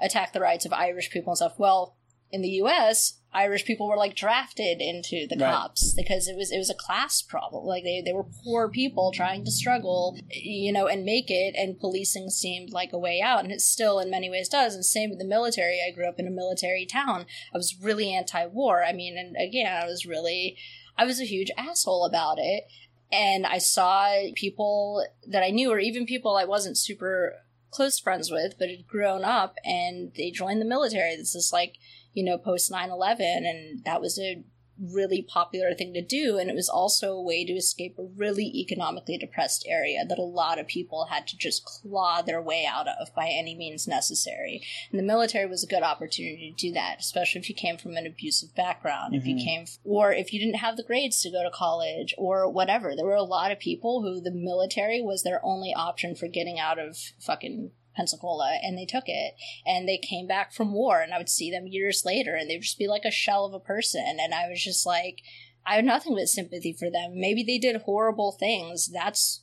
attack 0.01 0.33
the 0.33 0.41
rights 0.41 0.65
of 0.67 0.73
irish 0.73 1.11
people 1.11 1.31
and 1.33 1.39
stuff 1.39 1.59
well 1.59 1.97
in 2.32 2.43
the 2.43 2.48
us 2.48 3.15
irish 3.32 3.65
people 3.65 3.86
were 3.89 3.97
like 3.97 4.16
drafted 4.16 4.81
into 4.81 5.24
the 5.28 5.36
Right. 5.39 5.52
cops 5.52 5.93
because 5.94 6.27
it 6.27 6.36
was 6.36 6.51
it 6.51 6.59
was 6.59 6.70
a 6.70 6.74
class 6.74 7.23
problem 7.23 7.65
like 7.65 7.85
they, 7.85 8.02
they 8.05 8.12
were 8.12 8.27
poor 8.44 8.69
people 8.69 9.12
trying 9.12 9.44
to 9.44 9.51
struggle 9.52 10.19
you 10.31 10.73
know 10.73 10.89
and 10.89 11.05
make 11.05 11.31
it 11.31 11.55
and 11.57 11.78
policing 11.78 12.28
seemed 12.28 12.70
like 12.73 12.93
a 12.93 12.98
way 12.98 13.20
out 13.20 13.44
and 13.44 13.52
it 13.52 13.61
still 13.61 14.01
in 14.01 14.11
many 14.11 14.28
ways 14.28 14.48
does 14.48 14.74
and 14.74 14.85
same 14.85 15.11
with 15.11 15.20
the 15.20 15.24
military 15.24 15.81
i 15.86 15.93
grew 15.94 16.09
up 16.09 16.19
in 16.19 16.27
a 16.27 16.31
military 16.31 16.85
town 16.85 17.24
I 17.55 17.57
was 17.57 17.77
really 17.81 18.12
anti-war. 18.12 18.85
I 18.85 18.93
mean, 18.93 19.16
and 19.19 19.36
again, 19.36 19.73
I 19.73 19.86
was 19.86 20.07
really, 20.07 20.57
I 20.97 21.05
was 21.05 21.20
a 21.20 21.24
huge 21.24 21.51
asshole 21.57 22.05
about 22.05 22.39
it. 22.39 22.65
And 23.12 23.47
I 23.47 23.59
saw 23.59 24.09
people 24.35 25.05
that 25.27 25.43
I 25.43 25.51
knew, 25.51 25.70
or 25.70 25.78
even 25.78 26.07
people 26.07 26.36
I 26.36 26.44
wasn't 26.44 26.78
super 26.78 27.35
close 27.70 27.98
friends 27.98 28.31
with, 28.31 28.55
but 28.59 28.69
had 28.69 28.86
grown 28.86 29.24
up 29.24 29.57
and 29.65 30.12
they 30.16 30.31
joined 30.31 30.61
the 30.61 30.65
military. 30.66 31.16
This 31.16 31.35
is 31.35 31.51
like, 31.52 31.74
you 32.12 32.24
know, 32.24 32.39
post 32.39 32.70
9 32.70 32.91
11. 32.91 33.45
And 33.47 33.85
that 33.85 34.01
was 34.01 34.19
a 34.19 34.43
really 34.82 35.20
popular 35.20 35.74
thing 35.74 35.93
to 35.93 36.01
do. 36.01 36.39
And 36.39 36.49
it 36.49 36.55
was 36.55 36.69
also 36.69 37.12
a 37.12 37.23
way 37.23 37.45
to 37.45 37.53
escape 37.53 37.97
a 37.99 38.03
really 38.16 38.47
economically 38.47 39.19
depressed 39.19 39.66
area 39.69 40.07
that 40.09 40.19
a 40.19 40.23
lot 40.23 40.59
of 40.59 40.66
people 40.66 41.09
had 41.11 41.27
to 41.28 41.37
just 41.37 41.65
claw 41.65 42.23
their 42.23 42.41
way 42.41 42.65
out 42.66 42.87
of 42.89 43.15
by 43.15 43.28
any 43.28 43.55
means 43.55 43.87
necessary. 43.87 44.62
And 44.91 44.99
the 44.99 45.05
military 45.05 45.47
was 45.47 45.62
a 45.62 45.66
good 45.66 45.82
opportunity 45.82 46.51
to 46.51 46.69
do 46.69 46.73
that, 46.73 46.97
especially 46.99 47.43
if 47.43 47.49
you 47.51 47.55
came 47.55 47.77
from 47.77 47.97
an 47.97 48.07
abusive 48.07 48.55
background, 48.55 49.15
if 49.15 49.27
you 49.27 49.37
Mhm. 49.37 49.45
came, 49.45 49.65
or 49.85 50.12
if 50.12 50.32
you 50.32 50.41
didn't 50.41 50.57
have 50.57 50.78
the 50.78 50.82
grades 50.82 51.20
to 51.23 51.31
go 51.31 51.43
to 51.43 51.51
college, 51.51 52.15
or 52.16 52.49
whatever. 52.49 52.97
There 52.97 53.05
were 53.05 53.15
a 53.15 53.23
lot 53.23 53.53
of 53.53 53.59
people 53.59 54.01
who 54.01 54.20
the 54.20 54.31
military 54.31 55.03
was 55.03 55.23
their 55.23 55.45
only 55.45 55.74
option 55.74 56.15
for 56.15 56.27
getting 56.27 56.59
out 56.59 56.78
of 56.78 56.97
fucking 57.19 57.73
Pensacola, 58.01 58.59
and 58.63 58.77
they 58.79 58.87
took 58.87 59.05
it. 59.07 59.35
And 59.67 59.87
they 59.87 59.99
came 59.99 60.27
back 60.27 60.53
from 60.53 60.73
war, 60.73 61.01
and 61.01 61.13
I 61.13 61.19
would 61.19 61.29
see 61.29 61.51
them 61.51 61.67
years 61.67 62.03
later, 62.05 62.35
and 62.35 62.49
they'd 62.49 62.63
just 62.63 62.79
be 62.79 62.89
like 62.89 63.05
a 63.05 63.11
shell 63.11 63.45
of 63.45 63.53
a 63.53 63.61
person. 63.61 64.17
And 64.19 64.33
I 64.35 64.49
was 64.49 64.65
just 64.65 64.87
like, 64.87 65.19
I 65.67 65.77
have 65.77 65.85
nothing 65.85 66.15
but 66.15 66.29
sympathy 66.29 66.73
for 66.73 66.91
them. 66.91 67.13
Maybe 67.21 67.43
they 67.43 67.59
did 67.59 67.83
horrible 67.83 68.33
things. 68.33 68.89
That's 68.93 69.43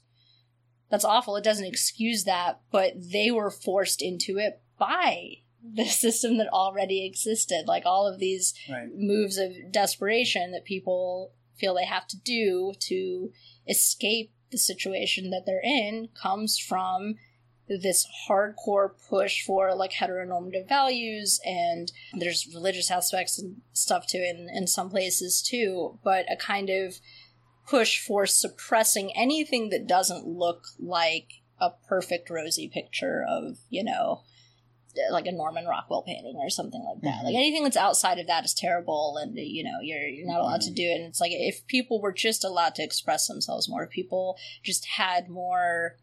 that's 0.89 1.05
awful. 1.05 1.35
It 1.35 1.43
doesn't 1.43 1.65
excuse 1.65 2.23
that, 2.23 2.61
but 2.71 2.93
they 2.95 3.29
were 3.29 3.51
forced 3.51 4.01
into 4.01 4.37
it 4.37 4.61
by 4.79 5.39
the 5.61 5.85
system 6.03 6.37
that 6.37 6.47
already 6.47 7.05
existed. 7.05 7.65
Like 7.67 7.85
all 7.85 8.07
of 8.07 8.19
these 8.19 8.53
Right. 8.69 8.87
moves 8.95 9.37
of 9.37 9.51
desperation 9.71 10.51
that 10.53 10.63
people 10.65 11.33
feel 11.55 11.75
they 11.75 11.85
have 11.85 12.07
to 12.07 12.17
do 12.17 12.73
to 12.79 13.31
escape 13.67 14.31
the 14.49 14.57
situation 14.57 15.29
that 15.31 15.43
they're 15.45 15.61
in 15.61 16.07
comes 16.19 16.57
from 16.57 17.15
this 17.67 18.07
hardcore 18.29 18.91
push 19.09 19.43
for 19.43 19.75
like 19.75 19.91
heteronormative 19.91 20.67
values 20.69 21.39
and 21.45 21.91
there's 22.17 22.47
religious 22.53 22.89
aspects 22.89 23.37
and 23.37 23.57
stuff 23.73 24.05
to 24.07 24.17
in, 24.17 24.47
in 24.53 24.65
some 24.67 24.89
places 24.89 25.41
too 25.41 25.99
but 26.03 26.25
a 26.31 26.35
kind 26.37 26.69
of 26.69 26.95
push 27.67 27.99
for 27.99 28.25
suppressing 28.25 29.11
anything 29.17 29.69
that 29.69 29.85
doesn't 29.87 30.25
look 30.25 30.63
like 30.79 31.27
a 31.59 31.69
perfect 31.89 32.29
rosy 32.29 32.69
picture 32.69 33.25
of 33.27 33.57
you 33.69 33.83
know 33.83 34.21
like 35.11 35.27
a 35.27 35.31
Norman 35.31 35.65
Rockwell 35.67 36.01
painting 36.01 36.37
or 36.37 36.49
something 36.49 36.83
like 36.83 37.01
that. 37.03 37.21
Mhm. 37.21 37.25
Like 37.25 37.35
anything 37.35 37.63
that's 37.63 37.77
outside 37.77 38.17
of 38.17 38.25
that 38.25 38.45
is 38.45 38.55
terrible, 38.55 39.17
and 39.17 39.37
you 39.37 39.63
know 39.63 39.79
you're 39.79 40.07
you're 40.07 40.25
not 40.25 40.39
allowed 40.41 40.61
to 40.61 40.71
Mhm. 40.71 40.75
do 40.75 40.83
it. 40.89 40.95
And 40.95 41.03
it's 41.05 41.21
like 41.21 41.31
if 41.33 41.67
people 41.67 42.01
were 42.01 42.11
just 42.13 42.43
allowed 42.43 42.73
to 42.75 42.83
express 42.83 43.27
themselves 43.27 43.69
more, 43.69 43.83
if 43.83 43.91
people 43.91 44.39
just 44.63 44.85
had 44.85 45.29
more 45.29 45.97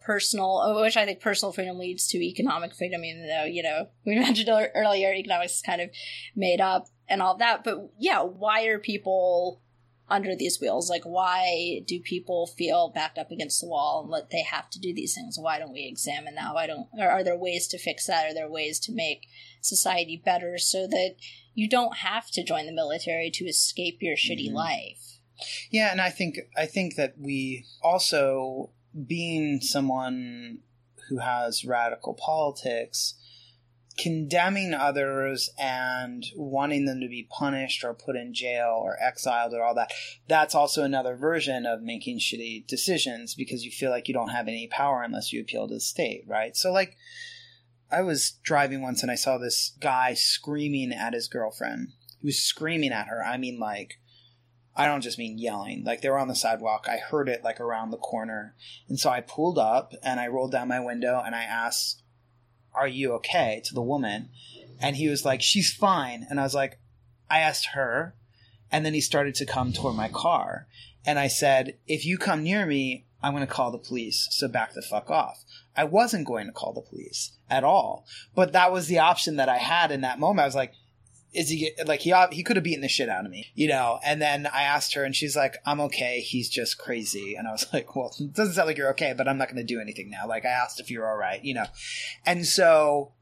personal, 0.00 0.80
which 0.80 0.96
I 0.96 1.04
think 1.04 1.20
personal 1.20 1.52
freedom 1.52 1.78
leads 1.78 2.06
to 2.08 2.18
economic 2.18 2.74
freedom, 2.74 3.04
even 3.04 3.26
though 3.26 3.44
you 3.44 3.62
know 3.62 3.88
we 4.06 4.18
mentioned 4.18 4.48
earlier 4.74 5.12
economics 5.12 5.54
is 5.56 5.62
kind 5.62 5.80
of 5.80 5.90
made 6.34 6.60
up 6.60 6.88
and 7.08 7.22
all 7.22 7.36
that. 7.38 7.64
But 7.64 7.90
yeah, 7.98 8.22
why 8.22 8.64
are 8.64 8.78
people 8.78 9.60
under 10.08 10.36
these 10.36 10.60
wheels? 10.60 10.90
Like, 10.90 11.04
why 11.04 11.80
do 11.86 11.98
people 12.00 12.46
feel 12.46 12.90
backed 12.94 13.18
up 13.18 13.30
against 13.30 13.60
the 13.60 13.66
wall 13.66 14.02
and 14.02 14.10
let 14.10 14.30
they 14.30 14.42
have 14.42 14.68
to 14.70 14.78
do 14.78 14.92
these 14.94 15.14
things? 15.14 15.38
Why 15.38 15.58
don't 15.58 15.72
we 15.72 15.86
examine 15.86 16.34
that? 16.34 16.54
Why 16.54 16.66
don't? 16.66 16.88
Or 16.98 17.08
are 17.08 17.24
there 17.24 17.36
ways 17.38 17.66
to 17.68 17.78
fix 17.78 18.06
that? 18.06 18.26
Are 18.30 18.34
there 18.34 18.50
ways 18.50 18.78
to 18.80 18.92
make 18.92 19.26
society 19.60 20.20
better 20.22 20.58
so 20.58 20.86
that 20.86 21.14
you 21.54 21.68
don't 21.68 21.98
have 21.98 22.30
to 22.32 22.44
join 22.44 22.66
the 22.66 22.72
military 22.72 23.30
to 23.30 23.44
escape 23.46 23.98
your 24.00 24.16
shitty 24.16 24.50
Mhm. 24.50 24.54
life? 24.54 25.20
Yeah, 25.70 25.90
and 25.90 26.00
I 26.00 26.10
think 26.10 26.38
I 26.56 26.66
think 26.66 26.96
that 26.96 27.14
we 27.18 27.64
also 27.82 28.70
being 29.06 29.60
someone 29.60 30.58
who 31.08 31.18
has 31.18 31.64
radical 31.64 32.14
politics, 32.14 33.14
condemning 33.96 34.74
others 34.74 35.50
and 35.58 36.24
wanting 36.36 36.84
them 36.84 37.00
to 37.00 37.08
be 37.08 37.28
punished 37.30 37.84
or 37.84 37.94
put 37.94 38.16
in 38.16 38.34
jail 38.34 38.80
or 38.82 39.00
exiled 39.00 39.54
or 39.54 39.62
all 39.62 39.74
that, 39.74 39.92
that's 40.28 40.54
also 40.54 40.82
another 40.82 41.16
version 41.16 41.66
of 41.66 41.82
making 41.82 42.18
shitty 42.18 42.66
decisions 42.66 43.34
because 43.34 43.64
you 43.64 43.70
feel 43.70 43.90
like 43.90 44.08
you 44.08 44.14
don't 44.14 44.30
have 44.30 44.48
any 44.48 44.66
power 44.66 45.02
unless 45.02 45.32
you 45.32 45.40
appeal 45.40 45.68
to 45.68 45.74
the 45.74 45.80
state, 45.80 46.24
right? 46.26 46.56
So 46.56 46.72
like 46.72 46.96
I 47.90 48.02
was 48.02 48.38
driving 48.42 48.82
once 48.82 49.02
and 49.02 49.10
I 49.10 49.16
saw 49.16 49.38
this 49.38 49.76
guy 49.80 50.14
screaming 50.14 50.92
at 50.92 51.14
his 51.14 51.28
girlfriend. 51.28 51.92
He 52.20 52.26
was 52.26 52.38
screaming 52.38 52.92
at 52.92 53.08
her. 53.08 53.22
I 53.24 53.36
mean 53.36 53.60
like 53.60 53.98
I 54.76 54.86
don't 54.86 55.02
just 55.02 55.18
mean 55.18 55.38
yelling. 55.38 55.84
Like 55.84 56.00
they 56.00 56.10
were 56.10 56.18
on 56.18 56.28
the 56.28 56.34
sidewalk. 56.34 56.86
I 56.88 56.96
heard 56.96 57.28
it 57.28 57.44
like 57.44 57.60
around 57.60 57.90
the 57.90 57.96
corner. 57.96 58.54
And 58.88 58.98
so 58.98 59.10
I 59.10 59.20
pulled 59.20 59.58
up 59.58 59.92
and 60.02 60.18
I 60.18 60.26
rolled 60.26 60.52
down 60.52 60.68
my 60.68 60.80
window 60.80 61.22
and 61.24 61.34
I 61.34 61.44
asked, 61.44 62.02
Are 62.74 62.88
you 62.88 63.12
okay? 63.14 63.62
to 63.66 63.74
the 63.74 63.82
woman. 63.82 64.30
And 64.80 64.96
he 64.96 65.08
was 65.08 65.24
like, 65.24 65.42
She's 65.42 65.72
fine. 65.72 66.26
And 66.28 66.40
I 66.40 66.42
was 66.42 66.54
like, 66.54 66.80
I 67.30 67.40
asked 67.40 67.68
her. 67.74 68.16
And 68.72 68.84
then 68.84 68.94
he 68.94 69.00
started 69.00 69.36
to 69.36 69.46
come 69.46 69.72
toward 69.72 69.94
my 69.94 70.08
car. 70.08 70.66
And 71.06 71.18
I 71.18 71.28
said, 71.28 71.78
If 71.86 72.04
you 72.04 72.18
come 72.18 72.42
near 72.42 72.66
me, 72.66 73.06
I'm 73.22 73.32
going 73.32 73.46
to 73.46 73.52
call 73.52 73.70
the 73.70 73.78
police. 73.78 74.28
So 74.32 74.48
back 74.48 74.74
the 74.74 74.82
fuck 74.82 75.10
off. 75.10 75.44
I 75.76 75.84
wasn't 75.84 76.26
going 76.26 76.46
to 76.46 76.52
call 76.52 76.72
the 76.72 76.80
police 76.80 77.32
at 77.48 77.64
all. 77.64 78.06
But 78.34 78.52
that 78.52 78.72
was 78.72 78.86
the 78.88 78.98
option 78.98 79.36
that 79.36 79.48
I 79.48 79.56
had 79.58 79.90
in 79.90 80.02
that 80.02 80.18
moment. 80.18 80.42
I 80.42 80.46
was 80.46 80.54
like, 80.54 80.74
is 81.34 81.48
he 81.48 81.72
like 81.84 82.00
he 82.00 82.14
he 82.30 82.42
could 82.42 82.56
have 82.56 82.64
beaten 82.64 82.80
the 82.80 82.88
shit 82.88 83.08
out 83.08 83.24
of 83.24 83.30
me, 83.30 83.50
you 83.54 83.66
know? 83.68 83.98
And 84.04 84.22
then 84.22 84.46
I 84.46 84.62
asked 84.62 84.94
her, 84.94 85.04
and 85.04 85.14
she's 85.14 85.36
like, 85.36 85.56
"I'm 85.66 85.80
okay. 85.82 86.20
He's 86.20 86.48
just 86.48 86.78
crazy." 86.78 87.34
And 87.34 87.48
I 87.48 87.52
was 87.52 87.66
like, 87.72 87.94
"Well, 87.96 88.14
it 88.18 88.32
doesn't 88.32 88.54
sound 88.54 88.68
like 88.68 88.78
you're 88.78 88.90
okay, 88.90 89.14
but 89.16 89.28
I'm 89.28 89.38
not 89.38 89.48
going 89.48 89.56
to 89.56 89.74
do 89.74 89.80
anything 89.80 90.10
now." 90.10 90.26
Like 90.28 90.44
I 90.44 90.50
asked 90.50 90.80
if 90.80 90.90
you're 90.90 91.08
all 91.08 91.16
right, 91.16 91.44
you 91.44 91.54
know? 91.54 91.66
And 92.24 92.46
so, 92.46 93.12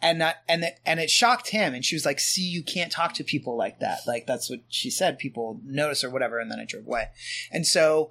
and 0.00 0.20
that 0.20 0.42
and 0.48 0.64
it, 0.64 0.80
and 0.84 1.00
it 1.00 1.10
shocked 1.10 1.48
him, 1.48 1.74
and 1.74 1.84
she 1.84 1.96
was 1.96 2.04
like, 2.04 2.20
"See, 2.20 2.46
you 2.46 2.62
can't 2.62 2.92
talk 2.92 3.14
to 3.14 3.24
people 3.24 3.56
like 3.56 3.80
that." 3.80 4.00
Like 4.06 4.26
that's 4.26 4.50
what 4.50 4.60
she 4.68 4.90
said. 4.90 5.18
People 5.18 5.60
notice 5.64 6.04
or 6.04 6.10
whatever, 6.10 6.38
and 6.38 6.50
then 6.50 6.60
I 6.60 6.66
drove 6.66 6.86
away. 6.86 7.08
And 7.50 7.66
so, 7.66 8.10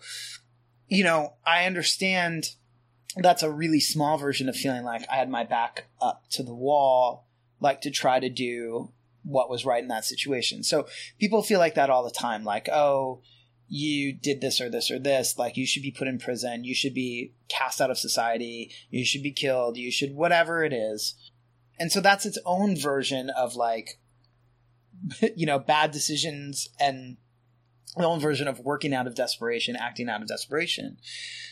you 0.87 1.03
know, 1.03 1.35
I 1.45 1.65
understand 1.65 2.55
that's 3.17 3.43
a 3.43 3.51
really 3.51 3.79
small 3.79 4.17
version 4.17 4.49
of 4.49 4.55
feeling 4.55 4.83
like 4.83 5.03
I 5.11 5.17
had 5.17 5.29
my 5.29 5.43
back 5.43 5.87
up 6.01 6.23
to 6.31 6.43
the 6.43 6.53
wall, 6.53 7.27
like 7.59 7.81
to 7.81 7.91
try 7.91 8.19
to 8.19 8.29
do 8.29 8.91
what 9.23 9.49
was 9.49 9.65
right 9.65 9.81
in 9.83 9.89
that 9.89 10.05
situation. 10.05 10.63
So 10.63 10.87
people 11.19 11.43
feel 11.43 11.59
like 11.59 11.75
that 11.75 11.89
all 11.89 12.03
the 12.03 12.11
time, 12.11 12.43
like, 12.43 12.69
oh, 12.69 13.21
you 13.67 14.11
did 14.11 14.41
this 14.41 14.59
or 14.59 14.69
this 14.69 14.91
or 14.91 14.99
this, 14.99 15.37
like 15.37 15.55
you 15.55 15.65
should 15.65 15.81
be 15.83 15.91
put 15.91 16.07
in 16.07 16.19
prison, 16.19 16.65
you 16.65 16.75
should 16.75 16.93
be 16.93 17.33
cast 17.47 17.79
out 17.79 17.89
of 17.89 17.97
society, 17.97 18.69
you 18.89 19.05
should 19.05 19.23
be 19.23 19.31
killed, 19.31 19.77
you 19.77 19.89
should 19.89 20.13
whatever 20.13 20.63
it 20.63 20.73
is. 20.73 21.15
And 21.79 21.91
so 21.91 22.01
that's 22.01 22.25
its 22.25 22.37
own 22.45 22.75
version 22.75 23.29
of 23.29 23.55
like, 23.55 23.99
you 25.35 25.45
know, 25.45 25.57
bad 25.57 25.91
decisions 25.91 26.67
and 26.79 27.15
the 27.95 28.05
own 28.05 28.19
version 28.19 28.47
of 28.47 28.59
working 28.59 28.93
out 28.93 29.07
of 29.07 29.15
desperation, 29.15 29.75
acting 29.75 30.09
out 30.09 30.21
of 30.21 30.27
desperation. 30.27 30.97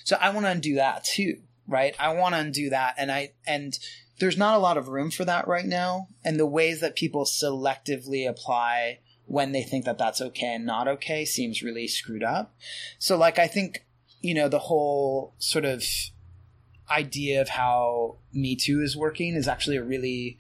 So 0.04 0.18
I 0.20 0.30
want 0.32 0.46
to 0.46 0.52
undo 0.52 0.76
that 0.76 1.06
too, 1.06 1.38
right? 1.68 1.96
I 2.00 2.14
want 2.14 2.36
to 2.36 2.41
undo 2.41 2.70
that. 2.72 2.96
And 2.98 3.12
I, 3.12 3.34
and 3.48 3.78
there's 4.20 4.38
not 4.38 4.56
a 4.56 4.60
lot 4.60 4.78
of 4.78 4.90
room 4.90 5.12
for 5.12 5.26
that 5.26 5.48
right 5.48 5.66
now. 5.66 6.08
And 6.24 6.40
the 6.40 6.46
ways 6.46 6.82
that 6.82 6.96
people 6.96 7.26
selectively 7.26 8.28
apply 8.28 9.00
when 9.26 9.52
they 9.52 9.64
think 9.64 9.86
that 9.86 9.98
that's 9.98 10.22
okay 10.22 10.56
and 10.56 10.66
not 10.66 10.88
okay 10.88 11.24
seems 11.24 11.62
really 11.62 11.88
screwed 11.88 12.24
up. 12.24 12.56
So 12.98 13.16
like, 13.18 13.40
I 13.40 13.48
think, 13.48 13.86
you 14.22 14.34
know, 14.34 14.50
the 14.50 14.60
whole 14.60 15.34
sort 15.38 15.66
of 15.66 15.84
idea 16.90 17.40
of 17.41 17.50
how 17.50 18.18
Me 18.34 18.56
Too 18.56 18.82
is 18.82 18.98
working 18.98 19.36
is 19.36 19.48
actually 19.48 19.78
a 19.78 19.84
really 19.84 20.38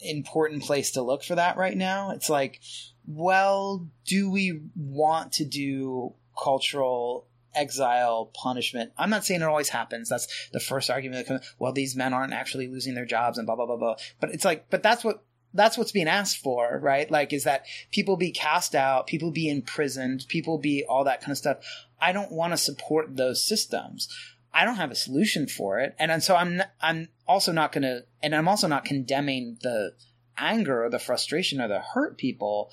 important 0.00 0.62
place 0.62 0.92
to 0.92 1.02
look 1.02 1.24
for 1.24 1.34
that 1.34 1.56
right 1.56 1.76
now. 1.76 2.10
It's 2.10 2.30
like, 2.30 2.60
well, 3.06 3.88
do 4.06 4.30
we 4.30 4.62
want 4.76 5.32
to 5.32 5.44
do 5.44 6.14
cultural 6.40 7.26
exile 7.54 8.30
punishment? 8.34 8.92
I'm 8.96 9.10
not 9.10 9.24
saying 9.24 9.42
it 9.42 9.46
always 9.46 9.70
happens. 9.70 10.08
That's 10.08 10.48
the 10.52 10.60
first 10.60 10.90
argument 10.90 11.26
that 11.26 11.32
comes. 11.32 11.54
Well, 11.58 11.72
these 11.72 11.96
men 11.96 12.12
aren't 12.12 12.32
actually 12.32 12.68
losing 12.68 12.94
their 12.94 13.06
jobs 13.06 13.38
and 13.38 13.46
blah 13.46 13.56
blah 13.56 13.66
blah 13.66 13.76
blah. 13.76 13.96
But 14.20 14.30
it's 14.30 14.44
like, 14.44 14.70
but 14.70 14.82
that's 14.82 15.04
what 15.04 15.24
that's 15.54 15.76
what's 15.76 15.92
being 15.92 16.08
asked 16.08 16.38
for, 16.38 16.78
right? 16.82 17.10
Like, 17.10 17.32
is 17.32 17.44
that 17.44 17.66
people 17.90 18.16
be 18.16 18.30
cast 18.30 18.74
out, 18.74 19.06
people 19.06 19.30
be 19.30 19.48
imprisoned, 19.48 20.24
people 20.28 20.58
be 20.58 20.84
all 20.84 21.04
that 21.04 21.20
kind 21.20 21.30
of 21.32 21.38
stuff. 21.38 21.58
I 22.00 22.12
don't 22.12 22.32
want 22.32 22.52
to 22.52 22.56
support 22.56 23.16
those 23.16 23.44
systems. 23.44 24.08
I 24.54 24.64
don't 24.64 24.76
have 24.76 24.90
a 24.90 24.96
solution 24.96 25.46
for 25.46 25.78
it, 25.78 25.94
and, 25.98 26.10
and 26.10 26.22
so 26.22 26.36
I'm 26.36 26.62
I'm 26.80 27.08
also 27.26 27.52
not 27.52 27.72
going 27.72 27.82
to, 27.82 28.04
and 28.22 28.34
I'm 28.34 28.48
also 28.48 28.68
not 28.68 28.84
condemning 28.84 29.58
the 29.62 29.94
anger 30.36 30.84
or 30.84 30.90
the 30.90 30.98
frustration 30.98 31.60
or 31.60 31.68
the 31.68 31.80
hurt 31.80 32.18
people, 32.18 32.70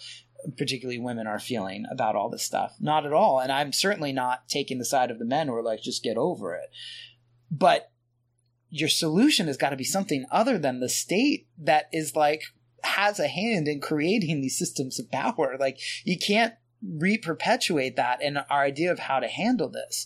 particularly 0.57 0.99
women, 0.99 1.28
are 1.28 1.40
feeling 1.40 1.86
about 1.91 2.16
all 2.16 2.30
this 2.30 2.44
stuff. 2.45 2.76
Not 2.80 3.06
at 3.06 3.14
all, 3.14 3.40
and 3.40 3.52
I'm 3.52 3.74
certainly 3.74 4.11
not 4.11 4.48
taking 4.48 4.78
the 4.78 4.86
side 4.86 5.11
of 5.11 5.20
the 5.20 5.26
men 5.26 5.48
who 5.48 5.56
are 5.56 5.64
like, 5.64 5.82
just 5.82 6.03
get 6.03 6.18
over 6.18 6.56
it. 6.56 6.70
But 7.52 7.91
your 8.70 8.90
solution 8.90 9.48
has 9.48 9.57
got 9.57 9.72
to 9.72 9.76
be 9.76 9.84
something 9.84 10.26
other 10.32 10.57
than 10.57 10.80
the 10.80 10.90
state 10.90 11.48
that 11.57 11.90
is 11.91 12.16
like 12.16 12.44
has 12.84 13.20
a 13.20 13.28
hand 13.28 13.68
in 13.68 13.82
creating 13.82 14.41
these 14.41 14.57
systems 14.57 14.99
of 14.99 15.11
power. 15.11 15.57
Like 15.60 15.80
you 16.03 16.18
can't 16.18 16.53
re-perpetuate 16.82 17.95
that 17.98 18.22
in 18.22 18.38
our 18.38 18.64
idea 18.64 18.91
of 18.91 18.99
how 18.99 19.20
to 19.20 19.28
handle 19.28 19.70
this. 19.70 20.06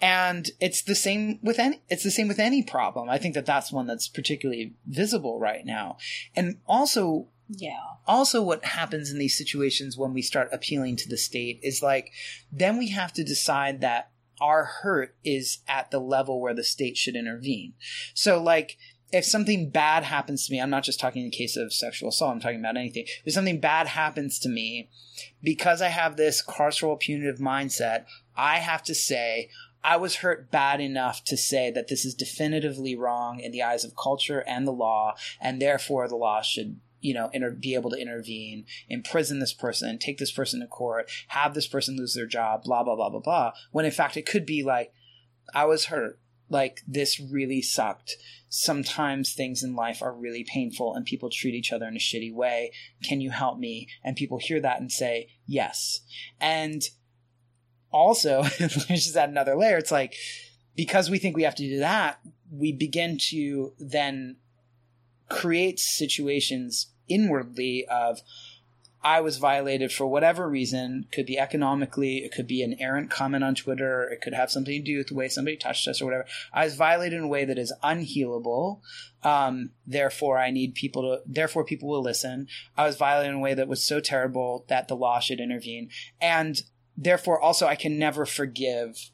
And 0.00 0.50
it's 0.60 0.82
the 0.82 0.94
same 0.94 1.38
with 1.42 1.58
any, 1.58 1.82
it's 1.88 2.04
the 2.04 2.10
same 2.10 2.28
with 2.28 2.38
any 2.38 2.62
problem. 2.62 3.08
I 3.08 3.16
think 3.16 3.34
that 3.34 3.46
that's 3.46 3.72
one 3.72 3.86
that's 3.86 4.08
particularly 4.08 4.74
visible 4.86 5.38
right 5.38 5.64
now. 5.64 5.96
And 6.36 6.58
also 6.66 7.28
Yeah. 7.52 7.80
also 8.06 8.42
what 8.42 8.64
happens 8.64 9.10
in 9.10 9.18
these 9.18 9.36
situations 9.36 9.98
when 9.98 10.14
we 10.14 10.22
start 10.22 10.48
appealing 10.52 10.96
to 10.96 11.08
the 11.08 11.16
state 11.16 11.58
is 11.62 11.82
like 11.82 12.12
then 12.52 12.78
we 12.78 12.90
have 12.90 13.12
to 13.14 13.24
decide 13.24 13.80
that 13.80 14.10
our 14.40 14.64
hurt 14.64 15.16
is 15.24 15.58
at 15.66 15.90
the 15.90 15.98
level 15.98 16.40
where 16.40 16.54
the 16.54 16.62
state 16.62 16.96
should 16.96 17.16
intervene 17.16 17.74
so 18.14 18.40
like 18.40 18.76
if 19.12 19.24
something 19.24 19.68
bad 19.68 20.04
happens 20.04 20.46
to 20.46 20.52
me 20.52 20.60
i'm 20.60 20.70
not 20.70 20.84
just 20.84 21.00
talking 21.00 21.24
in 21.24 21.30
the 21.30 21.36
case 21.36 21.56
of 21.56 21.72
sexual 21.72 22.10
assault 22.10 22.32
i'm 22.32 22.40
talking 22.40 22.60
about 22.60 22.76
anything 22.76 23.04
if 23.24 23.34
something 23.34 23.58
bad 23.58 23.88
happens 23.88 24.38
to 24.38 24.48
me 24.48 24.88
because 25.42 25.82
i 25.82 25.88
have 25.88 26.16
this 26.16 26.44
carceral 26.44 27.00
punitive 27.00 27.40
mindset 27.40 28.04
i 28.36 28.56
have 28.58 28.82
to 28.82 28.94
say 28.94 29.48
I 29.82 29.96
was 29.96 30.16
hurt 30.16 30.50
bad 30.50 30.80
enough 30.80 31.24
to 31.24 31.36
say 31.36 31.70
that 31.70 31.88
this 31.88 32.04
is 32.04 32.14
definitively 32.14 32.94
wrong 32.94 33.40
in 33.40 33.50
the 33.50 33.62
eyes 33.62 33.84
of 33.84 33.96
culture 33.96 34.44
and 34.46 34.66
the 34.66 34.72
law, 34.72 35.14
and 35.40 35.60
therefore 35.60 36.06
the 36.06 36.16
law 36.16 36.42
should 36.42 36.78
you 37.00 37.14
know, 37.14 37.30
inter- 37.32 37.50
be 37.50 37.74
able 37.74 37.90
to 37.90 37.96
intervene, 37.96 38.66
imprison 38.88 39.38
this 39.38 39.52
person, 39.52 39.98
take 39.98 40.18
this 40.18 40.32
person 40.32 40.60
to 40.60 40.66
court, 40.66 41.10
have 41.28 41.54
this 41.54 41.66
person 41.66 41.96
lose 41.96 42.14
their 42.14 42.26
job, 42.26 42.62
blah, 42.64 42.82
blah, 42.82 42.96
blah, 42.96 43.10
blah, 43.10 43.20
blah. 43.20 43.52
When 43.72 43.84
in 43.84 43.90
fact 43.90 44.16
it 44.16 44.26
could 44.26 44.46
be 44.46 44.62
like, 44.62 44.92
I 45.54 45.64
was 45.64 45.86
hurt. 45.86 46.18
Like, 46.48 46.80
this 46.86 47.20
really 47.20 47.62
sucked. 47.62 48.16
Sometimes 48.48 49.32
things 49.32 49.62
in 49.62 49.76
life 49.76 50.02
are 50.02 50.12
really 50.12 50.44
painful 50.44 50.94
and 50.94 51.04
people 51.06 51.30
treat 51.30 51.54
each 51.54 51.72
other 51.72 51.86
in 51.86 51.94
a 51.94 52.00
shitty 52.00 52.34
way. 52.34 52.72
Can 53.04 53.20
you 53.20 53.30
help 53.30 53.58
me? 53.58 53.88
And 54.02 54.16
people 54.16 54.38
hear 54.38 54.60
that 54.60 54.80
and 54.80 54.90
say, 54.90 55.28
yes. 55.46 56.00
And 56.40 56.82
also, 57.92 58.42
just 58.58 59.16
add 59.16 59.30
another 59.30 59.54
layer. 59.54 59.78
It's 59.78 59.92
like, 59.92 60.16
because 60.74 61.08
we 61.08 61.18
think 61.18 61.36
we 61.36 61.44
have 61.44 61.54
to 61.56 61.68
do 61.68 61.78
that, 61.78 62.18
we 62.50 62.72
begin 62.72 63.18
to 63.30 63.72
then 63.78 64.36
create 65.30 65.78
situations 65.78 66.88
inwardly 67.08 67.86
of 67.90 68.20
I 69.02 69.22
was 69.22 69.38
violated 69.38 69.92
for 69.92 70.06
whatever 70.06 70.46
reason. 70.48 71.06
Could 71.10 71.24
be 71.24 71.38
economically, 71.38 72.18
it 72.18 72.32
could 72.32 72.46
be 72.46 72.62
an 72.62 72.76
errant 72.78 73.10
comment 73.10 73.42
on 73.42 73.54
Twitter, 73.54 74.02
it 74.02 74.20
could 74.20 74.34
have 74.34 74.50
something 74.50 74.74
to 74.74 74.84
do 74.84 74.98
with 74.98 75.06
the 75.06 75.14
way 75.14 75.28
somebody 75.28 75.56
touched 75.56 75.88
us 75.88 76.02
or 76.02 76.04
whatever. 76.04 76.26
I 76.52 76.64
was 76.66 76.74
violated 76.74 77.18
in 77.18 77.24
a 77.24 77.28
way 77.28 77.46
that 77.46 77.58
is 77.58 77.72
unhealable. 77.82 78.80
Um, 79.22 79.70
therefore, 79.86 80.38
I 80.38 80.50
need 80.50 80.74
people 80.74 81.02
to. 81.02 81.22
Therefore, 81.24 81.64
people 81.64 81.88
will 81.88 82.02
listen. 82.02 82.46
I 82.76 82.86
was 82.86 82.96
violated 82.96 83.32
in 83.32 83.38
a 83.38 83.42
way 83.42 83.54
that 83.54 83.68
was 83.68 83.82
so 83.82 84.00
terrible 84.00 84.66
that 84.68 84.88
the 84.88 84.96
law 84.96 85.20
should 85.20 85.40
intervene, 85.40 85.90
and 86.20 86.60
therefore, 86.96 87.40
also, 87.40 87.66
I 87.66 87.76
can 87.76 87.98
never 87.98 88.26
forgive 88.26 89.10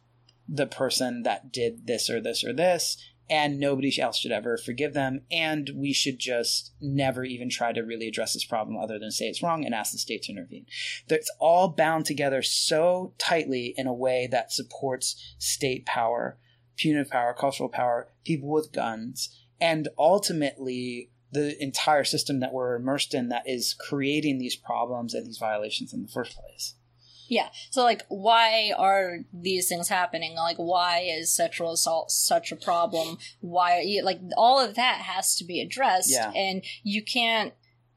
the 0.49 0.67
person 0.67 1.23
that 1.25 1.53
did 1.53 1.87
this 1.87 2.09
or 2.09 2.21
this 2.21 2.45
or 2.45 2.53
this 2.53 2.97
and 3.29 3.59
nobody 3.59 4.01
else 4.01 4.19
should 4.19 4.33
ever 4.33 4.57
forgive 4.57 4.95
them. 4.95 5.23
And 5.31 5.71
we 5.75 5.93
should 5.93 6.19
just 6.19 6.73
never 6.81 7.25
even 7.25 7.51
try 7.51 7.73
to 7.73 7.83
really 7.83 8.09
address 8.09 8.35
this 8.35 8.45
problem 8.45 8.77
other 8.77 8.99
than 8.99 9.11
say 9.11 9.27
it's 9.27 9.43
wrong 9.43 9.65
and 9.65 9.75
ask 9.75 9.93
the 9.93 9.99
state 9.99 10.23
to 10.25 10.33
intervene. 10.33 10.67
It's 11.09 11.31
all 11.39 11.69
bound 11.69 12.07
together 12.07 12.43
so 12.43 13.15
tightly 13.19 13.75
in 13.77 13.87
a 13.87 13.95
way 13.95 14.29
that 14.31 14.53
supports 14.53 15.35
state 15.39 15.87
power 15.87 16.39
punitive 16.77 17.11
power 17.11 17.35
cultural 17.35 17.69
power 17.69 18.09
people 18.25 18.49
with 18.49 18.73
guns 18.73 19.35
and 19.61 19.89
ultimately 19.99 21.11
the 21.33 21.61
entire 21.63 22.05
system 22.05 22.41
that 22.41 22.53
we're 22.53 22.77
immersed 22.77 23.15
in 23.15 23.29
that 23.29 23.43
is 23.47 23.75
creating 23.75 24.39
these 24.39 24.57
problems 24.57 25.15
and 25.15 25.27
these 25.27 25.39
violations 25.39 25.93
in 25.93 26.03
the 26.03 26.09
first 26.09 26.37
place 26.37 26.75
Yeah. 27.29 27.49
So, 27.71 27.83
like, 27.83 28.05
why 28.09 28.73
are 28.77 29.19
these 29.33 29.69
things 29.69 29.89
happening? 29.89 30.35
Like, 30.35 30.57
why 30.57 31.01
is 31.01 31.35
sexual 31.35 31.73
assault 31.73 32.11
such 32.11 32.53
a 32.53 32.57
problem? 32.57 33.19
Why, 33.41 33.85
like, 34.03 34.21
all 34.37 34.61
of 34.61 34.75
that 34.77 35.01
has 35.01 35.35
to 35.37 35.45
be 35.45 35.61
addressed. 35.61 36.13
Yeah. 36.13 36.31
And 36.35 36.63
you 36.83 37.03
can't, 37.03 37.53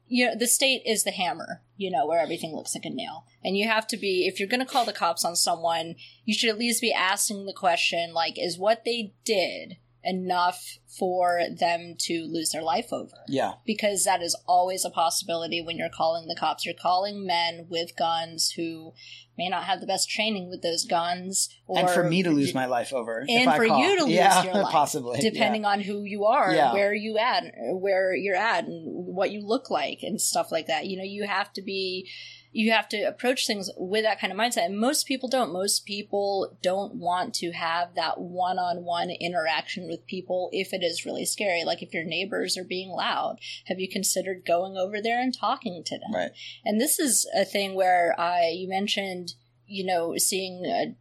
you 0.06 0.26
know, 0.26 0.34
the 0.36 0.46
state 0.46 0.82
is 0.84 1.04
the 1.04 1.12
hammer, 1.12 1.62
you 1.76 1.90
know, 1.90 2.06
where 2.06 2.20
everything 2.20 2.54
looks 2.54 2.74
like 2.74 2.84
a 2.84 2.90
nail. 2.90 3.24
And 3.44 3.56
you 3.56 3.68
have 3.68 3.86
to 3.88 3.96
be, 3.96 4.26
if 4.26 4.38
you're 4.38 4.48
going 4.48 4.60
to 4.60 4.66
call 4.66 4.84
the 4.84 4.92
cops 4.92 5.24
on 5.24 5.36
someone, 5.36 5.94
you 6.24 6.34
should 6.34 6.50
at 6.50 6.58
least 6.58 6.82
be 6.82 6.92
asking 6.92 7.46
the 7.46 7.52
question, 7.52 8.12
like, 8.12 8.34
is 8.36 8.58
what 8.58 8.84
they 8.84 9.14
did 9.24 9.76
enough 10.02 10.78
for 10.98 11.40
them 11.58 11.94
to 11.98 12.24
lose 12.30 12.50
their 12.50 12.62
life 12.62 12.92
over? 12.92 13.16
yeah 13.28 13.52
because 13.66 14.04
that 14.04 14.22
is 14.22 14.36
always 14.46 14.84
a 14.84 14.90
possibility 14.90 15.62
when 15.62 15.76
you're 15.76 15.88
calling 15.88 16.26
the 16.28 16.36
cops. 16.38 16.64
You're 16.64 16.74
calling 16.74 17.26
men 17.26 17.66
with 17.68 17.96
guns 17.96 18.52
who 18.56 18.92
may 19.38 19.48
not 19.48 19.64
have 19.64 19.80
the 19.80 19.86
best 19.86 20.10
training 20.10 20.50
with 20.50 20.60
those 20.62 20.84
guns, 20.84 21.48
or 21.66 21.78
and 21.78 21.90
for 21.90 22.04
me 22.04 22.22
to 22.22 22.30
lose 22.30 22.52
my 22.54 22.66
life 22.66 22.92
over 22.92 23.24
if 23.26 23.30
and 23.30 23.50
for 23.56 23.66
call. 23.66 23.78
you 23.80 23.96
to 23.98 24.04
lose 24.04 24.12
yeah, 24.12 24.42
your 24.42 24.54
life, 24.62 24.72
possibly 24.72 25.18
depending 25.20 25.64
on 25.64 25.80
who 25.80 26.02
you 26.04 26.24
are, 26.24 26.52
Yeah. 26.52 26.72
where 26.72 26.92
you 26.94 27.16
at, 27.16 27.44
where 27.72 28.14
you're 28.14 28.36
at, 28.36 28.64
and 28.64 28.82
what 29.06 29.30
you 29.30 29.40
look 29.46 29.70
like, 29.70 30.00
and 30.02 30.20
stuff 30.20 30.52
like 30.52 30.66
that. 30.66 30.86
You 30.86 30.96
know, 30.98 31.04
you 31.04 31.26
have 31.26 31.52
to 31.54 31.62
be. 31.62 32.08
You 32.52 32.72
have 32.72 32.88
to 32.88 33.02
approach 33.02 33.46
things 33.46 33.70
with 33.76 34.02
that 34.02 34.20
kind 34.20 34.32
of 34.32 34.38
mindset. 34.38 34.66
And 34.66 34.78
most 34.78 35.06
people 35.06 35.28
don't. 35.28 35.52
Most 35.52 35.86
people 35.86 36.56
don't 36.62 36.96
want 36.96 37.32
to 37.34 37.52
have 37.52 37.94
that 37.94 38.20
one 38.20 38.58
on 38.58 38.84
one 38.84 39.10
interaction 39.10 39.86
with 39.88 40.06
people 40.06 40.48
if 40.52 40.72
it 40.72 40.82
is 40.82 41.06
really 41.06 41.24
scary. 41.24 41.62
Like 41.64 41.82
if 41.82 41.94
your 41.94 42.04
neighbors 42.04 42.56
are 42.58 42.64
being 42.64 42.90
loud, 42.90 43.38
have 43.66 43.78
you 43.78 43.88
considered 43.88 44.44
going 44.44 44.76
over 44.76 45.00
there 45.00 45.20
and 45.22 45.32
talking 45.32 45.82
to 45.84 45.98
them? 45.98 46.12
right 46.14 46.30
And 46.64 46.80
this 46.80 46.98
is 46.98 47.28
a 47.36 47.44
thing 47.44 47.74
where 47.74 48.18
I 48.18 48.48
you 48.48 48.68
mentioned, 48.68 49.34
you 49.66 49.84
know, 49.84 50.16
seeing 50.16 50.66
uh 50.66 50.92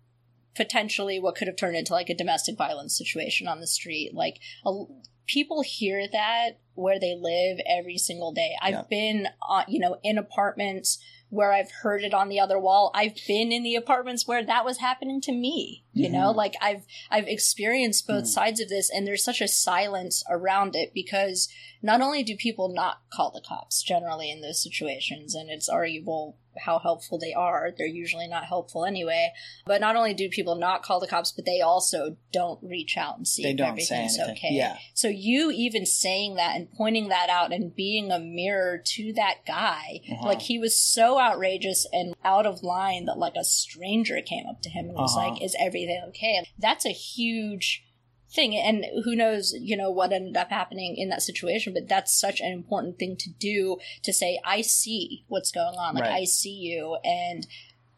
potentially 0.56 1.20
what 1.20 1.36
could 1.36 1.48
have 1.48 1.56
turned 1.56 1.78
into 1.78 1.94
like 1.94 2.10
a 2.10 2.16
domestic 2.16 2.58
violence 2.58 2.98
situation 2.98 3.48
on 3.48 3.60
the 3.60 3.68
street. 3.68 4.14
Like 4.14 4.40
a, 4.66 4.84
people 5.26 5.62
hear 5.62 6.08
that 6.12 6.60
where 6.74 7.00
they 7.00 7.16
live 7.16 7.60
every 7.68 7.98
single 7.98 8.34
day. 8.34 8.56
I've 8.62 8.74
Yeah. 8.74 8.84
been, 8.90 9.28
uh, 9.48 9.64
you 9.68 9.80
know, 9.80 9.98
in 10.04 10.18
apartments 10.18 10.98
where 11.30 11.52
I've 11.54 11.72
heard 11.72 12.04
it 12.04 12.14
on 12.14 12.28
the 12.30 12.40
other 12.40 12.60
wall. 12.60 12.92
I've 12.96 13.16
been 13.28 13.52
in 13.52 13.64
the 13.64 13.76
apartments 13.76 14.28
where 14.28 14.44
that 14.44 14.66
was 14.66 14.80
happening 14.80 15.22
to 15.22 15.32
me. 15.32 15.84
You 15.94 16.10
know, 16.10 16.32
Mhm. 16.34 16.36
like 16.36 16.56
I've 16.62 16.86
I've 17.12 17.28
experienced 17.28 18.08
both 18.08 18.24
Mhm. 18.24 18.28
sides 18.28 18.60
of 18.60 18.70
this 18.70 18.90
and 18.90 19.06
there's 19.06 19.24
such 19.24 19.42
a 19.42 19.48
silence 19.48 20.24
around 20.30 20.76
it 20.76 20.94
because 20.94 21.50
not 21.82 22.02
only 22.02 22.24
do 22.24 22.36
people 22.36 22.70
not 22.70 23.02
call 23.12 23.32
the 23.32 23.42
cops 23.42 23.82
generally 23.84 24.30
in 24.32 24.42
those 24.42 24.62
situations 24.64 25.36
and 25.36 25.50
it's 25.50 25.70
arguable 25.70 26.38
how 26.66 26.80
helpful 26.80 27.18
they 27.18 27.34
are, 27.34 27.72
they're 27.78 27.88
usually 27.88 28.28
not 28.28 28.46
helpful 28.46 28.86
anyway. 28.86 29.32
But 29.66 29.82
not 29.82 29.96
only 29.96 30.14
do 30.14 30.30
people 30.30 30.56
not 30.56 30.84
call 30.84 31.00
the 31.00 31.08
cops, 31.08 31.32
but 31.32 31.46
they 31.46 31.62
also 31.62 32.18
don't 32.32 32.60
reach 32.64 32.98
out 32.98 33.18
and 33.18 33.28
see 33.28 33.44
They 33.44 33.52
if 33.52 33.60
everything's 33.62 34.20
okay. 34.20 34.50
Yeah. 34.52 34.78
So 34.94 35.08
you 35.08 35.52
even 35.52 35.86
saying 35.86 36.36
that 36.36 36.56
and 36.56 36.72
pointing 36.72 37.10
that 37.10 37.30
out 37.30 37.52
and 37.54 37.76
being 37.76 38.12
a 38.12 38.20
mirror 38.20 38.78
to 38.84 39.14
that 39.14 39.46
guy, 39.46 40.02
Uh-huh. 40.12 40.28
like 40.28 40.42
he 40.42 40.60
was 40.60 40.80
so 40.80 41.20
outrageous 41.20 41.86
and 41.92 42.16
out 42.24 42.46
of 42.46 42.64
line 42.64 43.06
that 43.06 43.18
like 43.18 43.36
a 43.36 43.44
stranger 43.44 44.22
came 44.22 44.46
up 44.48 44.62
to 44.62 44.70
him 44.70 44.86
and 44.90 44.96
was 44.98 45.16
Uh-huh. 45.16 45.30
like, 45.32 45.42
"Is 45.42 45.56
everything 45.60 46.02
okay?" 46.10 46.44
That's 46.58 46.86
a 46.86 46.90
huge 46.92 47.84
thing 48.32 48.56
and 48.56 48.86
who 49.04 49.16
knows 49.16 49.54
you 49.60 49.76
know 49.76 49.90
what 49.90 50.12
ended 50.12 50.38
up 50.38 50.50
happening 50.50 50.96
in 50.96 51.10
that 51.10 51.22
situation 51.22 51.74
but 51.74 51.88
that's 51.88 52.18
such 52.18 52.40
an 52.40 52.52
important 52.52 53.00
thing 53.00 53.16
to 53.16 53.30
do 53.40 53.78
to 54.04 54.14
say 54.14 54.40
i 54.46 54.62
see 54.62 55.24
what's 55.28 55.52
going 55.52 55.76
on 55.78 55.96
like 55.96 56.04
Right. 56.04 56.22
i 56.22 56.24
see 56.26 56.54
you 56.54 56.98
and 57.04 57.48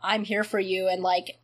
i'm 0.02 0.24
here 0.24 0.44
for 0.44 0.60
you 0.60 0.88
and 0.88 1.04
like 1.04 1.40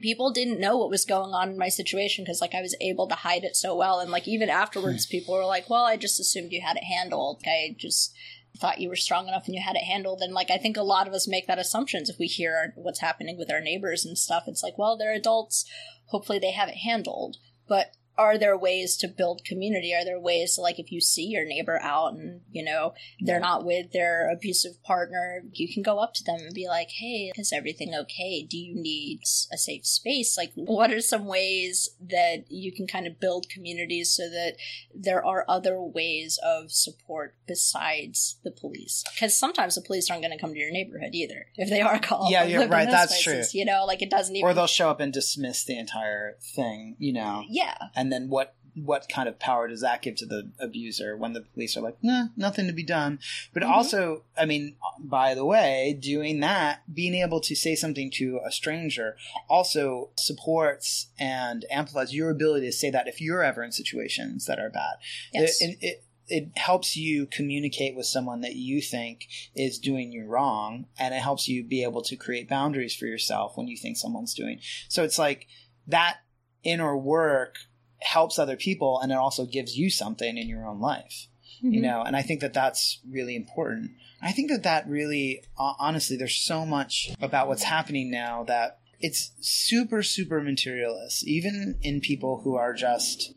people 0.00 0.30
didn't 0.30 0.60
know 0.60 0.76
what 0.76 0.90
was 0.90 1.04
going 1.04 1.32
on 1.32 1.50
in 1.50 1.58
my 1.58 1.68
situation 1.68 2.24
because 2.24 2.42
like 2.42 2.54
i 2.54 2.60
was 2.60 2.76
able 2.80 3.08
to 3.08 3.14
hide 3.14 3.44
it 3.44 3.56
so 3.56 3.74
well 3.74 3.98
and 3.98 4.10
like 4.10 4.28
even 4.28 4.50
afterwards 4.50 5.06
hmm. 5.06 5.10
people 5.10 5.34
were 5.34 5.46
like 5.46 5.70
well 5.70 5.84
i 5.84 5.96
just 5.96 6.20
assumed 6.20 6.52
you 6.52 6.60
had 6.60 6.76
it 6.76 6.84
handled. 6.84 7.42
I 7.46 7.74
just 7.78 8.14
thought 8.58 8.80
you 8.80 8.88
were 8.88 8.96
strong 8.96 9.28
enough 9.28 9.46
and 9.46 9.54
you 9.54 9.62
had 9.62 9.76
it 9.76 9.84
handled 9.84 10.20
and 10.20 10.34
like 10.34 10.50
i 10.50 10.58
think 10.58 10.76
a 10.76 10.82
lot 10.82 11.06
of 11.06 11.14
us 11.14 11.28
make 11.28 11.46
that 11.46 11.58
assumptions 11.58 12.10
if 12.10 12.18
we 12.18 12.26
hear 12.26 12.72
what's 12.76 13.00
happening 13.00 13.38
with 13.38 13.50
our 13.50 13.60
neighbors 13.60 14.04
and 14.04 14.18
stuff. 14.18 14.44
It's 14.46 14.62
like 14.62 14.76
well 14.76 14.96
they're 14.98 15.14
adults. 15.14 15.64
Hopefully 16.06 16.38
they 16.38 16.52
have 16.52 16.68
it 16.68 16.78
handled. 16.78 17.36
But 17.68 17.92
are 18.18 18.36
there 18.36 18.58
ways 18.58 18.96
to 18.98 19.08
build 19.08 19.44
community? 19.44 19.94
Are 19.94 20.04
there 20.04 20.18
ways 20.20 20.56
to 20.56 20.60
like 20.60 20.78
if 20.78 20.90
you 20.92 21.00
see 21.00 21.26
your 21.26 21.46
neighbor 21.46 21.80
out 21.80 22.14
and 22.14 22.40
you 22.50 22.64
know 22.64 22.92
they're 23.20 23.40
not 23.40 23.64
with 23.64 23.92
their 23.92 24.30
abusive 24.30 24.82
partner 24.82 25.42
you 25.52 25.72
can 25.72 25.82
go 25.82 25.98
up 26.00 26.12
to 26.14 26.24
them 26.24 26.40
and 26.40 26.52
be 26.54 26.66
like 26.66 26.88
hey 26.90 27.30
is 27.36 27.52
everything 27.52 27.94
okay? 27.94 28.42
Do 28.48 28.58
you 28.58 28.74
need 28.74 29.20
a 29.52 29.56
safe 29.56 29.86
space? 29.86 30.36
Like 30.36 30.52
what 30.54 30.92
are 30.92 31.00
some 31.00 31.26
ways 31.26 31.88
that 32.00 32.44
you 32.48 32.72
can 32.72 32.86
kind 32.86 33.06
of 33.06 33.20
build 33.20 33.48
communities 33.48 34.12
so 34.14 34.28
that 34.28 34.54
there 34.94 35.24
are 35.24 35.44
other 35.48 35.80
ways 35.80 36.38
of 36.44 36.72
support 36.72 37.36
besides 37.46 38.38
the 38.42 38.50
police? 38.50 39.04
Because 39.14 39.38
sometimes 39.38 39.74
the 39.76 39.82
police 39.82 40.10
aren't 40.10 40.22
going 40.22 40.36
to 40.36 40.40
come 40.40 40.52
to 40.52 40.58
your 40.58 40.72
neighborhood 40.72 41.10
either 41.14 41.46
if 41.56 41.70
they 41.70 41.80
are 41.80 41.98
called 41.98 42.30
Yeah, 42.30 42.44
you're 42.44 42.66
right, 42.66 42.90
that's 42.90 43.22
places, 43.22 43.52
true. 43.52 43.60
you 43.60 43.64
know? 43.64 43.84
Like 43.86 44.02
it 44.02 44.10
doesn't 44.10 44.34
even 44.34 44.48
Or 44.48 44.54
they'll 44.54 44.66
show 44.66 44.90
up 44.90 45.00
and 45.00 45.12
dismiss 45.12 45.64
the 45.64 45.78
entire 45.78 46.36
thing, 46.56 46.96
you 46.98 47.12
know. 47.12 47.44
yeah. 47.48 47.76
And 47.94 48.07
then 48.12 48.28
what 48.28 48.54
what 48.84 49.08
kind 49.08 49.28
of 49.28 49.40
power 49.40 49.66
does 49.66 49.80
that 49.80 50.02
give 50.02 50.14
to 50.14 50.24
the 50.26 50.52
abuser 50.60 51.16
when 51.16 51.32
the 51.32 51.40
police 51.40 51.76
are 51.76 51.80
like, 51.80 51.96
nah, 52.00 52.26
nothing 52.36 52.68
to 52.68 52.72
be 52.72 52.84
done? 52.84 53.18
But 53.52 53.64
Mhm. 53.64 53.70
also, 53.70 54.22
I 54.36 54.44
mean, 54.44 54.76
by 55.00 55.34
the 55.34 55.44
way, 55.44 55.98
doing 55.98 56.38
that, 56.40 56.82
being 56.94 57.14
able 57.14 57.40
to 57.40 57.56
say 57.56 57.74
something 57.74 58.08
to 58.12 58.38
a 58.44 58.52
stranger 58.52 59.16
also 59.48 60.10
supports 60.16 61.08
and 61.18 61.64
amplifies 61.72 62.14
your 62.14 62.30
ability 62.30 62.66
to 62.66 62.72
say 62.72 62.88
that 62.90 63.08
if 63.08 63.20
you're 63.20 63.42
ever 63.42 63.64
in 63.64 63.72
situations 63.72 64.44
that 64.46 64.60
are 64.60 64.70
bad. 64.70 64.96
yes. 65.32 65.60
It, 65.60 65.78
it, 65.80 66.04
it 66.28 66.48
helps 66.56 66.94
you 66.94 67.26
communicate 67.26 67.96
with 67.96 68.06
someone 68.06 68.42
that 68.42 68.54
you 68.54 68.80
think 68.82 69.26
is 69.56 69.78
doing 69.78 70.12
you 70.12 70.24
wrong, 70.26 70.86
and 70.98 71.14
it 71.14 71.22
helps 71.22 71.48
you 71.48 71.64
be 71.64 71.82
able 71.82 72.02
to 72.02 72.16
create 72.16 72.48
boundaries 72.48 72.94
for 72.94 73.06
yourself 73.06 73.56
when 73.56 73.66
you 73.66 73.76
think 73.76 73.96
someone's 73.96 74.34
doing. 74.34 74.60
So 74.88 75.02
it's 75.02 75.18
like 75.18 75.46
that 75.86 76.18
inner 76.62 76.96
work 76.96 77.56
helps 78.00 78.38
other 78.38 78.56
people, 78.56 79.00
and 79.00 79.12
it 79.12 79.16
also 79.18 79.44
gives 79.46 79.76
you 79.76 79.90
something 79.90 80.36
in 80.36 80.48
your 80.48 80.66
own 80.66 80.80
life 80.80 81.28
you 81.60 81.80
Mhm. 81.80 81.82
know? 81.82 82.02
And 82.02 82.16
i 82.16 82.22
think 82.22 82.40
that 82.40 82.52
that's 82.52 83.00
really 83.08 83.36
important. 83.36 83.92
I 84.20 84.32
think 84.32 84.50
that 84.50 84.64
that 84.64 84.88
really 84.88 85.42
honestly 85.56 86.16
there's 86.16 86.34
so 86.36 86.66
much 86.66 87.10
about 87.20 87.48
what's 87.48 87.62
happening 87.62 88.10
now 88.10 88.44
that 88.44 88.78
it's 89.00 89.32
super 89.40 90.02
super 90.02 90.40
materialist. 90.40 91.26
Even 91.26 91.78
in 91.82 92.00
people 92.00 92.40
who 92.42 92.54
are 92.56 92.74
just 92.74 93.32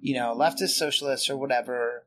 you 0.00 0.14
know 0.14 0.34
leftist 0.36 0.70
socialists 0.70 1.28
or 1.30 1.36
whatever 1.36 2.06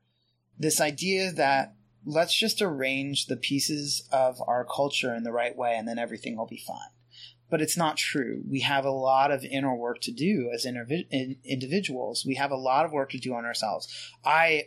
this 0.58 0.80
idea 0.80 1.32
that 1.32 1.76
let's 2.06 2.38
just 2.38 2.62
arrange 2.62 3.26
the 3.26 3.36
pieces 3.38 4.08
of 4.12 4.42
our 4.48 4.64
culture 4.64 5.14
in 5.14 5.24
the 5.24 5.32
right 5.32 5.58
way 5.58 5.76
and 5.76 5.88
then 5.88 5.98
everything 6.00 6.38
will 6.38 6.46
be 6.46 6.58
fine 6.58 6.92
but 7.56 7.62
it's 7.62 7.78
not 7.78 7.96
true. 7.96 8.44
We 8.50 8.60
have 8.60 8.84
a 8.84 8.92
lot 8.92 9.32
of 9.32 9.46
inner 9.46 9.74
work 9.74 10.02
to 10.02 10.12
do 10.12 10.52
as 10.54 10.66
intervi- 10.66 11.08
in- 11.10 11.38
individuals. 11.46 12.26
We 12.28 12.36
have 12.36 12.52
a 12.52 12.58
lot 12.58 12.84
of 12.84 12.92
work 12.92 13.12
to 13.12 13.18
do 13.18 13.34
on 13.34 13.46
ourselves. 13.46 13.88
I 14.26 14.64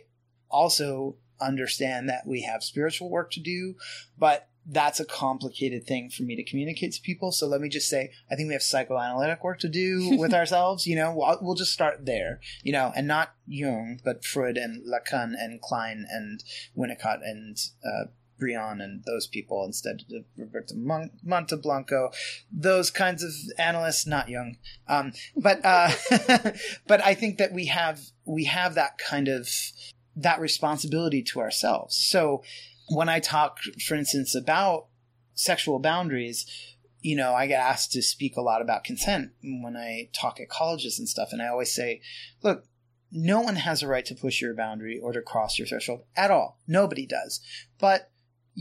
also 0.49 1.17
understand 1.39 2.09
that 2.09 2.25
we 2.25 2.41
have 2.41 2.63
spiritual 2.63 3.11
work 3.11 3.29
to 3.33 3.39
do, 3.39 3.75
but 4.17 4.49
that's 4.65 4.99
a 4.99 5.05
complicated 5.05 5.85
thing 5.85 6.09
for 6.09 6.23
me 6.23 6.35
to 6.35 6.43
communicate 6.43 6.93
to 6.93 7.01
people. 7.03 7.31
So 7.31 7.45
let 7.45 7.61
me 7.61 7.69
just 7.69 7.89
say, 7.89 8.09
I 8.31 8.33
think 8.33 8.47
we 8.47 8.53
have 8.53 8.63
psychoanalytic 8.63 9.43
work 9.43 9.59
to 9.59 9.69
do 9.69 10.15
with 10.17 10.33
ourselves. 10.33 10.87
You 10.87 10.95
know, 10.95 11.13
we'll, 11.15 11.37
we'll 11.43 11.53
just 11.53 11.71
start 11.71 12.07
there, 12.07 12.39
you 12.63 12.71
know, 12.71 12.91
and 12.95 13.07
not 13.07 13.35
Jung, 13.45 13.99
but 14.03 14.25
Freud 14.25 14.57
and 14.57 14.83
Lacan 14.83 15.33
and 15.37 15.61
Klein 15.61 16.07
and 16.09 16.43
Winnicott 16.75 17.19
and, 17.21 17.55
uh, 17.85 18.05
Bion 18.39 18.81
and 18.81 19.03
those 19.05 19.27
people 19.27 19.63
instead 19.65 20.03
of 20.11 20.25
Roberto 20.37 20.75
Mon- 20.75 21.11
Monteblanco, 21.25 22.13
those 22.51 22.91
kinds 22.91 23.23
of 23.23 23.31
analysts, 23.57 24.05
not 24.05 24.29
Jung. 24.29 24.57
Um, 24.87 25.13
but, 25.35 25.63
uh, 25.63 25.91
but 26.87 27.03
I 27.03 27.13
think 27.13 27.37
that 27.37 27.53
we 27.53 27.65
have, 27.67 27.99
we 28.25 28.45
have 28.45 28.75
that 28.75 28.97
kind 28.97 29.27
of, 29.27 29.49
that 30.15 30.39
responsibility 30.39 31.23
to 31.23 31.39
ourselves. 31.39 31.95
So 31.95 32.43
when 32.89 33.09
I 33.09 33.19
talk, 33.19 33.59
for 33.85 33.95
instance, 33.95 34.35
about 34.35 34.87
sexual 35.35 35.79
boundaries, 35.79 36.45
you 37.01 37.15
know, 37.15 37.33
I 37.33 37.47
get 37.47 37.61
asked 37.61 37.91
to 37.93 38.01
speak 38.01 38.35
a 38.35 38.41
lot 38.41 38.61
about 38.61 38.83
consent 38.83 39.31
when 39.41 39.77
I 39.77 40.09
talk 40.13 40.39
at 40.39 40.49
colleges 40.49 40.99
and 40.99 41.07
stuff. 41.07 41.29
And 41.31 41.41
I 41.41 41.47
always 41.47 41.73
say, 41.73 42.01
look, 42.43 42.65
no 43.11 43.39
one 43.41 43.55
has 43.55 43.81
a 43.81 43.87
right 43.87 44.05
to 44.05 44.15
push 44.15 44.41
your 44.41 44.53
boundary 44.53 44.99
or 44.99 45.13
to 45.13 45.21
cross 45.21 45.57
your 45.57 45.67
threshold 45.67 46.01
at 46.15 46.31
all. 46.31 46.59
Nobody 46.67 47.05
does. 47.05 47.41
But 47.79 48.11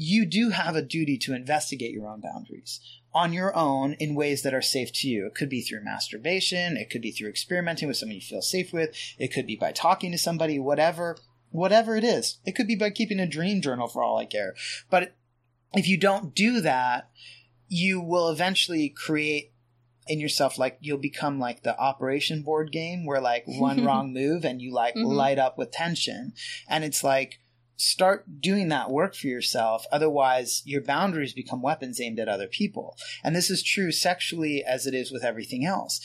you 0.01 0.25
do 0.25 0.51
have 0.51 0.77
a 0.77 0.83
duty 0.83 1.19
to 1.19 1.35
investigate 1.35 1.91
your 1.91 2.07
own 2.07 2.21
boundaries 2.21 2.79
on 3.13 3.33
your 3.33 3.53
own 3.57 3.95
in 3.95 4.15
ways 4.15 4.43
that 4.43 4.55
are 4.55 4.63
safe 4.63 4.93
to 4.93 5.09
you. 5.09 5.27
It 5.27 5.35
could 5.35 5.49
be 5.49 5.61
through 5.61 5.83
masturbation, 5.83 6.77
it 6.77 6.89
could 6.89 7.03
be 7.03 7.11
through 7.11 7.31
experimenting 7.31 7.89
with 7.89 7.97
someone 7.97 8.15
you 8.15 8.21
feel 8.21 8.41
safe 8.43 8.73
with, 8.73 8.95
it 9.19 9.33
could 9.33 9.47
be 9.47 9.57
by 9.57 9.73
talking 9.73 10.13
to 10.13 10.19
somebody, 10.19 10.57
whatever, 10.59 11.17
whatever 11.51 11.97
it 11.97 12.05
is. 12.05 12.39
It 12.45 12.55
could 12.55 12.69
be 12.69 12.77
by 12.77 12.91
keeping 12.91 13.19
a 13.19 13.27
dream 13.27 13.61
journal 13.61 13.89
for 13.89 14.05
all 14.05 14.19
I 14.19 14.27
care. 14.27 14.55
But 14.89 15.17
if 15.75 15.89
you 15.89 15.97
don't 15.97 16.33
do 16.33 16.61
that, 16.61 17.11
you 17.67 18.01
will 18.01 18.29
eventually 18.29 18.89
create 18.91 19.53
in 20.07 20.21
yourself 20.21 20.59
like 20.59 20.79
you'll 20.81 20.97
become 20.99 21.41
like 21.41 21.65
the 21.65 21.77
operation 21.79 22.43
board 22.43 22.71
game 22.71 23.05
where 23.05 23.21
like 23.21 23.45
one 23.47 23.83
wrong 23.85 24.13
move 24.13 24.45
and 24.45 24.63
you 24.63 24.73
like 24.73 24.95
Mhm. 24.95 25.13
light 25.13 25.39
up 25.41 25.59
with 25.59 25.73
tension 25.73 26.35
and 26.69 26.85
it's 26.85 27.03
like 27.03 27.41
start 27.79 28.41
doing 28.41 28.69
that 28.69 28.91
work 28.91 29.15
for 29.15 29.29
yourself 29.29 29.87
otherwise 29.93 30.63
your 30.65 30.83
boundaries 30.83 31.33
become 31.33 31.63
weapons 31.63 32.01
aimed 32.01 32.19
at 32.19 32.29
other 32.29 32.49
people 32.49 32.97
and 33.23 33.35
this 33.35 33.51
is 33.51 33.63
true 33.63 33.93
sexually 33.93 34.65
as 34.65 34.87
it 34.87 34.95
is 34.95 35.13
with 35.13 35.25
everything 35.25 35.65
else 35.65 36.01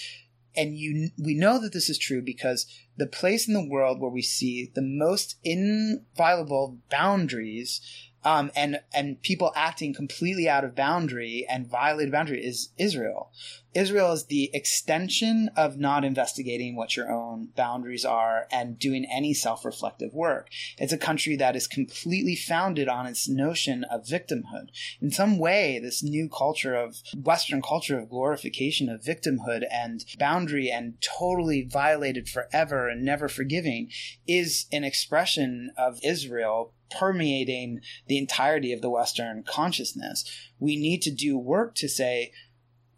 and 0.55 0.77
you 0.77 1.09
we 1.17 1.33
know 1.33 1.59
that 1.59 1.73
this 1.73 1.89
is 1.89 1.97
true 1.97 2.21
because 2.21 2.67
the 2.95 3.07
place 3.07 3.47
in 3.47 3.55
the 3.55 3.67
world 3.67 3.99
where 3.99 4.11
we 4.11 4.21
see 4.21 4.71
the 4.75 4.83
most 4.83 5.37
inviolable 5.43 6.77
boundaries 6.89 7.81
um, 8.25 8.51
and 8.55 8.79
and 8.93 9.21
people 9.21 9.51
acting 9.55 9.93
completely 9.93 10.47
out 10.47 10.63
of 10.63 10.75
boundary 10.75 11.45
and 11.49 11.67
violated 11.67 12.11
boundary 12.11 12.45
is 12.45 12.69
Israel. 12.77 13.31
Israel 13.75 14.11
is 14.11 14.25
the 14.25 14.49
extension 14.53 15.49
of 15.55 15.77
not 15.77 16.05
investigating 16.05 16.75
what 16.75 16.95
your 16.95 17.11
own 17.11 17.49
boundaries 17.55 18.05
are 18.05 18.47
and 18.51 18.77
doing 18.77 19.05
any 19.11 19.33
self-reflective 19.33 20.13
work. 20.13 20.49
It's 20.77 20.93
a 20.93 20.97
country 20.97 21.35
that 21.37 21.55
is 21.55 21.67
completely 21.67 22.35
founded 22.35 22.87
on 22.87 23.07
its 23.07 23.27
notion 23.27 23.83
of 23.85 24.05
victimhood. 24.05 24.69
In 25.01 25.11
some 25.11 25.39
way, 25.39 25.79
this 25.79 26.03
new 26.03 26.29
culture 26.29 26.75
of 26.75 27.01
Western 27.15 27.61
culture 27.61 27.97
of 27.97 28.09
glorification 28.09 28.89
of 28.89 29.01
victimhood 29.01 29.63
and 29.71 30.05
boundary 30.19 30.69
and 30.69 31.01
totally 31.01 31.63
violated 31.63 32.29
forever 32.29 32.87
and 32.87 33.03
never 33.03 33.27
forgiving 33.27 33.89
is 34.27 34.67
an 34.71 34.83
expression 34.83 35.71
of 35.77 35.99
Israel 36.03 36.73
permeating 36.91 37.81
the 38.07 38.17
entirety 38.17 38.71
of 38.71 38.81
the 38.81 38.89
Western 38.89 39.43
consciousness. 39.43 40.23
We 40.59 40.75
need 40.75 41.01
to 41.03 41.11
do 41.11 41.37
work 41.37 41.75
to 41.75 41.89
say, 41.89 42.31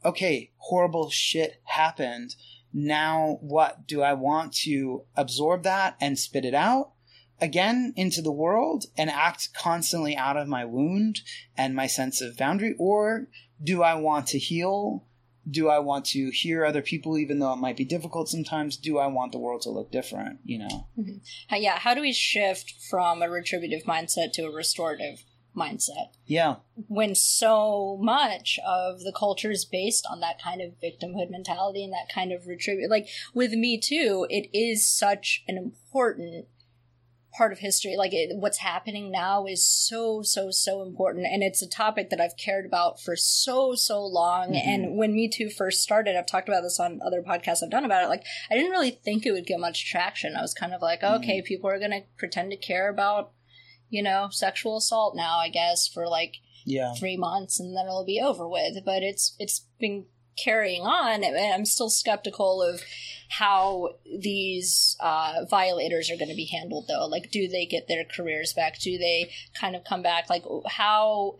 okay, 0.05 0.51
horrible 0.57 1.09
shit 1.09 1.61
happened. 1.63 2.35
Now 2.73 3.39
what? 3.41 3.87
Do 3.87 4.01
I 4.01 4.13
want 4.13 4.53
to 4.63 5.03
absorb 5.15 5.63
that 5.63 5.97
and 5.99 6.17
spit 6.19 6.45
it 6.45 6.53
out? 6.53 6.91
again 7.41 7.93
into 7.95 8.21
the 8.21 8.31
world 8.31 8.85
and 8.97 9.09
act 9.09 9.49
constantly 9.53 10.15
out 10.15 10.37
of 10.37 10.47
my 10.47 10.65
wound 10.65 11.19
and 11.57 11.75
my 11.75 11.87
sense 11.87 12.21
of 12.21 12.37
boundary? 12.37 12.75
Or 12.77 13.27
do 13.63 13.83
I 13.83 13.95
want 13.95 14.27
to 14.27 14.39
heal? 14.39 15.05
Do 15.49 15.69
I 15.69 15.79
want 15.79 16.05
to 16.05 16.31
hear 16.31 16.65
other 16.65 16.81
people, 16.81 17.17
even 17.17 17.39
though 17.39 17.53
it 17.53 17.57
might 17.57 17.77
be 17.77 17.85
difficult 17.85 18.29
sometimes? 18.29 18.77
Do 18.77 18.97
I 18.97 19.07
want 19.07 19.31
the 19.31 19.37
world 19.37 19.61
to 19.61 19.69
look 19.69 19.91
different? 19.91 20.39
You 20.43 20.59
know? 20.59 20.87
Mm-hmm. 20.97 21.17
How- 21.49 21.57
yeah, 21.57 21.77
how 21.77 21.93
do 21.93 22.01
we 22.01 22.13
shift 22.13 22.73
from 22.89 23.21
a 23.21 23.29
retributive 23.29 23.83
mindset 23.83 24.31
to 24.33 24.43
a 24.43 24.51
restorative 24.51 25.23
mindset? 25.55 26.09
Yeah. 26.25 26.55
when 26.87 27.15
so 27.15 27.97
much 28.01 28.59
of 28.67 29.01
the 29.01 29.13
culture 29.13 29.51
is 29.51 29.63
based 29.65 30.05
on 30.09 30.19
that 30.21 30.41
kind 30.41 30.61
of 30.61 30.73
victimhood 30.81 31.29
mentality 31.29 31.83
and 31.83 31.93
that 31.93 32.09
kind 32.13 32.31
of 32.31 32.47
retribute 32.47 32.89
like 32.89 33.07
with 33.33 33.51
me 33.53 33.79
too 33.79 34.25
it 34.29 34.49
is 34.57 34.85
such 34.87 35.43
an 35.47 35.57
important 35.57 36.45
part 37.37 37.51
of 37.51 37.59
history 37.59 37.95
like 37.97 38.13
it, 38.13 38.29
what's 38.37 38.59
happening 38.59 39.11
now 39.11 39.45
is 39.45 39.61
so 39.63 40.21
so 40.21 40.49
so 40.49 40.81
important 40.81 41.25
and 41.29 41.43
it's 41.43 41.61
a 41.61 41.67
topic 41.69 42.09
that 42.09 42.21
i've 42.21 42.37
cared 42.37 42.65
about 42.65 42.99
for 43.01 43.15
so 43.17 43.75
so 43.75 44.01
long 44.05 44.53
Mhm. 44.53 44.65
and 44.65 44.97
when 44.97 45.13
me 45.13 45.27
too 45.27 45.49
first 45.49 45.81
started 45.83 46.15
i've 46.17 46.25
talked 46.25 46.47
about 46.47 46.61
this 46.61 46.79
on 46.79 47.01
other 47.05 47.21
podcasts 47.21 47.61
i've 47.61 47.69
done 47.69 47.83
about 47.83 48.03
it 48.03 48.07
like 48.07 48.23
i 48.49 48.55
didn't 48.55 48.71
really 48.71 48.91
think 48.91 49.25
it 49.25 49.33
would 49.33 49.45
get 49.45 49.59
much 49.59 49.85
traction 49.91 50.35
i 50.37 50.41
was 50.41 50.53
kind 50.53 50.73
of 50.73 50.81
like 50.81 51.03
okay 51.03 51.41
people 51.41 51.69
are 51.69 51.79
gonna 51.79 52.03
pretend 52.17 52.51
to 52.51 52.57
care 52.57 52.89
about 52.89 53.31
you 53.95 54.03
know 54.03 54.27
sexual 54.31 54.77
assault 54.77 55.15
now 55.15 55.37
i 55.37 55.49
guess 55.49 55.87
for 55.87 56.05
like 56.07 56.33
Yeah. 56.65 56.93
three 56.99 57.17
months 57.17 57.59
and 57.59 57.75
then 57.75 57.85
it'll 57.85 58.05
be 58.15 58.19
over 58.29 58.45
with. 58.57 58.73
But 58.83 59.01
it's 59.03 59.35
it's 59.43 59.57
been 59.79 60.05
carrying 60.45 60.81
on, 60.81 61.23
and 61.23 61.37
I'm 61.55 61.65
still 61.65 61.89
skeptical 61.89 62.61
of 62.69 62.81
how 63.29 63.95
these 64.29 64.97
uh, 64.99 65.45
violators 65.49 66.09
are 66.11 66.17
going 66.17 66.29
to 66.35 66.35
be 66.43 66.49
handled. 66.57 66.85
Though, 66.87 67.05
like, 67.15 67.31
do 67.31 67.47
they 67.47 67.65
get 67.65 67.87
their 67.87 68.03
careers 68.03 68.51
back? 68.53 68.79
Do 68.79 68.97
they 68.97 69.31
kind 69.61 69.75
of 69.77 69.83
come 69.83 70.01
back? 70.01 70.29
Like, 70.29 70.43
how? 70.67 71.37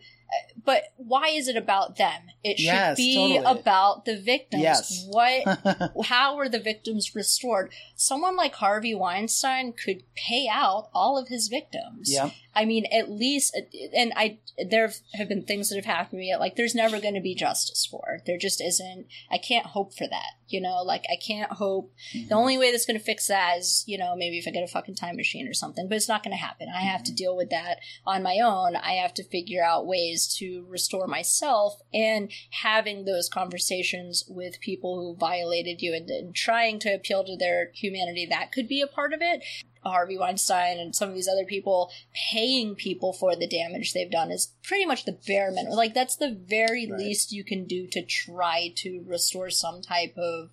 But 0.64 0.82
why 0.96 1.28
is 1.28 1.46
it 1.46 1.56
about 1.56 1.96
them? 1.98 2.22
It 2.42 2.58
should 2.58 2.64
Yes, 2.66 2.96
be 2.96 3.14
totally. 3.14 3.60
about 3.60 4.04
the 4.06 4.16
victims. 4.18 4.62
Yes. 4.62 5.06
What? 5.08 6.02
how 6.06 6.36
were 6.36 6.48
the 6.48 6.58
victims 6.58 7.14
restored? 7.14 7.70
Someone 7.96 8.36
like 8.36 8.54
Harvey 8.54 8.94
Weinstein 8.94 9.72
could 9.72 10.02
pay 10.14 10.48
out 10.50 10.90
all 10.94 11.18
of 11.18 11.28
his 11.28 11.48
victims. 11.48 12.12
yeah. 12.12 12.30
I 12.56 12.64
mean, 12.64 12.86
at 12.90 13.10
least, 13.10 13.54
and 13.94 14.14
I 14.16 14.38
there 14.70 14.90
have 15.12 15.28
been 15.28 15.42
things 15.42 15.68
that 15.68 15.76
have 15.76 15.84
happened 15.84 16.12
to 16.12 16.16
me. 16.16 16.34
Like, 16.38 16.56
there's 16.56 16.74
never 16.74 16.98
going 16.98 17.14
to 17.14 17.20
be 17.20 17.34
justice 17.34 17.84
for. 17.84 18.20
There 18.24 18.38
just 18.38 18.62
isn't. 18.62 19.06
I 19.30 19.36
can't 19.36 19.66
hope 19.66 19.92
for 19.92 20.06
that. 20.08 20.36
You 20.48 20.60
know, 20.62 20.82
like 20.82 21.04
I 21.12 21.16
can't 21.16 21.52
hope. 21.52 21.92
The 22.12 22.20
mm-hmm. 22.20 22.34
only 22.34 22.56
way 22.56 22.70
that's 22.70 22.86
going 22.86 22.98
to 22.98 23.04
fix 23.04 23.26
that 23.26 23.58
is, 23.58 23.84
you 23.86 23.98
know, 23.98 24.14
maybe 24.16 24.38
if 24.38 24.46
I 24.46 24.52
get 24.52 24.62
a 24.62 24.68
fucking 24.68 24.94
time 24.94 25.16
machine 25.16 25.46
or 25.48 25.52
something. 25.52 25.88
But 25.88 25.96
it's 25.96 26.08
not 26.08 26.22
going 26.22 26.36
to 26.36 26.42
happen. 26.42 26.68
I 26.74 26.82
have 26.82 27.02
to 27.04 27.10
mm-hmm. 27.10 27.16
deal 27.16 27.36
with 27.36 27.50
that 27.50 27.80
on 28.06 28.22
my 28.22 28.38
own. 28.42 28.76
I 28.76 28.92
have 28.92 29.12
to 29.14 29.24
figure 29.24 29.62
out 29.62 29.86
ways 29.86 30.32
to 30.38 30.64
restore 30.68 31.08
myself 31.08 31.74
and 31.92 32.30
having 32.62 33.04
those 33.04 33.28
conversations 33.28 34.24
with 34.28 34.60
people 34.60 34.96
who 34.96 35.18
violated 35.18 35.82
you 35.82 35.92
and, 35.94 36.08
and 36.08 36.34
trying 36.34 36.78
to 36.78 36.94
appeal 36.94 37.24
to 37.24 37.36
their 37.36 37.66
humanity. 37.86 38.26
That 38.26 38.52
could 38.52 38.68
be 38.68 38.80
a 38.80 38.86
part 38.86 39.12
of 39.12 39.20
it. 39.22 39.42
Harvey 39.84 40.18
Weinstein 40.18 40.78
and 40.80 40.94
some 40.96 41.08
of 41.08 41.14
these 41.14 41.28
other 41.28 41.44
people 41.44 41.90
paying 42.32 42.74
people 42.74 43.12
for 43.12 43.36
the 43.36 43.46
damage 43.46 43.92
they've 43.92 44.10
done 44.10 44.32
is 44.32 44.52
pretty 44.64 44.84
much 44.84 45.04
the 45.04 45.18
bare 45.26 45.50
minimum. 45.52 45.76
Like 45.76 45.94
that's 45.94 46.16
the 46.16 46.30
very 46.30 46.88
Right. 46.90 46.98
least 46.98 47.30
you 47.32 47.44
can 47.44 47.66
do 47.66 47.86
to 47.88 48.02
try 48.04 48.72
to 48.76 49.04
restore 49.06 49.50
some 49.50 49.80
type 49.82 50.14
of 50.16 50.50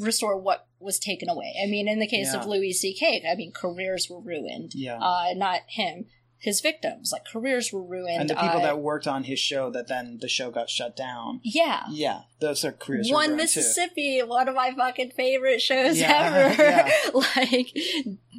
restore 0.00 0.36
what 0.36 0.66
was 0.80 0.98
taken 0.98 1.28
away. 1.28 1.54
I 1.62 1.66
mean, 1.66 1.88
in 1.88 1.98
the 1.98 2.06
case 2.06 2.32
of 2.32 2.46
Louis 2.46 2.72
C.K., 2.72 3.24
I 3.28 3.34
mean, 3.34 3.50
careers 3.52 4.08
were 4.08 4.20
ruined. 4.20 4.72
Yeah. 4.74 4.98
Uh, 4.98 5.34
not 5.34 5.62
him, 5.66 6.06
his 6.40 6.60
victims. 6.60 7.10
Like 7.12 7.24
careers 7.24 7.72
were 7.72 7.82
ruined. 7.82 8.20
and 8.20 8.30
the 8.30 8.34
people 8.34 8.60
that 8.60 8.78
worked 8.78 9.06
on 9.08 9.24
his 9.24 9.38
show 9.38 9.70
that 9.70 9.88
then 9.88 10.18
the 10.20 10.28
show 10.28 10.50
got 10.50 10.70
shut 10.70 10.96
down. 10.96 11.40
yeah. 11.42 11.84
Yeah, 11.90 12.20
those 12.40 12.64
are 12.64 12.72
careers. 12.72 13.10
One 13.10 13.30
ruined, 13.30 13.38
too. 13.38 13.42
Mississippi, 13.42 14.20
one 14.22 14.48
of 14.48 14.54
my 14.54 14.72
fucking 14.76 15.10
favorite 15.12 15.60
shows 15.60 15.98
Yeah, 15.98 16.48
ever, 16.52 16.62
yeah. 16.62 16.90
like 17.36 17.76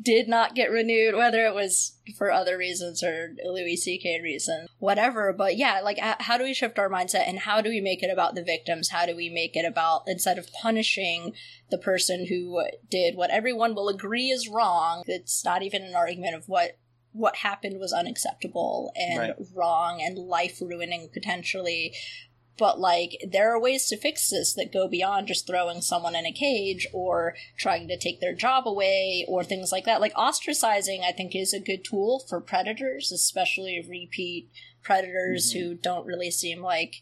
did 0.02 0.30
not 0.30 0.56
get 0.56 0.72
renewed, 0.72 1.16
whether 1.16 1.46
it 1.46 1.54
was 1.54 1.94
for 2.18 2.32
other 2.32 2.58
reasons 2.58 3.04
or 3.04 3.36
Louis 3.46 3.76
C.K. 3.76 4.22
reason, 4.22 4.68
whatever. 4.80 5.34
But 5.34 5.58
yeah, 5.58 5.82
like 5.84 6.00
how 6.00 6.38
do 6.38 6.46
we 6.46 6.54
shift 6.54 6.80
our 6.80 6.90
mindset 6.90 7.28
and 7.28 7.40
how 7.40 7.60
do 7.62 7.70
we 7.70 7.82
make 7.82 8.02
it 8.02 8.10
about 8.12 8.36
the 8.36 8.44
victims? 8.44 8.90
How 8.90 9.06
do 9.06 9.16
we 9.16 9.30
make 9.30 9.56
it 9.58 9.66
about 9.66 10.04
instead 10.08 10.38
of 10.38 10.52
punishing 10.54 11.34
the 11.70 11.78
person 11.78 12.28
who 12.28 12.64
did 12.90 13.16
what 13.16 13.30
everyone 13.30 13.76
will 13.76 13.90
agree 13.90 14.30
is 14.30 14.48
wrong? 14.48 15.04
It's 15.06 15.44
not 15.44 15.64
even 15.64 15.84
an 15.84 15.96
argument 15.96 16.36
of 16.36 16.48
what 16.48 16.78
what 17.12 17.38
happened 17.38 17.80
was 17.80 17.94
unacceptable 17.94 18.92
and 18.96 19.20
Right. 19.20 19.36
wrong 19.54 20.02
and 20.02 20.18
life 20.18 20.62
ruining 20.62 21.10
potentially. 21.10 21.94
But 22.58 22.80
like 22.80 23.24
there 23.26 23.54
are 23.54 23.60
ways 23.60 23.88
to 23.88 23.98
fix 23.98 24.30
this 24.30 24.54
that 24.54 24.74
go 24.74 24.88
beyond 24.88 25.28
just 25.28 25.48
throwing 25.48 25.82
someone 25.82 26.16
in 26.16 26.26
a 26.26 26.32
cage 26.32 26.88
or 26.94 27.36
trying 27.58 27.88
to 27.88 27.98
take 27.98 28.20
their 28.20 28.36
job 28.36 28.68
away 28.68 29.26
or 29.28 29.44
things 29.44 29.72
like 29.72 29.86
that. 29.86 30.02
Like 30.02 30.14
ostracizing 30.14 31.04
i 31.04 31.12
think 31.12 31.36
is 31.36 31.54
a 31.54 31.60
good 31.60 31.84
tool 31.84 32.26
for 32.28 32.42
predators 32.42 33.12
especially 33.12 33.84
repeat 33.88 34.50
predators 34.84 35.54
mm-hmm. 35.54 35.70
who 35.70 35.76
don't 35.76 36.06
really 36.06 36.32
seem 36.32 36.62
like 36.62 36.96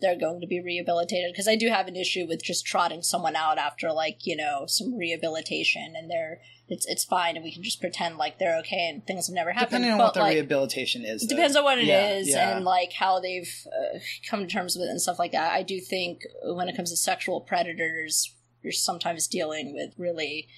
they're 0.00 0.18
going 0.18 0.40
to 0.40 0.46
be 0.46 0.60
rehabilitated 0.60 1.32
because 1.32 1.48
i 1.48 1.56
do 1.56 1.68
have 1.68 1.86
an 1.88 1.96
issue 1.96 2.26
with 2.26 2.42
just 2.42 2.66
trotting 2.66 3.02
someone 3.02 3.36
out 3.36 3.58
after 3.58 3.92
like 3.92 4.26
you 4.26 4.36
know 4.36 4.64
some 4.66 4.96
rehabilitation 4.96 5.94
and 5.96 6.10
they're 6.10 6.40
it's 6.68 6.84
it's 6.86 7.04
fine 7.04 7.36
and 7.36 7.44
we 7.44 7.52
can 7.52 7.62
just 7.62 7.80
pretend 7.80 8.16
like 8.16 8.38
they're 8.38 8.58
okay 8.58 8.88
and 8.92 9.06
things 9.06 9.28
have 9.28 9.34
never 9.34 9.52
happened 9.52 9.70
Depending 9.70 9.92
on 9.92 9.98
but, 9.98 10.04
what 10.04 10.14
the 10.14 10.20
like, 10.20 10.34
rehabilitation 10.34 11.04
is, 11.04 11.22
it 11.22 11.28
though. 11.30 11.36
depends 11.36 11.56
on 11.56 11.64
what 11.64 11.78
it 11.78 11.88
is 11.88 12.28
Yeah, 12.28 12.34
yeah. 12.34 12.56
and 12.56 12.64
like 12.64 12.92
how 12.92 13.20
they've 13.20 13.48
uh, 13.66 13.98
come 14.28 14.40
to 14.40 14.46
terms 14.46 14.74
with 14.74 14.88
it 14.88 14.90
and 14.90 15.00
stuff 15.00 15.18
like 15.18 15.32
that. 15.32 15.52
I 15.52 15.62
do 15.62 15.80
think 15.80 16.22
when 16.42 16.68
it 16.68 16.74
comes 16.76 16.90
to 16.90 16.96
sexual 16.96 17.40
predators, 17.40 18.34
you're 18.62 18.72
sometimes 18.72 19.28
dealing 19.28 19.74
with 19.74 19.92
really, 19.96 20.48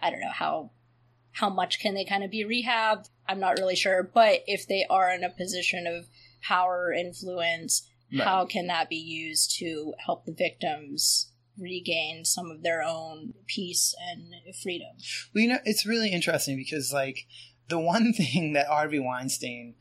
I 0.00 0.08
don't 0.10 0.20
know 0.20 0.32
how 0.32 0.70
how 1.32 1.50
much 1.50 1.78
can 1.78 1.92
they 1.94 2.04
kind 2.06 2.24
of 2.24 2.30
be 2.30 2.44
rehabbed. 2.44 3.10
I'm 3.28 3.40
not 3.40 3.58
really 3.58 3.76
sure, 3.76 4.02
but 4.02 4.44
if 4.46 4.66
they 4.66 4.86
are 4.88 5.10
in 5.12 5.24
a 5.24 5.30
position 5.30 5.86
of 5.86 6.06
power 6.42 6.90
influence, 6.90 7.86
Right. 8.12 8.26
how 8.26 8.46
can 8.46 8.66
that 8.68 8.88
be 8.88 8.96
used 8.96 9.56
to 9.58 9.94
help 10.04 10.24
the 10.24 10.32
victims 10.32 11.32
regain 11.58 12.24
some 12.24 12.50
of 12.50 12.62
their 12.62 12.82
own 12.82 13.34
peace 13.46 13.94
and 14.10 14.34
freedom? 14.62 14.96
Well, 15.34 15.42
you 15.42 15.48
know, 15.48 15.58
it's 15.64 15.86
really 15.86 16.10
interesting 16.10 16.56
because, 16.56 16.92
like, 16.92 17.26
the 17.68 17.78
one 17.78 18.12
thing 18.16 18.52
that 18.52 18.66
Harvey 18.66 18.98
Weinstein 18.98 19.74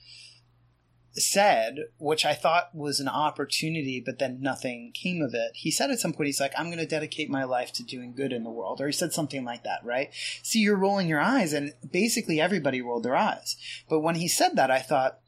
said, 1.16 1.78
which 2.00 2.26
I 2.26 2.34
thought 2.34 2.74
was 2.74 3.00
an 3.00 3.08
opportunity, 3.08 4.02
but 4.04 4.20
then 4.20 4.42
nothing 4.42 4.92
came 4.94 5.22
of 5.22 5.34
it. 5.34 5.52
He 5.54 5.70
said 5.70 5.92
at 5.92 6.00
some 6.00 6.14
point, 6.14 6.28
he's 6.28 6.40
like, 6.40 6.54
I'm 6.58 6.68
going 6.68 6.80
to 6.80 6.88
dedicate 6.88 7.30
my 7.30 7.44
life 7.44 7.72
to 7.74 7.84
doing 7.84 8.16
good 8.16 8.34
in 8.34 8.44
the 8.44 8.50
world. 8.50 8.82
Or 8.82 8.88
he 8.88 8.94
said 8.94 9.14
something 9.14 9.46
like 9.46 9.64
that, 9.64 9.84
right? 9.84 10.10
See, 10.42 10.60
you're 10.60 10.76
rolling 10.76 11.08
your 11.08 11.22
eyes, 11.22 11.54
and 11.54 11.74
basically 11.92 12.42
everybody 12.42 12.82
rolled 12.82 13.04
their 13.04 13.16
eyes. 13.16 13.56
But 13.88 14.00
when 14.00 14.16
he 14.16 14.28
said 14.28 14.56
that, 14.56 14.72
I 14.72 14.80
thought, 14.80 15.20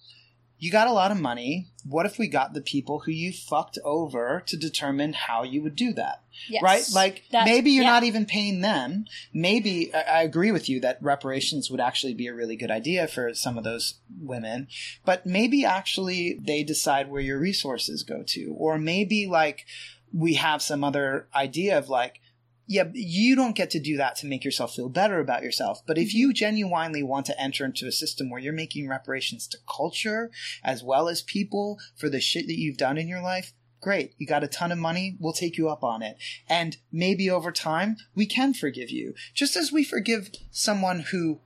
you 0.57 0.71
got 0.71 0.87
a 0.87 0.93
lot 0.93 1.11
of 1.11 1.19
money. 1.19 1.67
What 1.83 2.05
if 2.05 2.17
we 2.17 2.27
got 2.27 2.53
the 2.53 2.61
people 2.61 2.99
who 2.99 3.11
you 3.11 3.31
fucked 3.31 3.77
over 3.83 4.41
to 4.47 4.57
determine 4.57 5.13
how 5.13 5.43
you 5.43 5.61
would 5.61 5.75
do 5.75 5.93
that? 5.93 6.23
Yes. 6.49 6.63
right? 6.63 6.85
Like 6.93 7.23
maybe 7.31 7.71
you're 7.71 7.83
yeah. 7.83 7.91
not 7.91 8.03
even 8.03 8.25
paying 8.25 8.61
them. 8.61 9.05
Maybe 9.33 9.93
I, 9.93 10.01
I 10.01 10.21
agree 10.23 10.51
with 10.51 10.69
you 10.69 10.79
that 10.81 11.01
reparations 11.01 11.69
would 11.69 11.79
actually 11.79 12.13
be 12.13 12.27
a 12.27 12.33
really 12.33 12.55
good 12.55 12.71
idea 12.71 13.07
for 13.07 13.33
some 13.33 13.57
of 13.57 13.63
those 13.63 13.95
women, 14.21 14.67
but 15.05 15.25
maybe 15.25 15.65
actually 15.65 16.39
they 16.41 16.63
decide 16.63 17.09
where 17.09 17.21
your 17.21 17.39
resources 17.39 18.03
go 18.03 18.23
to, 18.27 18.55
or 18.57 18.77
maybe 18.77 19.27
like 19.27 19.65
we 20.13 20.35
have 20.35 20.61
some 20.61 20.83
other 20.83 21.27
idea 21.35 21.77
of 21.77 21.89
like. 21.89 22.21
Yeah, 22.67 22.85
you 22.93 23.35
don't 23.35 23.55
get 23.55 23.69
to 23.71 23.79
do 23.79 23.97
that 23.97 24.15
to 24.17 24.25
make 24.25 24.43
yourself 24.43 24.73
feel 24.73 24.89
better 24.89 25.19
about 25.19 25.43
yourself. 25.43 25.81
But 25.85 25.97
if 25.97 26.09
mm-hmm. 26.09 26.17
you 26.17 26.33
genuinely 26.33 27.03
want 27.03 27.27
to 27.27 27.39
enter 27.39 27.63
into 27.63 27.87
a 27.87 27.91
system 27.91 28.29
where 28.29 28.41
you're 28.41 28.53
making 28.53 28.89
reparations 28.89 29.47
to 29.49 29.57
culture 29.69 30.31
as 30.63 30.83
well 30.83 31.07
as 31.07 31.21
people 31.21 31.77
for 31.95 32.09
the 32.09 32.19
shit 32.19 32.47
that 32.47 32.57
you've 32.57 32.77
done 32.77 32.97
in 32.97 33.07
your 33.07 33.21
life, 33.21 33.53
great. 33.81 34.15
You 34.17 34.25
got 34.25 34.43
a 34.43 34.47
ton 34.47 34.71
of 34.71 34.79
money. 34.79 35.15
We'll 35.19 35.31
take 35.31 35.57
you 35.57 35.69
up 35.69 35.83
on 35.83 36.01
it. 36.01 36.17
And 36.49 36.77
maybe 36.91 37.29
over 37.29 37.51
time, 37.51 37.97
we 38.15 38.25
can 38.25 38.53
forgive 38.55 38.89
you. 38.89 39.13
Just 39.35 39.55
as 39.55 39.71
we 39.71 39.83
forgive 39.83 40.31
someone 40.49 41.01
who, 41.11 41.41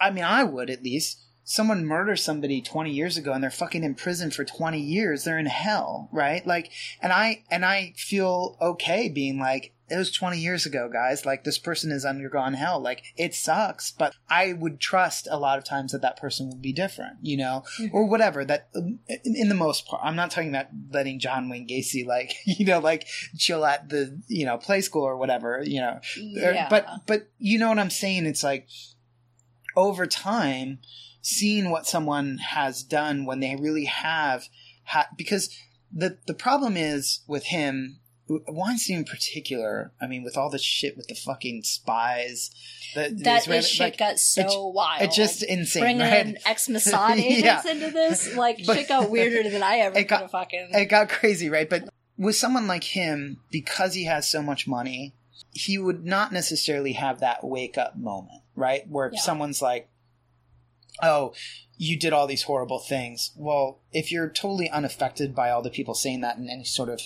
I 0.00 0.10
mean, 0.10 0.24
I 0.24 0.44
would 0.44 0.70
at 0.70 0.84
least. 0.84 1.18
Someone 1.50 1.84
murders 1.84 2.22
somebody 2.22 2.62
20 2.62 2.92
years 2.92 3.16
ago 3.16 3.32
and 3.32 3.42
they're 3.42 3.50
fucking 3.50 3.82
in 3.82 3.96
prison 3.96 4.30
for 4.30 4.44
20 4.44 4.78
years. 4.80 5.24
They're 5.24 5.36
in 5.36 5.46
hell, 5.46 6.08
right? 6.12 6.46
Like, 6.46 6.70
and 7.02 7.12
I, 7.12 7.42
and 7.50 7.64
I 7.64 7.92
feel 7.96 8.56
okay 8.60 9.08
being 9.08 9.40
like, 9.40 9.74
it 9.88 9.96
was 9.96 10.12
20 10.12 10.38
years 10.38 10.64
ago, 10.64 10.88
guys. 10.88 11.26
Like, 11.26 11.42
this 11.42 11.58
person 11.58 11.90
has 11.90 12.04
undergone 12.04 12.54
hell. 12.54 12.78
Like, 12.78 13.02
it 13.16 13.34
sucks, 13.34 13.90
but 13.90 14.14
I 14.28 14.52
would 14.52 14.78
trust 14.78 15.26
a 15.28 15.40
lot 15.40 15.58
of 15.58 15.64
times 15.64 15.90
that 15.90 16.02
that 16.02 16.16
person 16.16 16.48
would 16.50 16.62
be 16.62 16.72
different, 16.72 17.16
you 17.20 17.36
know, 17.36 17.64
mm-hmm. 17.80 17.96
or 17.96 18.06
whatever. 18.06 18.44
That, 18.44 18.68
in 19.24 19.48
the 19.48 19.56
most 19.56 19.88
part, 19.88 20.02
I'm 20.04 20.14
not 20.14 20.30
talking 20.30 20.50
about 20.50 20.68
letting 20.92 21.18
John 21.18 21.48
Wayne 21.48 21.66
Gacy, 21.66 22.06
like, 22.06 22.32
you 22.46 22.64
know, 22.64 22.78
like 22.78 23.08
chill 23.36 23.64
at 23.64 23.88
the, 23.88 24.22
you 24.28 24.46
know, 24.46 24.56
play 24.56 24.82
school 24.82 25.02
or 25.02 25.16
whatever, 25.16 25.64
you 25.64 25.80
know, 25.80 25.98
or- 26.44 26.52
Yeah. 26.52 26.68
but, 26.70 26.86
but 27.08 27.28
you 27.40 27.58
know 27.58 27.70
what 27.70 27.80
I'm 27.80 27.90
saying? 27.90 28.26
It's 28.26 28.44
like, 28.44 28.68
over 29.74 30.06
time, 30.06 30.78
seeing 31.22 31.70
what 31.70 31.86
someone 31.86 32.38
has 32.38 32.82
done 32.82 33.24
when 33.26 33.40
they 33.40 33.56
really 33.56 33.84
have 33.86 34.44
ha- 34.84 35.08
because 35.16 35.50
the 35.92 36.18
the 36.26 36.34
problem 36.34 36.76
is 36.76 37.20
with 37.26 37.44
him 37.44 37.98
Weinstein 38.46 38.98
in 38.98 39.04
particular, 39.04 39.92
I 40.00 40.06
mean, 40.06 40.22
with 40.22 40.36
all 40.36 40.50
the 40.50 40.58
shit 40.58 40.96
with 40.96 41.08
the 41.08 41.16
fucking 41.16 41.64
spies, 41.64 42.52
the, 42.94 43.12
That 43.24 43.40
Israeli- 43.42 43.62
shit 43.64 43.80
like, 43.80 43.98
got 43.98 44.20
so 44.20 44.40
it's- 44.42 44.54
wild. 44.56 45.02
it's 45.02 45.16
just 45.16 45.42
insane, 45.42 45.80
bringing 45.82 46.02
right? 46.02 46.26
in 46.26 46.38
ex 46.46 46.68
Mossad 46.68 47.16
agents 47.16 47.64
Yeah. 47.64 47.72
into 47.72 47.90
this. 47.90 48.32
Like 48.36 48.64
But- 48.64 48.76
shit 48.76 48.88
got 48.88 49.10
weirder 49.10 49.50
than 49.50 49.64
I 49.64 49.78
ever 49.78 49.96
It 49.98 50.02
could 50.04 50.08
got- 50.10 50.20
have 50.22 50.30
fucking. 50.30 50.68
it 50.72 50.84
got 50.86 51.08
crazy, 51.08 51.48
right? 51.50 51.68
But 51.68 51.88
with 52.16 52.36
someone 52.36 52.68
like 52.68 52.84
him, 52.84 53.40
because 53.50 53.94
he 53.94 54.04
has 54.04 54.30
so 54.30 54.42
much 54.42 54.68
money, 54.68 55.12
he 55.52 55.76
would 55.76 56.04
not 56.04 56.32
necessarily 56.32 56.92
have 56.92 57.18
that 57.18 57.42
wake 57.42 57.76
up 57.76 57.96
moment, 57.96 58.42
right? 58.54 58.88
Where 58.88 59.10
Yeah. 59.12 59.20
someone's 59.20 59.60
like, 59.60 59.88
"Oh, 61.02 61.34
you 61.76 61.98
did 61.98 62.12
all 62.12 62.26
these 62.26 62.44
horrible 62.44 62.78
things." 62.78 63.32
Well, 63.36 63.80
if 63.92 64.10
you're 64.10 64.28
totally 64.28 64.70
unaffected 64.70 65.34
by 65.34 65.50
all 65.50 65.62
the 65.62 65.70
people 65.70 65.94
saying 65.94 66.20
that 66.20 66.36
in 66.36 66.48
any 66.48 66.64
sort 66.64 66.88
of 66.88 67.02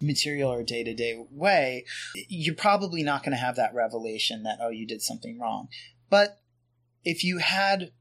material 0.00 0.52
or 0.52 0.62
day 0.62 0.84
to 0.84 0.94
day 0.94 1.24
way, 1.30 1.84
you're 2.28 2.54
probably 2.54 3.02
not 3.02 3.22
going 3.22 3.32
to 3.32 3.42
have 3.42 3.56
that 3.56 3.74
revelation 3.74 4.42
that 4.44 4.58
oh, 4.60 4.70
you 4.70 4.86
did 4.86 5.02
something 5.02 5.38
wrong. 5.38 5.68
But 6.10 6.38
if 7.04 7.24
you 7.24 7.38
had 7.38 7.92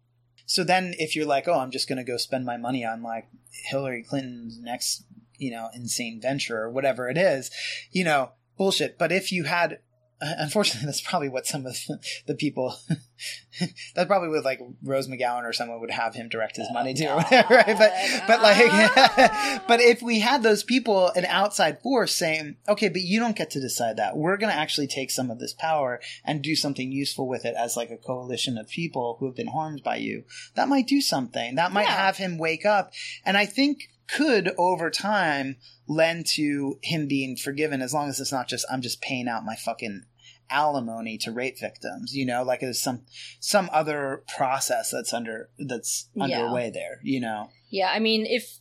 so 0.47 0.63
then 0.63 0.95
if 0.97 1.15
you're 1.15 1.25
like, 1.25 1.47
oh, 1.47 1.59
I'm 1.59 1.71
just 1.71 1.89
going 1.89 1.97
to 1.97 2.09
go 2.09 2.17
spend 2.17 2.45
my 2.45 2.55
money 2.55 2.85
on 2.85 3.03
like 3.03 3.27
Hillary 3.51 4.01
Clinton's 4.01 4.59
next, 4.59 5.03
you 5.37 5.51
know, 5.51 5.69
insane 5.73 6.21
venture 6.21 6.57
or 6.57 6.69
whatever 6.69 7.09
it 7.09 7.17
is, 7.17 7.51
you 7.91 8.05
know, 8.05 8.31
bullshit. 8.57 8.97
But 8.97 9.11
if 9.11 9.31
you 9.31 9.43
had, 9.43 9.79
Uh, 10.19 10.33
unfortunately, 10.39 10.85
that's 10.87 11.01
probably 11.01 11.29
what 11.29 11.45
some 11.45 11.65
of 11.65 11.77
the, 12.25 12.35
people, 12.35 12.75
that's 13.95 14.07
probably 14.07 14.29
what 14.29 14.43
like 14.43 14.59
Rose 14.83 15.07
McGowan 15.07 15.43
or 15.43 15.53
someone 15.53 15.79
would 15.79 15.91
have 15.91 16.15
him 16.15 16.27
direct 16.27 16.57
his 16.57 16.67
money 16.73 16.93
to 16.95 17.05
or 17.11 17.17
whatever, 17.17 17.53
right? 17.55 17.77
But, 17.77 17.93
but 18.27 18.41
like, 18.41 19.67
but 19.67 19.79
if 19.79 20.01
we 20.01 20.19
had 20.19 20.41
those 20.43 20.63
people, 20.63 21.09
an 21.09 21.25
outside 21.25 21.81
force 21.81 22.15
saying, 22.15 22.55
okay, 22.67 22.89
but 22.89 23.01
you 23.01 23.19
don't 23.19 23.35
get 23.35 23.51
to 23.51 23.59
decide 23.61 23.97
that. 23.97 24.17
We're 24.17 24.37
going 24.37 24.51
to 24.51 24.59
actually 24.59 24.87
take 24.87 25.11
some 25.11 25.29
of 25.29 25.39
this 25.39 25.53
power 25.53 25.99
and 26.25 26.41
do 26.41 26.55
something 26.55 26.91
useful 26.91 27.27
with 27.27 27.45
it 27.45 27.55
as 27.55 27.77
like 27.77 27.91
a 27.91 27.97
coalition 27.97 28.57
of 28.57 28.67
people 28.69 29.17
who 29.19 29.27
have 29.27 29.35
been 29.35 29.47
harmed 29.47 29.83
by 29.83 29.97
you. 29.97 30.23
That 30.55 30.67
might 30.69 30.87
do 30.87 31.01
something. 31.01 31.55
That 31.55 31.71
might 31.71 31.83
Yeah. 31.83 32.05
have 32.05 32.17
him 32.17 32.37
wake 32.37 32.65
up. 32.65 32.91
And 33.23 33.37
I 33.37 33.45
think 33.45 33.89
could 34.07 34.51
over 34.57 34.89
time 34.89 35.57
lend 35.87 36.25
to 36.25 36.79
him 36.81 37.07
being 37.07 37.35
forgiven 37.35 37.81
as 37.81 37.93
long 37.93 38.07
as 38.09 38.19
it's 38.19 38.31
not 38.31 38.47
just, 38.47 38.65
I'm 38.71 38.81
just 38.81 39.01
paying 39.01 39.27
out 39.27 39.45
my 39.45 39.55
fucking 39.55 40.03
alimony 40.49 41.17
to 41.17 41.31
rape 41.31 41.59
victims, 41.59 42.15
you 42.15 42.25
know, 42.25 42.41
like 42.43 42.61
there's 42.61 42.81
some, 42.81 43.01
some 43.39 43.69
other 43.73 44.23
process 44.37 44.91
that's 44.91 45.13
under, 45.13 45.49
that's 45.59 46.09
Yeah. 46.15 46.23
underway 46.23 46.69
there, 46.69 46.99
you 47.03 47.19
know? 47.19 47.49
Yeah, 47.69 47.91
I 47.93 47.99
mean, 47.99 48.25
if 48.25 48.59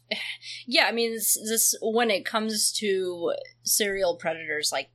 yeah, 0.66 0.86
I 0.86 0.92
mean, 0.92 1.12
this, 1.12 1.34
this 1.48 1.76
when 1.80 2.10
it 2.10 2.24
comes 2.24 2.72
to 2.78 3.34
serial 3.62 4.16
predators 4.16 4.70
like 4.72 4.90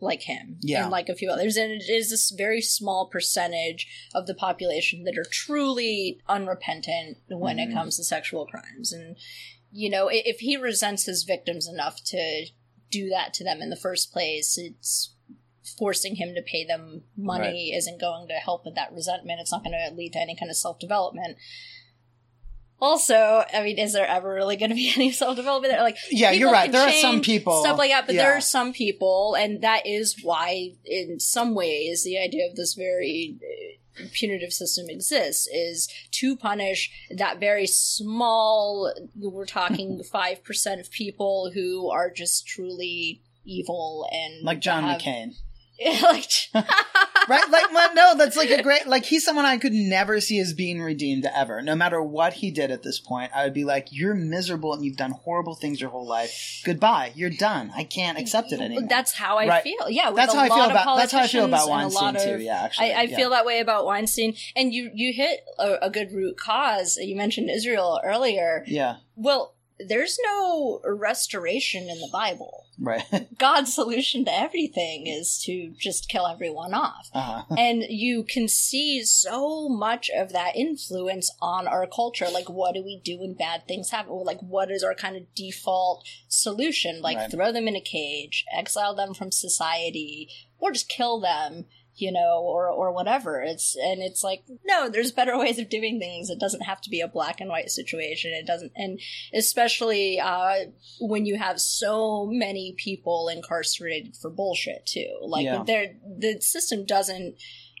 like 0.00 0.22
him 0.22 0.58
Yeah. 0.62 0.82
and 0.82 0.92
like 0.92 1.08
a 1.08 1.16
few 1.16 1.28
others, 1.28 1.56
and 1.56 1.72
it 1.72 1.90
is 1.90 2.10
this 2.10 2.30
very 2.30 2.60
small 2.60 3.08
percentage 3.08 3.88
of 4.14 4.28
the 4.28 4.34
population 4.34 5.02
that 5.02 5.18
are 5.18 5.24
truly 5.28 6.20
unrepentant 6.28 7.18
when 7.28 7.56
Mhm. 7.56 7.68
it 7.70 7.74
comes 7.74 7.96
to 7.96 8.04
sexual 8.04 8.46
crimes, 8.46 8.92
and 8.92 9.16
you 9.70 9.90
know, 9.90 10.08
if 10.10 10.38
he 10.40 10.56
resents 10.56 11.04
his 11.04 11.24
victims 11.24 11.68
enough 11.68 12.02
to 12.06 12.46
do 12.90 13.08
that 13.10 13.34
to 13.34 13.44
them 13.44 13.60
in 13.60 13.70
the 13.70 13.76
first 13.76 14.12
place, 14.12 14.56
it's 14.58 15.14
forcing 15.76 16.16
him 16.16 16.34
to 16.34 16.42
pay 16.42 16.64
them 16.64 17.02
money 17.16 17.74
isn't 17.74 18.00
going 18.00 18.28
to 18.28 18.34
help 18.34 18.64
with 18.64 18.74
that 18.74 18.92
resentment. 18.92 19.40
It's 19.40 19.52
not 19.52 19.64
going 19.64 19.76
to 19.76 19.94
lead 19.94 20.12
to 20.14 20.20
any 20.20 20.36
kind 20.36 20.50
of 20.50 20.56
self 20.56 20.78
development. 20.78 21.36
Also, 22.80 23.44
I 23.52 23.62
mean, 23.62 23.76
is 23.76 23.92
there 23.92 24.06
ever 24.06 24.32
really 24.32 24.56
going 24.56 24.70
to 24.70 24.76
be 24.76 24.92
any 24.96 25.10
self 25.10 25.36
development? 25.36 25.74
Like, 25.80 25.96
Yeah, 26.10 26.30
you're 26.30 26.52
right. 26.52 26.70
There 26.70 26.86
are 26.86 26.92
some 26.92 27.20
people 27.20 27.60
stuff 27.62 27.78
like 27.78 27.90
that, 27.90 28.06
but 28.06 28.14
yeah. 28.14 28.22
there 28.22 28.36
are 28.36 28.40
some 28.40 28.72
people, 28.72 29.34
and 29.34 29.62
that 29.62 29.86
is 29.86 30.20
why, 30.22 30.72
in 30.84 31.18
some 31.20 31.54
ways, 31.54 32.04
the 32.04 32.18
idea 32.18 32.48
of 32.48 32.56
this 32.56 32.74
very 32.74 33.38
uh, 33.42 33.77
punitive 34.12 34.52
system 34.52 34.86
exists 34.88 35.46
is 35.48 35.88
to 36.12 36.36
punish 36.36 36.90
that 37.10 37.38
very 37.40 37.66
small. 37.66 38.92
We're 39.16 39.46
talking 39.46 40.02
five 40.12 40.44
percent 40.44 40.80
of 40.80 40.90
people 40.90 41.50
who 41.54 41.90
are 41.90 42.10
just 42.10 42.46
truly 42.46 43.20
evil 43.44 44.06
and 44.12 44.44
like 44.44 44.60
John 44.60 44.84
have- 44.84 45.00
McCain. 45.00 45.34
like, 46.02 46.30
right? 46.54 47.50
Like, 47.50 47.72
well, 47.72 47.94
no, 47.94 48.14
that's 48.16 48.36
like 48.36 48.50
a 48.50 48.62
great, 48.62 48.86
like, 48.86 49.04
he's 49.04 49.24
someone 49.24 49.44
I 49.44 49.58
could 49.58 49.72
never 49.72 50.20
see 50.20 50.38
as 50.40 50.52
being 50.52 50.80
redeemed 50.80 51.26
ever. 51.34 51.62
No 51.62 51.74
matter 51.74 52.02
what 52.02 52.32
he 52.34 52.50
did 52.50 52.70
at 52.70 52.82
this 52.82 52.98
point, 52.98 53.30
I 53.34 53.44
would 53.44 53.54
be 53.54 53.64
like, 53.64 53.88
you're 53.90 54.14
miserable 54.14 54.72
and 54.74 54.84
you've 54.84 54.96
done 54.96 55.12
horrible 55.12 55.54
things 55.54 55.80
your 55.80 55.90
whole 55.90 56.06
life. 56.06 56.62
Goodbye. 56.64 57.12
You're 57.14 57.30
done. 57.30 57.70
I 57.76 57.84
can't 57.84 58.18
accept 58.18 58.52
it 58.52 58.60
anymore. 58.60 58.88
That's 58.88 59.12
how 59.12 59.38
I 59.38 59.46
Right. 59.46 59.62
feel. 59.62 59.88
Yeah, 59.88 60.08
with 60.08 60.16
That's 60.16 60.34
a 60.34 60.36
how 60.36 60.42
I 60.44 60.48
feel 60.48 60.70
about, 60.70 60.96
that's 60.96 61.12
how 61.12 61.20
I 61.20 61.26
feel 61.28 61.44
about 61.44 61.68
Weinstein 61.68 62.16
of- 62.16 62.22
too. 62.22 62.38
Yeah, 62.38 62.62
actually. 62.62 62.92
I, 62.92 63.00
I 63.00 63.02
yeah. 63.02 63.16
feel 63.16 63.30
that 63.30 63.46
way 63.46 63.60
about 63.60 63.84
Weinstein, 63.86 64.34
and 64.56 64.72
you 64.72 64.90
you 64.94 65.12
hit 65.12 65.40
a, 65.58 65.76
a 65.86 65.90
good 65.90 66.12
root 66.12 66.36
cause. 66.38 66.96
You 66.96 67.14
mentioned 67.16 67.50
Israel 67.50 68.00
earlier. 68.04 68.64
Yeah, 68.66 68.96
Well, 69.14 69.54
there's 69.86 70.18
no 70.24 70.80
restoration 70.84 71.82
in 71.88 71.98
the 72.00 72.08
Bible. 72.12 72.66
right. 72.80 73.04
God's 73.38 73.72
solution 73.74 74.24
to 74.24 74.32
everything 74.34 75.06
is 75.06 75.40
to 75.44 75.72
just 75.78 76.08
kill 76.08 76.26
everyone 76.26 76.74
off. 76.74 77.08
uh-huh. 77.14 77.54
and 77.58 77.84
you 77.88 78.24
can 78.24 78.48
see 78.48 79.02
so 79.04 79.68
much 79.68 80.10
of 80.16 80.32
that 80.32 80.56
influence 80.56 81.30
on 81.40 81.68
our 81.68 81.86
culture. 81.86 82.26
Like, 82.32 82.48
what 82.48 82.74
do 82.74 82.82
we 82.82 83.00
do 83.04 83.20
when 83.20 83.34
bad 83.34 83.66
things 83.68 83.90
happen? 83.90 84.10
Or, 84.12 84.24
Like, 84.24 84.40
what 84.40 84.70
is 84.70 84.82
our 84.82 84.94
kind 84.94 85.16
of 85.16 85.32
default 85.34 86.04
solution? 86.28 87.00
Like, 87.00 87.16
Right. 87.16 87.30
throw 87.30 87.52
them 87.52 87.68
in 87.68 87.76
a 87.76 87.80
cage, 87.80 88.44
exile 88.52 88.94
them 88.94 89.14
from 89.14 89.30
society, 89.32 90.28
or 90.58 90.72
just 90.72 90.88
kill 90.88 91.20
them, 91.20 91.66
you 92.00 92.12
know, 92.12 92.40
or 92.42 92.68
or 92.68 92.92
whatever. 92.92 93.40
It's 93.42 93.76
and 93.76 94.02
it's 94.02 94.22
like, 94.24 94.44
no, 94.64 94.88
there's 94.88 95.12
better 95.12 95.36
ways 95.38 95.58
of 95.58 95.68
doing 95.68 95.98
things. 95.98 96.30
It 96.30 96.38
doesn't 96.40 96.62
have 96.62 96.80
to 96.82 96.90
be 96.90 97.00
a 97.00 97.08
black 97.08 97.40
and 97.40 97.50
white 97.50 97.70
situation. 97.70 98.32
It 98.32 98.46
doesn't, 98.46 98.72
and 98.76 99.00
especially 99.34 100.20
uh, 100.20 100.66
when 101.00 101.26
you 101.26 101.36
have 101.38 101.60
so 101.60 102.26
many 102.26 102.74
people 102.76 103.28
incarcerated 103.28 104.16
for 104.16 104.30
bullshit 104.30 104.86
too. 104.86 105.08
Like, 105.22 105.44
Yeah. 105.44 105.62
there, 105.66 105.94
the 106.18 106.40
system 106.40 106.84
doesn't 106.84 107.36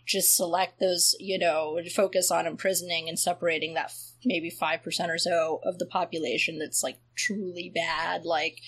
just 0.06 0.34
select 0.34 0.80
those, 0.80 1.14
you 1.20 1.38
know, 1.38 1.78
focus 1.94 2.30
on 2.30 2.46
imprisoning 2.46 3.08
and 3.08 3.18
separating 3.18 3.74
that 3.74 3.86
f- 3.86 4.12
maybe 4.24 4.50
5% 4.50 5.08
or 5.10 5.18
so 5.18 5.60
of 5.64 5.78
the 5.78 5.84
population 5.86 6.58
that's 6.58 6.82
like 6.82 6.98
truly 7.14 7.70
bad, 7.74 8.24
like, 8.24 8.58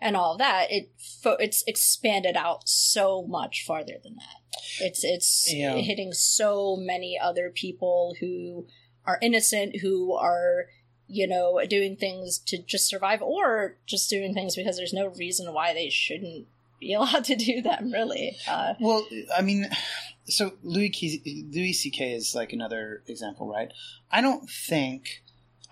and 0.00 0.16
all 0.16 0.36
that. 0.36 0.70
It 0.70 0.90
fo- 0.98 1.36
it's 1.36 1.62
expanded 1.66 2.36
out 2.36 2.68
so 2.68 3.22
much 3.26 3.64
farther 3.66 3.94
than 4.02 4.16
that. 4.16 4.60
It's 4.80 5.04
it's 5.04 5.52
Yeah. 5.52 5.76
hitting 5.76 6.12
so 6.12 6.76
many 6.76 7.18
other 7.18 7.50
people 7.50 8.16
who 8.20 8.66
are 9.04 9.18
innocent, 9.22 9.80
who 9.80 10.14
are 10.14 10.66
you 11.08 11.26
know 11.26 11.60
doing 11.68 11.96
things 11.96 12.38
to 12.38 12.58
just 12.58 12.86
survive, 12.88 13.22
or 13.22 13.76
just 13.86 14.10
doing 14.10 14.34
things 14.34 14.56
because 14.56 14.76
there's 14.76 14.92
no 14.92 15.06
reason 15.08 15.52
why 15.52 15.72
they 15.72 15.88
shouldn't 15.88 16.46
be 16.80 16.92
allowed 16.94 17.24
to 17.24 17.36
do 17.36 17.62
them. 17.62 17.90
Really, 17.92 18.36
uh, 18.48 18.74
Well, 18.80 19.06
I 19.36 19.40
mean, 19.42 19.66
so 20.26 20.52
Louis 20.62 20.90
K- 20.90 21.22
Louis 21.52 21.72
C.K. 21.72 22.12
is 22.12 22.34
like 22.34 22.52
another 22.52 23.02
example, 23.06 23.46
right? 23.48 23.72
I 24.10 24.20
don't 24.20 24.50
think 24.50 25.22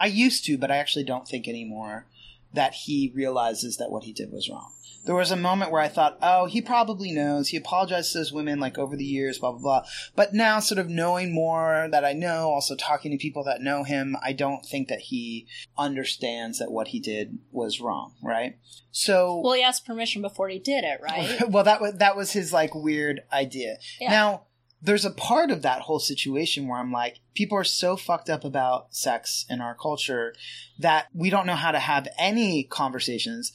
I 0.01 0.07
used 0.07 0.45
to, 0.47 0.57
but 0.57 0.71
I 0.71 0.77
actually 0.77 1.05
don't 1.05 1.27
think 1.29 1.47
anymore 1.49 2.07
that 2.55 2.75
he 2.75 3.13
realizes 3.15 3.77
that 3.77 3.91
what 3.91 4.05
he 4.05 4.13
did 4.13 4.33
was 4.33 4.49
wrong. 4.49 4.73
There 5.05 5.15
was 5.15 5.31
a 5.31 5.37
moment 5.37 5.71
where 5.71 5.83
I 5.83 5.89
thought, 5.89 6.17
oh, 6.23 6.47
he 6.47 6.63
probably 6.63 7.13
knows. 7.13 7.49
He 7.49 7.59
apologized 7.59 8.13
to 8.13 8.19
those 8.19 8.33
women 8.33 8.59
like 8.59 8.79
over 8.79 8.97
the 8.97 9.05
years, 9.05 9.39
blah 9.39 9.53
blah 9.53 9.61
blah. 9.61 9.83
But 10.17 10.33
now, 10.33 10.61
sort 10.61 10.79
of 10.79 10.89
knowing 10.89 11.35
more 11.35 11.89
that 11.91 12.07
I 12.07 12.15
know, 12.15 12.49
also 12.49 12.75
talking 12.75 13.11
to 13.11 13.19
people 13.19 13.45
that 13.45 13.61
know 13.61 13.85
him, 13.85 14.17
I 14.23 14.33
don't 14.33 14.65
think 14.65 14.89
that 14.89 15.01
he 15.01 15.47
understands 15.77 16.59
that 16.59 16.71
what 16.71 16.89
he 16.89 17.01
did 17.01 17.39
was 17.53 17.81
wrong, 17.81 18.15
right? 18.23 18.59
So 18.93 19.41
well, 19.45 19.53
he 19.53 19.63
asked 19.63 19.85
permission 19.85 20.23
before 20.23 20.49
he 20.49 20.59
did 20.59 20.85
it, 20.85 21.01
right? 21.03 21.39
well, 21.49 21.65
that 21.65 21.83
was 21.83 21.95
that 21.99 22.17
was 22.17 22.33
his 22.33 22.53
like 22.53 22.75
weird 22.75 23.21
idea. 23.31 23.77
Yeah. 24.01 24.11
Now, 24.11 24.45
there's 24.85 25.07
a 25.07 25.11
part 25.11 25.51
of 25.51 25.63
that 25.63 25.81
whole 25.83 25.99
situation 25.99 26.69
where 26.69 26.79
I'm 26.79 26.93
like, 26.93 27.21
people 27.35 27.57
are 27.57 27.65
so 27.65 27.97
fucked 27.97 28.29
up 28.29 28.45
about 28.45 28.95
sex 28.95 29.47
in 29.49 29.63
our 29.63 29.75
culture 29.75 30.35
that 30.79 31.07
we 31.15 31.31
don't 31.31 31.47
know 31.47 31.55
how 31.55 31.73
to 31.73 31.79
have 31.79 32.07
any 32.19 32.65
conversations. 32.65 33.53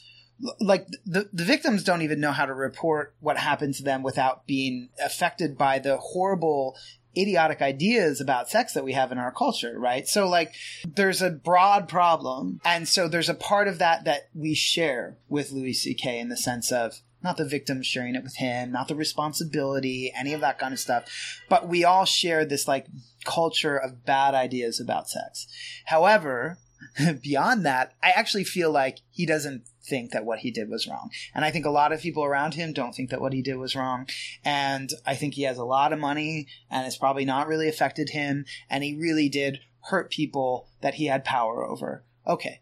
Like 0.59 0.87
the 1.05 1.29
the 1.31 1.43
victims 1.43 1.83
don't 1.83 2.01
even 2.01 2.19
know 2.19 2.31
how 2.31 2.45
to 2.45 2.53
report 2.53 3.13
what 3.19 3.37
happened 3.37 3.75
to 3.75 3.83
them 3.83 4.01
without 4.01 4.47
being 4.47 4.89
affected 5.03 5.57
by 5.57 5.79
the 5.79 5.97
horrible 5.97 6.75
idiotic 7.17 7.61
ideas 7.61 8.21
about 8.21 8.49
sex 8.49 8.73
that 8.73 8.83
we 8.83 8.93
have 8.93 9.11
in 9.11 9.17
our 9.17 9.31
culture, 9.31 9.77
right? 9.77 10.07
So 10.07 10.27
like 10.27 10.53
there's 10.87 11.21
a 11.21 11.29
broad 11.29 11.89
problem 11.89 12.61
and 12.63 12.87
so 12.87 13.07
there's 13.07 13.29
a 13.29 13.33
part 13.33 13.67
of 13.67 13.79
that 13.79 14.05
that 14.05 14.29
we 14.33 14.53
share 14.53 15.17
with 15.27 15.51
Louis 15.51 15.73
CK 15.73 16.05
in 16.05 16.29
the 16.29 16.37
sense 16.37 16.71
of 16.71 17.01
not 17.23 17.37
the 17.37 17.45
victim 17.45 17.81
sharing 17.81 18.15
it 18.15 18.23
with 18.23 18.37
him, 18.37 18.71
not 18.71 18.87
the 18.87 18.95
responsibility, 18.95 20.11
any 20.15 20.33
of 20.33 20.41
that 20.41 20.59
kind 20.59 20.73
of 20.73 20.79
stuff. 20.79 21.41
But 21.49 21.67
we 21.67 21.83
all 21.83 22.05
share 22.05 22.45
this 22.45 22.67
like 22.67 22.87
culture 23.25 23.77
of 23.77 24.05
bad 24.05 24.33
ideas 24.33 24.79
about 24.79 25.09
sex. 25.09 25.47
However, 25.85 26.57
beyond 27.21 27.65
that, 27.65 27.93
I 28.01 28.11
actually 28.11 28.43
feel 28.43 28.71
like 28.71 28.99
he 29.11 29.25
doesn't 29.25 29.63
think 29.87 30.11
that 30.11 30.25
what 30.25 30.39
he 30.39 30.51
did 30.51 30.69
was 30.69 30.87
wrong. 30.87 31.09
And 31.33 31.43
I 31.43 31.51
think 31.51 31.65
a 31.65 31.71
lot 31.71 31.91
of 31.91 32.01
people 32.01 32.23
around 32.23 32.53
him 32.53 32.73
don't 32.73 32.93
think 32.93 33.09
that 33.09 33.21
what 33.21 33.33
he 33.33 33.41
did 33.41 33.55
was 33.55 33.75
wrong. 33.75 34.07
And 34.45 34.91
I 35.05 35.15
think 35.15 35.33
he 35.33 35.43
has 35.43 35.57
a 35.57 35.65
lot 35.65 35.91
of 35.91 35.99
money 35.99 36.47
and 36.69 36.85
it's 36.85 36.97
probably 36.97 37.25
not 37.25 37.47
really 37.47 37.67
affected 37.67 38.11
him. 38.11 38.45
And 38.69 38.83
he 38.83 38.95
really 38.95 39.29
did 39.29 39.59
hurt 39.89 40.11
people 40.11 40.67
that 40.81 40.95
he 40.95 41.07
had 41.07 41.25
power 41.25 41.65
over. 41.65 42.03
Okay. 42.27 42.61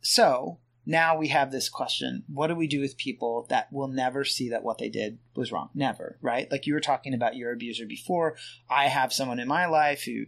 So 0.00 0.58
now 0.86 1.16
we 1.16 1.28
have 1.28 1.50
this 1.50 1.68
question 1.68 2.24
what 2.28 2.48
do 2.48 2.54
we 2.54 2.66
do 2.66 2.80
with 2.80 2.96
people 2.96 3.46
that 3.48 3.72
will 3.72 3.88
never 3.88 4.24
see 4.24 4.50
that 4.50 4.62
what 4.62 4.78
they 4.78 4.88
did 4.88 5.18
was 5.34 5.52
wrong? 5.52 5.70
Never 5.74 6.18
right? 6.20 6.50
Like 6.50 6.66
you 6.66 6.74
were 6.74 6.80
talking 6.80 7.14
about 7.14 7.36
your 7.36 7.52
abuser 7.52 7.86
before. 7.86 8.36
I 8.68 8.86
have 8.86 9.12
someone 9.12 9.40
in 9.40 9.48
my 9.48 9.66
life 9.66 10.04
who 10.04 10.24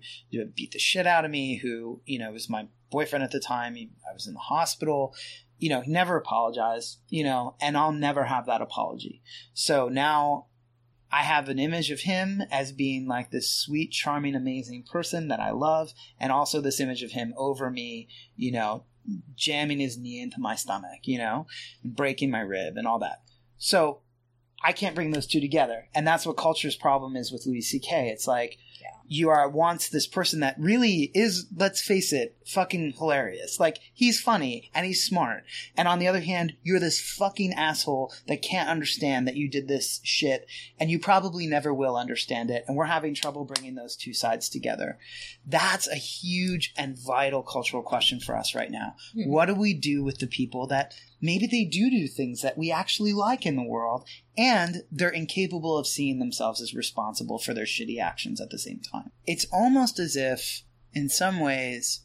beat 0.55 0.73
the 0.73 0.79
shit 0.79 1.07
out 1.07 1.25
of 1.25 1.31
me 1.31 1.57
who 1.57 2.01
you 2.05 2.19
know 2.19 2.33
was 2.33 2.51
my 2.51 2.67
boyfriend 2.91 3.25
at 3.25 3.31
the 3.31 3.41
time. 3.41 3.77
I 3.77 4.13
was 4.13 4.27
in 4.27 4.35
the 4.35 4.41
hospital. 4.41 5.15
You 5.59 5.71
know 5.71 5.81
he 5.81 5.91
never 5.91 6.17
apologized 6.17 6.99
you 7.09 7.25
know 7.25 7.57
and 7.63 7.77
i'll 7.79 7.93
never 7.93 8.25
have 8.25 8.47
that 8.47 8.63
apology. 8.63 9.23
So 9.55 9.89
now 9.89 10.47
I 11.11 11.23
have 11.23 11.49
an 11.49 11.59
image 11.59 11.91
of 11.91 12.01
him 12.01 12.43
as 12.51 12.73
being 12.73 13.07
like 13.07 13.31
this 13.31 13.51
sweet, 13.51 13.93
charming, 13.93 14.35
amazing 14.35 14.83
person 14.83 15.29
that 15.29 15.41
I 15.41 15.53
love, 15.53 15.93
and 16.19 16.33
also 16.33 16.61
this 16.61 16.81
image 16.81 17.03
of 17.03 17.13
him 17.13 17.33
over 17.37 17.71
me, 17.71 18.09
you 18.37 18.53
know, 18.53 18.85
jamming 19.35 19.79
his 19.79 19.99
knee 19.99 20.21
into 20.21 20.41
my 20.41 20.55
stomach, 20.55 21.01
you 21.05 21.19
know, 21.19 21.47
and 21.83 21.95
breaking 21.95 22.31
my 22.31 22.41
rib 22.41 22.77
and 22.77 22.87
all 22.87 22.99
that. 22.99 23.23
So 23.59 24.01
I 24.63 24.73
can't 24.73 24.95
bring 24.95 25.11
those 25.11 25.27
two 25.27 25.41
together. 25.41 25.89
And 25.95 26.07
that's 26.07 26.27
what 26.27 26.37
culture's 26.37 26.77
problem 26.77 27.17
is 27.17 27.33
with 27.33 27.47
Louis 27.47 27.61
C.K. 27.61 28.09
It's 28.09 28.27
like 28.27 28.59
Yeah. 28.81 28.96
You 29.09 29.29
are 29.29 29.49
once 29.49 29.89
this 29.89 30.07
person 30.07 30.41
that 30.41 30.57
really 30.59 31.11
is, 31.15 31.47
let's 31.57 31.81
face 31.81 32.13
it, 32.13 32.37
fucking 32.47 32.93
hilarious. 32.93 33.59
Like 33.61 33.79
he's 33.93 34.21
funny 34.21 34.71
and 34.75 34.87
he's 34.87 35.05
smart. 35.05 35.45
And 35.77 35.89
on 35.89 35.99
the 35.99 36.09
other 36.09 36.21
hand, 36.21 36.55
you're 36.63 36.81
this 36.81 37.01
fucking 37.01 37.53
asshole 37.55 38.13
that 38.27 38.43
can't 38.43 38.69
understand 38.69 39.27
that 39.27 39.37
you 39.37 39.49
did 39.49 39.69
this 39.69 40.01
shit 40.03 40.47
and 40.79 40.91
you 40.91 40.99
probably 40.99 41.47
never 41.47 41.73
will 41.73 41.97
understand 41.97 42.51
it. 42.51 42.65
And 42.67 42.77
we're 42.77 42.85
having 42.87 43.15
trouble 43.15 43.45
bringing 43.45 43.75
those 43.75 43.97
two 43.97 44.13
sides 44.13 44.49
together. 44.49 44.99
That's 45.47 45.89
a 45.89 45.97
huge 45.97 46.73
and 46.77 46.99
vital 46.99 47.43
cultural 47.43 47.83
question 47.83 48.21
for 48.21 48.37
us 48.37 48.55
right 48.55 48.71
now. 48.71 48.95
Mhm. 49.17 49.29
What 49.29 49.47
do 49.47 49.55
we 49.55 49.75
do 49.75 50.03
with 50.03 50.19
the 50.19 50.27
people 50.27 50.67
that 50.69 50.95
maybe 51.21 51.47
they 51.47 51.65
do 51.65 51.91
do 51.91 52.07
things 52.09 52.43
that 52.43 52.59
we 52.59 52.71
actually 52.71 53.13
like 53.13 53.47
in 53.47 53.57
the 53.57 53.63
world 53.63 54.07
and 54.37 54.83
they're 54.91 55.09
incapable 55.09 55.77
of 55.77 55.87
seeing 55.87 56.19
themselves 56.19 56.61
as 56.61 56.75
responsible 56.75 57.39
for 57.39 57.55
their 57.55 57.65
shitty 57.65 57.99
actions 58.01 58.41
at 58.41 58.51
the 58.51 58.59
same 58.59 58.81
time? 58.81 58.96
It's 59.27 59.47
almost 59.53 59.99
as 59.99 60.17
if, 60.17 60.63
in 60.93 61.09
some 61.09 61.41
ways, 61.41 62.03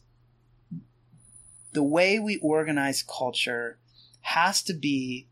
the 1.72 1.82
way 1.82 2.18
we 2.18 2.38
organize 2.38 3.02
culture 3.02 3.78
has 4.20 4.62
to 4.64 4.74
be 4.74 5.28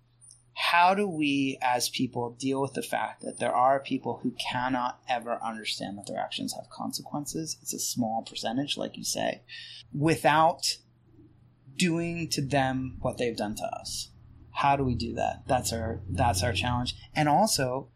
how 0.55 0.95
do 0.95 1.09
we 1.09 1.59
as 1.63 1.89
people 1.89 2.37
deal 2.39 2.61
with 2.61 2.75
the 2.75 2.83
fact 2.83 3.23
that 3.23 3.39
there 3.39 3.55
are 3.55 3.81
people 3.81 4.21
who 4.23 4.33
cannot 4.33 5.01
ever 5.09 5.43
understand 5.43 5.97
that 5.97 6.07
their 6.07 6.21
actions 6.21 6.53
have 6.53 6.69
consequences? 6.69 7.57
It's 7.63 7.73
a 7.73 7.79
small 7.79 8.23
percentage 8.29 8.77
like 8.77 8.99
you 8.99 9.05
say 9.05 9.43
without 9.93 10.77
doing 11.77 12.29
to 12.29 12.43
them 12.43 12.99
what 13.01 13.17
they've 13.17 13.37
done 13.37 13.55
to 13.57 13.65
us. 13.65 14.11
How 14.51 14.77
do 14.77 14.85
we 14.85 14.95
do 14.95 15.15
that? 15.15 15.45
That's 15.47 15.73
our 15.73 16.03
that's 16.11 16.43
our 16.43 16.53
challenge. 16.53 16.95
And 17.15 17.29
also 17.29 17.89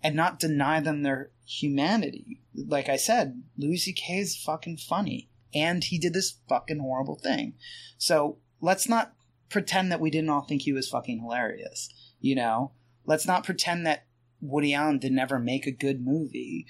and 0.00 0.14
not 0.14 0.38
deny 0.38 0.78
them 0.78 1.02
their 1.02 1.30
humanity. 1.44 2.40
Like 2.54 2.88
i 2.88 2.96
said 2.96 3.42
louis 3.56 3.92
ck 3.92 4.10
is 4.10 4.36
fucking 4.36 4.78
funny. 4.78 5.28
And 5.54 5.84
he 5.84 5.98
did 5.98 6.14
this 6.14 6.38
fucking 6.48 6.78
horrible 6.78 7.16
thing. 7.16 7.54
So 7.98 8.38
let's 8.60 8.88
not 8.88 9.12
pretend 9.50 9.92
that 9.92 10.00
we 10.00 10.10
didn't 10.10 10.30
all 10.30 10.42
think 10.42 10.62
he 10.62 10.72
was 10.72 10.88
fucking 10.88 11.20
hilarious 11.20 11.90
you 12.22 12.34
know? 12.34 12.70
Let's 13.04 13.26
not 13.26 13.44
pretend 13.44 13.84
that 13.84 14.06
woody 14.40 14.72
allen 14.72 14.98
did 14.98 15.12
never 15.12 15.38
make 15.38 15.66
a 15.66 15.72
good 15.72 16.04
movie 16.04 16.66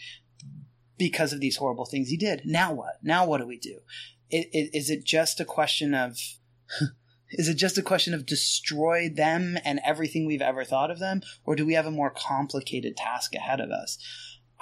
because 0.98 1.32
of 1.32 1.40
these 1.40 1.56
horrible 1.56 1.84
things 1.84 2.08
he 2.08 2.16
did. 2.16 2.42
Now 2.44 2.72
what? 2.72 2.98
Now 3.02 3.26
what 3.26 3.38
do 3.38 3.46
we 3.46 3.58
do? 3.58 3.80
Is 4.30 4.90
it 4.90 5.04
just 5.04 5.40
a 5.40 5.44
question 5.44 5.94
of 5.94 6.18
is 7.30 7.48
it 7.48 7.54
just 7.54 7.78
a 7.78 7.82
question 7.82 8.14
of 8.14 8.26
destroy 8.26 9.08
them 9.08 9.58
and 9.64 9.80
everything 9.84 10.26
we've 10.26 10.42
ever 10.42 10.64
thought 10.64 10.90
of 10.90 10.98
them? 10.98 11.20
Or 11.44 11.54
do 11.54 11.66
we 11.66 11.74
have 11.74 11.86
a 11.86 11.90
more 11.90 12.10
complicated 12.10 12.96
task 12.96 13.34
ahead 13.34 13.60
of 13.60 13.70
us 13.70 13.98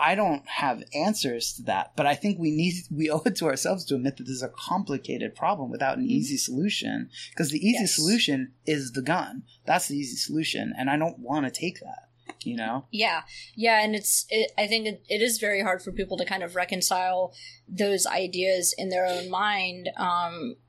i 0.00 0.14
don't 0.14 0.46
have 0.48 0.82
answers 0.94 1.52
to 1.54 1.62
that 1.62 1.92
but 1.96 2.06
i 2.06 2.14
think 2.14 2.38
we 2.38 2.50
need 2.50 2.74
we 2.90 3.10
owe 3.10 3.22
it 3.26 3.36
to 3.36 3.46
ourselves 3.46 3.84
to 3.84 3.94
admit 3.94 4.16
that 4.16 4.24
this 4.24 4.36
is 4.36 4.42
a 4.42 4.48
complicated 4.48 5.34
problem 5.34 5.70
without 5.70 5.98
an 5.98 6.04
Mhm. 6.04 6.10
easy 6.10 6.36
solution 6.36 7.10
because 7.30 7.50
the 7.50 7.58
easy 7.58 7.80
Yes. 7.82 7.94
solution 7.94 8.52
is 8.66 8.92
the 8.92 9.02
gun 9.02 9.42
that's 9.66 9.88
the 9.88 9.96
easy 9.96 10.16
solution 10.16 10.72
and 10.78 10.88
i 10.90 10.96
don't 10.96 11.18
want 11.18 11.44
to 11.46 11.50
take 11.50 11.80
that 11.80 12.08
you 12.44 12.56
know 12.56 12.86
Yeah, 12.90 13.22
yeah, 13.56 13.82
and 13.84 13.94
it's. 13.94 14.24
It, 14.30 14.52
I 14.56 14.66
think 14.68 14.86
it, 14.86 15.02
it 15.08 15.20
is 15.20 15.38
very 15.38 15.62
hard 15.62 15.82
for 15.82 15.90
people 15.92 16.16
to 16.16 16.24
kind 16.24 16.42
of 16.44 16.54
reconcile 16.54 17.34
those 17.68 18.06
ideas 18.06 18.72
in 18.78 18.88
their 18.88 19.04
own 19.04 19.28
mind. 19.28 19.88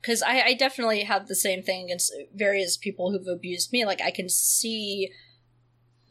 Because 0.00 0.22
I, 0.22 0.40
I 0.42 0.54
definitely 0.54 1.02
have 1.04 1.28
the 1.28 1.36
same 1.36 1.62
thing 1.62 1.84
against 1.84 2.12
various 2.34 2.76
people 2.76 3.10
who've 3.12 3.26
abused 3.28 3.72
me. 3.72 3.86
Like 3.86 4.02
I 4.02 4.10
can 4.10 4.28
see, 4.28 5.12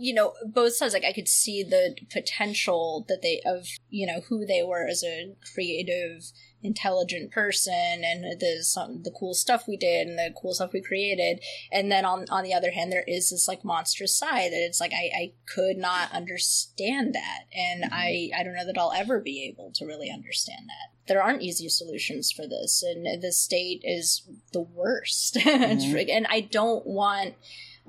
you 0.01 0.13
know, 0.13 0.33
both 0.45 0.73
sides. 0.73 0.93
Like 0.93 1.05
I 1.05 1.13
could 1.13 1.27
see 1.27 1.63
the 1.63 1.95
potential 2.11 3.05
that 3.07 3.21
they 3.21 3.41
of 3.45 3.67
you 3.89 4.07
know 4.07 4.21
who 4.21 4.45
they 4.45 4.63
were 4.63 4.87
as 4.87 5.03
a 5.03 5.35
creative, 5.53 6.31
intelligent 6.63 7.31
person, 7.31 8.01
and 8.03 8.39
the 8.39 8.63
some 8.63 9.03
the 9.03 9.11
cool 9.11 9.33
stuff 9.33 9.65
we 9.67 9.77
did 9.77 10.07
and 10.07 10.17
the 10.17 10.33
cool 10.39 10.53
stuff 10.53 10.73
we 10.73 10.81
created 10.81 11.43
and 11.71 11.91
then 11.91 12.05
on 12.05 12.25
on 12.29 12.43
the 12.43 12.53
other 12.53 12.71
hand 12.71 12.91
there 12.91 13.03
is 13.07 13.29
this 13.29 13.47
like 13.47 13.63
monstrous 13.63 14.15
side 14.17 14.51
that 14.51 14.65
it's 14.65 14.79
like 14.79 14.91
i 14.93 15.09
i 15.15 15.31
could 15.45 15.77
not 15.77 16.11
understand 16.11 17.13
that 17.13 17.41
and 17.53 17.85
i 17.91 18.29
i 18.37 18.43
don't 18.43 18.55
know 18.55 18.65
that 18.65 18.77
i'll 18.77 18.91
ever 18.95 19.19
be 19.19 19.43
able 19.47 19.71
to 19.73 19.85
really 19.85 20.09
understand 20.11 20.61
that 20.67 20.95
there 21.07 21.21
aren't 21.21 21.41
easy 21.41 21.67
solutions 21.69 22.31
for 22.31 22.47
this 22.47 22.83
and 22.83 23.21
the 23.21 23.31
state 23.31 23.81
is 23.83 24.23
the 24.53 24.61
worst 24.61 25.35
Mhm. 25.35 26.09
and 26.09 26.27
i 26.29 26.39
don't 26.41 26.85
want 26.85 27.33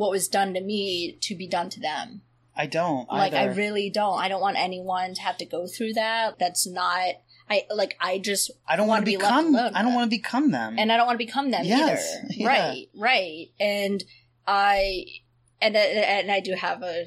what 0.02 0.10
was 0.10 0.26
done 0.28 0.52
to 0.54 0.60
me 0.60 1.16
to 1.26 1.34
be 1.42 1.46
done 1.46 1.68
to 1.70 1.80
them 1.80 2.22
i 2.56 2.66
don't 2.66 3.08
like 3.08 3.32
i 3.32 3.44
really 3.62 3.88
don't 3.90 4.18
i 4.24 4.28
don't 4.28 4.40
want 4.46 4.56
anyone 4.58 5.14
to 5.14 5.22
have 5.22 5.36
to 5.38 5.46
go 5.56 5.66
through 5.66 5.92
that 5.92 6.38
that's 6.38 6.66
not 6.66 7.10
i 7.50 7.62
like 7.82 7.94
i 8.00 8.18
just 8.18 8.50
I 8.66 8.74
don't 8.76 8.88
want 8.88 9.06
left 9.06 9.18
become 9.18 9.54
i 9.56 9.80
don't 9.82 9.94
want 9.94 10.10
to 10.10 10.16
become 10.16 10.50
them 10.50 10.76
and 10.78 10.90
I 10.92 10.96
don't 10.96 11.06
want 11.06 11.18
to 11.20 11.24
become 11.26 11.50
them 11.50 11.64
Yes, 11.64 12.02
either. 12.16 12.26
yeah. 12.40 12.48
Right, 12.48 12.86
right. 12.94 13.46
And 13.60 14.02
I 14.46 15.04
and 15.60 15.76
and 15.76 16.30
I 16.30 16.40
do 16.40 16.54
have 16.54 16.82
a 16.82 17.06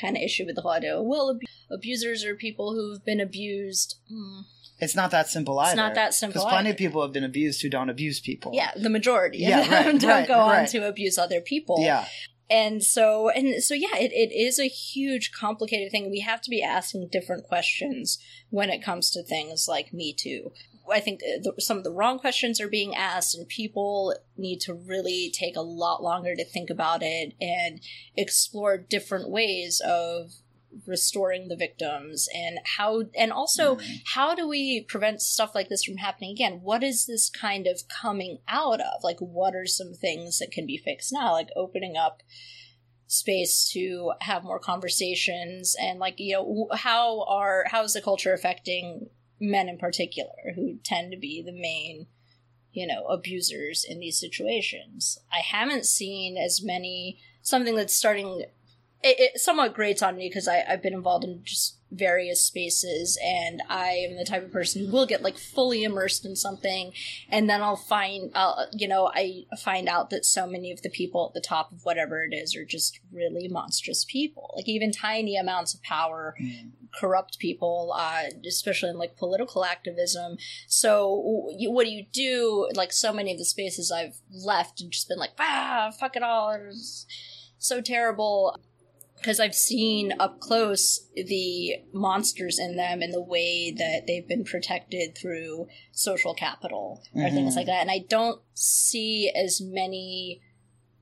kind 0.00 0.16
of 0.16 0.22
issue 0.22 0.44
with 0.46 0.54
the 0.56 0.62
whole 0.62 0.72
idea. 0.72 1.00
Well, 1.02 1.30
ab- 1.30 1.48
abusers 1.78 2.24
are 2.24 2.34
people 2.36 2.74
who've 2.74 3.04
been 3.04 3.20
abused. 3.20 3.96
Hmm. 4.10 4.40
it's 4.78 4.94
not 4.94 5.10
that 5.10 5.28
simple 5.28 5.58
either. 5.58 5.70
It's 5.70 5.76
not 5.76 5.94
that 5.94 6.12
simple 6.14 6.40
because 6.40 6.52
plenty 6.52 6.70
of 6.70 6.76
people 6.76 7.00
have 7.02 7.12
been 7.12 7.24
abused 7.24 7.62
who 7.62 7.70
don't 7.76 7.90
abuse 7.90 8.20
people 8.20 8.52
Yeah, 8.54 8.70
the 8.76 8.90
majority 8.90 9.38
Yeah, 9.38 9.60
right, 9.60 9.98
don't 10.00 10.04
right, 10.10 10.28
go 10.28 10.38
on 10.38 10.66
to 10.66 10.78
abuse 10.88 11.16
other 11.18 11.40
people. 11.40 11.76
yeah 11.80 12.04
and 12.48 12.82
so 12.82 13.28
and 13.30 13.62
so 13.62 13.74
yeah 13.74 13.96
it, 13.96 14.12
it 14.12 14.34
is 14.34 14.58
a 14.58 14.68
huge 14.68 15.32
complicated 15.32 15.90
thing. 15.90 16.10
We 16.10 16.20
have 16.20 16.40
to 16.42 16.50
be 16.50 16.62
asking 16.62 17.08
different 17.08 17.44
questions 17.44 18.18
when 18.50 18.70
it 18.70 18.84
comes 18.84 19.10
to 19.10 19.22
things 19.22 19.66
like 19.68 19.92
me 19.92 20.12
too. 20.12 20.52
I 20.90 21.00
think 21.00 21.20
the, 21.20 21.54
some 21.58 21.78
of 21.78 21.84
the 21.84 21.92
wrong 21.92 22.18
questions 22.18 22.60
are 22.60 22.68
being 22.68 22.94
asked 22.94 23.34
and 23.34 23.48
people 23.48 24.14
need 24.36 24.60
to 24.62 24.74
really 24.74 25.32
take 25.34 25.56
a 25.56 25.60
lot 25.62 26.02
longer 26.02 26.36
to 26.36 26.44
think 26.44 26.70
about 26.70 27.02
it 27.02 27.34
and 27.40 27.80
explore 28.16 28.78
different 28.78 29.28
ways 29.28 29.82
of 29.84 30.30
restoring 30.86 31.48
the 31.48 31.56
victims 31.56 32.28
and 32.34 32.58
how 32.76 33.04
and 33.14 33.32
also 33.32 33.76
Mhm. 33.76 34.02
how 34.14 34.34
do 34.34 34.46
we 34.46 34.82
prevent 34.82 35.22
stuff 35.22 35.54
like 35.54 35.68
this 35.68 35.84
from 35.84 35.96
happening 35.96 36.30
again? 36.32 36.60
What 36.62 36.84
is 36.84 37.06
this 37.06 37.30
kind 37.30 37.66
of 37.66 37.88
coming 37.88 38.38
out 38.48 38.80
of? 38.80 39.02
Like 39.02 39.20
what 39.20 39.54
are 39.54 39.66
some 39.66 39.94
things 39.94 40.38
that 40.38 40.50
can 40.50 40.66
be 40.66 40.76
fixed 40.76 41.12
now? 41.12 41.32
Like 41.32 41.48
opening 41.56 41.96
up 41.96 42.22
space 43.08 43.70
to 43.72 44.12
have 44.22 44.42
more 44.42 44.58
conversations 44.58 45.76
and 45.80 46.00
like 46.00 46.18
you 46.18 46.34
know 46.34 46.68
how 46.72 47.22
are 47.24 47.64
how 47.68 47.84
is 47.84 47.92
the 47.92 48.02
culture 48.02 48.32
affecting 48.32 49.08
men 49.38 49.68
in 49.68 49.78
particular 49.78 50.52
who 50.56 50.78
tend 50.82 51.12
to 51.12 51.16
be 51.18 51.40
the 51.40 51.52
main 51.52 52.06
you 52.72 52.86
know 52.86 53.04
abusers 53.06 53.84
in 53.88 54.00
these 54.00 54.18
situations? 54.18 55.18
I 55.32 55.38
haven't 55.38 55.86
seen 55.86 56.36
as 56.36 56.62
many 56.62 57.18
something 57.42 57.76
that's 57.76 57.94
starting 57.94 58.44
it, 59.02 59.34
it 59.34 59.40
somewhat 59.40 59.74
grates 59.74 60.02
on 60.02 60.16
me 60.16 60.28
because 60.28 60.48
i've 60.48 60.82
been 60.82 60.94
involved 60.94 61.24
in 61.24 61.40
just 61.44 61.76
various 61.92 62.44
spaces 62.44 63.18
and 63.24 63.62
I 63.68 63.90
am 63.90 64.16
the 64.16 64.24
type 64.24 64.44
of 64.44 64.52
person 64.52 64.84
who 64.84 64.90
will 64.90 65.06
get 65.06 65.22
like 65.22 65.38
fully 65.38 65.84
immersed 65.84 66.24
in 66.24 66.34
something 66.34 66.92
and 67.28 67.48
then 67.48 67.62
I'll 67.62 67.76
find 67.76 68.32
uh, 68.34 68.66
you 68.72 68.88
know 68.88 69.10
I 69.14 69.44
find 69.62 69.88
out 69.88 70.10
that 70.10 70.24
so 70.24 70.46
many 70.46 70.72
of 70.72 70.82
the 70.82 70.90
people 70.90 71.26
at 71.28 71.34
the 71.34 71.46
top 71.46 71.72
of 71.72 71.84
whatever 71.84 72.24
it 72.24 72.34
is 72.34 72.56
are 72.56 72.64
just 72.64 72.98
really 73.12 73.48
monstrous 73.48 74.04
people. 74.04 74.52
Like 74.56 74.68
even 74.68 74.90
tiny 74.90 75.36
amounts 75.36 75.74
of 75.74 75.82
power 75.82 76.34
corrupt 76.98 77.38
people 77.38 77.94
uh, 77.96 78.24
especially 78.46 78.90
in 78.90 78.98
like 78.98 79.16
political 79.16 79.64
activism. 79.64 80.38
So 80.66 81.48
you, 81.56 81.70
what 81.70 81.84
do 81.84 81.90
you 81.90 82.06
do? 82.12 82.68
Like 82.74 82.92
so 82.92 83.12
many 83.12 83.32
of 83.32 83.38
the 83.38 83.44
spaces 83.44 83.92
I've 83.92 84.16
left 84.32 84.80
and 84.80 84.90
just 84.90 85.08
been 85.08 85.18
like 85.18 85.32
ah 85.38 85.92
fuck 85.98 86.16
it 86.16 86.24
all. 86.24 86.50
It's 86.50 87.06
so 87.58 87.80
terrible 87.80 88.56
because 89.16 89.40
I've 89.40 89.54
seen 89.54 90.12
up 90.20 90.40
close 90.40 91.08
the 91.14 91.76
monsters 91.92 92.58
in 92.58 92.76
them 92.76 93.02
and 93.02 93.12
the 93.12 93.22
way 93.22 93.72
that 93.76 94.02
they've 94.06 94.26
been 94.26 94.44
protected 94.44 95.16
through 95.16 95.68
social 95.92 96.34
capital 96.34 97.02
or 97.14 97.30
things 97.30 97.56
like 97.56 97.66
that. 97.66 97.80
And 97.80 97.90
I 97.90 98.04
don't 98.08 98.40
see 98.54 99.32
as 99.34 99.60
many 99.60 100.42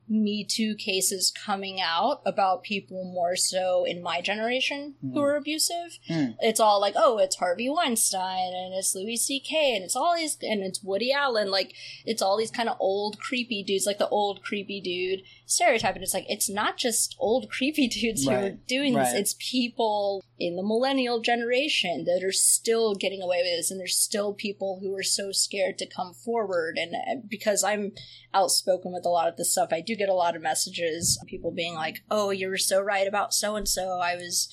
Me 0.06 0.44
Too 0.44 0.74
cases 0.74 1.32
coming 1.32 1.80
out 1.80 2.20
about 2.26 2.62
people 2.62 3.04
more 3.04 3.36
so 3.36 3.84
in 3.84 4.02
my 4.02 4.20
generation 4.20 4.94
who 5.00 5.20
are 5.20 5.36
abusive. 5.36 5.98
Mm. 6.10 6.36
It's 6.40 6.60
all 6.60 6.80
like, 6.80 6.94
oh, 6.96 7.18
it's 7.18 7.36
Harvey 7.36 7.70
Weinstein 7.70 8.52
and 8.54 8.74
it's 8.74 8.94
Louis 8.94 9.16
C.K. 9.16 9.74
and 9.76 9.84
it's 9.84 9.96
all 9.96 10.14
these, 10.14 10.36
and 10.42 10.62
it's 10.62 10.82
Woody 10.82 11.10
Allen. 11.10 11.50
Like, 11.50 11.72
it's 12.04 12.20
all 12.20 12.36
these 12.36 12.50
kind 12.50 12.68
of 12.68 12.76
old 12.80 13.18
creepy 13.18 13.62
dudes, 13.62 13.86
like 13.86 13.98
the 13.98 14.08
old 14.08 14.42
creepy 14.42 14.80
dude 14.80 15.22
stereotype. 15.46 15.94
And 15.94 16.02
it's 16.02 16.14
like, 16.14 16.26
it's 16.28 16.48
not 16.48 16.76
just 16.76 17.14
old 17.18 17.50
creepy 17.50 17.88
dudes 18.00 18.24
who 18.24 18.30
are 18.30 18.40
Right, 18.42 18.66
doing 18.66 18.94
this, 18.94 19.12
it's 19.12 19.36
people 19.38 20.22
in 20.38 20.56
the 20.56 20.62
millennial 20.62 21.20
generation 21.20 22.04
that 22.04 22.22
are 22.24 22.32
still 22.32 22.94
getting 22.94 23.22
away 23.22 23.38
with 23.38 23.56
this. 23.58 23.70
And 23.70 23.78
there's 23.78 23.96
still 23.96 24.32
people 24.34 24.80
who 24.80 24.94
are 24.96 25.02
so 25.02 25.32
scared 25.32 25.78
to 25.78 25.86
come 25.86 26.12
forward. 26.14 26.76
And 26.78 26.94
uh, 26.94 27.20
because 27.28 27.62
I'm 27.62 27.92
outspoken 28.32 28.92
with 28.92 29.04
a 29.06 29.10
lot 29.10 29.28
of 29.28 29.36
this 29.36 29.52
stuff, 29.52 29.68
I 29.72 29.80
do 29.80 29.94
get 29.94 30.08
a 30.08 30.14
lot 30.14 30.34
of 30.36 30.42
messages, 30.42 31.18
people 31.26 31.50
being 31.50 31.74
like, 31.74 32.02
oh, 32.10 32.30
you 32.30 32.48
were 32.48 32.56
so 32.56 32.80
right 32.80 33.06
about 33.06 33.32
so 33.34 33.56
and 33.56 33.68
so. 33.68 33.98
I 34.00 34.16
was 34.16 34.48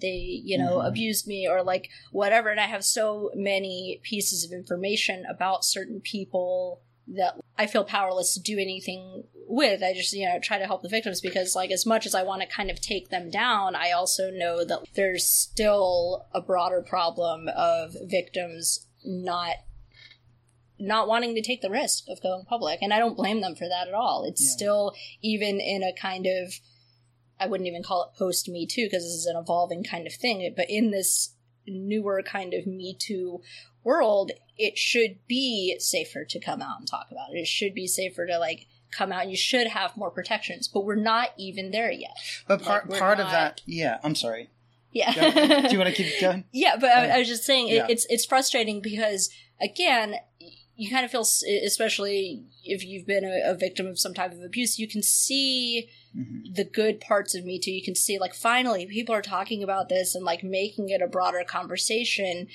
they 0.00 0.40
you 0.44 0.56
know 0.56 0.76
Mhm. 0.78 0.86
abused 0.86 1.26
me 1.26 1.48
or 1.48 1.60
like 1.64 1.88
whatever 2.12 2.50
and 2.50 2.60
i 2.60 2.66
have 2.66 2.84
so 2.84 3.32
many 3.34 4.00
pieces 4.04 4.44
of 4.44 4.52
information 4.52 5.24
about 5.28 5.64
certain 5.64 6.00
people 6.00 6.82
that 7.14 7.34
i 7.56 7.66
feel 7.66 7.84
powerless 7.84 8.34
to 8.34 8.40
do 8.40 8.58
anything 8.58 9.24
with 9.46 9.82
i 9.82 9.94
just 9.94 10.12
you 10.12 10.26
know 10.26 10.38
try 10.42 10.58
to 10.58 10.66
help 10.66 10.82
the 10.82 10.88
victims 10.88 11.20
because 11.20 11.54
like 11.56 11.70
as 11.70 11.86
much 11.86 12.04
as 12.06 12.14
i 12.14 12.22
want 12.22 12.42
to 12.42 12.46
kind 12.48 12.70
of 12.70 12.80
take 12.80 13.08
them 13.08 13.30
down 13.30 13.74
i 13.74 13.90
also 13.90 14.30
know 14.30 14.64
that 14.64 14.80
there's 14.94 15.24
still 15.24 16.26
a 16.34 16.40
broader 16.40 16.82
problem 16.82 17.48
of 17.56 17.94
victims 18.04 18.86
not 19.04 19.54
not 20.78 21.08
wanting 21.08 21.34
to 21.34 21.42
take 21.42 21.60
the 21.60 21.70
risk 21.70 22.04
of 22.08 22.22
going 22.22 22.44
public 22.44 22.78
and 22.82 22.92
i 22.92 22.98
don't 22.98 23.16
blame 23.16 23.40
them 23.40 23.54
for 23.56 23.68
that 23.68 23.88
at 23.88 23.94
all 23.94 24.24
it's 24.24 24.42
Yeah. 24.42 24.56
still 24.56 24.94
even 25.22 25.60
in 25.60 25.82
a 25.82 25.92
kind 25.92 26.26
of 26.26 26.54
I 27.40 27.46
wouldn't 27.46 27.68
even 27.68 27.84
call 27.84 28.02
it 28.02 28.18
post 28.18 28.48
Me 28.48 28.66
Too 28.66 28.86
because 28.86 29.04
this 29.04 29.12
is 29.12 29.26
an 29.26 29.36
evolving 29.36 29.84
kind 29.84 30.08
of 30.08 30.12
thing. 30.12 30.52
But 30.56 30.66
in 30.68 30.90
this 30.90 31.36
newer 31.68 32.20
kind 32.20 32.52
of 32.52 32.66
Me 32.66 32.96
Too 32.98 33.42
world, 33.84 34.32
it 34.56 34.76
should 34.78 35.18
be 35.26 35.76
safer 35.78 36.24
to 36.24 36.40
come 36.40 36.60
out 36.62 36.78
and 36.78 36.86
talk 36.88 37.08
about 37.10 37.32
it. 37.34 37.38
It 37.38 37.46
should 37.46 37.74
be 37.74 37.86
safer 37.86 38.26
to 38.26 38.38
like 38.38 38.66
come 38.90 39.12
out. 39.12 39.28
You 39.28 39.36
should 39.36 39.66
have 39.68 39.96
more 39.96 40.10
protections, 40.10 40.66
but 40.68 40.84
we're 40.84 40.94
not 40.96 41.30
even 41.38 41.70
there 41.70 41.90
yet. 41.92 42.16
But 42.46 42.62
part 42.62 42.88
Like, 42.88 42.98
part 42.98 43.20
of 43.20 43.30
that, 43.30 43.60
yeah. 43.66 43.98
I'm 44.02 44.14
sorry. 44.14 44.48
Yeah. 44.92 45.12
Do 45.12 45.72
you 45.72 45.78
want 45.78 45.94
to 45.94 46.02
keep 46.02 46.20
going? 46.20 46.44
Yeah, 46.52 46.76
but 46.80 46.90
I, 46.90 47.08
I 47.16 47.18
was 47.18 47.28
just 47.28 47.44
saying 47.44 47.68
it, 47.68 47.74
Yeah. 47.74 47.86
it's 47.90 48.06
it's 48.08 48.24
frustrating 48.24 48.80
because 48.80 49.30
again, 49.60 50.14
you 50.76 50.88
kind 50.90 51.04
of 51.04 51.10
feel, 51.10 51.26
especially 51.64 52.44
if 52.64 52.84
you've 52.84 53.06
been 53.06 53.24
a, 53.24 53.50
a 53.50 53.54
victim 53.54 53.86
of 53.86 53.98
some 53.98 54.14
type 54.14 54.32
of 54.32 54.42
abuse, 54.42 54.78
you 54.78 54.88
can 54.88 55.02
see 55.02 55.88
Mhm. 56.16 56.54
the 56.54 56.64
good 56.64 57.00
parts 57.02 57.34
of 57.34 57.44
Me 57.44 57.58
Too. 57.58 57.70
You 57.70 57.82
can 57.84 57.94
see 57.94 58.18
like 58.18 58.32
finally 58.34 58.86
people 58.86 59.14
are 59.14 59.20
talking 59.22 59.62
about 59.62 59.90
this 59.90 60.14
and 60.14 60.24
like 60.24 60.42
making 60.42 60.88
it 60.88 61.02
a 61.02 61.06
broader 61.06 61.44
conversation. 61.46 62.48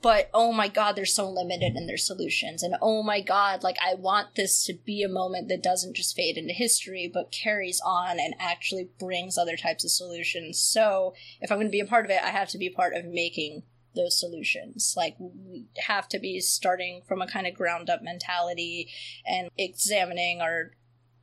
But 0.00 0.30
oh 0.32 0.52
my 0.52 0.68
god, 0.68 0.94
they're 0.94 1.04
so 1.04 1.28
limited 1.28 1.74
in 1.76 1.86
their 1.86 1.96
solutions. 1.96 2.62
And 2.62 2.76
oh 2.80 3.02
my 3.02 3.20
god, 3.20 3.64
like 3.64 3.76
I 3.84 3.94
want 3.94 4.36
this 4.36 4.64
to 4.64 4.74
be 4.74 5.02
a 5.02 5.08
moment 5.08 5.48
that 5.48 5.62
doesn't 5.62 5.96
just 5.96 6.14
fade 6.14 6.38
into 6.38 6.52
history, 6.52 7.10
but 7.12 7.32
carries 7.32 7.80
on 7.84 8.20
and 8.20 8.34
actually 8.38 8.90
brings 8.98 9.36
other 9.36 9.56
types 9.56 9.84
of 9.84 9.90
solutions. 9.90 10.60
So 10.60 11.14
if 11.40 11.50
I'm 11.50 11.58
going 11.58 11.66
to 11.66 11.72
be 11.72 11.80
a 11.80 11.86
part 11.86 12.04
of 12.04 12.10
it, 12.12 12.22
I 12.22 12.28
have 12.28 12.48
to 12.50 12.58
be 12.58 12.70
part 12.70 12.94
of 12.94 13.04
making 13.06 13.64
those 13.96 14.18
solutions. 14.18 14.94
Like 14.96 15.16
we 15.18 15.66
have 15.86 16.08
to 16.10 16.18
be 16.18 16.40
starting 16.40 17.02
from 17.06 17.20
a 17.20 17.26
kind 17.26 17.46
of 17.46 17.54
ground 17.54 17.90
up 17.90 18.02
mentality 18.02 18.90
and 19.26 19.50
examining 19.58 20.40
our 20.40 20.70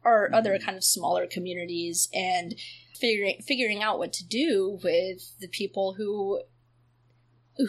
our 0.04 0.26
mm-hmm. 0.26 0.36
other 0.36 0.60
kind 0.60 0.78
of 0.78 0.84
smaller 0.84 1.26
communities 1.26 2.10
and 2.14 2.56
figuring 2.94 3.42
figuring 3.46 3.82
out 3.82 3.98
what 3.98 4.14
to 4.14 4.26
do 4.26 4.80
with 4.84 5.40
the 5.40 5.48
people 5.48 5.94
who 5.94 6.42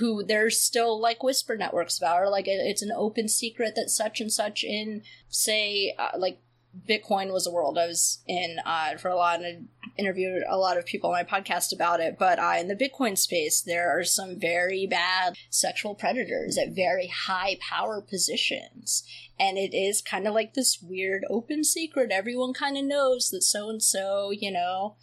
who 0.00 0.22
there's 0.24 0.58
still 0.60 1.00
like 1.00 1.22
whisper 1.22 1.56
networks 1.56 1.98
about 1.98 2.20
or 2.20 2.28
like 2.28 2.48
it- 2.48 2.60
it's 2.66 2.82
an 2.82 2.92
open 2.92 3.28
secret 3.28 3.74
that 3.76 3.90
such 3.90 4.20
and 4.20 4.32
such 4.32 4.64
in 4.64 5.02
say 5.28 5.94
uh, 5.98 6.10
like 6.18 6.40
bitcoin 6.88 7.32
was 7.32 7.46
a 7.46 7.50
world. 7.50 7.78
I 7.78 7.86
was 7.86 8.18
in 8.26 8.56
uh, 8.66 8.96
for 8.98 9.08
a 9.08 9.16
lot 9.16 9.42
and 9.42 9.68
interviewed 9.96 10.42
a 10.46 10.58
lot 10.58 10.76
of 10.76 10.84
people 10.84 11.08
on 11.08 11.14
my 11.14 11.24
podcast 11.24 11.72
about 11.72 12.00
it 12.00 12.18
but 12.18 12.38
uh, 12.38 12.54
in 12.58 12.68
the 12.68 12.76
bitcoin 12.76 13.16
space 13.16 13.62
there 13.62 13.88
are 13.98 14.04
some 14.04 14.38
very 14.38 14.86
bad 14.86 15.34
sexual 15.48 15.94
predators 15.94 16.58
at 16.58 16.74
very 16.74 17.06
high 17.06 17.56
power 17.66 18.02
positions. 18.02 19.02
And 19.38 19.56
it 19.56 19.74
is 19.74 20.02
kind 20.02 20.26
of 20.26 20.34
like 20.34 20.52
this 20.52 20.82
weird 20.82 21.24
open 21.30 21.64
secret 21.64 22.10
everyone 22.10 22.52
kind 22.52 22.76
of 22.76 22.84
knows 22.84 23.30
that 23.30 23.42
so 23.42 23.70
and 23.70 23.82
so 23.82 24.30
you 24.30 24.50
know 24.50 24.96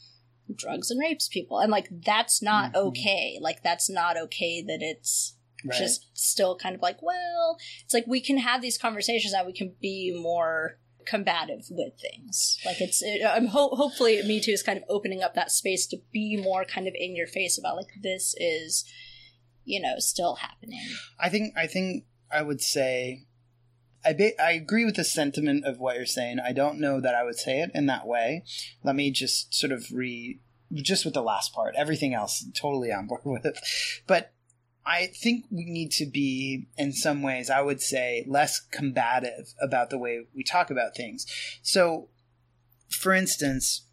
drugs 0.55 0.91
and 0.91 0.99
rapes 0.99 1.27
people 1.27 1.59
and 1.59 1.71
like 1.71 1.87
that's 2.05 2.41
not 2.41 2.73
Mhm. 2.73 2.87
okay 2.87 3.37
like 3.41 3.63
that's 3.63 3.89
not 3.89 4.17
okay 4.17 4.61
that 4.61 4.79
it's 4.81 5.35
Right. 5.65 5.77
just 5.79 6.07
still 6.13 6.57
kind 6.57 6.75
of 6.75 6.81
like 6.81 7.01
well 7.01 7.57
it's 7.85 7.93
like 7.93 8.05
we 8.05 8.19
can 8.19 8.37
have 8.37 8.61
these 8.61 8.77
conversations 8.77 9.31
that 9.31 9.45
we 9.45 9.53
can 9.53 9.75
be 9.81 10.11
more 10.13 10.77
combative 11.05 11.65
with 11.69 11.93
things 11.99 12.57
like 12.65 12.81
it's 12.81 13.01
it, 13.01 13.21
i'm 13.25 13.47
ho- 13.47 13.73
hopefully 13.75 14.21
me 14.23 14.41
too 14.41 14.51
is 14.51 14.61
kind 14.63 14.77
of 14.77 14.83
opening 14.89 15.21
up 15.23 15.35
that 15.35 15.51
space 15.51 15.87
to 15.87 15.97
be 16.11 16.35
more 16.35 16.65
kind 16.65 16.87
of 16.87 16.93
in 16.97 17.15
your 17.15 17.27
face 17.27 17.57
about 17.57 17.77
like 17.77 17.87
this 18.01 18.35
is 18.37 18.83
you 19.65 19.79
know 19.81 19.95
still 19.99 20.35
happening 20.35 20.85
I 21.19 21.29
think 21.29 21.53
I 21.57 21.67
think 21.67 22.05
I 22.29 22.41
would 22.41 22.59
say 22.61 23.23
I 24.05 24.33
I 24.39 24.51
agree 24.51 24.85
with 24.85 24.95
the 24.95 25.03
sentiment 25.03 25.65
of 25.65 25.79
what 25.79 25.95
you're 25.95 26.05
saying. 26.05 26.39
I 26.39 26.53
don't 26.53 26.79
know 26.79 26.99
that 26.99 27.15
I 27.15 27.23
would 27.23 27.37
say 27.37 27.61
it 27.61 27.71
in 27.73 27.85
that 27.87 28.07
way. 28.07 28.43
Let 28.83 28.95
me 28.95 29.11
just 29.11 29.53
sort 29.53 29.71
of 29.71 29.85
re 29.91 30.39
just 30.73 31.05
with 31.05 31.13
the 31.13 31.21
last 31.21 31.53
part. 31.53 31.75
Everything 31.77 32.13
else 32.13 32.45
totally 32.53 32.91
on 32.91 33.07
board 33.07 33.21
with. 33.25 33.57
But 34.07 34.33
I 34.85 35.07
think 35.07 35.45
we 35.49 35.65
need 35.65 35.91
to 35.93 36.05
be 36.05 36.67
in 36.77 36.91
some 36.91 37.21
ways 37.21 37.49
I 37.49 37.61
would 37.61 37.81
say 37.81 38.25
less 38.27 38.59
combative 38.59 39.53
about 39.61 39.89
the 39.89 39.97
way 39.97 40.25
we 40.35 40.43
talk 40.43 40.69
about 40.69 40.95
things. 40.95 41.25
So 41.61 42.09
for 42.89 43.13
instance, 43.13 43.85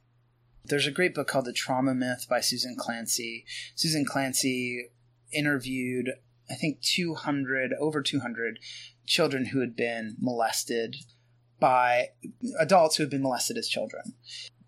there's 0.65 0.87
a 0.87 0.93
great 0.93 1.15
book 1.15 1.29
called 1.29 1.47
The 1.47 1.53
Trauma 1.53 1.95
Myth 1.95 2.27
by 2.29 2.41
Susan 2.41 2.77
Clancy. 2.77 3.45
Susan 3.75 4.05
Clancy 4.05 4.91
interviewed 5.33 6.11
I 6.51 6.55
think 6.55 6.81
200, 6.81 7.73
over 7.79 8.03
200 8.03 8.59
children 9.07 9.47
who 9.47 9.61
had 9.61 9.77
been 9.77 10.17
molested 10.21 10.97
by 11.59 12.09
adults 12.59 12.97
who 12.97 13.03
had 13.03 13.11
been 13.11 13.23
molested 13.23 13.57
as 13.59 13.69
children. 13.69 14.15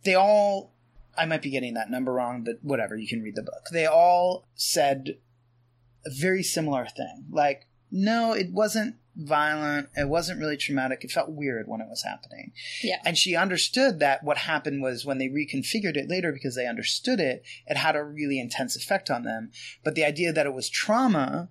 They 0.05 0.15
all, 0.15 0.75
I 1.17 1.27
might 1.27 1.43
be 1.43 1.51
getting 1.51 1.75
that 1.75 1.91
number 1.91 2.13
wrong, 2.13 2.45
but 2.45 2.59
whatever, 2.63 2.97
you 2.97 3.09
can 3.09 3.23
read 3.23 3.37
the 3.37 3.43
book. 3.43 3.69
They 3.73 3.87
all 3.87 4.49
said 4.55 5.17
a 6.05 6.11
very 6.11 6.43
similar 6.43 6.87
thing. 6.87 7.27
Like, 7.31 7.69
no, 7.91 8.33
it 8.33 8.53
wasn't 8.53 8.97
violent. 9.15 9.89
It 9.97 10.09
wasn't 10.09 10.41
really 10.41 10.57
traumatic. 10.57 11.05
It 11.05 11.11
felt 11.11 11.31
weird 11.31 11.69
when 11.69 11.81
it 11.81 11.89
was 11.89 12.03
happening. 12.03 12.53
Yeah. 12.83 12.97
And 13.05 13.17
she 13.17 13.37
understood 13.37 13.99
that 14.01 14.25
what 14.25 14.39
happened 14.39 14.83
was 14.83 15.05
when 15.05 15.19
they 15.19 15.29
reconfigured 15.29 15.97
it 15.97 16.09
later 16.09 16.33
because 16.33 16.57
they 16.57 16.67
understood 16.67 17.21
it, 17.21 17.45
it 17.67 17.77
had 17.77 17.97
a 17.97 18.05
really 18.05 18.41
intense 18.41 18.77
effect 18.77 19.11
on 19.11 19.25
them. 19.25 19.51
But 19.85 19.95
the 19.95 20.05
idea 20.05 20.33
that 20.33 20.47
it 20.47 20.55
was 20.55 20.71
trauma 20.71 21.51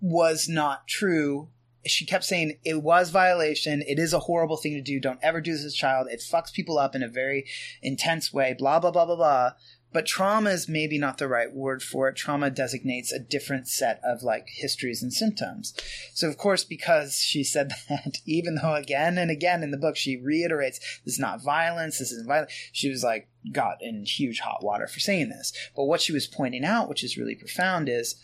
was 0.00 0.48
not 0.48 0.88
true. 0.88 1.48
She 1.86 2.06
kept 2.06 2.24
saying 2.24 2.58
it 2.64 2.82
was 2.82 3.10
violation. 3.10 3.82
It 3.82 3.98
is 3.98 4.12
a 4.12 4.20
horrible 4.20 4.56
thing 4.56 4.74
to 4.74 4.80
do. 4.80 5.00
Don't 5.00 5.18
ever 5.22 5.40
do 5.40 5.52
this 5.52 5.64
as 5.64 5.72
a 5.74 5.76
child. 5.76 6.06
It 6.10 6.20
fucks 6.20 6.52
people 6.52 6.78
up 6.78 6.94
in 6.94 7.02
a 7.02 7.08
very 7.08 7.46
intense 7.82 8.32
way. 8.32 8.54
Blah 8.56 8.78
blah 8.80 8.90
blah 8.90 9.06
blah 9.06 9.16
blah. 9.16 9.52
but 9.92 10.06
trauma 10.06 10.50
is 10.50 10.68
maybe 10.68 10.98
not 10.98 11.18
the 11.18 11.28
right 11.28 11.52
word 11.52 11.82
for 11.82 12.08
it. 12.08 12.16
Trauma 12.16 12.50
designates 12.50 13.12
a 13.12 13.18
different 13.18 13.68
set 13.68 14.00
of 14.04 14.22
like 14.22 14.48
histories 14.48 15.02
and 15.02 15.12
symptoms. 15.12 15.74
So, 16.14 16.28
of 16.28 16.38
course, 16.38 16.64
because 16.64 17.16
she 17.16 17.44
said 17.44 17.72
that, 17.88 18.18
even 18.24 18.54
though 18.56 18.74
again 18.74 19.18
and 19.18 19.30
again 19.30 19.62
in 19.62 19.70
the 19.70 19.76
book 19.76 19.96
she 19.96 20.16
reiterates 20.16 20.78
this 21.04 21.14
is 21.14 21.20
not 21.20 21.42
violence, 21.42 21.98
this 21.98 22.12
isn't 22.12 22.26
violence, 22.26 22.52
she 22.72 22.88
was 22.88 23.04
like 23.04 23.28
got 23.52 23.82
in 23.82 24.04
huge 24.04 24.40
hot 24.40 24.62
water 24.62 24.86
for 24.86 25.00
saying 25.00 25.28
this. 25.28 25.52
But 25.76 25.84
what 25.84 26.00
she 26.00 26.12
was 26.12 26.26
pointing 26.26 26.64
out, 26.64 26.88
which 26.88 27.04
is 27.04 27.18
really 27.18 27.34
profound, 27.34 27.88
is 27.88 28.14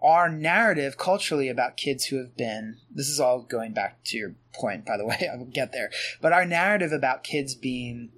our 0.00 0.28
narrative 0.28 0.96
culturally 0.96 1.48
about 1.48 1.76
kids 1.76 2.06
who 2.06 2.18
have 2.18 2.36
been 2.36 2.76
this 2.90 3.08
is 3.08 3.18
all 3.18 3.40
going 3.40 3.72
back 3.72 4.02
to 4.04 4.16
your 4.16 4.34
point 4.54 4.84
by 4.84 4.96
the 4.96 5.06
way 5.06 5.28
i 5.32 5.36
will 5.36 5.44
get 5.46 5.72
there 5.72 5.90
but 6.20 6.32
our 6.32 6.44
narrative 6.44 6.92
about 6.92 7.24
kids 7.24 7.54
being 7.54 8.10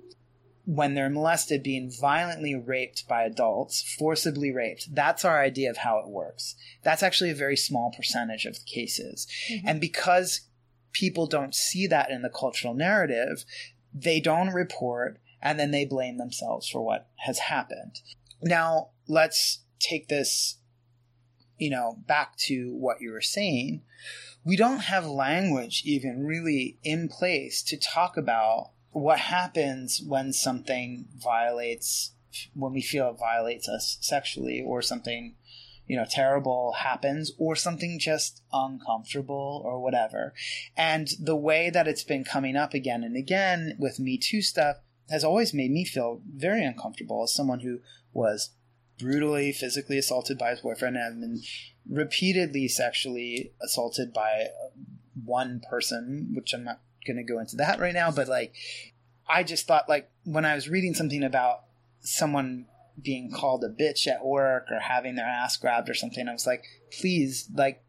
when 0.66 0.94
they're 0.94 1.10
molested 1.10 1.62
being 1.62 1.90
violently 2.00 2.54
raped 2.54 3.08
by 3.08 3.24
adults 3.24 3.82
forcibly 3.98 4.52
raped 4.52 4.94
that's 4.94 5.24
our 5.24 5.40
idea 5.42 5.68
of 5.68 5.78
how 5.78 5.98
it 5.98 6.08
works. 6.08 6.54
That's 6.84 7.02
actually 7.02 7.30
a 7.30 7.34
very 7.34 7.56
small 7.56 7.92
percentage 7.96 8.44
of 8.44 8.54
the 8.54 8.64
cases 8.64 9.26
mm-hmm. 9.50 9.66
and 9.66 9.80
because 9.80 10.42
people 10.92 11.26
don't 11.26 11.54
see 11.54 11.86
that 11.88 12.10
in 12.10 12.22
the 12.22 12.30
cultural 12.30 12.74
narrative 12.74 13.44
they 13.92 14.20
don't 14.20 14.50
report 14.50 15.20
and 15.42 15.58
then 15.58 15.72
they 15.72 15.84
blame 15.84 16.18
themselves 16.18 16.68
for 16.68 16.82
what 16.82 17.08
has 17.16 17.38
happened. 17.40 18.00
Now 18.40 18.90
let's 19.08 19.64
take 19.80 20.08
this 20.08 20.58
you 21.60 21.70
know, 21.70 21.98
back 22.06 22.36
to 22.36 22.74
what 22.74 23.00
you 23.00 23.12
were 23.12 23.20
saying, 23.20 23.82
we 24.44 24.56
don't 24.56 24.80
have 24.80 25.06
language 25.06 25.82
even 25.84 26.24
really 26.24 26.78
in 26.82 27.06
place 27.06 27.62
to 27.62 27.76
talk 27.76 28.16
about 28.16 28.70
what 28.92 29.18
happens 29.18 30.02
when 30.04 30.32
something 30.32 31.06
violates, 31.16 32.12
when 32.54 32.72
we 32.72 32.80
feel 32.80 33.10
it 33.10 33.18
violates 33.18 33.68
us 33.68 33.98
sexually 34.00 34.64
or 34.66 34.80
something, 34.80 35.34
you 35.86 35.96
know, 35.96 36.06
terrible 36.08 36.72
happens 36.78 37.32
or 37.36 37.54
something 37.54 37.98
just 37.98 38.42
uncomfortable 38.52 39.60
or 39.62 39.82
whatever. 39.82 40.32
And 40.78 41.08
the 41.20 41.36
way 41.36 41.68
that 41.68 41.86
it's 41.86 42.04
been 42.04 42.24
coming 42.24 42.56
up 42.56 42.72
again 42.72 43.04
and 43.04 43.16
again 43.16 43.76
with 43.78 44.00
Me 44.00 44.16
Too 44.16 44.40
stuff 44.40 44.76
has 45.10 45.24
always 45.24 45.52
made 45.52 45.70
me 45.70 45.84
feel 45.84 46.22
very 46.26 46.64
uncomfortable 46.64 47.22
as 47.22 47.34
someone 47.34 47.60
who 47.60 47.80
was 48.14 48.50
brutally 49.00 49.52
physically 49.52 49.98
assaulted 49.98 50.38
by 50.38 50.50
his 50.50 50.60
boyfriend 50.60 50.96
and 50.96 51.20
been 51.20 51.42
repeatedly 51.88 52.68
sexually 52.68 53.52
assaulted 53.62 54.12
by 54.12 54.48
one 55.24 55.60
person, 55.68 56.30
which 56.34 56.52
I'm 56.52 56.64
not 56.64 56.80
going 57.06 57.16
to 57.16 57.22
go 57.22 57.38
into 57.38 57.56
that 57.56 57.80
right 57.80 57.94
now, 57.94 58.10
but 58.10 58.28
like, 58.28 58.54
I 59.28 59.42
just 59.42 59.66
thought, 59.66 59.88
like, 59.88 60.10
when 60.24 60.44
I 60.44 60.54
was 60.54 60.68
reading 60.68 60.94
something 60.94 61.22
about 61.22 61.64
someone 62.00 62.66
being 63.00 63.30
called 63.30 63.64
a 63.64 63.68
bitch 63.68 64.06
at 64.06 64.24
work 64.24 64.66
or 64.70 64.80
having 64.80 65.14
their 65.14 65.26
ass 65.26 65.56
grabbed 65.56 65.88
or 65.88 65.94
something, 65.94 66.28
I 66.28 66.32
was 66.32 66.46
like, 66.46 66.64
please, 66.98 67.48
like, 67.54 67.82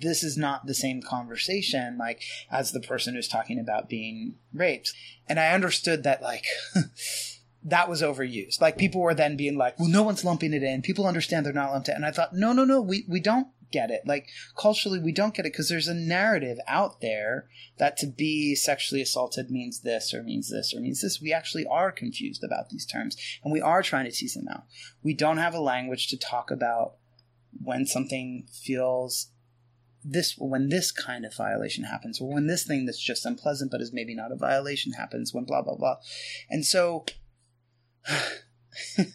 this 0.00 0.22
is 0.22 0.36
not 0.36 0.66
the 0.66 0.74
same 0.74 1.00
conversation, 1.00 1.96
like, 1.98 2.22
as 2.50 2.72
the 2.72 2.80
person 2.80 3.14
who's 3.14 3.28
talking 3.28 3.58
about 3.58 3.88
being 3.88 4.34
raped. 4.52 4.92
And 5.28 5.40
I 5.40 5.52
understood 5.52 6.02
that, 6.02 6.20
like, 6.20 6.44
that 7.64 7.88
was 7.88 8.02
overused. 8.02 8.60
Like 8.60 8.78
people 8.78 9.00
were 9.00 9.14
then 9.14 9.36
being 9.36 9.56
like, 9.56 9.78
well, 9.78 9.88
no 9.88 10.02
one's 10.02 10.24
lumping 10.24 10.52
it 10.52 10.62
in. 10.62 10.82
People 10.82 11.06
understand 11.06 11.44
they're 11.44 11.52
not 11.52 11.72
lumped 11.72 11.88
in. 11.88 11.96
And 11.96 12.06
I 12.06 12.12
thought, 12.12 12.34
no, 12.34 12.52
no, 12.52 12.64
no, 12.64 12.80
we, 12.80 13.04
we 13.08 13.20
don't 13.20 13.48
get 13.70 13.90
it. 13.90 14.02
Like 14.06 14.28
culturally, 14.56 14.98
we 14.98 15.12
don't 15.12 15.34
get 15.34 15.44
it 15.44 15.52
because 15.52 15.68
there's 15.68 15.88
a 15.88 15.94
narrative 15.94 16.58
out 16.66 17.00
there 17.00 17.48
that 17.78 17.96
to 17.98 18.06
be 18.06 18.54
sexually 18.54 19.02
assaulted 19.02 19.50
means 19.50 19.80
this 19.80 20.14
or 20.14 20.22
means 20.22 20.50
this 20.50 20.72
or 20.74 20.80
means 20.80 21.02
this. 21.02 21.20
We 21.20 21.32
actually 21.32 21.66
are 21.66 21.92
confused 21.92 22.44
about 22.44 22.70
these 22.70 22.86
terms 22.86 23.16
and 23.42 23.52
we 23.52 23.60
are 23.60 23.82
trying 23.82 24.04
to 24.04 24.12
tease 24.12 24.34
them 24.34 24.48
out. 24.48 24.64
We 25.02 25.14
don't 25.14 25.38
have 25.38 25.54
a 25.54 25.60
language 25.60 26.08
to 26.08 26.16
talk 26.16 26.50
about 26.50 26.94
when 27.62 27.86
something 27.86 28.46
feels 28.50 29.28
this 30.04 30.36
when 30.38 30.68
this 30.68 30.92
kind 30.92 31.24
of 31.24 31.34
violation 31.34 31.84
happens 31.84 32.20
or 32.20 32.32
when 32.32 32.46
this 32.46 32.64
thing 32.64 32.86
that's 32.86 33.00
just 33.00 33.26
unpleasant 33.26 33.70
but 33.70 33.80
is 33.80 33.92
maybe 33.92 34.14
not 34.14 34.30
a 34.30 34.36
violation 34.36 34.92
happens 34.92 35.34
when 35.34 35.44
blah 35.44 35.60
blah 35.60 35.74
blah 35.74 35.96
and 36.48 36.64
so 36.64 37.04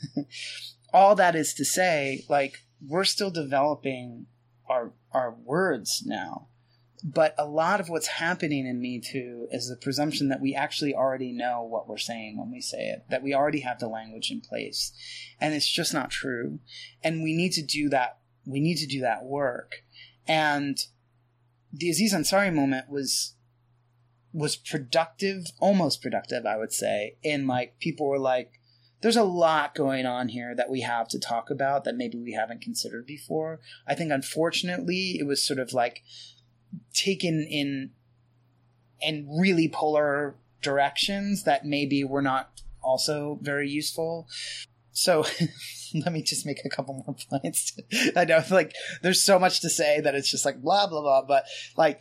all 0.93 1.15
that 1.15 1.35
is 1.35 1.53
to 1.55 1.65
say, 1.65 2.25
like, 2.29 2.59
we're 2.85 3.03
still 3.03 3.31
developing 3.31 4.27
our 4.67 4.93
our 5.11 5.31
words 5.31 6.03
now. 6.05 6.47
But 7.03 7.35
a 7.37 7.45
lot 7.45 7.81
of 7.81 7.89
what's 7.89 8.07
happening 8.07 8.65
in 8.65 8.79
Me 8.79 8.99
Too 8.99 9.47
is 9.51 9.67
the 9.67 9.75
presumption 9.75 10.29
that 10.29 10.39
we 10.39 10.55
actually 10.55 10.95
already 10.95 11.33
know 11.33 11.61
what 11.61 11.87
we're 11.87 11.97
saying 11.97 12.37
when 12.37 12.49
we 12.49 12.61
say 12.61 12.87
it, 12.87 13.03
that 13.09 13.21
we 13.21 13.33
already 13.33 13.59
have 13.59 13.79
the 13.79 13.89
language 13.89 14.31
in 14.31 14.39
place. 14.39 14.93
And 15.39 15.53
it's 15.53 15.69
just 15.69 15.93
not 15.93 16.11
true. 16.11 16.59
And 17.03 17.21
we 17.21 17.35
need 17.35 17.51
to 17.53 17.61
do 17.61 17.89
that. 17.89 18.19
We 18.45 18.61
need 18.61 18.77
to 18.77 18.87
do 18.87 19.01
that 19.01 19.25
work. 19.25 19.83
And 20.27 20.77
the 21.73 21.89
Aziz 21.89 22.13
Ansari 22.13 22.53
moment 22.53 22.89
was 22.89 23.33
was 24.31 24.55
productive, 24.55 25.45
almost 25.59 26.01
productive, 26.01 26.45
I 26.45 26.57
would 26.57 26.71
say. 26.71 27.17
In 27.21 27.47
like 27.47 27.79
people 27.79 28.07
were 28.07 28.19
like, 28.19 28.61
there's 29.03 29.17
a 29.17 29.23
lot 29.23 29.75
going 29.75 30.05
on 30.05 30.29
here 30.29 30.55
that 30.55 30.69
we 30.69 30.79
have 30.79 31.09
to 31.09 31.19
talk 31.19 31.49
about 31.49 31.83
that 31.83 31.97
maybe 31.97 32.17
we 32.17 32.31
haven't 32.31 32.61
considered 32.61 33.05
before. 33.05 33.59
I 33.85 33.95
think 33.95 34.11
unfortunately 34.11 35.17
it 35.19 35.27
was 35.27 35.45
sort 35.45 35.59
of 35.59 35.73
like 35.73 36.03
taken 36.93 37.45
in 37.47 37.91
in 39.01 39.27
really 39.37 39.67
polar 39.67 40.35
directions 40.61 41.43
that 41.43 41.65
maybe 41.65 42.05
were 42.05 42.21
not 42.21 42.61
also 42.81 43.39
very 43.41 43.69
useful. 43.69 44.25
So 44.93 45.25
let 45.93 46.13
me 46.13 46.23
just 46.23 46.45
make 46.45 46.61
a 46.63 46.69
couple 46.69 47.03
more 47.05 47.15
points. 47.29 47.77
I 48.15 48.23
know 48.23 48.41
like 48.49 48.73
there's 49.01 49.21
so 49.21 49.37
much 49.37 49.59
to 49.61 49.69
say 49.69 49.99
that 49.99 50.15
it's 50.15 50.31
just 50.31 50.45
like 50.45 50.61
blah 50.61 50.87
blah 50.87 51.01
blah, 51.01 51.25
but 51.27 51.43
like 51.75 51.99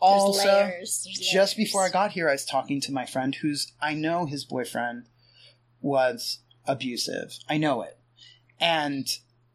also 0.00 0.44
layers. 0.44 1.06
Just 1.08 1.32
layers. 1.32 1.54
before 1.54 1.84
I 1.84 1.90
got 1.90 2.10
here, 2.10 2.28
I 2.28 2.32
was 2.32 2.44
talking 2.44 2.80
to 2.80 2.92
my 2.92 3.06
friend 3.06 3.36
who's 3.36 3.72
I 3.80 3.94
know 3.94 4.26
his 4.26 4.44
boyfriend 4.44 5.04
was 5.80 6.40
abusive. 6.66 7.38
I 7.48 7.58
know 7.58 7.82
it. 7.82 7.98
And 8.60 9.06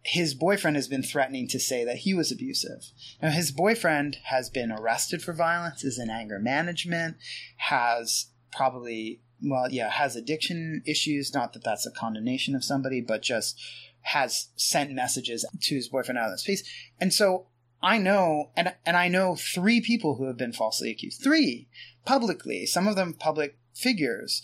his 0.04 0.36
boyfriend 0.36 0.76
has 0.76 0.88
been 0.88 1.04
threatening 1.04 1.48
to 1.48 1.60
say 1.60 1.84
that 1.84 1.98
he 1.98 2.14
was 2.14 2.32
abusive. 2.32 2.92
Now, 3.22 3.30
his 3.30 3.52
boyfriend 3.52 4.18
has 4.26 4.50
been 4.50 4.72
arrested 4.72 5.24
for 5.24 5.34
violence, 5.34 5.84
is 5.84 5.98
in 5.98 6.10
anger 6.10 6.40
management, 6.40 7.18
has 7.58 8.28
probably, 8.52 9.22
well, 9.42 9.72
yeah, 9.72 9.90
has 9.90 10.16
addiction 10.16 10.84
issues. 10.86 11.34
Not 11.34 11.54
that 11.54 11.64
that's 11.64 11.88
a 11.88 11.92
condemnation 11.92 12.56
of 12.56 12.64
somebody, 12.64 13.02
but 13.02 13.24
just 13.24 13.60
has 14.02 14.50
sent 14.56 14.92
messages 14.92 15.44
to 15.62 15.76
his 15.76 15.90
boyfriend 15.90 16.20
out 16.20 16.32
of 16.32 16.40
space. 16.40 16.64
And 17.00 17.12
so 17.12 17.48
I 17.82 17.98
know, 17.98 18.52
and, 18.56 18.76
and 18.86 18.96
I 18.96 19.08
know 19.08 19.36
three 19.36 19.82
people 19.82 20.16
who 20.16 20.26
have 20.26 20.38
been 20.38 20.54
falsely 20.54 20.92
accused. 20.92 21.24
Three 21.24 21.68
publicly, 22.06 22.68
some 22.68 22.88
of 22.88 22.96
them 22.96 23.14
public 23.14 23.58
figures. 23.74 24.44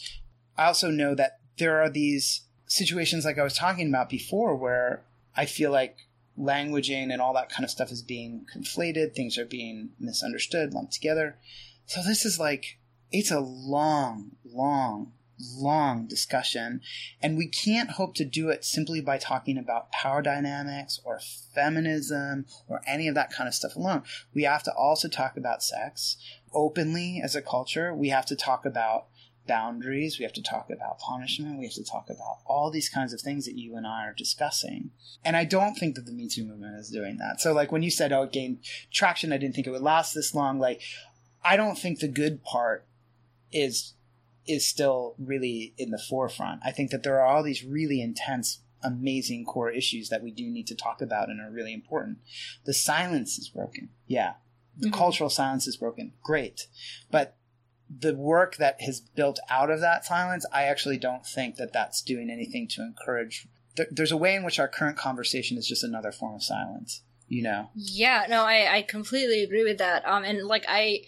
I 0.57 0.65
also 0.65 0.89
know 0.89 1.13
that 1.15 1.40
there 1.61 1.79
are 1.79 1.89
these 1.89 2.41
situations 2.65 3.23
like 3.23 3.37
I 3.37 3.43
was 3.43 3.53
talking 3.53 3.87
about 3.87 4.09
before 4.09 4.55
where 4.55 5.03
I 5.37 5.45
feel 5.45 5.71
like 5.71 5.95
languaging 6.37 7.13
and 7.13 7.21
all 7.21 7.35
that 7.35 7.49
kind 7.49 7.63
of 7.63 7.69
stuff 7.69 7.91
is 7.91 8.01
being 8.01 8.47
conflated, 8.53 9.13
things 9.13 9.37
are 9.37 9.45
being 9.45 9.91
misunderstood, 9.99 10.73
lumped 10.73 10.93
together. 10.93 11.37
So 11.85 12.01
this 12.01 12.25
is 12.25 12.39
like 12.39 12.79
it's 13.11 13.29
a 13.29 13.39
long, 13.39 14.31
long, 14.43 15.13
long 15.55 16.07
discussion, 16.07 16.81
and 17.21 17.37
we 17.37 17.47
can't 17.47 17.91
hope 17.91 18.15
to 18.15 18.25
do 18.25 18.49
it 18.49 18.65
simply 18.65 19.01
by 19.01 19.19
talking 19.19 19.57
about 19.57 19.91
power 19.91 20.23
dynamics 20.23 20.99
or 21.03 21.19
feminism 21.53 22.47
or 22.67 22.81
any 22.87 23.07
of 23.07 23.13
that 23.13 23.31
kind 23.31 23.47
of 23.47 23.53
stuff 23.53 23.75
alone. 23.75 24.01
We 24.33 24.43
have 24.43 24.63
to 24.63 24.73
also 24.73 25.07
talk 25.07 25.37
about 25.37 25.61
sex 25.61 26.17
openly 26.53 27.21
as 27.23 27.35
a 27.35 27.41
culture. 27.41 27.93
We 27.93 28.09
have 28.09 28.25
to 28.27 28.35
talk 28.35 28.65
about 28.65 29.05
boundaries. 29.47 30.19
We 30.19 30.23
have 30.23 30.33
to 30.33 30.41
talk 30.41 30.69
about 30.69 30.99
punishment. 30.99 31.57
We 31.57 31.65
have 31.65 31.73
to 31.73 31.83
talk 31.83 32.09
about 32.09 32.39
all 32.45 32.71
these 32.71 32.89
kinds 32.89 33.13
of 33.13 33.21
things 33.21 33.45
that 33.45 33.57
you 33.57 33.75
and 33.75 33.87
I 33.87 34.05
are 34.05 34.13
discussing. 34.13 34.91
And 35.23 35.35
I 35.35 35.45
don't 35.45 35.75
think 35.75 35.95
that 35.95 36.05
the 36.05 36.11
Me 36.11 36.27
Too 36.27 36.45
movement 36.45 36.79
is 36.79 36.89
doing 36.89 37.17
that. 37.17 37.41
So, 37.41 37.53
like 37.53 37.71
when 37.71 37.83
you 37.83 37.91
said, 37.91 38.11
oh, 38.11 38.23
it 38.23 38.31
gained 38.31 38.59
traction, 38.91 39.31
I 39.31 39.37
didn't 39.37 39.55
think 39.55 39.67
it 39.67 39.71
would 39.71 39.81
last 39.81 40.13
this 40.13 40.35
long. 40.35 40.59
Like, 40.59 40.81
I 41.43 41.57
don't 41.57 41.77
think 41.77 41.99
the 41.99 42.07
good 42.07 42.43
part 42.43 42.85
is 43.51 43.93
is 44.47 44.67
still 44.67 45.15
really 45.19 45.73
in 45.77 45.91
the 45.91 46.01
forefront. 46.09 46.61
I 46.65 46.71
think 46.71 46.89
that 46.91 47.03
there 47.03 47.19
are 47.19 47.25
all 47.25 47.43
these 47.43 47.63
really 47.63 48.01
intense 48.01 48.59
amazing 48.83 49.45
core 49.45 49.69
issues 49.69 50.09
that 50.09 50.23
we 50.23 50.31
do 50.31 50.49
need 50.49 50.65
to 50.67 50.75
talk 50.75 51.01
about 51.01 51.29
and 51.29 51.39
are 51.39 51.51
really 51.51 51.73
important. 51.73 52.17
The 52.65 52.73
silence 52.73 53.37
is 53.37 53.49
broken. 53.49 53.89
Yeah. 54.07 54.33
The 54.77 54.89
Mhm. 54.89 54.93
cultural 54.93 55.29
silence 55.29 55.67
is 55.67 55.77
broken. 55.77 56.13
Great. 56.23 56.67
But 57.11 57.35
the 57.99 58.15
work 58.15 58.55
that 58.57 58.81
has 58.81 59.01
built 59.01 59.39
out 59.49 59.69
of 59.69 59.81
that 59.81 60.05
silence, 60.05 60.45
I 60.53 60.63
actually 60.63 60.97
don't 60.97 61.25
think 61.25 61.55
that 61.57 61.73
that's 61.73 62.01
doing 62.01 62.29
anything 62.29 62.67
to 62.69 62.81
encourage. 62.81 63.47
There, 63.75 63.87
there's 63.91 64.11
a 64.11 64.17
way 64.17 64.35
in 64.35 64.43
which 64.43 64.59
our 64.59 64.67
current 64.67 64.97
conversation 64.97 65.57
is 65.57 65.67
just 65.67 65.83
another 65.83 66.11
form 66.11 66.35
of 66.35 66.43
silence, 66.43 67.03
you 67.27 67.43
know? 67.43 67.69
Yeah, 67.75 68.25
no, 68.29 68.43
I, 68.43 68.77
I 68.77 68.81
completely 68.83 69.43
agree 69.43 69.63
with 69.63 69.77
that. 69.79 70.07
Um, 70.07 70.23
and 70.23 70.47
like 70.47 70.65
I, 70.67 71.01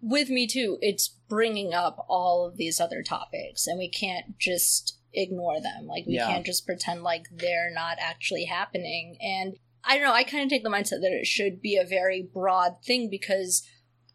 with 0.00 0.28
me 0.28 0.46
too, 0.46 0.78
it's 0.80 1.08
bringing 1.28 1.72
up 1.72 2.04
all 2.08 2.46
of 2.46 2.56
these 2.56 2.80
other 2.80 3.02
topics, 3.02 3.66
and 3.66 3.78
we 3.78 3.88
can't 3.88 4.38
just 4.38 4.98
ignore 5.12 5.60
them. 5.60 5.86
Like 5.86 6.06
we 6.06 6.14
Yeah. 6.14 6.26
can't 6.26 6.46
just 6.46 6.66
pretend 6.66 7.02
like 7.02 7.26
they're 7.30 7.70
not 7.72 7.98
actually 8.00 8.44
happening. 8.44 9.16
And 9.20 9.56
I 9.84 9.94
don't 9.96 10.04
know, 10.04 10.12
I 10.12 10.24
kind 10.24 10.42
of 10.42 10.48
take 10.50 10.64
the 10.64 10.70
mindset 10.70 11.00
that 11.02 11.12
it 11.12 11.26
should 11.26 11.62
be 11.62 11.76
a 11.76 11.86
very 11.86 12.22
broad 12.22 12.82
thing 12.84 13.08
because 13.08 13.62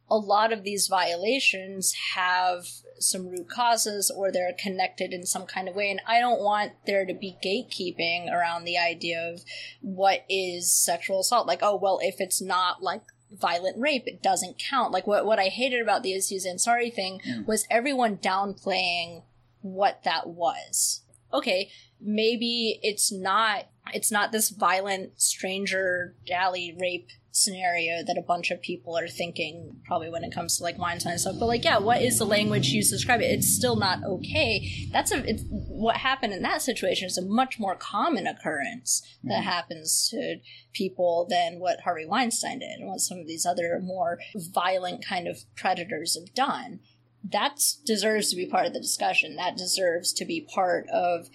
a 0.10 0.18
lot 0.18 0.52
of 0.52 0.64
these 0.64 0.88
violations 0.88 1.94
have 2.16 2.66
some 3.00 3.30
root 3.30 3.50
causes 3.50 4.12
or 4.16 4.32
they're 4.32 4.54
connected 4.58 5.14
in 5.14 5.26
some 5.26 5.46
kind 5.46 5.70
of 5.70 5.76
way. 5.76 5.90
And 5.90 6.02
I 6.08 6.20
don't 6.20 6.42
want 6.42 6.74
there 6.86 7.06
to 7.06 7.14
be 7.14 7.38
gatekeeping 7.44 8.32
around 8.32 8.66
the 8.66 8.78
idea 8.78 9.22
of 9.22 9.42
what 9.82 10.26
is 10.30 10.72
sexual 10.72 11.22
assault. 11.22 11.48
Like, 11.48 11.60
oh, 11.62 11.76
well, 11.76 12.00
if 12.02 12.16
it's 12.20 12.42
not 12.42 12.84
like 12.84 13.04
violent 13.32 13.78
rape, 13.78 14.04
it 14.06 14.22
doesn't 14.22 14.62
count. 14.70 14.92
Like, 14.92 15.08
what, 15.08 15.26
what 15.26 15.40
I 15.40 15.48
hated 15.48 15.82
about 15.82 16.04
the 16.04 16.14
Aziz 16.14 16.46
Ansari 16.46 16.94
thing 16.94 17.22
was 17.46 17.68
everyone 17.70 18.18
downplaying 18.18 19.24
what 19.62 20.04
that 20.04 20.28
was. 20.28 21.02
Okay, 21.34 21.70
maybe 22.02 22.80
it's 22.82 23.12
not 23.12 23.66
it's 23.94 24.12
not 24.12 24.32
this 24.32 24.50
violent 24.50 25.20
stranger 25.20 26.16
alley 26.32 26.76
rape 26.80 27.10
scenario 27.32 28.04
that 28.04 28.18
a 28.18 28.22
bunch 28.22 28.52
of 28.52 28.62
people 28.62 28.98
are 28.98 29.08
thinking 29.08 29.78
probably 29.86 30.10
when 30.10 30.24
it 30.24 30.34
comes 30.34 30.58
to 30.58 30.64
like 30.64 30.78
Weinstein 30.78 31.14
and 31.14 31.22
stuff. 31.22 31.36
But 31.40 31.48
like, 31.48 31.64
yeah, 31.64 31.78
what 31.78 32.02
is 32.02 32.18
the 32.18 32.26
language 32.26 32.68
used 32.68 32.90
to 32.90 32.96
describe 32.96 33.22
it? 33.22 33.26
It's 33.32 33.54
still 33.54 33.76
not 33.76 34.04
okay. 34.04 34.88
That's 34.92 35.12
a 35.12 35.24
it's, 35.30 35.44
what 35.50 35.98
happened 35.98 36.34
in 36.34 36.42
that 36.42 36.62
situation 36.62 37.08
is 37.08 37.18
a 37.18 37.26
much 37.26 37.60
more 37.60 37.76
common 37.76 38.28
occurrence 38.28 39.02
that 39.24 39.40
mm-hmm. 39.40 39.50
happens 39.50 40.10
to 40.10 40.38
people 40.74 41.28
than 41.30 41.60
what 41.60 41.82
Harvey 41.82 42.06
Weinstein 42.06 42.60
did 42.60 42.80
and 42.80 42.88
what 42.88 43.00
some 43.00 43.20
of 43.20 43.28
these 43.28 43.46
other 43.46 43.80
more 43.84 44.20
violent 44.36 45.06
kind 45.06 45.28
of 45.28 45.40
predators 45.56 46.18
have 46.20 46.34
done. 46.34 46.80
That 47.24 47.60
deserves 47.86 48.30
to 48.30 48.36
be 48.36 48.46
part 48.46 48.66
of 48.66 48.74
the 48.74 48.80
discussion. 48.80 49.36
That 49.36 49.58
deserves 49.58 50.14
to 50.14 50.26
be 50.26 50.48
part 50.54 50.88
of 50.90 51.28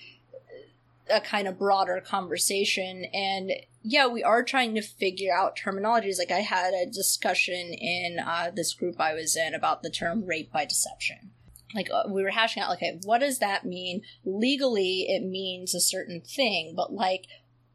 a 1.10 1.20
kind 1.20 1.48
of 1.48 1.58
broader 1.58 2.00
conversation. 2.00 3.04
And 3.12 3.52
yeah 3.82 4.06
we 4.06 4.22
are 4.22 4.42
trying 4.42 4.74
to 4.74 4.82
figure 4.82 5.32
out 5.34 5.56
terminologies. 5.56 6.18
Like 6.18 6.30
i 6.30 6.40
had 6.40 6.72
a 6.74 6.90
discussion 6.90 7.72
in 7.74 8.18
uh, 8.18 8.50
this 8.54 8.74
group 8.74 9.00
i 9.00 9.14
was 9.14 9.36
in 9.36 9.54
about 9.54 9.82
the 9.82 9.90
term 9.90 10.24
rape 10.24 10.52
by 10.52 10.64
deception. 10.64 11.30
Like 11.74 11.90
uh, 11.92 12.04
we 12.08 12.22
were 12.22 12.30
hashing 12.30 12.62
out 12.62 12.72
okay 12.74 12.98
what 13.04 13.18
does 13.18 13.38
that 13.38 13.64
mean? 13.64 14.02
Legally 14.24 15.06
it 15.08 15.22
means 15.22 15.74
a 15.74 15.80
certain 15.80 16.20
thing 16.20 16.74
but 16.74 16.92
like 16.92 17.26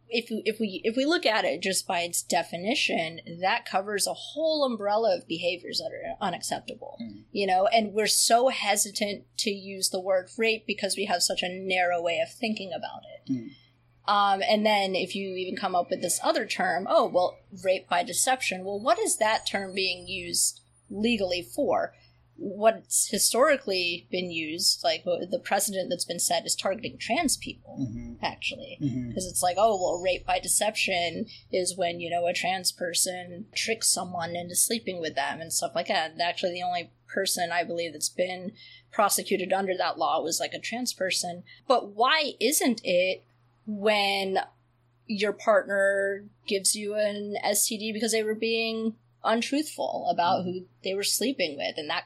if 0.10 0.26
if 0.46 0.60
we 0.60 0.82
if 0.84 0.96
we 0.96 1.06
look 1.06 1.26
at 1.26 1.46
it 1.46 1.62
just 1.62 1.88
by 1.88 2.02
its 2.02 2.22
definition 2.22 3.20
that 3.42 3.66
covers 3.66 4.08
a 4.08 4.14
whole 4.14 4.66
umbrella 4.66 5.16
of 5.18 5.28
behaviors 5.28 5.80
that 5.80 5.92
are 5.94 6.16
unacceptable 6.26 6.98
you 7.32 7.48
know? 7.48 7.68
And 7.68 7.94
we're 7.94 8.08
so 8.08 8.50
hesitant 8.50 9.24
to 9.38 9.52
use 9.52 9.90
the 9.90 10.00
word 10.00 10.30
rape 10.38 10.66
because 10.66 10.96
we 10.98 11.06
have 11.06 11.22
such 11.22 11.44
a 11.44 11.50
narrow 11.50 12.02
way 12.02 12.20
of 12.20 12.32
thinking 12.34 12.72
about 12.74 13.02
it. 13.04 13.32
Um, 14.08 14.42
and 14.50 14.66
then 14.66 14.96
if 14.96 15.16
you 15.16 15.36
even 15.36 15.56
come 15.56 15.76
up 15.76 15.90
with 15.90 16.02
this 16.02 16.20
other 16.24 16.46
term 16.46 16.88
oh 16.90 17.08
well 17.08 17.38
rape 17.64 17.88
by 17.88 18.04
deception. 18.04 18.66
Well 18.66 18.80
what 18.80 19.00
is 19.00 19.18
that 19.18 19.48
term 19.48 19.74
being 19.74 20.08
used 20.08 20.62
legally 20.90 21.44
for 21.44 21.94
what's 22.40 23.10
historically 23.10 24.08
been 24.10 24.32
used 24.32 24.82
like 24.84 25.04
the 25.04 25.42
precedent 25.44 25.90
that's 25.90 26.06
been 26.06 26.20
set 26.20 26.46
is 26.46 26.56
targeting 26.56 26.98
trans 26.98 27.36
people 27.36 27.78
mm-hmm. 27.82 28.14
actually. 28.24 28.78
Mm-hmm. 28.82 29.10
Because 29.10 29.26
it's 29.26 29.44
like 29.44 29.58
oh 29.60 29.80
well 29.82 30.02
rape 30.02 30.26
by 30.26 30.40
deception 30.40 31.26
is 31.52 31.78
when 31.78 32.00
you 32.00 32.10
know 32.10 32.26
a 32.28 32.34
trans 32.34 32.72
person 32.72 33.46
tricks 33.54 33.90
someone 33.90 34.36
into 34.36 34.56
sleeping 34.56 35.02
with 35.02 35.16
them 35.16 35.42
and 35.42 35.52
stuff 35.52 35.74
like 35.76 35.88
that. 35.88 36.12
And 36.12 36.22
actually 36.22 36.54
the 36.54 36.64
only 36.64 36.92
person 37.08 37.52
i 37.52 37.64
believe 37.64 37.92
that's 37.92 38.10
been 38.10 38.52
prosecuted 38.92 39.52
under 39.52 39.76
that 39.76 39.98
law 39.98 40.22
was 40.22 40.40
like 40.40 40.54
a 40.54 40.60
trans 40.60 40.94
person. 40.94 41.44
But 41.68 41.94
why 41.94 42.34
isn't 42.40 42.82
it 42.84 43.24
when 43.66 44.40
your 45.06 45.34
partner 45.34 46.26
gives 46.48 46.76
you 46.76 46.96
an 46.96 47.36
std 47.46 47.94
because 47.94 48.12
they 48.12 48.24
were 48.24 48.36
being 48.36 48.96
untruthful 49.24 50.08
about 50.10 50.42
mm-hmm. 50.42 50.52
who 50.52 50.66
they 50.84 50.94
were 50.94 51.04
sleeping 51.04 51.58
with? 51.58 51.78
And 51.78 51.90
that 51.90 52.06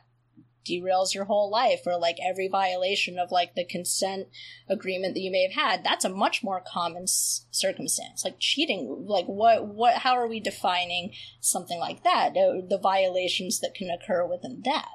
derails 0.66 1.14
your 1.14 1.26
whole 1.26 1.50
life 1.50 1.82
or 1.86 1.98
like 1.98 2.18
every 2.24 2.48
violation 2.48 3.20
of 3.20 3.32
like 3.32 3.56
the 3.56 3.66
consent 3.66 4.28
agreement 4.70 5.14
that 5.14 5.22
you 5.22 5.32
may 5.32 5.44
have 5.44 5.54
had 5.54 5.84
that's 5.84 6.06
a 6.06 6.10
much 6.10 6.44
more 6.44 6.64
common 6.66 7.04
s- 7.04 7.46
circumstance. 7.52 8.24
Like 8.24 8.36
cheating 8.40 9.06
like 9.08 9.26
what 9.26 9.68
what 9.68 9.96
how 9.96 10.14
are 10.14 10.28
we 10.28 10.40
defining 10.40 11.14
something 11.40 11.80
like 11.80 12.04
that? 12.04 12.30
Uh, 12.38 12.62
the 12.68 12.80
violations 12.82 13.60
that 13.60 13.74
can 13.76 13.90
occur 13.90 14.26
within 14.26 14.62
that. 14.66 14.90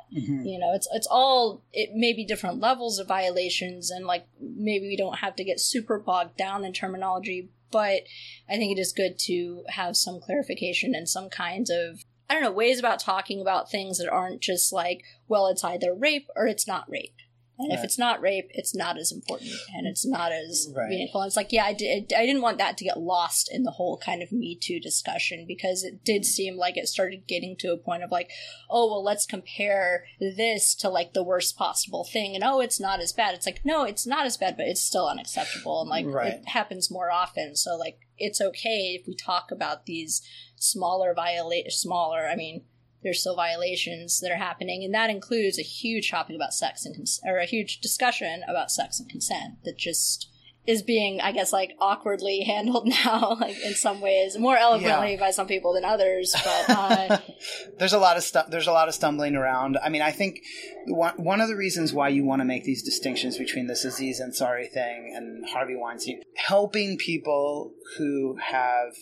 You 0.45 0.59
know 0.59 0.73
it's 0.75 0.89
it's 0.93 1.09
all 1.11 1.63
it 1.73 1.91
may 1.95 2.13
be 2.13 2.25
different 2.25 2.61
levels 2.61 2.99
of 2.99 3.07
violations 3.09 3.91
and 3.91 4.07
like 4.07 4.27
maybe 4.41 4.87
we 4.89 4.97
don't 4.97 5.19
have 5.19 5.37
to 5.37 5.45
get 5.45 5.61
super 5.61 5.99
bogged 5.99 6.37
down 6.37 6.65
in 6.65 6.73
terminology 6.73 7.51
but 7.71 8.03
i 8.49 8.57
think 8.57 8.77
it 8.77 8.81
is 8.81 8.93
good 8.93 9.19
to 9.19 9.63
have 9.69 9.97
some 9.97 10.21
clarification 10.21 10.95
and 10.95 11.09
some 11.09 11.29
kinds 11.29 11.71
of 11.71 12.05
I 12.29 12.35
don't 12.35 12.43
know, 12.43 12.51
ways 12.51 12.79
about 12.79 13.01
talking 13.01 13.41
about 13.41 13.71
things 13.71 13.99
that 13.99 14.11
aren't 14.11 14.41
just 14.41 14.73
like, 14.73 15.03
well, 15.29 15.47
it's 15.47 15.65
either 15.65 15.95
rape 15.95 16.29
or 16.37 16.47
it's 16.47 16.67
not 16.67 16.89
rape. 16.89 17.17
And 17.59 17.73
if 17.73 17.83
it's 17.83 17.99
not 17.99 18.21
rape, 18.21 18.51
it's 18.51 18.75
not 18.75 18.97
as 18.99 19.11
important 19.11 19.51
and 19.75 19.87
it's 19.87 20.07
not 20.07 20.31
as 20.31 20.69
Right. 20.75 20.89
meaningful. 20.89 21.23
And 21.23 21.29
it's 21.29 21.37
like, 21.37 21.53
yeah, 21.53 21.65
I, 21.65 21.73
did, 21.73 22.13
I 22.17 22.25
didn't 22.25 22.43
want 22.43 22.59
that 22.59 22.79
to 22.79 22.85
get 22.85 23.01
lost 23.01 23.51
in 23.53 23.65
the 23.65 23.73
whole 23.73 23.97
kind 23.99 24.23
of 24.23 24.31
Me 24.31 24.55
Too 24.55 24.79
discussion 24.79 25.45
because 25.47 25.83
it 25.83 26.05
did 26.05 26.23
mm. 26.23 26.27
seem 26.27 26.57
like 26.57 26.77
it 26.77 26.89
started 26.89 27.27
getting 27.27 27.57
to 27.57 27.73
a 27.73 27.77
point 27.77 28.05
of 28.05 28.13
like, 28.13 28.31
oh, 28.71 28.87
well, 28.87 29.03
let's 29.03 29.27
compare 29.27 30.05
this 30.21 30.75
to 30.77 30.89
like 30.89 31.15
the 31.15 31.25
worst 31.25 31.57
possible 31.57 32.05
thing. 32.05 32.35
And 32.35 32.45
oh, 32.45 32.61
it's 32.61 32.79
not 32.79 33.01
as 33.01 33.13
bad. 33.13 33.35
It's 33.35 33.47
like, 33.47 33.61
no, 33.65 33.85
it's 33.85 34.07
not 34.07 34.25
as 34.27 34.37
bad, 34.37 34.57
but 34.57 34.67
it's 34.67 34.81
still 34.83 35.09
unacceptable. 35.09 35.81
And 35.81 35.91
like, 35.91 36.07
Right. 36.07 36.35
it 36.35 36.49
happens 36.49 36.91
more 36.91 37.11
often. 37.11 37.57
So, 37.57 37.77
like, 37.77 37.99
it's 38.19 38.41
okay 38.41 38.99
if 39.01 39.07
we 39.07 39.15
talk 39.15 39.51
about 39.51 39.87
these 39.87 40.23
smaller 40.57 41.15
violate 41.15 41.71
smaller 41.71 42.27
i 42.27 42.35
mean 42.35 42.65
there's 43.03 43.21
still 43.21 43.37
violations 43.37 44.21
that 44.21 44.31
are 44.31 44.37
happening 44.37 44.85
and 44.85 44.95
that 44.95 45.11
includes 45.11 45.59
a 45.59 45.63
huge 45.63 46.11
topic 46.11 46.35
about 46.35 46.55
sex 46.55 46.85
and 46.85 46.95
cons- 46.95 47.21
or 47.25 47.39
a 47.39 47.47
huge 47.47 47.81
discussion 47.81 48.43
about 48.49 48.71
sex 48.71 49.01
and 49.01 49.09
consent 49.09 49.55
that 49.65 49.77
just 49.77 50.31
is 50.67 50.83
being 50.83 51.21
i 51.21 51.33
guess 51.33 51.53
like 51.53 51.73
awkwardly 51.81 52.41
handled 52.47 52.87
now 52.87 53.37
like 53.41 53.59
in 53.65 53.73
some 53.73 54.01
ways 54.01 54.39
more 54.39 54.57
eloquently 54.57 55.17
by 55.17 55.31
some 55.31 55.47
people 55.47 55.73
than 55.73 55.85
others 55.85 56.35
but 56.45 56.77
uh, 56.77 57.19
there's 57.79 57.95
a 57.95 57.99
lot 57.99 58.17
of 58.17 58.23
stuff 58.23 58.47
there's 58.51 58.67
a 58.67 58.73
lot 58.73 58.87
of 58.87 58.95
stumbling 58.95 59.35
around. 59.35 59.79
I 59.83 59.89
mean 59.89 60.03
i 60.03 60.11
think 60.11 60.41
one, 60.87 61.15
one 61.17 61.41
of 61.41 61.49
the 61.49 61.57
reasons 61.57 61.93
why 61.93 62.11
you 62.11 62.25
want 62.25 62.41
to 62.41 62.45
make 62.45 62.65
these 62.65 62.83
distinctions 62.83 63.39
between 63.39 63.67
this 63.67 63.85
aziz 63.85 64.21
ansari 64.21 64.71
thing 64.71 65.15
and 65.17 65.49
harvey 65.49 65.75
weinstein 65.75 66.23
helping 66.37 66.99
people 66.99 67.73
who 67.97 68.37
have 68.37 68.95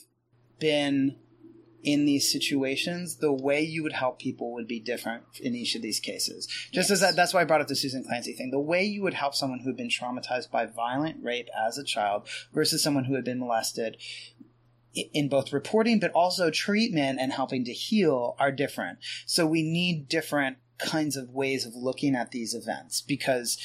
been 0.60 1.16
in 1.86 2.04
these 2.04 2.30
situations 2.30 3.16
the 3.16 3.32
way 3.32 3.62
you 3.62 3.82
would 3.82 3.92
help 3.92 4.18
people 4.18 4.52
would 4.52 4.68
be 4.68 4.80
different 4.80 5.22
in 5.40 5.54
each 5.54 5.74
of 5.74 5.80
these 5.80 6.00
cases 6.00 6.46
just 6.72 6.90
as 6.90 7.00
that, 7.00 7.16
that's 7.16 7.32
why 7.32 7.40
i 7.40 7.44
brought 7.44 7.62
up 7.62 7.68
the 7.68 7.76
susan 7.76 8.04
clancy 8.04 8.34
thing 8.34 8.50
the 8.50 8.60
way 8.60 8.84
you 8.84 9.02
would 9.02 9.14
help 9.14 9.34
someone 9.34 9.60
who 9.60 9.70
had 9.70 9.76
been 9.76 9.88
traumatized 9.88 10.50
by 10.50 10.66
violent 10.66 11.16
rape 11.22 11.48
as 11.66 11.78
a 11.78 11.84
child 11.84 12.28
versus 12.52 12.82
someone 12.82 13.04
who 13.04 13.14
had 13.14 13.24
been 13.24 13.38
molested 13.38 13.96
in 15.12 15.28
both 15.28 15.52
reporting 15.52 16.00
but 16.00 16.12
also 16.12 16.50
treatment 16.50 17.18
and 17.20 17.32
helping 17.32 17.64
to 17.64 17.72
heal 17.72 18.34
are 18.38 18.52
different. 18.52 18.98
So 19.26 19.46
we 19.46 19.62
need 19.62 20.08
different 20.08 20.58
kinds 20.78 21.16
of 21.16 21.30
ways 21.30 21.64
of 21.66 21.74
looking 21.74 22.14
at 22.14 22.30
these 22.30 22.54
events 22.54 23.00
because 23.00 23.58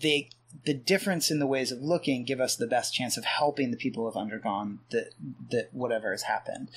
they 0.00 0.30
the 0.64 0.74
difference 0.74 1.30
in 1.30 1.38
the 1.38 1.46
ways 1.46 1.70
of 1.70 1.80
looking 1.80 2.24
give 2.24 2.40
us 2.40 2.56
the 2.56 2.66
best 2.66 2.92
chance 2.92 3.16
of 3.16 3.24
helping 3.24 3.70
the 3.70 3.76
people 3.76 4.02
who 4.02 4.10
have 4.10 4.20
undergone 4.20 4.80
the, 4.90 5.10
the 5.48 5.68
whatever 5.72 6.10
has 6.10 6.22
happened. 6.22 6.70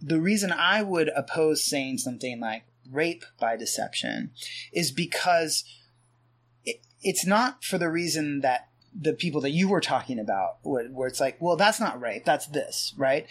The 0.00 0.20
reason 0.20 0.52
I 0.52 0.82
would 0.82 1.08
oppose 1.16 1.64
saying 1.64 1.98
something 1.98 2.40
like 2.40 2.64
rape 2.90 3.24
by 3.40 3.56
deception 3.56 4.30
is 4.72 4.90
because 4.90 5.64
it, 6.64 6.80
it's 7.02 7.26
not 7.26 7.64
for 7.64 7.78
the 7.78 7.90
reason 7.90 8.40
that 8.40 8.68
the 8.98 9.12
people 9.12 9.40
that 9.42 9.50
you 9.50 9.68
were 9.68 9.80
talking 9.80 10.18
about, 10.18 10.56
where, 10.62 10.86
where 10.86 11.08
it's 11.08 11.20
like, 11.20 11.36
well, 11.40 11.56
that's 11.56 11.80
not 11.80 12.00
rape, 12.00 12.24
that's 12.24 12.46
this, 12.46 12.94
right? 12.96 13.26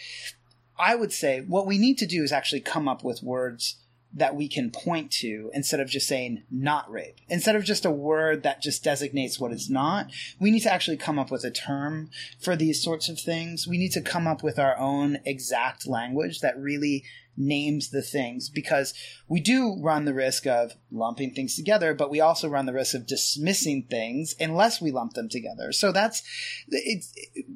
I 0.78 0.94
would 0.94 1.12
say 1.12 1.40
what 1.40 1.66
we 1.66 1.78
need 1.78 1.98
to 1.98 2.06
do 2.06 2.22
is 2.22 2.32
actually 2.32 2.60
come 2.60 2.86
up 2.86 3.02
with 3.02 3.22
words 3.22 3.76
that 4.16 4.34
we 4.34 4.48
can 4.48 4.70
point 4.70 5.10
to 5.10 5.50
instead 5.52 5.78
of 5.78 5.88
just 5.88 6.08
saying 6.08 6.42
not 6.50 6.90
rape. 6.90 7.16
Instead 7.28 7.54
of 7.54 7.64
just 7.64 7.84
a 7.84 7.90
word 7.90 8.42
that 8.42 8.62
just 8.62 8.82
designates 8.82 9.38
what 9.38 9.52
it's 9.52 9.68
not, 9.68 10.10
we 10.40 10.50
need 10.50 10.60
to 10.60 10.72
actually 10.72 10.96
come 10.96 11.18
up 11.18 11.30
with 11.30 11.44
a 11.44 11.50
term 11.50 12.10
for 12.40 12.56
these 12.56 12.82
sorts 12.82 13.08
of 13.08 13.20
things. 13.20 13.68
We 13.68 13.78
need 13.78 13.92
to 13.92 14.00
come 14.00 14.26
up 14.26 14.42
with 14.42 14.58
our 14.58 14.76
own 14.78 15.18
exact 15.24 15.86
language 15.86 16.40
that 16.40 16.58
really 16.58 17.04
names 17.36 17.90
the 17.90 18.02
things 18.02 18.48
because 18.48 18.94
we 19.28 19.40
do 19.40 19.76
run 19.80 20.04
the 20.04 20.14
risk 20.14 20.46
of 20.46 20.72
lumping 20.90 21.34
things 21.34 21.56
together, 21.56 21.94
but 21.94 22.10
we 22.10 22.20
also 22.20 22.48
run 22.48 22.66
the 22.66 22.72
risk 22.72 22.94
of 22.94 23.06
dismissing 23.06 23.86
things 23.88 24.34
unless 24.38 24.80
we 24.80 24.90
lump 24.90 25.12
them 25.14 25.28
together. 25.28 25.72
So 25.72 25.92
that's 25.92 26.22
it's 26.68 27.12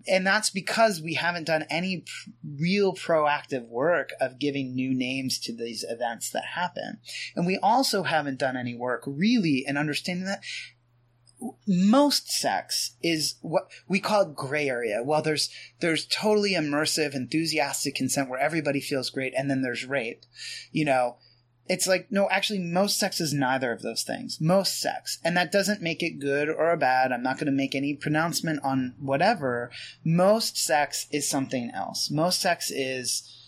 and 0.07 0.27
that's 0.27 0.51
because 0.51 1.01
we 1.01 1.15
haven't 1.15 1.47
done 1.47 1.65
any 1.70 1.98
p- 1.98 2.32
real 2.59 2.94
proactive 2.94 3.66
work 3.69 4.11
of 4.20 4.39
giving 4.39 4.74
new 4.74 4.94
names 4.94 5.39
to 5.40 5.57
these 5.57 5.85
events 5.89 6.31
that 6.31 6.44
happen. 6.55 6.98
And 7.35 7.47
we 7.47 7.59
also 7.59 8.02
haven't 8.02 8.39
done 8.39 8.57
any 8.57 8.74
work 8.74 9.02
really 9.07 9.65
in 9.66 9.77
understanding 9.77 10.27
that 10.27 10.43
most 11.66 12.30
sex 12.30 12.96
is 13.02 13.36
what 13.40 13.68
we 13.88 14.00
call 14.00 14.24
gray 14.26 14.68
area. 14.68 15.02
Well, 15.02 15.22
there's 15.22 15.50
there's 15.80 16.06
totally 16.06 16.52
immersive, 16.52 17.14
enthusiastic 17.14 17.94
consent 17.94 18.28
where 18.28 18.40
everybody 18.40 18.80
feels 18.80 19.10
great, 19.10 19.32
and 19.36 19.50
then 19.50 19.62
there's 19.62 19.84
rape. 19.84 20.24
You 20.72 20.84
know, 20.84 21.16
it's 21.66 21.86
like 21.86 22.10
no, 22.10 22.28
actually, 22.30 22.58
most 22.58 22.98
sex 22.98 23.20
is 23.20 23.32
neither 23.32 23.72
of 23.72 23.82
those 23.82 24.02
things. 24.02 24.38
Most 24.40 24.80
sex, 24.80 25.18
and 25.24 25.36
that 25.36 25.52
doesn't 25.52 25.82
make 25.82 26.02
it 26.02 26.18
good 26.18 26.48
or 26.48 26.76
bad. 26.76 27.12
I'm 27.12 27.22
not 27.22 27.36
going 27.36 27.46
to 27.46 27.52
make 27.52 27.74
any 27.74 27.94
pronouncement 27.94 28.60
on 28.62 28.94
whatever. 28.98 29.70
Most 30.04 30.56
sex 30.56 31.06
is 31.10 31.28
something 31.28 31.70
else. 31.74 32.10
Most 32.10 32.40
sex 32.40 32.70
is 32.70 33.39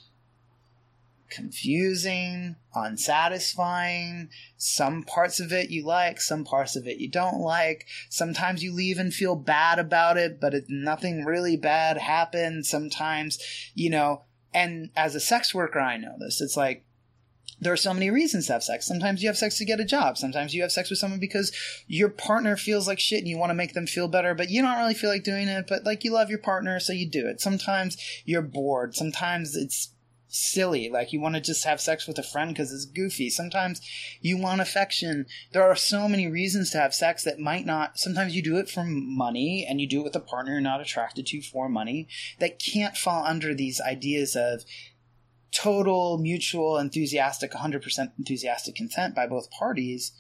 confusing, 1.32 2.56
unsatisfying. 2.74 4.28
Some 4.56 5.02
parts 5.02 5.40
of 5.40 5.52
it 5.52 5.70
you 5.70 5.84
like, 5.84 6.20
some 6.20 6.44
parts 6.44 6.76
of 6.76 6.86
it 6.86 6.98
you 6.98 7.10
don't 7.10 7.40
like. 7.40 7.86
Sometimes 8.10 8.62
you 8.62 8.72
leave 8.72 8.98
and 8.98 9.12
feel 9.12 9.34
bad 9.34 9.78
about 9.78 10.16
it, 10.16 10.40
but 10.40 10.54
it, 10.54 10.64
nothing 10.68 11.24
really 11.24 11.56
bad 11.56 11.98
happened. 11.98 12.66
Sometimes, 12.66 13.38
you 13.74 13.90
know, 13.90 14.24
and 14.54 14.90
as 14.96 15.14
a 15.14 15.20
sex 15.20 15.54
worker, 15.54 15.80
I 15.80 15.96
know 15.96 16.14
this. 16.18 16.40
It's 16.40 16.56
like, 16.56 16.84
there 17.60 17.72
are 17.72 17.76
so 17.76 17.94
many 17.94 18.10
reasons 18.10 18.48
to 18.48 18.54
have 18.54 18.64
sex. 18.64 18.86
Sometimes 18.86 19.22
you 19.22 19.28
have 19.28 19.38
sex 19.38 19.56
to 19.58 19.64
get 19.64 19.78
a 19.78 19.84
job. 19.84 20.18
Sometimes 20.18 20.52
you 20.52 20.62
have 20.62 20.72
sex 20.72 20.90
with 20.90 20.98
someone 20.98 21.20
because 21.20 21.52
your 21.86 22.08
partner 22.08 22.56
feels 22.56 22.88
like 22.88 22.98
shit 22.98 23.20
and 23.20 23.28
you 23.28 23.38
want 23.38 23.50
to 23.50 23.54
make 23.54 23.72
them 23.72 23.86
feel 23.86 24.08
better, 24.08 24.34
but 24.34 24.50
you 24.50 24.62
don't 24.62 24.78
really 24.78 24.94
feel 24.94 25.10
like 25.10 25.22
doing 25.22 25.46
it, 25.46 25.66
but 25.68 25.84
like 25.84 26.02
you 26.02 26.12
love 26.12 26.28
your 26.28 26.40
partner, 26.40 26.80
so 26.80 26.92
you 26.92 27.08
do 27.08 27.26
it. 27.28 27.40
Sometimes 27.40 27.96
you're 28.24 28.42
bored. 28.42 28.96
Sometimes 28.96 29.54
it's 29.54 29.92
silly. 30.32 30.88
Like 30.88 31.12
you 31.12 31.20
want 31.20 31.34
to 31.34 31.40
just 31.40 31.64
have 31.64 31.80
sex 31.80 32.06
with 32.06 32.18
a 32.18 32.22
friend 32.22 32.52
because 32.52 32.72
it's 32.72 32.86
goofy. 32.86 33.30
Sometimes 33.30 33.80
you 34.20 34.38
want 34.38 34.60
affection. 34.60 35.26
There 35.52 35.62
are 35.62 35.76
so 35.76 36.08
many 36.08 36.26
reasons 36.26 36.70
to 36.70 36.78
have 36.78 36.94
sex 36.94 37.22
that 37.24 37.38
might 37.38 37.66
not, 37.66 37.98
sometimes 37.98 38.34
you 38.34 38.42
do 38.42 38.56
it 38.56 38.68
for 38.68 38.82
money 38.84 39.66
and 39.68 39.80
you 39.80 39.86
do 39.86 40.00
it 40.00 40.04
with 40.04 40.16
a 40.16 40.20
partner 40.20 40.52
you're 40.52 40.60
not 40.60 40.80
attracted 40.80 41.26
to 41.26 41.42
for 41.42 41.68
money 41.68 42.08
that 42.40 42.58
can't 42.58 42.96
fall 42.96 43.24
under 43.24 43.54
these 43.54 43.80
ideas 43.80 44.34
of 44.34 44.64
total 45.52 46.16
mutual 46.16 46.78
enthusiastic 46.78 47.52
100% 47.52 48.12
enthusiastic 48.18 48.74
consent 48.74 49.14
by 49.14 49.26
both 49.26 49.50
parties 49.50 50.12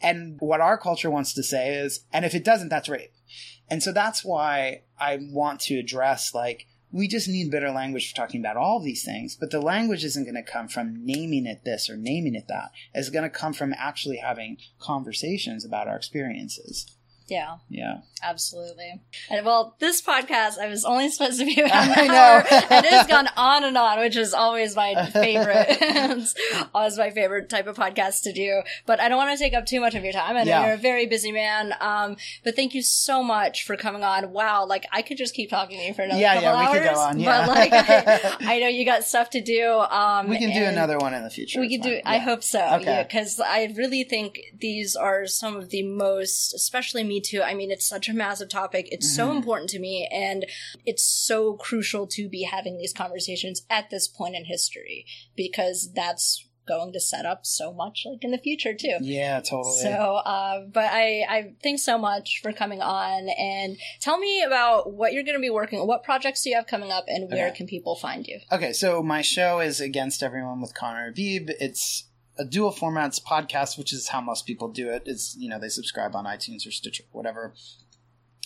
and 0.00 0.36
what 0.40 0.62
our 0.62 0.78
culture 0.78 1.10
wants 1.10 1.34
to 1.34 1.42
say 1.42 1.74
is 1.74 2.04
and 2.10 2.24
if 2.24 2.34
it 2.34 2.44
doesn't 2.44 2.70
that's 2.70 2.88
rape 2.88 3.12
and 3.68 3.82
so 3.82 3.92
that's 3.92 4.24
why 4.24 4.80
i 4.98 5.18
want 5.30 5.60
to 5.60 5.78
address 5.78 6.34
like 6.34 6.66
we 6.92 7.08
just 7.08 7.28
need 7.28 7.50
better 7.50 7.70
language 7.70 8.10
for 8.10 8.16
talking 8.16 8.40
about 8.40 8.56
all 8.56 8.78
these 8.78 9.04
things 9.04 9.36
but 9.36 9.50
the 9.50 9.60
language 9.60 10.04
isn't 10.04 10.24
going 10.24 10.34
to 10.34 10.42
come 10.42 10.68
from 10.68 11.04
naming 11.04 11.46
it 11.46 11.64
this 11.64 11.88
or 11.90 11.96
naming 11.96 12.34
it 12.34 12.46
that. 12.48 12.70
It's 12.94 13.08
going 13.08 13.24
to 13.24 13.30
come 13.30 13.52
from 13.52 13.74
actually 13.76 14.18
having 14.18 14.58
conversations 14.78 15.64
about 15.64 15.88
our 15.88 15.96
experiences 15.96 16.96
Yeah, 17.28 17.56
yeah 17.68 17.98
absolutely. 18.24 19.00
And 19.30 19.44
well, 19.44 19.74
this 19.80 20.00
podcast, 20.00 20.58
I 20.58 20.68
was 20.68 20.84
only 20.84 21.08
supposed 21.08 21.40
to 21.40 21.44
be 21.44 21.60
about 21.60 21.72
an 21.98 22.10
I 22.10 22.16
hour. 22.16 22.42
know. 22.42 22.58
and 22.70 22.86
it 22.86 22.92
has 22.92 23.06
gone 23.06 23.28
on 23.36 23.64
and 23.64 23.76
on, 23.76 23.98
which 23.98 24.16
is 24.16 24.32
always 24.32 24.76
my 24.76 25.06
favorite. 25.06 25.66
it's 25.80 26.34
always 26.74 26.96
my 26.98 27.10
favorite 27.10 27.48
type 27.48 27.66
of 27.66 27.76
podcast 27.76 28.22
to 28.22 28.32
do. 28.32 28.62
But 28.86 29.00
I 29.00 29.08
don't 29.08 29.16
want 29.18 29.36
to 29.36 29.42
take 29.42 29.54
up 29.54 29.66
too 29.66 29.80
much 29.80 29.94
of 29.94 30.04
your 30.04 30.12
time. 30.12 30.36
I 30.36 30.44
know 30.44 30.48
Yeah. 30.50 30.66
you're 30.66 30.74
a 30.74 30.78
very 30.78 31.06
busy 31.06 31.32
man. 31.32 31.74
Um, 31.80 32.16
but 32.44 32.54
thank 32.54 32.74
you 32.74 32.82
so 32.82 33.22
much 33.22 33.64
for 33.64 33.76
coming 33.76 34.04
on. 34.04 34.32
Wow, 34.32 34.66
like 34.66 34.86
I 34.92 35.02
could 35.02 35.16
just 35.16 35.34
keep 35.34 35.50
talking 35.50 35.78
to 35.78 35.84
you 35.84 35.94
for 35.94 36.02
another 36.02 36.20
Yeah, 36.20 36.34
couple 36.34 36.48
yeah, 36.48 36.70
we 36.72 36.78
could 36.78 36.94
go 36.94 37.00
on, 37.00 37.18
yeah. 37.20 37.46
But 37.46 37.48
like, 37.48 37.72
I, 37.72 38.56
I 38.56 38.58
know 38.60 38.68
you 38.68 38.84
got 38.84 39.04
stuff 39.04 39.30
to 39.30 39.40
do. 39.40 39.68
Um, 39.68 40.28
we 40.28 40.38
can 40.38 40.52
do 40.52 40.64
another 40.64 40.98
one 40.98 41.14
in 41.14 41.24
the 41.24 41.30
future 41.30 41.60
we 41.60 41.68
could 41.76 41.82
do. 41.82 41.94
fine. 41.94 42.14
I 42.14 42.18
hope 42.18 42.42
so. 42.42 42.60
Okay. 42.76 42.84
Yeah, 42.84 43.02
because 43.02 43.40
I 43.40 43.72
really 43.76 44.04
think 44.04 44.40
these 44.56 44.94
are 44.96 45.26
some 45.26 45.56
of 45.56 45.70
the 45.70 45.82
most, 45.82 46.54
especially 46.54 47.02
me 47.12 47.20
too. 47.20 47.42
I 47.42 47.54
mean, 47.54 47.70
it's 47.70 47.86
such 47.96 48.08
a 48.08 48.14
massive 48.14 48.48
topic. 48.48 48.84
It's 48.90 49.08
so 49.20 49.24
Mhm. 49.28 49.36
important 49.36 49.70
to 49.70 49.78
me, 49.78 49.94
and 50.12 50.40
it's 50.90 51.04
so 51.28 51.54
crucial 51.54 52.06
to 52.16 52.28
be 52.28 52.42
having 52.42 52.74
these 52.78 52.92
conversations 53.02 53.56
at 53.78 53.90
this 53.90 54.06
point 54.08 54.34
in 54.36 54.44
history 54.46 55.04
because 55.36 55.78
that's 55.92 56.46
going 56.64 56.92
to 56.92 57.00
set 57.00 57.26
up 57.26 57.40
so 57.44 57.72
much 57.72 58.04
like 58.08 58.22
in 58.22 58.30
the 58.30 58.38
future 58.38 58.72
too. 58.72 58.96
yeah 59.00 59.40
totally 59.40 59.82
So, 59.82 59.90
uh, 60.34 60.60
but 60.72 60.88
I, 61.02 61.06
I 61.36 61.54
thanks 61.60 61.82
so 61.82 61.98
much 61.98 62.38
for 62.40 62.52
coming 62.52 62.80
on 62.80 63.28
and 63.36 63.76
tell 64.00 64.16
me 64.26 64.44
about 64.44 64.92
what 64.92 65.12
you're 65.12 65.24
going 65.24 65.36
to 65.36 65.40
be 65.40 65.50
working. 65.50 65.84
What 65.88 66.04
projects 66.04 66.42
do 66.42 66.50
you 66.50 66.56
have 66.56 66.68
coming 66.68 66.92
up, 66.92 67.06
and 67.08 67.28
where 67.32 67.48
Okay. 67.48 67.56
can 67.56 67.66
people 67.66 67.96
find 67.96 68.22
you? 68.28 68.38
Okay, 68.56 68.72
so 68.72 69.02
my 69.02 69.22
show 69.22 69.58
is 69.58 69.80
Against 69.80 70.22
Everyone 70.22 70.60
with 70.60 70.72
Conner 70.72 71.06
Habib. 71.06 71.50
It's 71.58 72.04
a 72.38 72.44
dual 72.44 72.72
formats 72.72 73.22
podcast, 73.22 73.78
which 73.78 73.92
is 73.92 74.08
how 74.08 74.20
most 74.20 74.46
people 74.46 74.68
do 74.68 74.88
it. 74.88 75.02
It's 75.06 75.36
you 75.38 75.48
know 75.48 75.58
they 75.58 75.68
subscribe 75.68 76.14
on 76.14 76.24
iTunes 76.24 76.66
or 76.66 76.70
Stitcher, 76.70 77.04
whatever. 77.12 77.54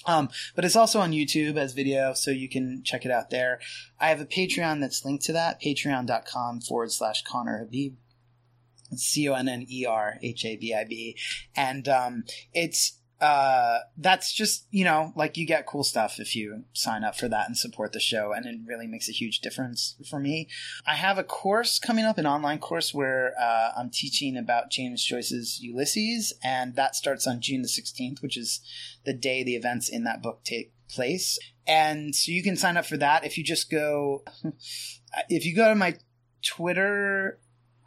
Um, 0.04 0.28
but 0.54 0.64
it's 0.64 0.76
also 0.76 1.00
on 1.00 1.10
YouTube 1.10 1.56
as 1.56 1.72
video, 1.72 2.14
so 2.14 2.30
you 2.30 2.48
can 2.48 2.82
check 2.84 3.04
it 3.04 3.10
out 3.10 3.30
there. 3.30 3.58
I 3.98 4.08
have 4.10 4.20
a 4.20 4.26
Patreon 4.26 4.80
that's 4.80 5.04
linked 5.04 5.24
to 5.24 5.32
that, 5.32 5.60
patreon.com 5.60 6.60
forward 6.60 6.92
slash 6.92 7.24
Conner 7.24 7.58
Habib. 7.58 7.96
C 8.94 9.28
O 9.28 9.34
N 9.34 9.48
N 9.48 9.66
E 9.68 9.84
R 9.84 10.16
H 10.22 10.44
A 10.44 10.56
B 10.56 10.72
I 10.72 10.84
B. 10.84 11.16
And 11.56 11.88
um, 11.88 12.24
it's 12.52 12.98
uh 13.20 13.78
that's 13.96 14.32
just 14.32 14.66
you 14.70 14.84
know 14.84 15.12
like 15.16 15.36
you 15.36 15.46
get 15.46 15.66
cool 15.66 15.82
stuff 15.82 16.20
if 16.20 16.36
you 16.36 16.64
sign 16.74 17.02
up 17.02 17.16
for 17.16 17.28
that 17.28 17.46
and 17.46 17.56
support 17.56 17.92
the 17.92 18.00
show 18.00 18.32
and 18.32 18.44
it 18.44 18.56
really 18.66 18.86
makes 18.86 19.08
a 19.08 19.12
huge 19.12 19.40
difference 19.40 19.96
for 20.08 20.20
me. 20.20 20.48
I 20.86 20.94
have 20.94 21.16
a 21.16 21.24
course 21.24 21.78
coming 21.78 22.04
up 22.04 22.18
an 22.18 22.26
online 22.26 22.58
course 22.58 22.92
where 22.92 23.32
uh, 23.40 23.70
i'm 23.76 23.90
teaching 23.90 24.36
about 24.36 24.70
james 24.70 25.04
joyce's 25.04 25.60
ulysses 25.60 26.34
and 26.42 26.76
that 26.76 26.94
starts 26.94 27.26
on 27.26 27.40
june 27.40 27.62
the 27.62 27.68
16th 27.68 28.22
which 28.22 28.36
is 28.36 28.60
the 29.04 29.14
day 29.14 29.42
the 29.42 29.56
events 29.56 29.88
in 29.88 30.04
that 30.04 30.22
book 30.22 30.40
take 30.44 30.72
place. 30.88 31.38
And 31.66 32.14
so 32.14 32.32
you 32.32 32.42
can 32.42 32.56
sign 32.56 32.76
up 32.76 32.86
for 32.86 32.96
that 32.96 33.24
if 33.24 33.36
you 33.36 33.44
just 33.44 33.70
go 33.70 34.24
if 35.28 35.44
you 35.44 35.54
go 35.54 35.68
to 35.68 35.74
my 35.74 35.96
twitter 36.42 37.38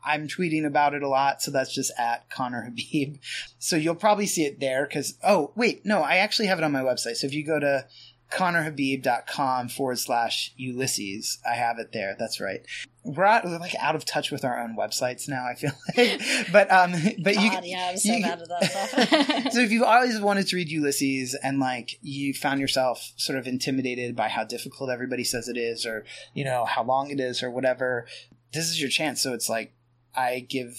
I'm 0.06 0.28
tweeting 0.28 0.66
about 0.66 0.94
it 0.94 1.04
a 1.04 1.08
lot, 1.08 1.42
so 1.42 1.52
that's 1.52 1.74
just 1.74 1.92
at 1.98 2.30
Conner 2.30 2.64
Habib. 2.64 3.18
So 3.62 3.76
you'll 3.76 3.96
probably 3.96 4.26
see 4.26 4.46
it 4.46 4.60
there 4.62 4.86
because, 4.86 5.18
oh, 5.22 5.52
wait, 5.56 5.86
no, 5.86 6.02
I 6.02 6.16
actually 6.16 6.48
have 6.48 6.58
it 6.60 6.64
on 6.64 6.72
my 6.72 6.82
website. 6.82 7.18
So 7.18 7.28
if 7.28 7.34
you 7.34 7.46
go 7.46 7.60
to 7.60 7.86
connerhabib.com 8.32 9.70
forward 9.70 10.00
slash 10.00 10.54
Ulysses, 10.58 11.40
I 11.50 11.56
have 11.56 11.80
it 11.80 11.92
there. 11.92 12.16
That's 12.18 12.40
right. 12.40 12.62
We're, 13.04 13.26
out, 13.26 13.46
we're 13.46 13.58
like 13.60 13.76
out 13.80 13.96
of 13.96 14.06
touch 14.06 14.32
with 14.32 14.46
our 14.46 14.60
own 14.62 14.76
websites 14.78 15.28
now, 15.28 15.46
I 15.46 15.56
feel 15.56 15.72
like. 15.98 16.22
but, 16.52 16.72
um, 16.72 16.92
but 17.24 17.36
you, 17.36 17.50
God, 17.50 17.66
yeah, 17.66 17.90
I'm 17.92 17.98
so 17.98 18.14
you- 18.14 18.22
mad 18.22 18.42
at 18.42 18.50
that 18.50 18.64
stuff. 18.64 19.54
so 19.54 19.60
if 19.60 19.72
you've 19.72 19.84
always 19.84 20.20
wanted 20.20 20.48
to 20.48 20.56
read 20.56 20.70
Ulysses 20.70 21.36
and 21.42 21.60
like 21.60 21.98
you 22.02 22.34
found 22.34 22.60
yourself 22.60 23.12
sort 23.16 23.38
of 23.40 23.48
intimidated 23.48 24.16
by 24.16 24.28
how 24.30 24.44
difficult 24.44 24.90
everybody 24.90 25.24
says 25.24 25.48
it 25.48 25.58
is 25.58 25.86
or 25.86 26.06
you 26.34 26.44
know 26.44 26.66
how 26.66 26.84
long 26.84 27.10
it 27.12 27.20
is 27.20 27.42
or 27.44 27.50
whatever 27.52 28.06
this 28.54 28.70
is 28.70 28.80
your 28.80 28.90
chance 28.90 29.22
so 29.22 29.34
it's 29.34 29.50
like 29.50 29.74
i 30.16 30.40
give 30.40 30.78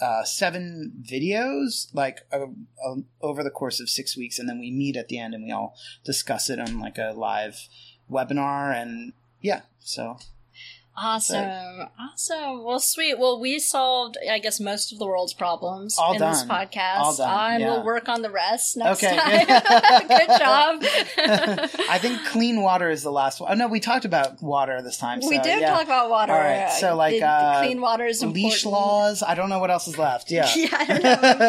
uh, 0.00 0.24
seven 0.24 0.92
videos 1.08 1.86
like 1.94 2.26
uh, 2.32 2.46
uh, 2.84 2.96
over 3.22 3.44
the 3.44 3.50
course 3.50 3.80
of 3.80 3.88
six 3.88 4.16
weeks 4.16 4.38
and 4.38 4.48
then 4.48 4.58
we 4.58 4.70
meet 4.70 4.96
at 4.96 5.08
the 5.08 5.18
end 5.18 5.34
and 5.34 5.44
we 5.44 5.52
all 5.52 5.76
discuss 6.04 6.50
it 6.50 6.58
on 6.58 6.80
like 6.80 6.98
a 6.98 7.12
live 7.16 7.68
webinar 8.10 8.74
and 8.74 9.12
yeah 9.40 9.62
so 9.78 10.18
Awesome. 10.96 11.88
Awesome. 11.98 12.62
Well, 12.64 12.78
sweet. 12.78 13.18
Well, 13.18 13.40
we 13.40 13.58
solved, 13.58 14.16
I 14.30 14.38
guess, 14.38 14.60
most 14.60 14.92
of 14.92 14.98
the 14.98 15.06
world's 15.06 15.34
problems 15.34 15.98
All 15.98 16.12
in 16.14 16.20
this 16.20 16.44
podcast. 16.44 16.98
All 16.98 17.16
done, 17.16 17.60
yeah. 17.60 17.66
we'll 17.70 17.84
work 17.84 18.08
on 18.08 18.22
the 18.22 18.30
rest 18.30 18.76
next 18.76 19.02
Okay. 19.02 19.16
time. 19.16 19.46
Good 20.08 20.38
job. 20.38 20.82
i 21.88 21.98
think 22.00 22.24
clean 22.26 22.60
water 22.60 22.90
is 22.90 23.02
the 23.02 23.10
last 23.10 23.40
one 23.40 23.50
oh 23.50 23.54
no 23.54 23.68
we 23.68 23.80
talked 23.80 24.04
about 24.04 24.40
water 24.42 24.80
this 24.82 24.96
time 24.96 25.18
we 25.20 25.36
so, 25.36 25.42
did 25.42 25.60
yeah. 25.60 25.70
talk 25.70 25.84
about 25.84 26.10
water. 26.10 26.32
All 26.32 26.38
right, 26.38 26.70
so, 26.70 26.94
like, 26.96 27.14
The- 27.14 27.20
the 27.20 27.26
uh, 27.26 27.60
clean 27.62 27.80
water 27.80 28.04
is 28.06 28.22
important. 28.22 28.44
leash 28.52 28.64
laws 28.66 29.22
i 29.22 29.34
don't 29.34 29.48
know 29.48 29.58
what 29.58 29.70
else 29.70 29.88
is 29.88 29.98
left 29.98 30.30
yeah 30.30 30.48
Yeah, 30.56 30.68
I 30.72 30.84
don't 30.86 31.02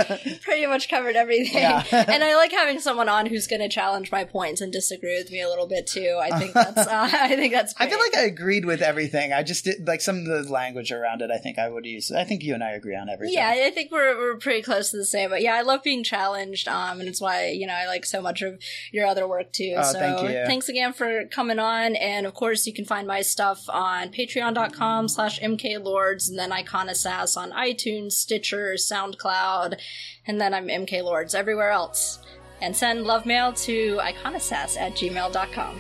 know. 0.10 0.18
We've 0.26 0.42
pretty 0.42 0.66
much 0.66 0.90
covered 0.90 1.16
everything. 1.16 1.62
Yeah. 1.62 1.84
and 1.92 2.24
I 2.24 2.36
like 2.36 2.52
having 2.52 2.80
someone 2.80 3.08
on 3.08 3.26
who's 3.28 3.48
going 3.48 3.62
to 3.62 3.70
challenge 3.70 4.12
my 4.12 4.24
points 4.24 4.62
and 4.62 4.72
disagree 4.74 5.18
with 5.18 5.32
me 5.32 5.42
a 5.42 5.48
little 5.48 5.68
bit 5.68 5.88
too. 5.88 6.20
I 6.22 6.38
think 6.40 6.54
that's. 6.54 6.78
Uh, 6.78 7.10
I 7.14 7.36
think 7.36 7.54
that's. 7.54 7.74
I 7.78 7.88
feel 7.88 8.00
like 8.00 8.16
I 8.16 8.22
agreed 8.24 8.66
with 8.66 8.82
everything. 8.82 9.32
I 9.36 9.44
just 9.44 9.66
did 9.66 9.88
like 9.88 10.02
some 10.02 10.20
of 10.20 10.26
the 10.26 10.52
language 10.52 10.92
around 10.92 11.22
it. 11.22 11.32
I 11.32 11.38
think 11.38 11.60
I 11.60 11.70
would 11.70 11.86
use. 11.86 12.12
I 12.12 12.24
think 12.24 12.44
you 12.44 12.54
and 12.54 12.64
I 12.64 12.72
agree 12.72 12.96
on 12.96 13.10
everything. 13.10 13.36
Yeah, 13.36 13.50
I 13.50 13.70
think 13.72 13.92
we're 13.92 14.18
we're 14.18 14.38
pretty 14.38 14.62
close 14.62 14.92
to 14.92 14.98
the 14.98 15.06
same. 15.06 15.30
But 15.30 15.42
yeah, 15.42 15.56
I 15.56 15.62
love 15.62 15.84
being 15.84 16.04
challenged, 16.04 16.68
um, 16.68 17.00
and 17.00 17.10
it's 17.10 17.22
why 17.22 17.48
you 17.50 17.68
know 17.68 17.74
I 17.74 17.88
like 17.88 18.06
so 18.06 18.22
much 18.22 18.42
of 18.42 18.60
your 18.92 19.06
other 19.06 19.28
work 19.28 19.52
too. 19.52 19.76
Oh, 19.78 19.84
so 19.84 20.00
thank 20.00 20.20
thanks 20.48 20.70
again 20.70 20.94
for 20.94 21.26
coming 21.26 21.60
on, 21.60 21.96
and 21.96 22.26
of 22.26 22.34
course 22.34 22.66
you 22.66 22.74
can 22.74 22.86
find 22.86 23.08
my 23.08 23.22
stuff 23.22 23.66
on 23.70 24.10
Patreon.com/slash 24.10 25.40
mklords, 25.40 26.30
and 26.30 26.40
then 26.40 26.52
Iconosass 26.52 27.38
on 27.38 27.52
iTunes, 27.52 28.14
Stitcher, 28.14 28.74
SoundCloud, 28.74 29.80
and 30.28 30.40
then 30.40 30.54
I'm 30.54 30.68
MK 30.68 31.04
Lords 31.04 31.36
everywhere 31.36 31.72
else. 31.72 32.20
And 32.62 32.76
send 32.76 33.04
love 33.04 33.26
mail 33.26 33.52
to 33.52 34.00
iconosass 34.02 34.78
at 34.80 34.94
gmail.com. 34.94 35.80